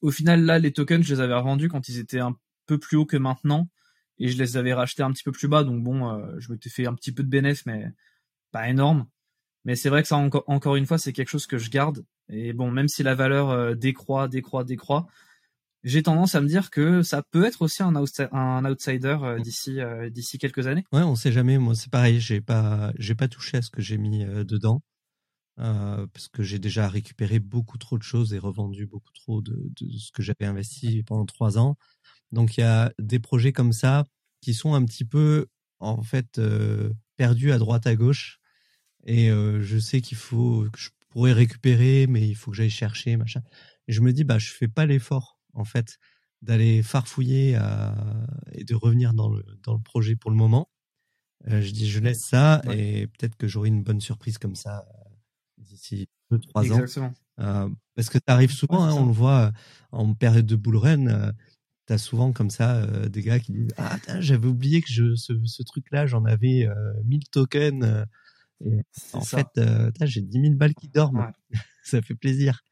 Au 0.00 0.10
final, 0.10 0.42
là, 0.42 0.58
les 0.58 0.72
tokens, 0.72 1.04
je 1.04 1.14
les 1.14 1.20
avais 1.20 1.34
revendus 1.34 1.68
quand 1.68 1.88
ils 1.88 1.98
étaient 1.98 2.18
un 2.18 2.34
peu 2.66 2.78
plus 2.78 2.96
hauts 2.96 3.06
que 3.06 3.18
maintenant, 3.18 3.68
et 4.18 4.28
je 4.28 4.38
les 4.38 4.56
avais 4.56 4.72
rachetés 4.72 5.02
un 5.02 5.12
petit 5.12 5.22
peu 5.22 5.32
plus 5.32 5.48
bas. 5.48 5.64
Donc 5.64 5.84
bon, 5.84 6.18
je 6.38 6.50
m'étais 6.50 6.70
fait 6.70 6.86
un 6.86 6.94
petit 6.94 7.12
peu 7.12 7.22
de 7.22 7.28
bénéfice, 7.28 7.66
mais 7.66 7.86
pas 8.50 8.68
énorme. 8.68 9.06
Mais 9.64 9.76
c'est 9.76 9.88
vrai 9.88 10.02
que 10.02 10.08
ça, 10.08 10.16
encore, 10.16 10.76
une 10.76 10.86
fois, 10.86 10.98
c'est 10.98 11.12
quelque 11.12 11.28
chose 11.28 11.46
que 11.46 11.58
je 11.58 11.70
garde. 11.70 12.04
Et 12.28 12.52
bon, 12.52 12.70
même 12.70 12.88
si 12.88 13.02
la 13.02 13.14
valeur 13.14 13.50
euh, 13.50 13.74
décroît, 13.74 14.26
décroît, 14.28 14.64
décroît, 14.64 15.06
j'ai 15.84 16.02
tendance 16.02 16.34
à 16.34 16.40
me 16.40 16.48
dire 16.48 16.70
que 16.70 17.02
ça 17.02 17.22
peut 17.30 17.44
être 17.44 17.62
aussi 17.62 17.82
un, 17.82 17.94
un 17.94 18.64
outsider 18.64 19.18
euh, 19.22 19.38
d'ici 19.38 19.80
euh, 19.80 20.10
d'ici 20.10 20.38
quelques 20.38 20.66
années. 20.66 20.84
Ouais, 20.92 21.02
on 21.02 21.14
sait 21.14 21.32
jamais. 21.32 21.58
Moi, 21.58 21.74
c'est 21.74 21.90
pareil. 21.90 22.20
J'ai 22.20 22.40
pas 22.40 22.92
j'ai 22.98 23.14
pas 23.14 23.28
touché 23.28 23.58
à 23.58 23.62
ce 23.62 23.70
que 23.70 23.82
j'ai 23.82 23.98
mis 23.98 24.24
dedans 24.24 24.82
parce 25.56 26.28
que 26.28 26.42
j'ai 26.42 26.58
déjà 26.58 26.88
récupéré 26.88 27.38
beaucoup 27.38 27.78
trop 27.78 27.96
de 27.98 28.02
choses 28.02 28.32
et 28.34 28.38
revendu 28.38 28.86
beaucoup 28.86 29.12
trop 29.12 29.42
de, 29.42 29.70
de 29.80 29.96
ce 29.96 30.10
que 30.10 30.22
j'avais 30.22 30.46
investi 30.46 31.04
pendant 31.04 31.26
trois 31.26 31.56
ans. 31.58 31.76
Donc 32.32 32.56
il 32.56 32.62
y 32.62 32.64
a 32.64 32.92
des 32.98 33.20
projets 33.20 33.52
comme 33.52 33.72
ça 33.72 34.06
qui 34.40 34.54
sont 34.54 34.74
un 34.74 34.84
petit 34.84 35.04
peu 35.04 35.46
en 35.78 36.02
fait 36.02 36.40
perdus 37.16 37.52
à 37.52 37.58
droite 37.58 37.86
à 37.86 37.94
gauche 37.94 38.40
et 39.04 39.28
je 39.28 39.78
sais 39.78 40.00
qu'il 40.00 40.16
faut 40.18 40.66
que 40.72 40.78
je 40.78 40.90
pourrais 41.08 41.32
récupérer, 41.32 42.06
mais 42.08 42.26
il 42.26 42.34
faut 42.34 42.50
que 42.50 42.56
j'aille 42.56 42.70
chercher, 42.70 43.16
machin. 43.16 43.42
Et 43.88 43.92
je 43.92 44.00
me 44.00 44.12
dis, 44.12 44.24
bah, 44.24 44.38
je 44.38 44.50
fais 44.50 44.68
pas 44.68 44.86
l'effort, 44.86 45.38
en 45.54 45.64
fait, 45.64 45.98
d'aller 46.40 46.82
farfouiller 46.82 47.58
et 48.52 48.64
de 48.64 48.74
revenir 48.74 49.14
dans 49.14 49.28
le, 49.28 49.44
dans 49.62 49.74
le 49.74 49.80
projet 49.80 50.16
pour 50.16 50.30
le 50.30 50.36
moment. 50.36 50.70
je 51.46 51.70
dis, 51.70 51.88
je 51.88 52.00
laisse 52.00 52.24
ça 52.24 52.62
et 52.70 53.06
peut-être 53.08 53.36
que 53.36 53.46
j'aurai 53.46 53.68
une 53.68 53.82
bonne 53.82 54.00
surprise 54.00 54.38
comme 54.38 54.56
ça 54.56 54.86
d'ici 55.58 56.08
deux, 56.30 56.38
trois 56.38 56.62
ans. 56.72 56.80
Exactement. 56.80 57.12
parce 57.94 58.08
que 58.08 58.18
ça 58.18 58.34
arrive 58.34 58.52
souvent, 58.52 58.82
hein, 58.82 58.92
on 58.92 59.06
le 59.06 59.12
voit 59.12 59.52
en 59.90 60.14
période 60.14 60.46
de 60.46 60.56
bull 60.56 60.76
run. 60.76 61.32
tu 61.86 61.92
as 61.92 61.98
souvent 61.98 62.32
comme 62.32 62.50
ça 62.50 62.86
des 63.08 63.22
gars 63.22 63.38
qui 63.38 63.52
disent 63.52 63.74
ah 63.76 63.96
j'avais 64.20 64.48
oublié 64.48 64.82
que 64.82 64.90
je, 64.90 65.14
ce, 65.14 65.32
ce 65.44 65.62
truc 65.62 65.84
là 65.90 66.06
j'en 66.06 66.24
avais 66.24 66.68
1000 67.04 67.28
tokens 67.30 68.06
en 69.12 69.20
fait, 69.20 69.46
euh, 69.58 69.90
j'ai 70.02 70.20
10 70.20 70.40
000 70.40 70.54
balles 70.54 70.74
qui 70.74 70.88
dorment. 70.88 71.32
ça 71.84 72.02
fait 72.02 72.14
plaisir. 72.14 72.62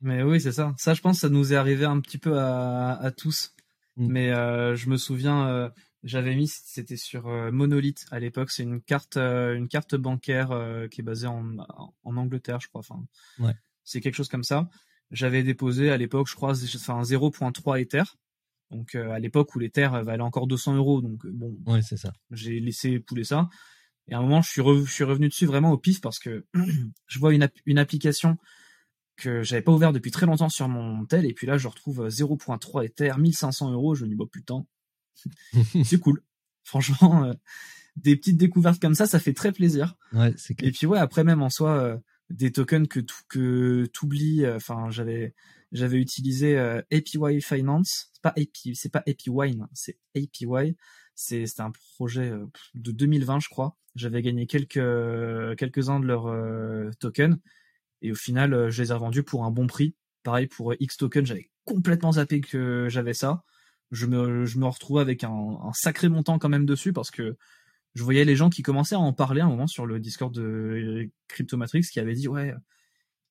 Mais 0.00 0.22
oui, 0.22 0.40
c'est 0.40 0.52
ça. 0.52 0.74
Ça, 0.78 0.94
je 0.94 1.00
pense, 1.00 1.20
ça 1.20 1.28
nous 1.28 1.52
est 1.52 1.56
arrivé 1.56 1.84
un 1.84 2.00
petit 2.00 2.18
peu 2.18 2.38
à, 2.38 3.10
tous. 3.16 3.54
Mm. 3.96 4.06
Mais 4.08 4.30
euh, 4.30 4.76
je 4.76 4.88
me 4.88 4.96
souviens, 4.96 5.48
euh, 5.48 5.68
j'avais 6.04 6.34
mis, 6.34 6.48
c'était 6.48 6.96
sur 6.96 7.28
Monolith 7.52 8.06
à 8.10 8.18
l'époque. 8.18 8.50
C'est 8.50 8.62
une 8.62 8.80
carte, 8.80 9.16
une 9.16 9.68
carte 9.68 9.94
bancaire 9.94 10.48
qui 10.90 11.00
est 11.00 11.04
basée 11.04 11.26
en, 11.26 11.56
en 12.04 12.16
Angleterre, 12.16 12.60
je 12.60 12.68
crois. 12.68 12.80
Enfin, 12.80 13.04
c'est 13.84 14.00
quelque 14.00 14.14
chose 14.14 14.28
comme 14.28 14.44
ça. 14.44 14.68
J'avais 15.10 15.42
déposé 15.42 15.90
à 15.90 15.96
l'époque, 15.96 16.28
je 16.28 16.36
crois, 16.36 16.52
enfin 16.52 17.02
0.3 17.02 17.80
Ether. 17.80 18.04
Donc 18.70 18.94
à 18.94 19.18
l'époque 19.18 19.54
où 19.56 19.58
l'Ether 19.58 19.88
valait 20.04 20.22
encore 20.22 20.46
200 20.46 20.76
euros. 20.76 21.02
Donc 21.02 21.26
bon, 21.26 21.58
ouais, 21.66 21.82
c'est 21.82 21.96
ça. 21.96 22.12
J'ai 22.30 22.60
laissé 22.60 23.00
pouler 23.00 23.24
ça. 23.24 23.50
Et 24.10 24.14
à 24.14 24.18
un 24.18 24.22
moment, 24.22 24.42
je 24.42 24.50
suis, 24.50 24.62
je 24.62 24.90
suis 24.90 25.04
revenu 25.04 25.28
dessus 25.28 25.46
vraiment 25.46 25.72
au 25.72 25.78
pif 25.78 26.00
parce 26.00 26.18
que 26.18 26.44
je 27.06 27.18
vois 27.18 27.32
une, 27.32 27.48
une 27.64 27.78
application 27.78 28.36
que 29.16 29.42
j'avais 29.42 29.62
pas 29.62 29.72
ouvert 29.72 29.92
depuis 29.92 30.10
très 30.10 30.26
longtemps 30.26 30.48
sur 30.48 30.68
mon 30.68 31.04
tel, 31.04 31.26
et 31.26 31.34
puis 31.34 31.46
là, 31.46 31.58
je 31.58 31.68
retrouve 31.68 32.08
0.3 32.08 32.84
Ether, 32.84 33.12
1500 33.18 33.70
euros, 33.72 33.94
je 33.94 34.04
me 34.04 34.08
dis, 34.08 34.16
bon, 34.16 34.26
putain, 34.26 34.66
c'est 35.84 36.00
cool. 36.00 36.22
Franchement, 36.64 37.24
euh, 37.24 37.32
des 37.96 38.16
petites 38.16 38.36
découvertes 38.36 38.80
comme 38.80 38.94
ça, 38.94 39.06
ça 39.06 39.20
fait 39.20 39.34
très 39.34 39.52
plaisir. 39.52 39.94
Ouais, 40.12 40.32
c'est 40.36 40.60
Et 40.62 40.72
puis, 40.72 40.86
ouais, 40.86 40.98
après, 40.98 41.22
même 41.24 41.42
en 41.42 41.50
soi, 41.50 41.78
euh, 41.78 41.96
des 42.30 42.50
tokens 42.52 42.88
que 42.88 43.00
tu 43.00 43.14
que 43.28 43.86
t'oublies, 43.92 44.44
euh, 44.44 44.56
enfin, 44.56 44.90
j'avais, 44.90 45.34
j'avais 45.72 45.98
utilisé 45.98 46.58
APY 46.90 47.40
Finance, 47.40 48.09
c'est 48.20 48.32
pas 48.32 48.40
APY, 48.40 48.76
c'est 48.76 48.88
pas 48.90 49.02
APY, 49.06 49.58
c'est 49.72 49.98
APY, 50.14 50.76
c'était 51.14 51.60
un 51.60 51.72
projet 51.96 52.30
euh, 52.30 52.46
de 52.74 52.92
2020, 52.92 53.40
je 53.40 53.48
crois. 53.48 53.76
J'avais 53.94 54.22
gagné 54.22 54.46
quelques 54.46 55.56
quelques-uns 55.56 56.00
de 56.00 56.06
leurs 56.06 56.26
euh, 56.28 56.90
tokens 57.00 57.38
et 58.02 58.12
au 58.12 58.14
final, 58.14 58.54
euh, 58.54 58.70
je 58.70 58.82
les 58.82 58.90
ai 58.90 58.94
revendus 58.94 59.22
pour 59.22 59.44
un 59.44 59.50
bon 59.50 59.66
prix. 59.66 59.94
Pareil 60.22 60.46
pour 60.46 60.74
X 60.78 60.96
tokens, 60.96 61.26
j'avais 61.26 61.50
complètement 61.64 62.12
zappé 62.12 62.40
que 62.40 62.88
j'avais 62.88 63.14
ça. 63.14 63.44
Je 63.90 64.06
me 64.06 64.44
je 64.46 64.58
me 64.58 64.66
retrouvais 64.66 65.00
avec 65.02 65.24
un, 65.24 65.30
un, 65.30 65.72
sacré 65.72 66.08
montant 66.08 66.38
quand 66.38 66.48
même 66.48 66.66
dessus 66.66 66.92
parce 66.92 67.10
que 67.10 67.36
je 67.94 68.04
voyais 68.04 68.24
les 68.24 68.36
gens 68.36 68.50
qui 68.50 68.62
commençaient 68.62 68.94
à 68.94 69.00
en 69.00 69.12
parler 69.12 69.40
à 69.40 69.46
un 69.46 69.48
moment 69.48 69.66
sur 69.66 69.86
le 69.86 69.98
Discord 69.98 70.32
de 70.32 71.10
Cryptomatrix 71.28 71.82
qui 71.82 72.00
avait 72.00 72.14
dit 72.14 72.28
ouais, 72.28 72.54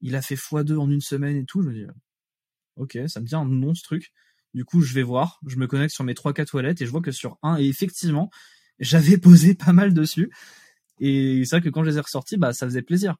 il 0.01 0.15
a 0.15 0.21
fait 0.21 0.35
x2 0.35 0.77
en 0.77 0.89
une 0.89 1.01
semaine 1.01 1.37
et 1.37 1.45
tout. 1.45 1.61
Je 1.61 1.69
me 1.69 1.73
dis 1.73 1.85
ok, 2.77 2.99
ça 3.07 3.19
me 3.21 3.25
dit 3.25 3.35
un 3.35 3.45
nom 3.45 3.73
ce 3.75 3.83
truc. 3.83 4.11
Du 4.53 4.65
coup, 4.65 4.81
je 4.81 4.93
vais 4.93 5.03
voir, 5.03 5.39
je 5.45 5.57
me 5.57 5.67
connecte 5.67 5.93
sur 5.93 6.03
mes 6.03 6.15
trois 6.15 6.33
quatre 6.33 6.49
toilettes 6.49 6.81
et 6.81 6.85
je 6.85 6.91
vois 6.91 7.01
que 7.01 7.11
sur 7.11 7.37
un, 7.43 7.57
et 7.57 7.67
effectivement, 7.67 8.29
j'avais 8.79 9.17
posé 9.19 9.53
pas 9.53 9.73
mal 9.73 9.93
dessus. 9.93 10.31
Et 10.99 11.43
c'est 11.45 11.57
vrai 11.57 11.61
que 11.61 11.69
quand 11.69 11.83
je 11.83 11.89
les 11.89 11.97
ai 11.97 12.01
ressortis, 12.01 12.37
bah, 12.37 12.53
ça 12.53 12.65
faisait 12.65 12.81
plaisir. 12.81 13.15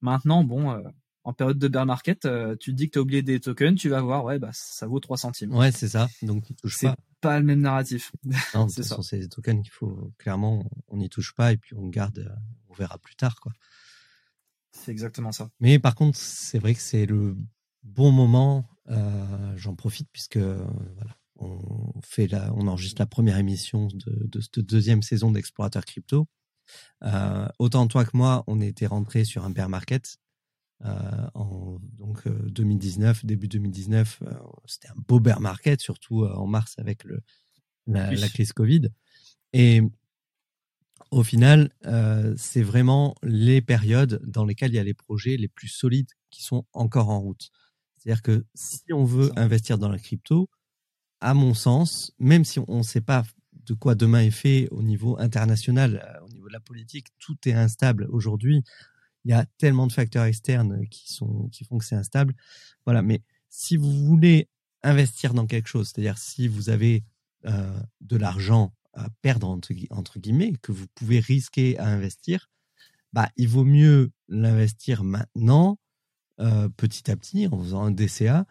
Maintenant, 0.00 0.44
bon, 0.44 0.72
euh, 0.72 0.82
en 1.24 1.32
période 1.32 1.58
de 1.58 1.68
bear 1.68 1.86
market, 1.86 2.24
euh, 2.24 2.56
tu 2.58 2.70
te 2.70 2.76
dis 2.76 2.86
que 2.86 2.92
tu 2.92 2.98
as 2.98 3.02
oublié 3.02 3.22
des 3.22 3.40
tokens, 3.40 3.78
tu 3.78 3.88
vas 3.88 4.00
voir, 4.00 4.24
ouais, 4.24 4.38
bah, 4.38 4.50
ça 4.52 4.86
vaut 4.86 5.00
3 5.00 5.16
centimes. 5.16 5.54
Ouais, 5.54 5.72
c'est 5.72 5.88
ça. 5.88 6.08
Donc, 6.22 6.44
tu 6.44 6.54
touches 6.54 6.80
pas. 6.80 6.96
Pas 7.20 7.38
le 7.38 7.44
même 7.44 7.60
narratif. 7.60 8.12
Non, 8.54 8.68
c'est 8.68 8.82
ça. 8.82 8.96
C'est 9.02 9.18
des 9.18 9.28
tokens 9.28 9.62
qu'il 9.62 9.72
faut, 9.72 10.12
clairement, 10.18 10.64
on 10.88 10.98
n'y 10.98 11.08
touche 11.08 11.34
pas 11.34 11.52
et 11.52 11.56
puis 11.56 11.74
on 11.76 11.88
garde, 11.88 12.18
euh, 12.18 12.28
on 12.68 12.74
verra 12.74 12.98
plus 12.98 13.16
tard, 13.16 13.40
quoi. 13.40 13.52
C'est 14.70 14.92
exactement 14.92 15.32
ça. 15.32 15.48
Mais 15.58 15.78
par 15.78 15.94
contre, 15.94 16.18
c'est 16.18 16.58
vrai 16.58 16.74
que 16.74 16.80
c'est 16.80 17.06
le 17.06 17.36
bon 17.86 18.12
moment 18.12 18.68
euh, 18.88 19.56
j'en 19.56 19.74
profite 19.74 20.08
puisque 20.12 20.36
voilà, 20.36 21.16
on 21.36 22.00
fait 22.02 22.28
la, 22.28 22.52
on 22.54 22.66
enregistre 22.68 23.00
la 23.00 23.06
première 23.06 23.38
émission 23.38 23.88
de, 23.88 24.26
de 24.26 24.40
cette 24.40 24.60
deuxième 24.60 25.02
saison 25.02 25.30
d'Explorateur 25.30 25.84
Crypto. 25.84 26.28
Euh, 27.04 27.48
autant 27.58 27.86
toi 27.86 28.04
que 28.04 28.16
moi, 28.16 28.44
on 28.46 28.60
était 28.60 28.86
rentré 28.86 29.24
sur 29.24 29.44
un 29.44 29.50
bear 29.50 29.68
market 29.68 30.18
euh, 30.84 31.28
en 31.34 31.78
donc 31.96 32.28
2019, 32.28 33.24
début 33.24 33.48
2019. 33.48 34.22
C'était 34.66 34.88
un 34.88 35.02
beau 35.08 35.20
bear 35.20 35.40
market, 35.40 35.80
surtout 35.80 36.24
en 36.24 36.46
mars 36.46 36.74
avec 36.78 37.04
le 37.04 37.22
la, 37.86 38.12
la 38.12 38.28
crise 38.28 38.52
Covid. 38.52 38.88
Et 39.52 39.80
au 41.10 41.22
final, 41.22 41.70
euh, 41.86 42.34
c'est 42.36 42.62
vraiment 42.62 43.14
les 43.22 43.60
périodes 43.60 44.20
dans 44.24 44.44
lesquelles 44.44 44.72
il 44.72 44.76
y 44.76 44.80
a 44.80 44.84
les 44.84 44.94
projets 44.94 45.36
les 45.36 45.48
plus 45.48 45.68
solides 45.68 46.10
qui 46.30 46.42
sont 46.42 46.64
encore 46.72 47.10
en 47.10 47.20
route. 47.20 47.50
C'est-à-dire 48.06 48.22
que 48.22 48.46
si 48.54 48.92
on 48.92 49.04
veut 49.04 49.32
investir 49.34 49.78
dans 49.78 49.88
la 49.88 49.98
crypto, 49.98 50.48
à 51.20 51.34
mon 51.34 51.54
sens, 51.54 52.12
même 52.20 52.44
si 52.44 52.60
on 52.68 52.78
ne 52.78 52.82
sait 52.84 53.00
pas 53.00 53.24
de 53.52 53.74
quoi 53.74 53.96
demain 53.96 54.20
est 54.20 54.30
fait 54.30 54.68
au 54.70 54.84
niveau 54.84 55.18
international, 55.18 56.00
euh, 56.04 56.24
au 56.24 56.28
niveau 56.28 56.46
de 56.46 56.52
la 56.52 56.60
politique, 56.60 57.08
tout 57.18 57.36
est 57.46 57.52
instable 57.52 58.06
aujourd'hui. 58.10 58.62
Il 59.24 59.32
y 59.32 59.34
a 59.34 59.44
tellement 59.58 59.88
de 59.88 59.92
facteurs 59.92 60.24
externes 60.24 60.86
qui 60.88 61.12
sont 61.12 61.48
qui 61.48 61.64
font 61.64 61.78
que 61.78 61.84
c'est 61.84 61.96
instable. 61.96 62.36
Voilà, 62.84 63.02
mais 63.02 63.22
si 63.48 63.76
vous 63.76 63.90
voulez 63.90 64.48
investir 64.84 65.34
dans 65.34 65.46
quelque 65.46 65.68
chose, 65.68 65.88
c'est-à-dire 65.88 66.16
si 66.16 66.46
vous 66.46 66.70
avez 66.70 67.02
euh, 67.44 67.80
de 68.02 68.16
l'argent 68.16 68.72
à 68.92 69.08
perdre 69.20 69.48
entre, 69.48 69.72
entre, 69.90 70.20
guillemets, 70.20 70.52
que 70.62 70.70
vous 70.70 70.86
pouvez 70.94 71.18
risquer 71.18 71.76
à 71.78 71.88
investir, 71.88 72.50
bah 73.12 73.30
il 73.36 73.48
vaut 73.48 73.64
mieux 73.64 74.12
l'investir 74.28 75.02
maintenant 75.02 75.80
petit 76.76 77.10
à 77.10 77.16
petit 77.16 77.46
en 77.46 77.58
faisant 77.58 77.82
un 77.82 77.90
DCA 77.90 78.46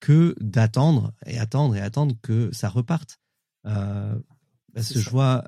que 0.00 0.34
d'attendre 0.40 1.12
et 1.26 1.38
attendre 1.38 1.76
et 1.76 1.80
attendre 1.80 2.14
que 2.22 2.50
ça 2.52 2.68
reparte. 2.68 3.20
parce 3.62 4.92
que 4.92 5.00
je 5.00 5.10
vois, 5.10 5.44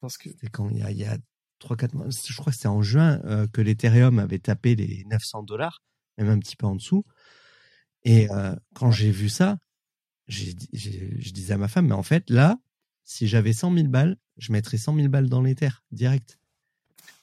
parce 0.00 0.18
que 0.18 0.30
c'est 0.40 0.50
quand 0.50 0.68
il 0.70 0.78
y 0.78 0.82
a, 0.82 0.90
il 0.90 0.98
y 0.98 1.04
a 1.04 1.18
3-4 1.60 1.94
mois, 1.96 2.06
je 2.10 2.36
crois 2.36 2.52
que 2.52 2.56
c'était 2.56 2.68
en 2.68 2.82
juin 2.82 3.20
que 3.52 3.60
l'Ethereum 3.60 4.18
avait 4.18 4.38
tapé 4.38 4.74
les 4.76 5.04
900 5.10 5.42
dollars, 5.42 5.82
même 6.18 6.28
un 6.28 6.38
petit 6.38 6.56
peu 6.56 6.66
en 6.66 6.76
dessous. 6.76 7.04
Et 8.04 8.28
quand 8.74 8.90
j'ai 8.90 9.10
vu 9.10 9.28
ça, 9.28 9.58
je 10.28 10.52
disais 11.32 11.54
à 11.54 11.58
ma 11.58 11.68
femme, 11.68 11.88
mais 11.88 11.94
en 11.94 12.02
fait, 12.02 12.30
là, 12.30 12.58
si 13.04 13.26
j'avais 13.28 13.52
100 13.52 13.74
000 13.74 13.88
balles, 13.88 14.16
je 14.36 14.52
mettrais 14.52 14.78
100 14.78 14.96
000 14.96 15.08
balles 15.08 15.28
dans 15.28 15.42
l'Ether, 15.42 15.70
direct. 15.92 16.38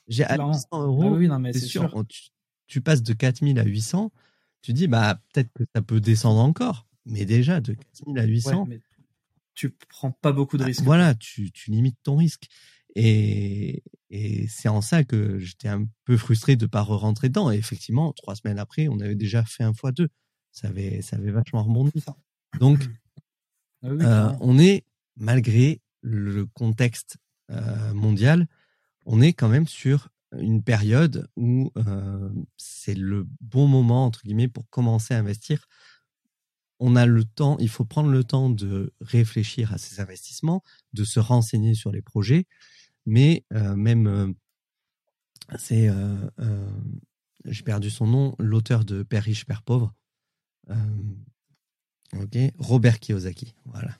J'ai 0.07 0.25
à 0.25 0.35
800 0.35 0.67
euros, 0.73 1.15
oui, 1.15 1.27
non, 1.27 1.39
mais 1.39 1.53
c'est 1.53 1.59
sûr. 1.61 1.89
Tu, 2.09 2.29
passes 2.81 3.03
de 3.03 3.13
4 3.13 3.45
000 3.45 3.57
à 3.57 3.63
800, 3.63 4.11
tu 4.61 4.73
dis, 4.73 4.87
bah, 4.87 5.19
peut-être 5.31 5.51
que 5.53 5.63
ça 5.75 5.81
peut 5.81 5.99
descendre 5.99 6.39
encore. 6.39 6.87
Mais 7.05 7.25
déjà, 7.25 7.59
de 7.59 7.73
4 7.73 7.85
000 8.05 8.17
à 8.17 8.23
800. 8.23 8.65
mais 8.65 8.79
tu 9.55 9.69
prends 9.89 10.11
pas 10.11 10.31
beaucoup 10.31 10.57
de 10.57 10.63
bah, 10.63 10.67
risques. 10.67 10.83
Voilà, 10.83 11.15
tu, 11.15 11.51
tu 11.51 11.71
limites 11.71 11.97
ton 12.03 12.15
risque. 12.15 12.47
Et, 12.95 13.83
et 14.09 14.47
c'est 14.47 14.69
en 14.69 14.81
ça 14.81 15.03
que 15.03 15.39
j'étais 15.39 15.67
un 15.67 15.85
peu 16.05 16.17
frustré 16.17 16.55
de 16.55 16.65
ne 16.65 16.69
pas 16.69 16.81
re-rentrer 16.81 17.29
dedans. 17.29 17.51
Et 17.51 17.55
effectivement, 17.55 18.13
trois 18.13 18.35
semaines 18.35 18.59
après, 18.59 18.87
on 18.87 18.99
avait 18.99 19.15
déjà 19.15 19.43
fait 19.43 19.63
un 19.63 19.73
fois 19.73 19.91
deux. 19.91 20.09
Ça 20.51 20.67
avait, 20.67 21.01
ça 21.01 21.17
avait 21.17 21.31
vachement 21.31 21.63
rebondi. 21.63 22.03
Donc, 22.59 22.87
ah 23.81 23.87
euh, 23.87 24.31
on 24.39 24.59
est, 24.59 24.85
malgré 25.17 25.81
le 26.01 26.45
contexte 26.45 27.17
euh, 27.49 27.93
mondial, 27.93 28.47
on 29.05 29.21
est 29.21 29.33
quand 29.33 29.49
même 29.49 29.67
sur 29.67 30.09
une 30.39 30.63
période 30.63 31.27
où 31.35 31.71
euh, 31.77 32.29
c'est 32.57 32.95
le 32.95 33.27
bon 33.41 33.67
moment, 33.67 34.05
entre 34.05 34.23
guillemets, 34.23 34.47
pour 34.47 34.69
commencer 34.69 35.13
à 35.13 35.19
investir. 35.19 35.67
On 36.79 36.95
a 36.95 37.05
le 37.05 37.23
temps, 37.23 37.57
il 37.59 37.69
faut 37.69 37.85
prendre 37.85 38.09
le 38.09 38.23
temps 38.23 38.49
de 38.49 38.93
réfléchir 38.99 39.73
à 39.73 39.77
ces 39.77 39.99
investissements, 39.99 40.63
de 40.93 41.03
se 41.03 41.19
renseigner 41.19 41.75
sur 41.75 41.91
les 41.91 42.01
projets, 42.01 42.45
mais 43.05 43.45
même, 43.51 44.33
c'est, 45.57 45.89
j'ai 47.45 47.63
perdu 47.63 47.89
son 47.89 48.07
nom, 48.07 48.35
l'auteur 48.37 48.83
de 48.83 49.03
Père 49.03 49.23
riche, 49.23 49.45
Père 49.45 49.61
pauvre, 49.61 49.93
Ok, 52.19 52.37
Robert 52.59 52.99
Kiyosaki. 52.99 53.55
Voilà. 53.65 53.97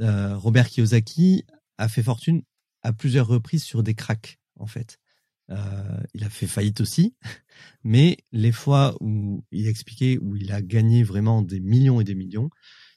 Euh, 0.00 0.36
Robert 0.36 0.68
Kiyosaki 0.68 1.44
a 1.78 1.88
fait 1.88 2.02
fortune 2.02 2.42
à 2.82 2.92
plusieurs 2.92 3.26
reprises 3.26 3.64
sur 3.64 3.82
des 3.82 3.94
cracks, 3.94 4.37
en 4.58 4.66
fait. 4.66 4.98
Euh, 5.50 6.00
il 6.12 6.24
a 6.24 6.30
fait 6.30 6.46
faillite 6.46 6.80
aussi, 6.80 7.14
mais 7.84 8.18
les 8.32 8.52
fois 8.52 8.96
où 9.00 9.44
il 9.50 9.66
expliquait 9.66 10.18
où 10.18 10.36
il 10.36 10.52
a 10.52 10.60
gagné 10.60 11.02
vraiment 11.02 11.40
des 11.42 11.60
millions 11.60 12.00
et 12.00 12.04
des 12.04 12.14
millions, 12.14 12.50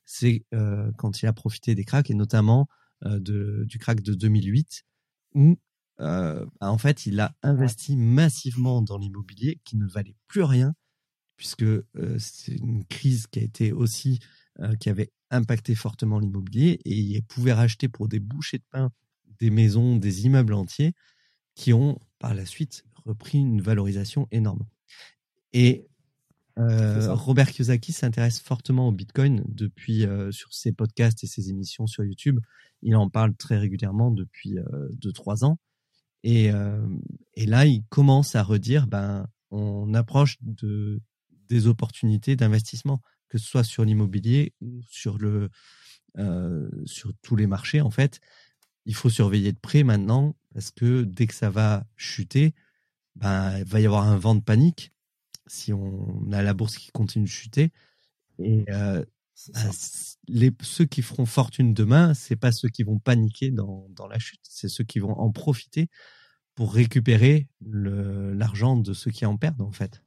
c'est 0.05 0.45
euh, 0.53 0.91
quand 0.97 1.21
il 1.21 1.27
a 1.27 1.33
profité 1.33 1.75
des 1.75 1.85
cracks 1.85 2.09
et 2.09 2.15
notamment 2.15 2.67
de, 3.03 3.63
du 3.65 3.79
crack 3.79 4.01
de 4.01 4.13
2008 4.13 4.83
où 5.33 5.57
en 5.97 6.77
fait 6.77 7.07
il 7.07 7.19
a 7.19 7.33
investi 7.41 7.95
massivement 7.95 8.83
dans 8.83 8.99
l'immobilier 8.99 9.59
qui 9.63 9.75
ne 9.75 9.87
valait 9.87 10.15
plus 10.27 10.43
rien 10.43 10.75
puisque 11.35 11.65
c'est 12.19 12.57
une 12.57 12.85
crise 12.85 13.25
qui 13.25 13.39
a 13.39 13.41
été 13.41 13.71
aussi 13.71 14.19
qui 14.79 14.89
avait 14.89 15.11
impacté 15.31 15.73
fortement 15.73 16.19
l'immobilier 16.19 16.79
et 16.85 16.95
il 16.95 17.23
pouvait 17.23 17.53
racheter 17.53 17.87
pour 17.87 18.07
des 18.07 18.19
bouchées 18.19 18.59
de 18.59 18.65
pain 18.69 18.91
des 19.39 19.49
maisons, 19.49 19.97
des 19.97 20.25
immeubles 20.25 20.53
entiers 20.53 20.93
qui 21.61 21.73
ont 21.73 21.99
par 22.17 22.33
la 22.33 22.47
suite 22.47 22.85
repris 23.05 23.37
une 23.37 23.61
valorisation 23.61 24.27
énorme. 24.31 24.65
Et 25.53 25.87
Robert 26.57 27.51
Kiyosaki 27.51 27.91
s'intéresse 27.91 28.39
fortement 28.39 28.87
au 28.87 28.91
Bitcoin 28.91 29.43
depuis 29.47 30.05
sur 30.31 30.53
ses 30.53 30.71
podcasts 30.71 31.23
et 31.23 31.27
ses 31.27 31.49
émissions 31.49 31.85
sur 31.85 32.03
YouTube. 32.03 32.39
Il 32.81 32.95
en 32.95 33.09
parle 33.09 33.35
très 33.35 33.57
régulièrement 33.57 34.09
depuis 34.09 34.57
2-3 35.01 35.45
ans. 35.45 35.59
Et, 36.23 36.51
et, 37.35 37.45
là, 37.45 37.65
il 37.65 37.83
commence 37.89 38.35
à 38.35 38.43
redire, 38.43 38.87
ben, 38.87 39.27
on 39.51 39.93
approche 39.93 40.37
de, 40.41 40.99
des 41.47 41.67
opportunités 41.67 42.35
d'investissement, 42.35 43.01
que 43.29 43.37
ce 43.37 43.45
soit 43.45 43.63
sur 43.63 43.85
l'immobilier 43.85 44.53
ou 44.61 44.81
sur, 44.89 45.19
le, 45.19 45.49
euh, 46.17 46.69
sur 46.85 47.11
tous 47.21 47.35
les 47.35 47.47
marchés. 47.47 47.81
En 47.81 47.91
fait, 47.91 48.19
il 48.85 48.95
faut 48.95 49.09
surveiller 49.09 49.51
de 49.51 49.59
près 49.59 49.83
maintenant 49.83 50.35
parce 50.53 50.71
que 50.71 51.03
dès 51.03 51.27
que 51.27 51.33
ça 51.33 51.49
va 51.49 51.85
chuter, 51.95 52.53
ben, 53.15 53.57
il 53.59 53.65
va 53.65 53.79
y 53.79 53.85
avoir 53.85 54.07
un 54.07 54.17
vent 54.17 54.35
de 54.35 54.41
panique 54.41 54.91
si 55.47 55.73
on 55.73 56.31
a 56.31 56.41
la 56.41 56.53
bourse 56.53 56.77
qui 56.77 56.91
continue 56.91 57.25
de 57.25 57.29
chuter. 57.29 57.71
Et 58.39 58.63
euh, 58.69 59.03
ben, 59.53 59.71
les, 60.27 60.51
ceux 60.61 60.85
qui 60.85 61.01
feront 61.01 61.25
fortune 61.25 61.73
demain, 61.73 62.13
c'est 62.13 62.35
pas 62.35 62.51
ceux 62.51 62.69
qui 62.69 62.83
vont 62.83 62.99
paniquer 62.99 63.51
dans, 63.51 63.87
dans 63.89 64.07
la 64.07 64.19
chute, 64.19 64.41
c'est 64.43 64.69
ceux 64.69 64.83
qui 64.83 64.99
vont 64.99 65.17
en 65.19 65.31
profiter 65.31 65.89
pour 66.55 66.73
récupérer 66.73 67.47
l'argent 67.65 68.77
de 68.77 68.93
ceux 68.93 69.11
qui 69.11 69.25
en 69.25 69.37
perdent 69.37 69.61
en 69.61 69.71
fait. 69.71 70.03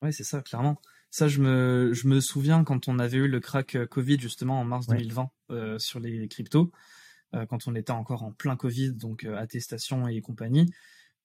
Ouais, 0.00 0.12
c'est 0.12 0.24
ça, 0.24 0.42
clairement. 0.42 0.80
Ça, 1.10 1.28
je 1.28 1.40
me, 1.40 1.92
je 1.92 2.08
me 2.08 2.20
souviens 2.20 2.64
quand 2.64 2.88
on 2.88 2.98
avait 2.98 3.18
eu 3.18 3.28
le 3.28 3.38
crack 3.38 3.76
euh, 3.76 3.86
Covid 3.86 4.18
justement 4.18 4.60
en 4.60 4.64
mars 4.64 4.86
2020 4.86 5.30
euh, 5.50 5.78
sur 5.78 6.00
les 6.00 6.26
cryptos, 6.26 6.72
quand 7.48 7.66
on 7.66 7.74
était 7.74 7.92
encore 7.92 8.22
en 8.22 8.32
plein 8.32 8.56
Covid, 8.56 8.92
donc 8.92 9.24
attestation 9.24 10.08
et 10.08 10.20
compagnie. 10.20 10.70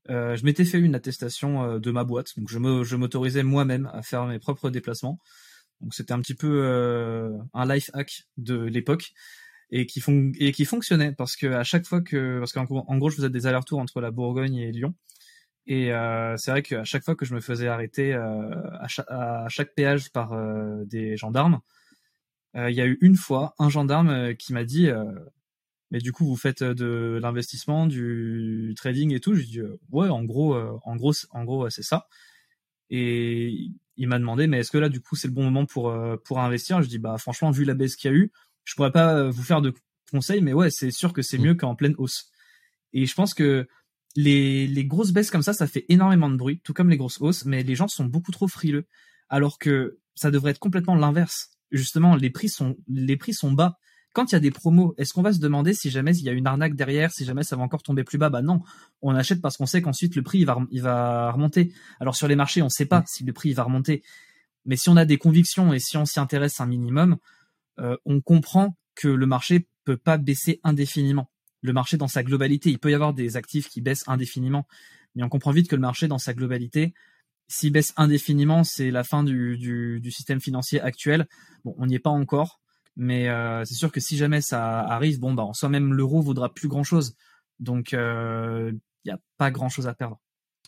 je 0.08 0.44
m'étais 0.46 0.66
fait 0.66 0.80
une 0.80 0.96
attestation 0.96 1.80
de 1.80 1.92
ma 1.92 2.04
boîte, 2.04 2.38
donc 2.38 2.50
je 2.50 2.96
m'autorisais 2.96 3.44
moi-même 3.44 3.90
à 3.94 4.02
faire 4.02 4.26
mes 4.26 4.40
propres 4.40 4.70
déplacements. 4.70 5.20
Donc 5.82 5.94
c'était 5.94 6.14
un 6.14 6.22
petit 6.22 6.36
peu 6.36 7.38
un 7.54 7.66
life 7.66 7.90
hack 7.94 8.24
de 8.38 8.56
l'époque 8.64 9.12
et 9.70 9.86
qui 9.86 10.02
et 10.40 10.52
qui 10.52 10.66
fonctionnait 10.66 11.12
parce 11.12 11.36
que 11.36 11.48
à 11.48 11.64
chaque 11.64 11.86
fois 11.86 12.02
que 12.02 12.40
parce 12.40 12.54
qu'en 12.54 12.66
en 12.66 12.98
gros 12.98 13.10
je 13.10 13.18
faisais 13.18 13.30
des 13.30 13.48
allers-retours 13.48 13.80
entre 13.80 14.00
la 14.00 14.12
Bourgogne 14.12 14.56
et 14.56 14.72
Lyon 14.72 14.96
et 15.68 15.92
euh, 15.94 16.38
c'est 16.38 16.52
vrai 16.52 16.64
qu'à 16.64 16.86
chaque 16.86 17.04
fois 17.04 17.16
que 17.16 17.26
je 17.26 17.36
me 17.36 17.42
faisais 17.42 17.68
arrêter 17.68 18.14
euh, 18.14 18.50
à, 18.80 19.48
chaque, 19.50 19.76
péage 19.76 20.12
par 20.12 20.32
euh, 20.32 20.86
des 20.86 21.18
gendarmes, 21.18 21.60
il 22.56 22.74
y 22.74 22.82
a 22.82 22.88
eu 22.88 22.98
une 23.02 23.16
fois 23.16 23.54
un 23.60 23.70
gendarme 23.70 24.34
qui 24.36 24.52
m'a 24.52 24.64
dit 24.64 24.90
mais 25.92 26.00
du 26.00 26.12
coup 26.12 26.26
vous 26.26 26.36
faites 26.36 26.64
de 26.64 27.20
l'investissement, 27.22 27.88
du 27.88 28.74
trading 28.78 29.14
et 29.14 29.20
tout. 29.20 29.36
Je 29.36 29.44
dis 29.44 29.62
ouais 29.92 30.10
en 30.10 30.24
gros 30.24 30.56
en 30.56 30.96
gros 30.96 31.14
en 31.32 31.44
gros 31.44 31.70
c'est 31.70 31.84
ça. 31.84 32.08
Et 32.90 33.72
il 33.98 34.08
m'a 34.08 34.20
demandé 34.20 34.48
mais 34.48 34.60
est-ce 34.60 34.72
que 34.72 34.78
là 34.78 34.90
du 34.90 35.02
coup 35.02 35.16
c'est 35.16 35.28
le 35.28 35.34
bon 35.34 35.44
moment 35.44 35.66
pour 35.66 35.94
pour 36.26 36.40
investir? 36.40 36.82
Je 36.82 36.88
dis 36.88 37.00
bah 37.00 37.18
franchement 37.18 37.52
vu 37.52 37.66
la 37.66 37.74
baisse 37.74 37.96
qu'il 37.96 38.12
y 38.12 38.14
a 38.14 38.18
eu, 38.18 38.32
je 38.64 38.76
pourrais 38.76 38.92
pas 38.92 39.30
vous 39.30 39.44
faire 39.44 39.62
de 39.62 39.74
conseils 40.12 40.42
mais 40.42 40.54
ouais 40.54 40.70
c'est 40.70 40.92
sûr 40.92 41.14
que 41.14 41.22
c'est 41.22 41.38
mmh. 41.38 41.44
mieux 41.44 41.56
qu'en 41.56 41.76
pleine 41.76 41.96
hausse. 41.98 42.32
Et 42.94 43.06
je 43.06 43.14
pense 43.14 43.34
que 43.34 43.68
les, 44.18 44.66
les 44.68 44.86
grosses 44.86 45.12
baisses 45.12 45.30
comme 45.30 45.44
ça, 45.44 45.54
ça 45.54 45.68
fait 45.68 45.86
énormément 45.90 46.30
de 46.30 46.36
bruit, 46.36 46.60
tout 46.64 46.74
comme 46.74 46.90
les 46.90 46.98
grosses 46.98 47.22
hausses, 47.22 47.46
mais 47.46 47.64
les 47.64 47.76
gens 47.76 47.88
sont 47.88 48.06
beaucoup 48.06 48.32
trop 48.32 48.48
frileux. 48.48 48.88
Alors 49.30 49.60
que 49.60 50.00
ça 50.16 50.32
devrait 50.32 50.52
être 50.52 50.60
complètement 50.60 50.96
l'inverse. 50.96 51.52
Justement, 51.72 52.16
les 52.16 52.30
prix 52.32 52.50
sont, 52.50 52.78
les 52.88 53.18
prix 53.18 53.34
sont 53.34 53.52
bas. 53.52 53.78
Quand 54.14 54.32
il 54.32 54.36
y 54.36 54.36
a 54.36 54.40
des 54.40 54.52
promos, 54.52 54.96
est-ce 54.98 55.14
qu'on 55.14 55.22
va 55.22 55.32
se 55.32 55.40
demander 55.40 55.74
si 55.74 55.90
jamais 55.92 56.16
il 56.18 56.24
y 56.24 56.30
a 56.30 56.32
une 56.32 56.48
arnaque 56.48 56.76
derrière, 56.76 57.12
si 57.12 57.24
jamais 57.24 57.44
ça 57.44 57.56
va 57.56 57.64
encore 57.64 57.84
tomber 57.84 58.04
plus 58.04 58.18
bas? 58.18 58.30
Bah 58.30 58.42
non, 58.42 58.62
on 59.02 59.14
achète 59.14 59.42
parce 59.42 59.58
qu'on 59.58 59.66
sait 59.66 59.82
qu'ensuite 59.82 60.16
le 60.16 60.24
prix 60.24 60.40
il 60.40 60.46
va, 60.46 60.58
il 60.72 60.82
va 60.82 61.32
remonter. 61.32 61.74
Alors 62.00 62.16
sur 62.16 62.28
les 62.28 62.36
marchés, 62.36 62.62
on 62.62 62.66
ne 62.66 62.70
sait 62.70 62.86
pas 62.86 63.04
si 63.06 63.24
le 63.24 63.34
prix 63.34 63.50
il 63.50 63.56
va 63.56 63.64
remonter, 63.64 64.04
mais 64.66 64.76
si 64.76 64.90
on 64.90 64.98
a 64.98 65.06
des 65.06 65.18
convictions 65.18 65.72
et 65.74 65.80
si 65.80 65.98
on 65.98 66.06
s'y 66.06 66.20
intéresse 66.20 66.60
un 66.60 66.66
minimum, 66.66 67.18
euh, 67.80 67.96
on 68.06 68.22
comprend 68.22 68.76
que 68.96 69.08
le 69.08 69.26
marché 69.28 69.68
peut 69.84 69.98
pas 69.98 70.18
baisser 70.18 70.60
indéfiniment 70.64 71.30
le 71.62 71.74
marché 71.74 71.98
dans 71.98 72.08
sa 72.08 72.24
globalité. 72.24 72.70
Il 72.70 72.80
peut 72.80 72.92
y 72.92 72.94
avoir 72.94 73.14
des 73.14 73.38
actifs 73.38 73.70
qui 73.70 73.82
baissent 73.82 74.04
indéfiniment, 74.08 74.68
mais 75.16 75.24
on 75.24 75.30
comprend 75.30 75.52
vite 75.52 75.70
que 75.70 75.76
le 75.76 75.82
marché 75.82 76.08
dans 76.08 76.18
sa 76.18 76.34
globalité, 76.34 76.94
s'il 77.48 77.72
baisse 77.72 77.94
indéfiniment, 77.98 78.64
c'est 78.64 78.92
la 78.92 79.04
fin 79.04 79.24
du, 79.24 80.02
système 80.12 80.42
financier 80.42 80.82
actuel. 80.82 81.28
Bon, 81.64 81.76
on 81.78 81.86
n'y 81.86 81.96
est 81.96 82.00
pas 82.00 82.10
encore, 82.10 82.60
mais 82.98 83.30
euh, 83.30 83.64
c'est 83.64 83.76
sûr 83.76 83.92
que 83.92 84.00
si 84.00 84.18
jamais 84.18 84.42
ça 84.42 84.82
arrive, 84.82 85.20
bon, 85.20 85.34
bah, 85.34 85.44
en 85.44 85.54
soi 85.54 85.70
même 85.70 85.94
l'euro 85.94 86.20
vaudra 86.22 86.52
plus 86.54 86.68
grand 86.68 86.84
chose. 86.84 87.16
Donc, 87.60 87.92
il 87.92 88.00
euh, 88.00 88.72
n'y 89.06 89.12
a 89.12 89.20
pas 89.38 89.52
grand 89.52 89.70
chose 89.70 89.88
à 89.88 89.94
perdre. 89.94 90.20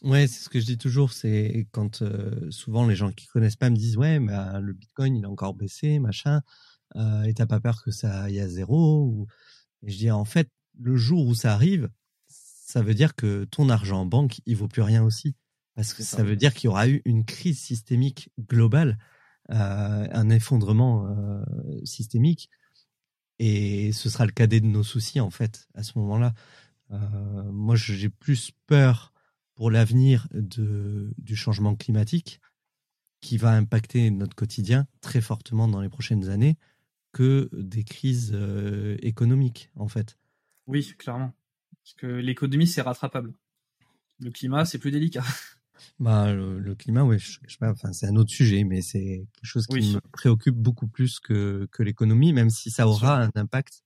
Ouais, 0.03 0.27
c'est 0.27 0.43
ce 0.43 0.49
que 0.49 0.59
je 0.59 0.65
dis 0.65 0.77
toujours. 0.77 1.11
C'est 1.11 1.67
quand 1.71 2.03
euh, 2.03 2.49
souvent 2.51 2.87
les 2.87 2.95
gens 2.95 3.11
qui 3.11 3.25
connaissent 3.25 3.55
pas 3.55 3.71
me 3.71 3.75
disent 3.75 3.97
ouais, 3.97 4.19
bah, 4.19 4.59
le 4.59 4.73
Bitcoin 4.73 5.15
il 5.15 5.25
a 5.25 5.29
encore 5.29 5.55
baissé, 5.55 5.97
machin, 5.99 6.41
et 6.95 7.33
t'as 7.33 7.47
pas 7.47 7.59
peur 7.59 7.83
que 7.83 7.91
ça 7.91 8.23
aille 8.23 8.39
à 8.39 8.47
zéro 8.47 9.03
ou... 9.03 9.27
Et 9.81 9.91
je 9.91 9.97
dis 9.97 10.11
en 10.11 10.25
fait, 10.25 10.49
le 10.79 10.95
jour 10.97 11.25
où 11.25 11.33
ça 11.33 11.53
arrive, 11.53 11.89
ça 12.27 12.81
veut 12.81 12.93
dire 12.93 13.15
que 13.15 13.45
ton 13.45 13.69
argent 13.69 14.01
en 14.01 14.05
banque, 14.05 14.41
il 14.45 14.55
vaut 14.55 14.67
plus 14.67 14.81
rien 14.81 15.03
aussi. 15.03 15.35
Parce 15.75 15.93
que 15.93 16.03
ça. 16.03 16.23
veut 16.23 16.35
dire 16.35 16.53
qu'il 16.53 16.67
y 16.67 16.67
aura 16.67 16.87
eu 16.87 17.01
une 17.05 17.25
crise 17.25 17.59
systémique 17.59 18.31
globale, 18.37 18.89
euh, 18.89 19.18
un 19.49 20.29
effondrement 20.29 21.07
euh, 21.07 21.43
systémique. 21.83 22.49
Et 23.39 23.91
ce 23.93 24.09
sera 24.09 24.25
le 24.25 24.31
cadet 24.31 24.59
de 24.59 24.65
nos 24.65 24.83
soucis, 24.83 25.19
en 25.19 25.29
fait, 25.29 25.67
à 25.73 25.83
ce 25.83 25.97
moment-là. 25.99 26.33
Euh, 26.91 27.51
moi, 27.51 27.75
j'ai 27.75 28.09
plus 28.09 28.51
peur 28.67 29.13
pour 29.55 29.71
l'avenir 29.71 30.27
du 30.31 31.35
changement 31.35 31.75
climatique 31.75 32.41
qui 33.21 33.37
va 33.37 33.51
impacter 33.51 34.11
notre 34.11 34.35
quotidien 34.35 34.87
très 35.01 35.21
fortement 35.21 35.67
dans 35.67 35.81
les 35.81 35.89
prochaines 35.89 36.29
années 36.29 36.57
que 37.11 37.49
des 37.53 37.83
crises 37.83 38.31
euh, 38.33 38.97
économiques, 39.01 39.71
en 39.75 39.87
fait. 39.87 40.17
Oui, 40.67 40.93
clairement. 40.97 41.33
Parce 41.83 41.93
que 41.95 42.07
l'économie, 42.07 42.67
c'est 42.67 42.81
rattrapable. 42.81 43.33
Le 44.19 44.31
climat, 44.31 44.65
c'est 44.65 44.79
plus 44.79 44.91
délicat. 44.91 45.23
Bah, 45.99 46.33
le, 46.33 46.75
climat, 46.75 47.03
oui, 47.03 47.19
je, 47.19 47.39
sais 47.47 47.57
pas, 47.59 47.71
enfin, 47.71 47.93
c'est 47.93 48.07
un 48.07 48.15
autre 48.15 48.31
sujet, 48.31 48.63
mais 48.63 48.81
c'est 48.81 49.27
quelque 49.33 49.45
chose 49.45 49.67
qui 49.67 49.93
me 49.93 49.99
préoccupe 50.11 50.55
beaucoup 50.55 50.87
plus 50.87 51.19
que, 51.19 51.67
que 51.71 51.83
l'économie, 51.83 52.33
même 52.33 52.49
si 52.49 52.71
ça 52.71 52.87
aura 52.87 53.21
un 53.21 53.31
impact 53.35 53.83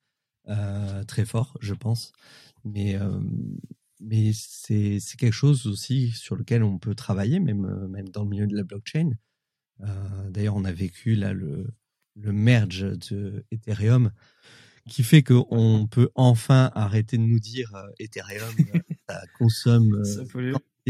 euh, 0.50 1.04
très 1.06 1.26
fort, 1.26 1.58
je 1.62 1.74
pense. 1.74 2.12
Mais, 2.64 2.96
euh, 2.96 3.20
mais 4.00 4.32
c'est, 4.34 5.00
c'est 5.00 5.18
quelque 5.18 5.34
chose 5.34 5.68
aussi 5.68 6.12
sur 6.12 6.36
lequel 6.36 6.64
on 6.64 6.78
peut 6.78 6.96
travailler, 6.96 7.40
même, 7.40 7.66
euh, 7.66 7.88
même 7.88 8.10
dans 8.10 8.24
le 8.24 8.30
milieu 8.30 8.48
de 8.48 8.56
la 8.56 8.64
blockchain. 8.64 9.12
Euh, 9.82 10.30
d'ailleurs, 10.30 10.56
on 10.56 10.66
a 10.66 10.72
vécu 10.72 11.16
là 11.16 11.34
le, 11.34 11.74
le 12.16 12.32
merge 12.32 12.82
de 13.10 13.46
Ethereum 13.52 14.12
qui 14.90 15.04
fait 15.04 15.24
qu'on 15.24 15.88
peut 15.90 16.10
enfin 16.16 16.72
arrêter 16.76 17.18
de 17.18 17.24
nous 17.24 17.40
dire 17.40 17.74
euh, 17.76 17.88
Ethereum, 18.00 18.54
ça 19.10 19.22
consomme 19.38 20.04
ça 20.04 20.24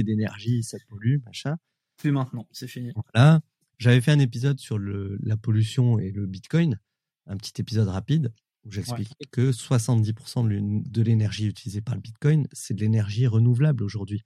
d'énergie, 0.01 0.63
ça 0.63 0.77
pollue, 0.87 1.17
machin. 1.25 1.57
Plus 1.97 2.11
maintenant, 2.11 2.47
c'est 2.51 2.67
fini. 2.67 2.91
Voilà. 3.13 3.41
J'avais 3.77 4.01
fait 4.01 4.11
un 4.11 4.19
épisode 4.19 4.59
sur 4.59 4.77
le, 4.79 5.19
la 5.21 5.37
pollution 5.37 5.99
et 5.99 6.11
le 6.11 6.25
Bitcoin, 6.25 6.79
un 7.27 7.37
petit 7.37 7.61
épisode 7.61 7.89
rapide 7.89 8.33
où 8.65 8.71
j'expliquais 8.71 9.25
que 9.31 9.51
70% 9.51 10.83
de 10.89 11.01
l'énergie 11.01 11.47
utilisée 11.47 11.81
par 11.81 11.95
le 11.95 12.01
Bitcoin, 12.01 12.47
c'est 12.53 12.73
de 12.73 12.81
l'énergie 12.81 13.27
renouvelable 13.27 13.83
aujourd'hui. 13.83 14.21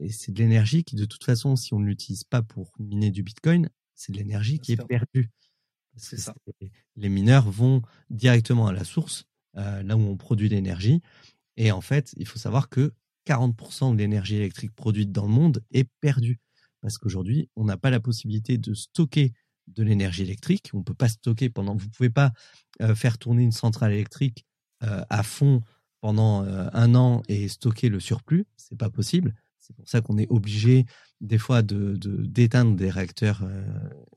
Et 0.00 0.10
c'est 0.10 0.32
de 0.32 0.38
l'énergie 0.38 0.84
qui, 0.84 0.96
de 0.96 1.04
toute 1.04 1.24
façon, 1.24 1.56
si 1.56 1.74
on 1.74 1.78
ne 1.78 1.86
l'utilise 1.86 2.24
pas 2.24 2.42
pour 2.42 2.72
miner 2.78 3.10
du 3.10 3.22
Bitcoin, 3.22 3.68
c'est 3.94 4.12
de 4.12 4.18
l'énergie 4.18 4.58
qui 4.58 4.72
est 4.72 4.86
perdue. 4.86 5.30
Ça. 5.96 6.34
Les 6.96 7.08
mineurs 7.08 7.50
vont 7.50 7.82
directement 8.10 8.68
à 8.68 8.72
la 8.72 8.84
source, 8.84 9.24
euh, 9.56 9.82
là 9.82 9.96
où 9.96 10.00
on 10.00 10.16
produit 10.16 10.48
l'énergie. 10.48 11.02
Et 11.56 11.72
en 11.72 11.80
fait, 11.80 12.14
il 12.16 12.26
faut 12.26 12.38
savoir 12.38 12.68
que 12.68 12.92
40% 13.28 13.92
de 13.92 13.98
l'énergie 13.98 14.36
électrique 14.36 14.74
produite 14.74 15.12
dans 15.12 15.26
le 15.26 15.32
monde 15.32 15.62
est 15.70 15.88
perdue. 16.00 16.40
Parce 16.80 16.96
qu'aujourd'hui, 16.96 17.50
on 17.56 17.64
n'a 17.64 17.76
pas 17.76 17.90
la 17.90 18.00
possibilité 18.00 18.56
de 18.56 18.72
stocker 18.72 19.32
de 19.66 19.82
l'énergie 19.82 20.22
électrique. 20.22 20.70
On 20.72 20.78
ne 20.78 20.82
peut 20.82 20.94
pas 20.94 21.08
stocker 21.08 21.50
pendant. 21.50 21.76
Vous 21.76 21.86
ne 21.86 21.90
pouvez 21.90 22.10
pas 22.10 22.32
euh, 22.80 22.94
faire 22.94 23.18
tourner 23.18 23.42
une 23.42 23.52
centrale 23.52 23.92
électrique 23.92 24.46
euh, 24.82 25.04
à 25.10 25.22
fond 25.22 25.62
pendant 26.00 26.44
euh, 26.44 26.68
un 26.72 26.94
an 26.94 27.22
et 27.28 27.48
stocker 27.48 27.90
le 27.90 28.00
surplus. 28.00 28.46
C'est 28.56 28.78
pas 28.78 28.88
possible. 28.88 29.34
C'est 29.58 29.76
pour 29.76 29.88
ça 29.88 30.00
qu'on 30.00 30.16
est 30.16 30.30
obligé 30.30 30.86
des 31.20 31.36
fois 31.36 31.60
de 31.62 31.98
d'éteindre 32.00 32.74
des 32.74 32.88
réacteurs 32.88 33.46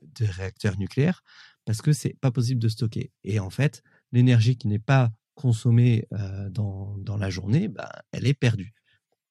des 0.02 0.24
réacteurs 0.24 0.78
nucléaires 0.78 1.22
parce 1.66 1.82
que 1.82 1.92
c'est 1.92 2.16
pas 2.20 2.30
possible 2.30 2.60
de 2.60 2.68
stocker. 2.68 3.10
Et 3.24 3.38
en 3.38 3.50
fait, 3.50 3.82
l'énergie 4.12 4.56
qui 4.56 4.68
n'est 4.68 4.78
pas 4.78 5.12
consommée 5.34 6.08
dans, 6.50 6.96
dans 6.98 7.18
la 7.18 7.28
journée, 7.28 7.68
bah, 7.68 7.90
elle 8.12 8.26
est 8.26 8.34
perdue. 8.34 8.72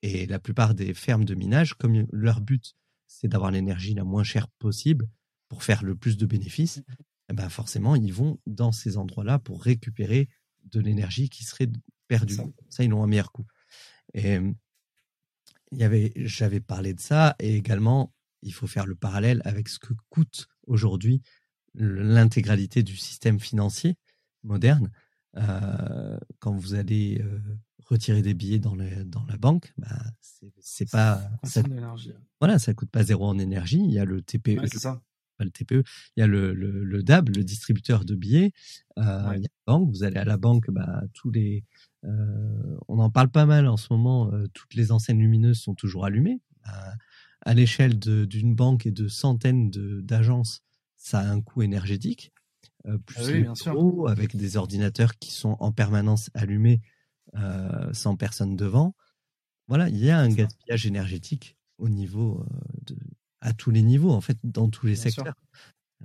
Et 0.02 0.26
la 0.26 0.39
plupart 0.39 0.74
des 0.74 0.93
fermes 0.93 1.26
de 1.26 1.36
minage, 1.36 1.76
comme 1.76 2.08
leur 2.12 2.41
but 2.41 2.76
c'est 3.08 3.28
d'avoir 3.28 3.52
l'énergie 3.52 3.93
la 3.93 4.06
moins 4.06 4.24
chère 4.24 4.47
possible, 4.47 5.08
pour 5.49 5.64
faire 5.64 5.84
le 5.84 5.95
plus 5.95 6.16
de 6.16 6.26
bénéfices, 6.26 6.78
mmh 6.78 6.93
eh 7.30 7.34
ben 7.34 7.47
forcément, 7.47 7.95
ils 7.95 8.14
vont 8.14 8.41
dans 8.45 8.74
ces 8.74 8.97
endroits-là 8.97 9.39
pour 9.39 9.64
récupérer 9.64 10.28
de 10.66 10.82
l'énergie 10.82 11.30
qui 11.30 11.45
serait 11.45 11.70
perdue. 12.10 12.38
Ça. 12.70 12.84
ils 12.84 12.93
ont 12.93 13.04
un 13.04 13.08
meilleur 13.08 13.32
coût. 13.32 13.45
Et 14.14 14.38
il 15.72 15.78
y 15.78 15.84
avait, 15.86 16.12
j'avais 16.18 16.60
parlé 16.60 16.93
de 16.93 16.99
ça, 16.99 17.38
et 17.39 17.56
également, 17.56 18.14
il 18.41 18.54
faut 18.54 18.68
faire 18.68 18.86
le 18.86 18.95
parallèle 18.95 19.41
avec 19.45 19.70
ce 19.70 19.80
que 19.80 19.93
coûte 20.10 20.49
aujourd'hui 20.68 21.22
l'intégralité 21.74 22.84
du 22.84 22.97
système 22.97 23.39
financier 23.39 23.95
moderne. 24.43 24.91
Euh, 25.38 26.20
quand 26.39 26.54
vous 26.54 26.74
allez 26.74 27.22
euh, 27.22 27.39
retirer 27.86 28.22
des 28.22 28.34
billets 28.34 28.60
dans, 28.60 28.76
dans 29.06 29.26
la 29.26 29.38
banque, 29.38 29.74
bah, 29.78 29.88
c'est 30.60 30.90
pas. 30.90 31.22
Ça, 31.44 31.62
voilà, 32.40 32.60
ça 32.60 32.74
coûte 32.74 32.90
pas 32.90 33.04
zéro 33.04 33.26
en 33.26 33.38
énergie. 33.38 33.82
Il 33.84 33.92
y 33.92 34.00
a 34.00 34.06
le 34.06 34.22
TPE, 34.22 34.66
ça 34.68 35.02
le 35.44 35.52
TPE, 35.52 35.84
il 36.16 36.20
y 36.20 36.24
a 36.24 36.28
le, 36.28 36.54
le, 36.54 37.04
DAB, 37.04 37.30
le 37.30 37.44
distributeur 37.44 38.06
de 38.06 38.16
billets. 38.16 38.54
Euh, 38.98 39.34
il 39.36 39.42
y 39.42 39.46
a 39.46 39.50
la 39.68 39.74
banque, 39.74 39.90
vous 39.90 40.04
allez 40.04 40.18
à 40.18 40.26
la 40.26 40.38
banque, 40.38 40.70
bah, 40.70 41.04
tous 41.14 41.32
les, 41.32 41.64
euh, 42.06 42.78
on 42.88 43.00
en 43.00 43.10
parle 43.10 43.30
pas 43.30 43.46
mal 43.46 43.68
en 43.68 43.78
ce 43.78 43.88
moment, 43.92 44.32
euh, 44.34 44.48
toutes 44.54 44.74
les 44.76 44.92
enseignes 44.92 45.20
lumineuses 45.20 45.60
sont 45.60 45.76
toujours 45.76 46.06
allumées. 46.06 46.40
à 47.44 47.56
l'échelle 47.56 47.98
d'une 47.98 48.54
banque 48.54 48.86
et 48.86 48.92
de 48.92 49.08
centaines 49.08 49.72
d'agences, 49.72 50.64
ça 50.96 51.20
a 51.20 51.28
un 51.28 51.42
coût 51.42 51.64
énergétique. 51.64 52.34
plus 53.06 53.16
ah 53.18 53.24
oui, 53.26 53.42
bien 53.42 53.56
sûr. 53.56 54.08
avec 54.08 54.36
des 54.36 54.58
ordinateurs 54.58 55.18
qui 55.18 55.32
sont 55.32 55.58
en 55.60 55.72
permanence 55.72 56.30
allumés 56.36 56.82
sans 57.94 58.16
personne 58.16 58.56
devant. 58.56 58.96
Voilà, 59.68 59.90
il 59.90 59.98
y 59.98 60.10
a 60.10 60.20
un 60.20 60.30
gaspillage 60.30 60.86
énergétique 60.86 61.58
au 61.78 61.90
niveau 61.90 62.46
de, 62.86 62.98
à 63.42 63.54
tous 63.54 63.72
les 63.72 63.82
niveaux, 63.82 64.12
en 64.12 64.22
fait, 64.22 64.38
dans 64.44 64.70
tous 64.70 64.88
les 64.88 64.96
secteurs. 64.96 65.36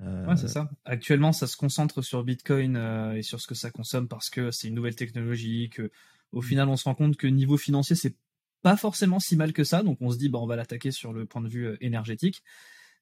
Ouais, 0.00 0.36
c'est 0.36 0.48
ça. 0.48 0.70
Actuellement, 0.84 1.32
ça 1.32 1.46
se 1.46 1.56
concentre 1.56 2.02
sur 2.02 2.22
Bitcoin 2.22 2.76
euh, 2.76 3.14
et 3.14 3.22
sur 3.22 3.40
ce 3.40 3.46
que 3.46 3.54
ça 3.54 3.70
consomme 3.70 4.08
parce 4.08 4.28
que 4.28 4.50
c'est 4.50 4.68
une 4.68 4.74
nouvelle 4.74 4.96
technologie. 4.96 5.70
Que, 5.70 5.90
au 6.32 6.40
mm. 6.40 6.44
final, 6.44 6.68
on 6.68 6.76
se 6.76 6.84
rend 6.84 6.94
compte 6.94 7.16
que 7.16 7.26
niveau 7.26 7.56
financier, 7.56 7.96
c'est 7.96 8.14
pas 8.62 8.76
forcément 8.76 9.20
si 9.20 9.36
mal 9.36 9.52
que 9.52 9.64
ça. 9.64 9.82
Donc, 9.82 9.98
on 10.00 10.10
se 10.10 10.18
dit, 10.18 10.28
bah, 10.28 10.38
on 10.38 10.46
va 10.46 10.56
l'attaquer 10.56 10.90
sur 10.90 11.12
le 11.12 11.24
point 11.24 11.40
de 11.40 11.48
vue 11.48 11.66
euh, 11.66 11.76
énergétique. 11.80 12.42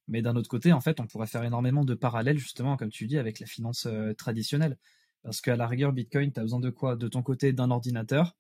Mais 0.06 0.22
d'un 0.22 0.36
autre 0.36 0.48
côté, 0.48 0.72
en 0.72 0.80
fait, 0.80 1.00
on 1.00 1.06
pourrait 1.06 1.26
faire 1.26 1.42
énormément 1.42 1.84
de 1.84 1.94
parallèles, 1.94 2.38
justement, 2.38 2.76
comme 2.76 2.90
tu 2.90 3.06
dis, 3.06 3.18
avec 3.18 3.40
la 3.40 3.46
finance 3.46 3.86
euh, 3.86 4.12
traditionnelle. 4.12 4.78
Parce 5.24 5.40
qu'à 5.40 5.56
la 5.56 5.66
rigueur, 5.66 5.92
Bitcoin, 5.92 6.32
tu 6.32 6.38
as 6.38 6.42
besoin 6.42 6.60
de 6.60 6.70
quoi? 6.70 6.94
De 6.96 7.08
ton 7.08 7.22
côté, 7.22 7.52
d'un 7.52 7.70
ordinateur, 7.70 8.36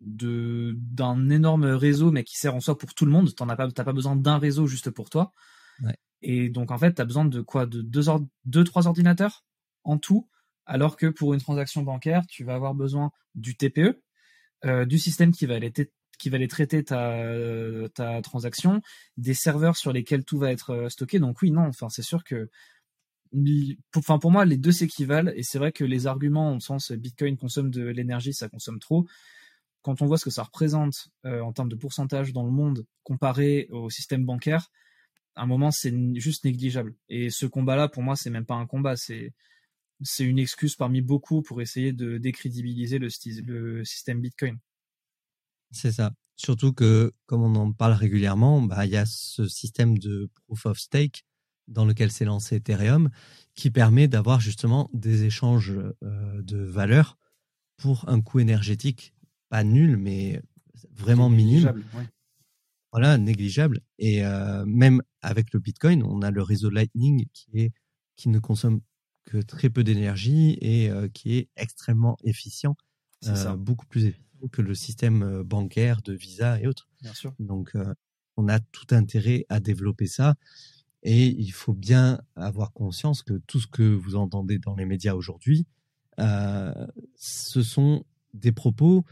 de 0.00 0.76
d'un 0.78 1.30
énorme 1.30 1.64
réseau 1.64 2.10
mais 2.10 2.24
qui 2.24 2.36
sert 2.36 2.54
en 2.54 2.60
soi 2.60 2.76
pour 2.78 2.94
tout 2.94 3.06
le 3.06 3.10
monde. 3.10 3.34
T'en 3.34 3.48
as 3.48 3.56
pas 3.56 3.70
t'as 3.70 3.84
pas 3.84 3.92
besoin 3.92 4.16
d'un 4.16 4.38
réseau 4.38 4.66
juste 4.66 4.90
pour 4.90 5.10
toi. 5.10 5.32
Et 6.22 6.48
donc 6.48 6.70
en 6.70 6.78
fait 6.78 6.92
t'as 6.92 7.04
besoin 7.04 7.24
de 7.24 7.40
quoi? 7.40 7.66
De 7.66 7.82
deux 7.82 8.04
deux 8.44 8.64
trois 8.64 8.86
ordinateurs 8.86 9.44
en 9.82 9.98
tout? 9.98 10.28
Alors 10.66 10.96
que 10.96 11.06
pour 11.06 11.34
une 11.34 11.40
transaction 11.40 11.82
bancaire 11.82 12.22
tu 12.28 12.44
vas 12.44 12.54
avoir 12.54 12.74
besoin 12.74 13.10
du 13.34 13.56
TPE, 13.56 14.02
euh, 14.64 14.84
du 14.84 14.98
système 14.98 15.32
qui 15.32 15.46
va 15.46 15.54
aller 15.54 15.72
qui 16.18 16.30
va 16.30 16.36
aller 16.36 16.48
traiter 16.48 16.84
ta 16.84 17.24
ta 17.94 18.22
transaction, 18.22 18.80
des 19.16 19.34
serveurs 19.34 19.76
sur 19.76 19.92
lesquels 19.92 20.24
tout 20.24 20.38
va 20.38 20.52
être 20.52 20.70
euh, 20.70 20.88
stocké. 20.88 21.18
Donc 21.18 21.42
oui 21.42 21.50
non 21.50 21.62
enfin 21.66 21.88
c'est 21.88 22.02
sûr 22.02 22.24
que 22.24 22.50
enfin 23.96 24.18
pour 24.18 24.30
moi 24.30 24.44
les 24.44 24.56
deux 24.56 24.72
s'équivalent 24.72 25.32
et 25.34 25.42
c'est 25.42 25.58
vrai 25.58 25.72
que 25.72 25.84
les 25.84 26.06
arguments 26.06 26.52
en 26.52 26.60
sens 26.60 26.92
Bitcoin 26.92 27.36
consomme 27.36 27.70
de 27.70 27.82
l'énergie 27.82 28.32
ça 28.32 28.48
consomme 28.48 28.78
trop 28.78 29.06
quand 29.84 30.00
on 30.00 30.06
voit 30.06 30.16
ce 30.16 30.24
que 30.24 30.30
ça 30.30 30.42
représente 30.42 31.08
euh, 31.26 31.42
en 31.42 31.52
termes 31.52 31.68
de 31.68 31.76
pourcentage 31.76 32.32
dans 32.32 32.42
le 32.42 32.50
monde 32.50 32.86
comparé 33.02 33.68
au 33.70 33.90
système 33.90 34.24
bancaire, 34.24 34.70
à 35.36 35.42
un 35.42 35.46
moment, 35.46 35.70
c'est 35.70 35.92
juste 36.14 36.44
négligeable. 36.44 36.94
Et 37.10 37.28
ce 37.28 37.44
combat-là, 37.44 37.88
pour 37.88 38.02
moi, 38.02 38.16
c'est 38.16 38.30
même 38.30 38.46
pas 38.46 38.54
un 38.54 38.66
combat, 38.66 38.96
c'est 38.96 39.32
c'est 40.02 40.24
une 40.24 40.40
excuse 40.40 40.74
parmi 40.74 41.02
beaucoup 41.02 41.42
pour 41.42 41.62
essayer 41.62 41.92
de 41.92 42.18
décrédibiliser 42.18 42.98
le, 42.98 43.08
le 43.46 43.84
système 43.84 44.20
Bitcoin. 44.20 44.58
C'est 45.70 45.92
ça. 45.92 46.12
Surtout 46.36 46.72
que, 46.72 47.12
comme 47.26 47.42
on 47.42 47.54
en 47.54 47.72
parle 47.72 47.92
régulièrement, 47.92 48.60
bah, 48.60 48.86
il 48.86 48.90
y 48.90 48.96
a 48.96 49.06
ce 49.06 49.46
système 49.46 49.96
de 49.98 50.28
proof 50.34 50.66
of 50.66 50.78
stake 50.78 51.24
dans 51.68 51.84
lequel 51.84 52.10
s'est 52.10 52.24
lancé 52.24 52.56
Ethereum, 52.56 53.10
qui 53.54 53.70
permet 53.70 54.08
d'avoir 54.08 54.40
justement 54.40 54.90
des 54.92 55.24
échanges 55.24 55.72
euh, 56.02 56.42
de 56.42 56.58
valeurs 56.58 57.18
pour 57.76 58.08
un 58.08 58.20
coût 58.20 58.40
énergétique 58.40 59.14
pas 59.48 59.64
nul, 59.64 59.96
mais 59.96 60.42
vraiment 60.90 61.28
minime. 61.28 61.72
Voilà, 62.92 63.18
négligeable. 63.18 63.80
Et 63.98 64.24
euh, 64.24 64.64
même 64.66 65.02
avec 65.20 65.52
le 65.52 65.60
Bitcoin, 65.60 66.02
on 66.04 66.22
a 66.22 66.30
le 66.30 66.42
réseau 66.42 66.70
Lightning 66.70 67.26
qui, 67.32 67.60
est, 67.60 67.72
qui 68.16 68.28
ne 68.28 68.38
consomme 68.38 68.80
que 69.24 69.38
très 69.38 69.70
peu 69.70 69.82
d'énergie 69.82 70.58
et 70.60 70.90
euh, 70.90 71.08
qui 71.08 71.36
est 71.36 71.48
extrêmement 71.56 72.16
efficient, 72.22 72.76
euh, 73.26 73.56
beaucoup 73.56 73.86
plus 73.86 74.06
efficient 74.06 74.48
que 74.52 74.62
le 74.62 74.74
système 74.74 75.42
bancaire 75.42 76.02
de 76.02 76.12
Visa 76.12 76.60
et 76.60 76.66
autres. 76.66 76.88
Bien 77.00 77.14
sûr. 77.14 77.34
Donc, 77.38 77.72
on 78.36 78.48
a 78.48 78.60
tout 78.60 78.86
intérêt 78.90 79.46
à 79.48 79.58
développer 79.58 80.06
ça. 80.06 80.34
Et 81.04 81.28
il 81.28 81.52
faut 81.52 81.74
bien 81.74 82.20
avoir 82.34 82.72
conscience 82.72 83.22
que 83.22 83.34
tout 83.46 83.60
ce 83.60 83.66
que 83.66 83.94
vous 83.94 84.16
entendez 84.16 84.58
dans 84.58 84.74
les 84.74 84.86
médias 84.86 85.14
aujourd'hui, 85.14 85.66
ce 86.16 87.62
sont 87.62 88.04
des 88.32 88.52
propos 88.52 89.04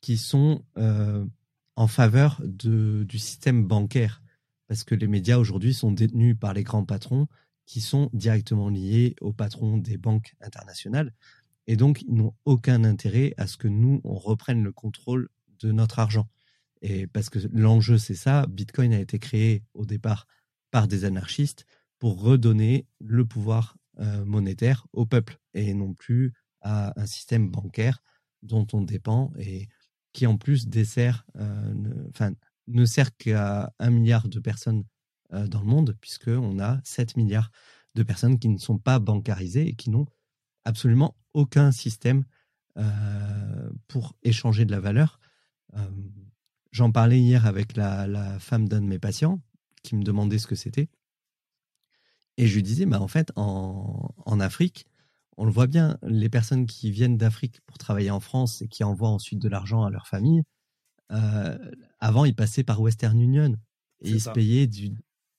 qui 0.00 0.16
sont 0.16 0.64
euh, 0.78 1.24
en 1.76 1.86
faveur 1.86 2.40
de, 2.44 3.04
du 3.08 3.18
système 3.18 3.64
bancaire. 3.64 4.22
Parce 4.66 4.84
que 4.84 4.94
les 4.94 5.08
médias 5.08 5.38
aujourd'hui 5.38 5.74
sont 5.74 5.92
détenus 5.92 6.36
par 6.38 6.54
les 6.54 6.62
grands 6.62 6.84
patrons 6.84 7.26
qui 7.66 7.80
sont 7.80 8.10
directement 8.12 8.68
liés 8.68 9.16
aux 9.20 9.32
patrons 9.32 9.76
des 9.76 9.96
banques 9.96 10.34
internationales. 10.40 11.12
Et 11.66 11.76
donc, 11.76 12.02
ils 12.02 12.14
n'ont 12.14 12.34
aucun 12.44 12.84
intérêt 12.84 13.34
à 13.36 13.46
ce 13.46 13.56
que 13.56 13.68
nous, 13.68 14.00
on 14.04 14.14
reprenne 14.14 14.62
le 14.62 14.72
contrôle 14.72 15.28
de 15.60 15.70
notre 15.70 15.98
argent. 15.98 16.28
Et 16.82 17.06
parce 17.06 17.30
que 17.30 17.38
l'enjeu, 17.52 17.98
c'est 17.98 18.14
ça. 18.14 18.46
Bitcoin 18.48 18.92
a 18.92 19.00
été 19.00 19.18
créé 19.18 19.62
au 19.74 19.84
départ 19.84 20.26
par 20.70 20.88
des 20.88 21.04
anarchistes 21.04 21.66
pour 21.98 22.20
redonner 22.20 22.86
le 23.00 23.24
pouvoir 23.24 23.76
euh, 24.00 24.24
monétaire 24.24 24.86
au 24.92 25.04
peuple 25.04 25.38
et 25.52 25.74
non 25.74 25.92
plus 25.94 26.32
à 26.62 26.98
un 26.98 27.06
système 27.06 27.50
bancaire 27.50 28.02
dont 28.42 28.66
on 28.72 28.80
dépend 28.80 29.32
et 29.38 29.68
qui 30.12 30.26
en 30.26 30.36
plus 30.36 30.68
dessert, 30.68 31.26
euh, 31.36 31.74
ne, 32.66 32.84
sert 32.86 33.14
qu'à 33.16 33.72
un 33.78 33.90
milliard 33.90 34.28
de 34.28 34.40
personnes 34.40 34.84
euh, 35.32 35.46
dans 35.46 35.60
le 35.60 35.66
monde, 35.66 35.96
puisqu'on 36.00 36.58
a 36.58 36.80
7 36.84 37.16
milliards 37.16 37.50
de 37.94 38.02
personnes 38.02 38.38
qui 38.38 38.48
ne 38.48 38.58
sont 38.58 38.78
pas 38.78 38.98
bancarisées 38.98 39.68
et 39.68 39.74
qui 39.74 39.90
n'ont 39.90 40.06
absolument 40.64 41.16
aucun 41.34 41.70
système 41.70 42.24
pour 43.88 44.16
échanger 44.22 44.64
de 44.64 44.70
la 44.70 44.80
valeur. 44.80 45.20
J'en 46.72 46.92
parlais 46.92 47.20
hier 47.20 47.44
avec 47.44 47.76
la 47.76 48.38
femme 48.38 48.68
d'un 48.68 48.80
de 48.80 48.86
mes 48.86 48.98
patients 48.98 49.42
qui 49.82 49.96
me 49.96 50.02
demandait 50.02 50.38
ce 50.38 50.46
que 50.46 50.54
c'était. 50.54 50.88
Et 52.36 52.46
je 52.46 52.54
lui 52.54 52.62
disais, 52.62 52.86
bah, 52.86 53.00
en 53.00 53.08
fait, 53.08 53.32
en, 53.36 54.14
en, 54.24 54.40
Afrique, 54.40 54.86
on 55.36 55.44
le 55.44 55.52
voit 55.52 55.66
bien, 55.66 55.98
les 56.02 56.28
personnes 56.28 56.66
qui 56.66 56.90
viennent 56.90 57.18
d'Afrique 57.18 57.60
pour 57.66 57.78
travailler 57.78 58.10
en 58.10 58.20
France 58.20 58.62
et 58.62 58.68
qui 58.68 58.84
envoient 58.84 59.10
ensuite 59.10 59.38
de 59.38 59.48
l'argent 59.48 59.84
à 59.84 59.90
leur 59.90 60.06
famille, 60.06 60.42
euh, 61.12 61.58
avant, 61.98 62.24
ils 62.24 62.34
passaient 62.34 62.64
par 62.64 62.80
Western 62.80 63.20
Union 63.20 63.56
et 64.00 64.10
ils 64.10 64.20
se 64.20 64.30
payaient 64.30 64.66
du 64.66 64.94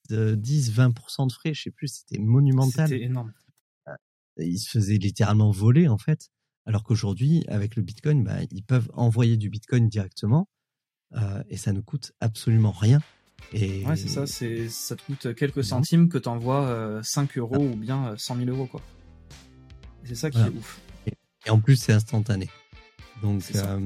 10-20% 0.10 1.28
de 1.28 1.32
frais, 1.32 1.54
je 1.54 1.64
sais 1.64 1.72
plus, 1.72 1.88
c'était 1.88 2.20
monumental. 2.20 2.90
C'était 2.90 3.04
énorme. 3.04 3.34
Euh, 3.88 3.96
ils 4.38 4.60
se 4.60 4.70
faisaient 4.70 4.98
littéralement 4.98 5.52
voler, 5.52 5.88
en 5.88 5.98
fait. 5.98 6.30
Alors 6.66 6.84
qu'aujourd'hui, 6.84 7.44
avec 7.48 7.76
le 7.76 7.82
Bitcoin, 7.82 8.24
bah, 8.24 8.38
ils 8.52 8.64
peuvent 8.64 8.92
envoyer 8.94 9.38
du 9.38 9.50
Bitcoin 9.50 9.90
directement 9.90 10.48
euh, 11.14 11.44
et 11.50 11.58
ça 11.58 11.74
ne 11.74 11.82
coûte 11.82 12.14
absolument 12.20 12.72
rien. 12.72 13.02
Et... 13.54 13.86
Ouais, 13.86 13.96
c'est 13.96 14.08
ça, 14.08 14.26
c'est, 14.26 14.70
ça 14.70 14.96
te 14.96 15.04
coûte 15.04 15.36
quelques 15.36 15.64
centimes 15.64 16.10
que 16.10 16.18
tu 16.18 16.30
envoies 16.30 17.02
5 17.04 17.38
euros 17.38 17.58
ou 17.58 17.76
bien 17.76 18.14
100 18.18 18.38
000 18.38 18.50
euros, 18.50 18.68
quoi. 18.68 18.82
C'est 20.04 20.16
ça 20.16 20.32
qui 20.32 20.40
est 20.40 20.50
ouf. 20.50 20.80
Et, 21.08 21.50
en 21.50 21.60
plus, 21.60 21.76
c'est 21.76 21.94
instantané. 21.94 22.50
Donc, 23.22 23.44
euh, 23.56 23.80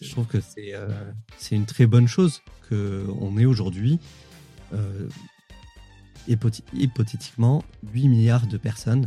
je 0.00 0.10
trouve 0.10 0.26
que 0.26 0.40
c'est, 0.40 0.74
euh, 0.74 0.88
c'est 1.36 1.54
une 1.54 1.66
très 1.66 1.86
bonne 1.86 2.08
chose 2.08 2.42
qu'on 2.68 3.36
ait 3.36 3.44
aujourd'hui, 3.44 3.98
euh, 4.72 5.08
hypothétiquement, 6.26 7.62
8 7.92 8.08
milliards 8.08 8.46
de 8.46 8.56
personnes, 8.56 9.06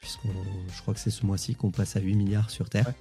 puisqu'on, 0.00 0.32
je 0.74 0.80
crois 0.80 0.94
que 0.94 1.00
c'est 1.00 1.10
ce 1.10 1.26
mois-ci 1.26 1.54
qu'on 1.54 1.70
passe 1.70 1.96
à 1.96 2.00
8 2.00 2.14
milliards 2.14 2.50
sur 2.50 2.70
Terre. 2.70 2.92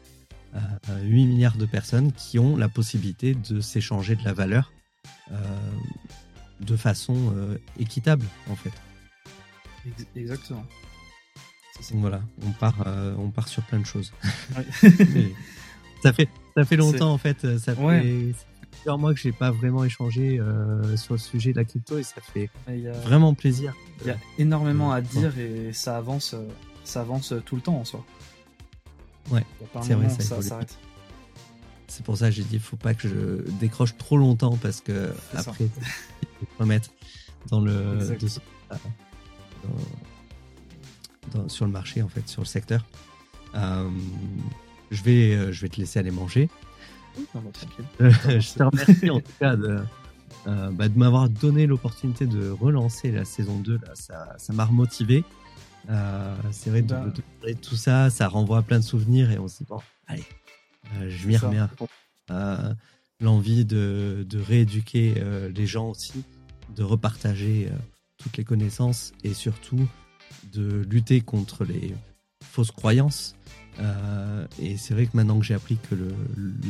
8 1.04 1.26
milliards 1.28 1.58
de 1.58 1.68
personnes 1.68 2.12
qui 2.12 2.40
ont 2.40 2.58
la 2.58 2.70
possibilité 2.70 3.36
de 3.36 3.62
s'échanger 3.62 4.16
de 4.16 4.24
la 4.24 4.34
valeur 4.34 4.74
euh, 4.74 4.79
de 6.60 6.76
façon 6.76 7.16
euh, 7.36 7.58
équitable 7.80 8.26
en 8.50 8.56
fait. 8.56 8.74
Exactement. 10.16 10.66
voilà, 11.94 12.22
on 12.46 12.52
part, 12.52 12.76
euh, 12.86 13.16
on 13.18 13.30
part 13.30 13.48
sur 13.48 13.64
plein 13.64 13.80
de 13.80 13.86
choses. 13.86 14.12
ça 16.04 16.14
fait, 16.14 16.30
ça 16.56 16.66
fait 16.66 16.76
longtemps 16.76 17.12
en 17.12 17.18
fait. 17.18 17.58
Ça 17.58 17.76
fait 17.76 18.34
plusieurs 18.72 18.98
mois 18.98 19.14
que 19.14 19.20
j'ai 19.20 19.32
pas 19.32 19.52
vraiment 19.52 19.84
échangé 19.84 20.40
sur 20.96 21.14
le 21.14 21.20
sujet 21.20 21.54
de 21.54 21.58
la 21.58 21.64
crypto 21.64 21.98
et 21.98 22.04
ça 22.04 22.22
fait 22.22 22.50
vraiment 23.04 23.34
plaisir. 23.34 23.74
Il 24.02 24.08
y 24.08 24.12
a 24.12 24.18
énormément 24.38 24.92
à 24.92 25.02
dire 25.02 25.38
et 25.40 25.72
ça 25.74 25.98
avance, 25.98 26.36
ça 26.84 27.02
avance 27.02 27.34
tout 27.46 27.56
le 27.56 27.62
temps 27.62 27.78
en 27.78 27.86
soi. 27.86 28.06
Ouais, 29.32 29.46
c'est 29.82 29.94
vrai, 29.94 30.10
ça 30.10 30.42
s'arrête. 30.42 30.78
C'est 31.90 32.06
pour 32.06 32.18
ça 32.18 32.30
que 32.30 32.36
j'ai 32.36 32.44
dit, 32.44 32.60
faut 32.60 32.78
pas 32.78 32.94
que 32.94 33.08
je 33.08 33.52
décroche 33.60 33.98
trop 33.98 34.18
longtemps 34.18 34.58
parce 34.58 34.80
que 34.80 35.12
après, 35.34 35.66
il 36.22 36.38
faut 36.40 36.46
remettre 36.60 36.90
dans 37.50 37.60
le 37.60 38.00
sur 41.48 41.66
le 41.66 41.72
marché 41.72 42.02
en 42.02 42.08
fait, 42.08 42.28
sur 42.28 42.42
le 42.42 42.48
secteur. 42.48 42.86
Euh, 43.56 43.90
je 44.92 45.04
vais, 45.04 45.36
euh, 45.36 45.52
je 45.52 45.62
vais 45.62 45.70
te 45.70 45.78
laisser 45.78 46.00
aller 46.00 46.12
manger. 46.12 46.50
Je 48.00 48.54
te 48.54 48.64
remercie 48.64 49.10
en 49.10 49.20
tout 49.20 49.32
cas 49.40 49.56
de, 49.56 49.80
euh, 50.48 50.70
bah, 50.72 50.88
de 50.88 50.98
m'avoir 50.98 51.28
donné 51.28 51.66
l'opportunité 51.68 52.26
de 52.28 52.50
relancer 52.50 53.12
la 53.12 53.26
saison 53.26 53.60
2. 53.60 53.74
Là, 53.74 53.92
ça, 53.96 54.36
ça 54.38 54.54
m'a 54.54 54.66
remotivé. 54.66 55.24
c'est 56.52 56.70
vrai, 56.70 56.82
de, 56.82 56.94
bah. 56.94 57.06
de, 57.46 57.54
tout 57.54 57.76
ça, 57.76 58.10
ça 58.10 58.28
renvoie 58.28 58.60
à 58.60 58.62
plein 58.62 58.80
de 58.80 58.84
souvenirs 58.84 59.32
et 59.32 59.40
on 59.40 59.48
se 59.48 59.58
dit, 59.58 59.66
bon, 59.68 59.82
allez, 60.08 60.24
je 61.08 61.28
m'y 61.28 61.38
remets 61.38 61.60
à. 61.60 61.70
Euh, 62.32 62.74
l'envie 63.22 63.66
de, 63.66 64.26
de 64.30 64.40
rééduquer 64.40 65.16
euh, 65.18 65.50
les 65.50 65.68
gens 65.68 65.90
aussi, 65.90 66.24
de 66.74 66.84
repartager 66.84 67.70
toutes 68.18 68.38
les 68.38 68.46
connaissances 68.46 69.12
et 69.26 69.34
surtout 69.34 69.90
de 70.54 70.86
lutter 70.90 71.20
contre 71.20 71.66
les 71.66 71.94
fausses 72.44 72.72
croyances. 72.72 73.36
et 74.62 74.78
c'est 74.78 74.94
vrai 74.94 75.08
que 75.08 75.18
maintenant 75.18 75.38
que 75.40 75.46
j'ai 75.46 75.54
appris 75.54 75.78
que 75.90 75.96
le, 75.96 76.14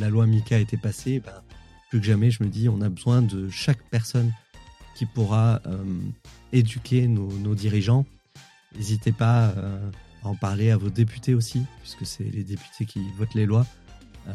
la 0.00 0.08
loi 0.08 0.26
Mika 0.26 0.58
était 0.58 0.76
passée, 0.76 1.20
ben, 1.20 1.40
plus 1.90 2.00
que 2.00 2.06
jamais, 2.06 2.32
je 2.32 2.42
me 2.42 2.48
dis, 2.48 2.68
on 2.68 2.80
a 2.80 2.88
besoin 2.88 3.22
de 3.22 3.48
chaque 3.48 3.82
personne 3.90 4.32
qui 4.96 5.06
pourra 5.06 5.60
éduquer 6.52 7.06
nos, 7.06 7.30
nos 7.30 7.54
dirigeants. 7.54 8.06
N'hésitez 8.74 9.12
pas 9.12 9.54
à 10.22 10.28
en 10.28 10.34
parler 10.34 10.70
à 10.70 10.76
vos 10.76 10.90
députés 10.90 11.34
aussi, 11.34 11.62
puisque 11.82 12.06
c'est 12.06 12.24
les 12.24 12.44
députés 12.44 12.86
qui 12.86 13.00
votent 13.16 13.34
les 13.34 13.46
lois. 13.46 13.66
Euh, 14.28 14.32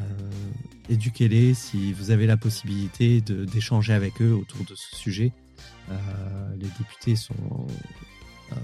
éduquez-les 0.90 1.54
si 1.54 1.94
vous 1.94 2.12
avez 2.12 2.28
la 2.28 2.38
possibilité 2.38 3.22
d'échanger 3.22 3.94
avec 3.94 4.22
eux 4.22 4.34
autour 4.34 4.66
de 4.66 4.76
ce 4.76 4.96
sujet. 4.96 5.32
Euh, 5.90 5.96
les 6.58 6.68
députés 6.80 7.16
sont 7.16 7.68
euh, 8.52 8.56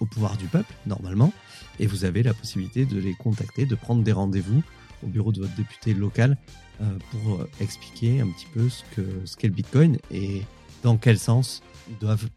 au 0.00 0.06
pouvoir 0.06 0.36
du 0.36 0.46
peuple, 0.46 0.72
normalement, 0.86 1.32
et 1.78 1.86
vous 1.86 2.04
avez 2.04 2.22
la 2.22 2.34
possibilité 2.34 2.84
de 2.86 2.98
les 2.98 3.14
contacter, 3.14 3.66
de 3.66 3.74
prendre 3.74 4.02
des 4.02 4.12
rendez-vous 4.12 4.62
au 5.04 5.06
bureau 5.06 5.32
de 5.32 5.40
votre 5.40 5.54
député 5.54 5.94
local 5.94 6.36
pour 7.10 7.46
expliquer 7.60 8.20
un 8.20 8.28
petit 8.28 8.46
peu 8.52 8.68
ce 8.68 9.36
qu'est 9.36 9.46
le 9.46 9.54
Bitcoin 9.54 9.98
et 10.10 10.42
dans 10.82 10.96
quel 10.96 11.16
sens 11.16 11.62
ils 11.88 11.98
doivent 11.98 12.28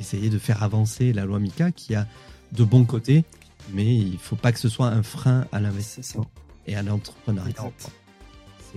essayer 0.00 0.28
de 0.28 0.38
faire 0.38 0.62
avancer 0.62 1.12
la 1.14 1.24
loi 1.24 1.38
MICA 1.38 1.72
qui 1.72 1.94
a 1.94 2.06
de 2.52 2.64
bons 2.64 2.84
côtés 2.84 3.24
mais 3.72 3.96
il 3.96 4.18
faut 4.18 4.36
pas 4.36 4.52
que 4.52 4.58
ce 4.58 4.68
soit 4.68 4.88
un 4.88 5.02
frein 5.02 5.46
à 5.52 5.60
l'investissement 5.60 6.26
et 6.66 6.76
à 6.76 6.82
l'entrepreneuriat. 6.82 7.54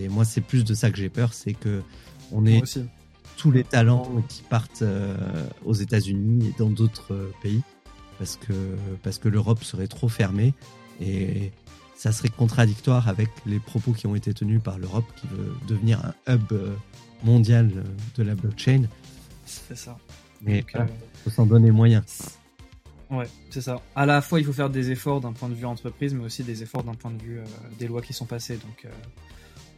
moi, 0.10 0.26
c'est 0.26 0.42
plus 0.42 0.64
de 0.64 0.74
ça 0.74 0.92
que 0.92 0.98
j'ai 0.98 1.10
peur, 1.10 1.34
c'est 1.34 1.54
que 1.54 1.82
on 2.32 2.46
ait 2.46 2.62
tous 3.38 3.52
les 3.52 3.64
talents 3.64 4.22
qui 4.28 4.44
partent 4.44 4.82
euh, 4.82 5.16
aux 5.64 5.74
États-Unis 5.74 6.50
et 6.50 6.54
dans 6.60 6.70
d'autres 6.70 7.14
euh, 7.14 7.32
pays, 7.42 7.62
parce 8.18 8.36
que 8.36 8.54
parce 9.02 9.18
que 9.18 9.30
l'Europe 9.30 9.64
serait 9.64 9.88
trop 9.88 10.10
fermée 10.10 10.54
et 11.00 11.52
ça 11.96 12.12
serait 12.12 12.30
contradictoire 12.30 13.08
avec 13.08 13.30
les 13.46 13.60
propos 13.60 13.94
qui 13.94 14.08
ont 14.08 14.16
été 14.16 14.34
tenus 14.34 14.62
par 14.62 14.78
l'Europe 14.78 15.06
qui 15.16 15.28
veut 15.28 15.54
devenir 15.68 16.14
un 16.28 16.34
hub 16.34 16.52
euh, 16.52 16.76
mondial 17.24 17.72
de 18.16 18.24
la 18.24 18.36
blockchain. 18.36 18.84
C'est 19.46 19.78
ça. 19.78 19.98
Mais 20.42 20.66
il 20.74 20.86
faut 21.24 21.30
s'en 21.30 21.46
donner 21.46 21.72
moyen. 21.72 22.04
Ouais, 23.10 23.28
c'est 23.50 23.62
ça. 23.62 23.82
À 23.96 24.06
la 24.06 24.22
fois, 24.22 24.40
il 24.40 24.46
faut 24.46 24.54
faire 24.54 24.70
des 24.70 24.92
efforts 24.92 25.20
d'un 25.20 25.34
point 25.34 25.50
de 25.50 25.56
vue 25.56 25.66
entreprise, 25.66 26.14
mais 26.14 26.24
aussi 26.24 26.44
des 26.44 26.62
efforts 26.62 26.84
d'un 26.84 26.94
point 26.94 27.12
de 27.12 27.22
vue 27.22 27.40
euh, 27.40 27.46
des 27.80 27.88
lois 27.88 28.02
qui 28.02 28.14
sont 28.14 28.26
passées. 28.26 28.58
Donc, 28.58 28.86
euh, 28.86 28.90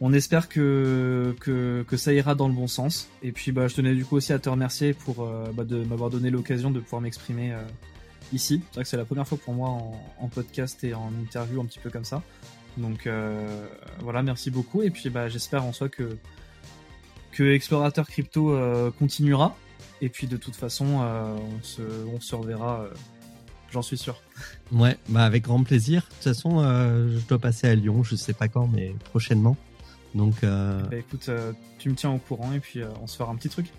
on 0.02 0.12
espère 0.12 0.48
que, 0.50 1.34
que, 1.40 1.96
ça 1.96 2.12
ira 2.12 2.34
dans 2.34 2.46
le 2.46 2.54
bon 2.54 2.66
sens. 2.66 3.08
Et 3.22 3.32
puis, 3.32 3.50
bah, 3.50 3.68
je 3.68 3.74
tenais 3.74 3.94
du 3.94 4.04
coup 4.04 4.16
aussi 4.16 4.34
à 4.34 4.38
te 4.38 4.50
remercier 4.50 4.92
pour 4.92 5.22
euh, 5.22 5.50
bah, 5.54 5.64
de 5.64 5.82
m'avoir 5.84 6.10
donné 6.10 6.28
l'occasion 6.30 6.70
de 6.70 6.80
pouvoir 6.80 7.00
m'exprimer 7.00 7.54
ici. 8.34 8.62
C'est 8.66 8.74
vrai 8.74 8.84
que 8.84 8.90
c'est 8.90 8.96
la 8.98 9.04
première 9.06 9.26
fois 9.26 9.38
pour 9.38 9.54
moi 9.54 9.70
en, 9.70 9.92
en, 10.18 10.28
podcast 10.28 10.84
et 10.84 10.92
en 10.92 11.10
interview 11.22 11.60
un 11.60 11.64
petit 11.64 11.78
peu 11.78 11.88
comme 11.88 12.04
ça. 12.04 12.22
Donc, 12.76 13.08
voilà, 14.00 14.22
merci 14.22 14.50
beaucoup. 14.50 14.82
Et 14.82 14.90
puis, 14.90 15.08
bah, 15.08 15.28
j'espère 15.28 15.64
en 15.64 15.72
soi 15.72 15.88
que 15.88 16.16
que 17.30 17.54
Explorateur 17.54 18.06
Crypto 18.08 18.54
continuera. 18.98 19.56
Et 20.02 20.10
puis, 20.10 20.26
de 20.26 20.36
toute 20.36 20.56
façon, 20.56 20.96
on 20.96 21.62
se, 21.62 21.82
on 22.12 22.20
se 22.20 22.34
reverra 22.34 22.88
j'en 23.72 23.82
suis 23.82 23.98
sûr. 23.98 24.20
Ouais, 24.70 24.96
bah 25.08 25.24
avec 25.24 25.44
grand 25.44 25.62
plaisir. 25.62 26.02
De 26.02 26.14
toute 26.14 26.24
façon, 26.24 26.60
euh, 26.60 27.18
je 27.18 27.26
dois 27.26 27.38
passer 27.38 27.68
à 27.68 27.74
Lyon, 27.74 28.02
je 28.02 28.16
sais 28.16 28.32
pas 28.32 28.48
quand, 28.48 28.68
mais 28.68 28.94
prochainement. 29.04 29.56
Donc. 30.14 30.44
Euh... 30.44 30.82
Bah 30.82 30.96
écoute, 30.96 31.28
euh, 31.28 31.52
tu 31.78 31.90
me 31.90 31.94
tiens 31.94 32.10
au 32.10 32.18
courant 32.18 32.52
et 32.52 32.60
puis 32.60 32.80
on 33.02 33.06
se 33.06 33.16
fera 33.16 33.32
un 33.32 33.36
petit 33.36 33.48
truc. 33.48 33.72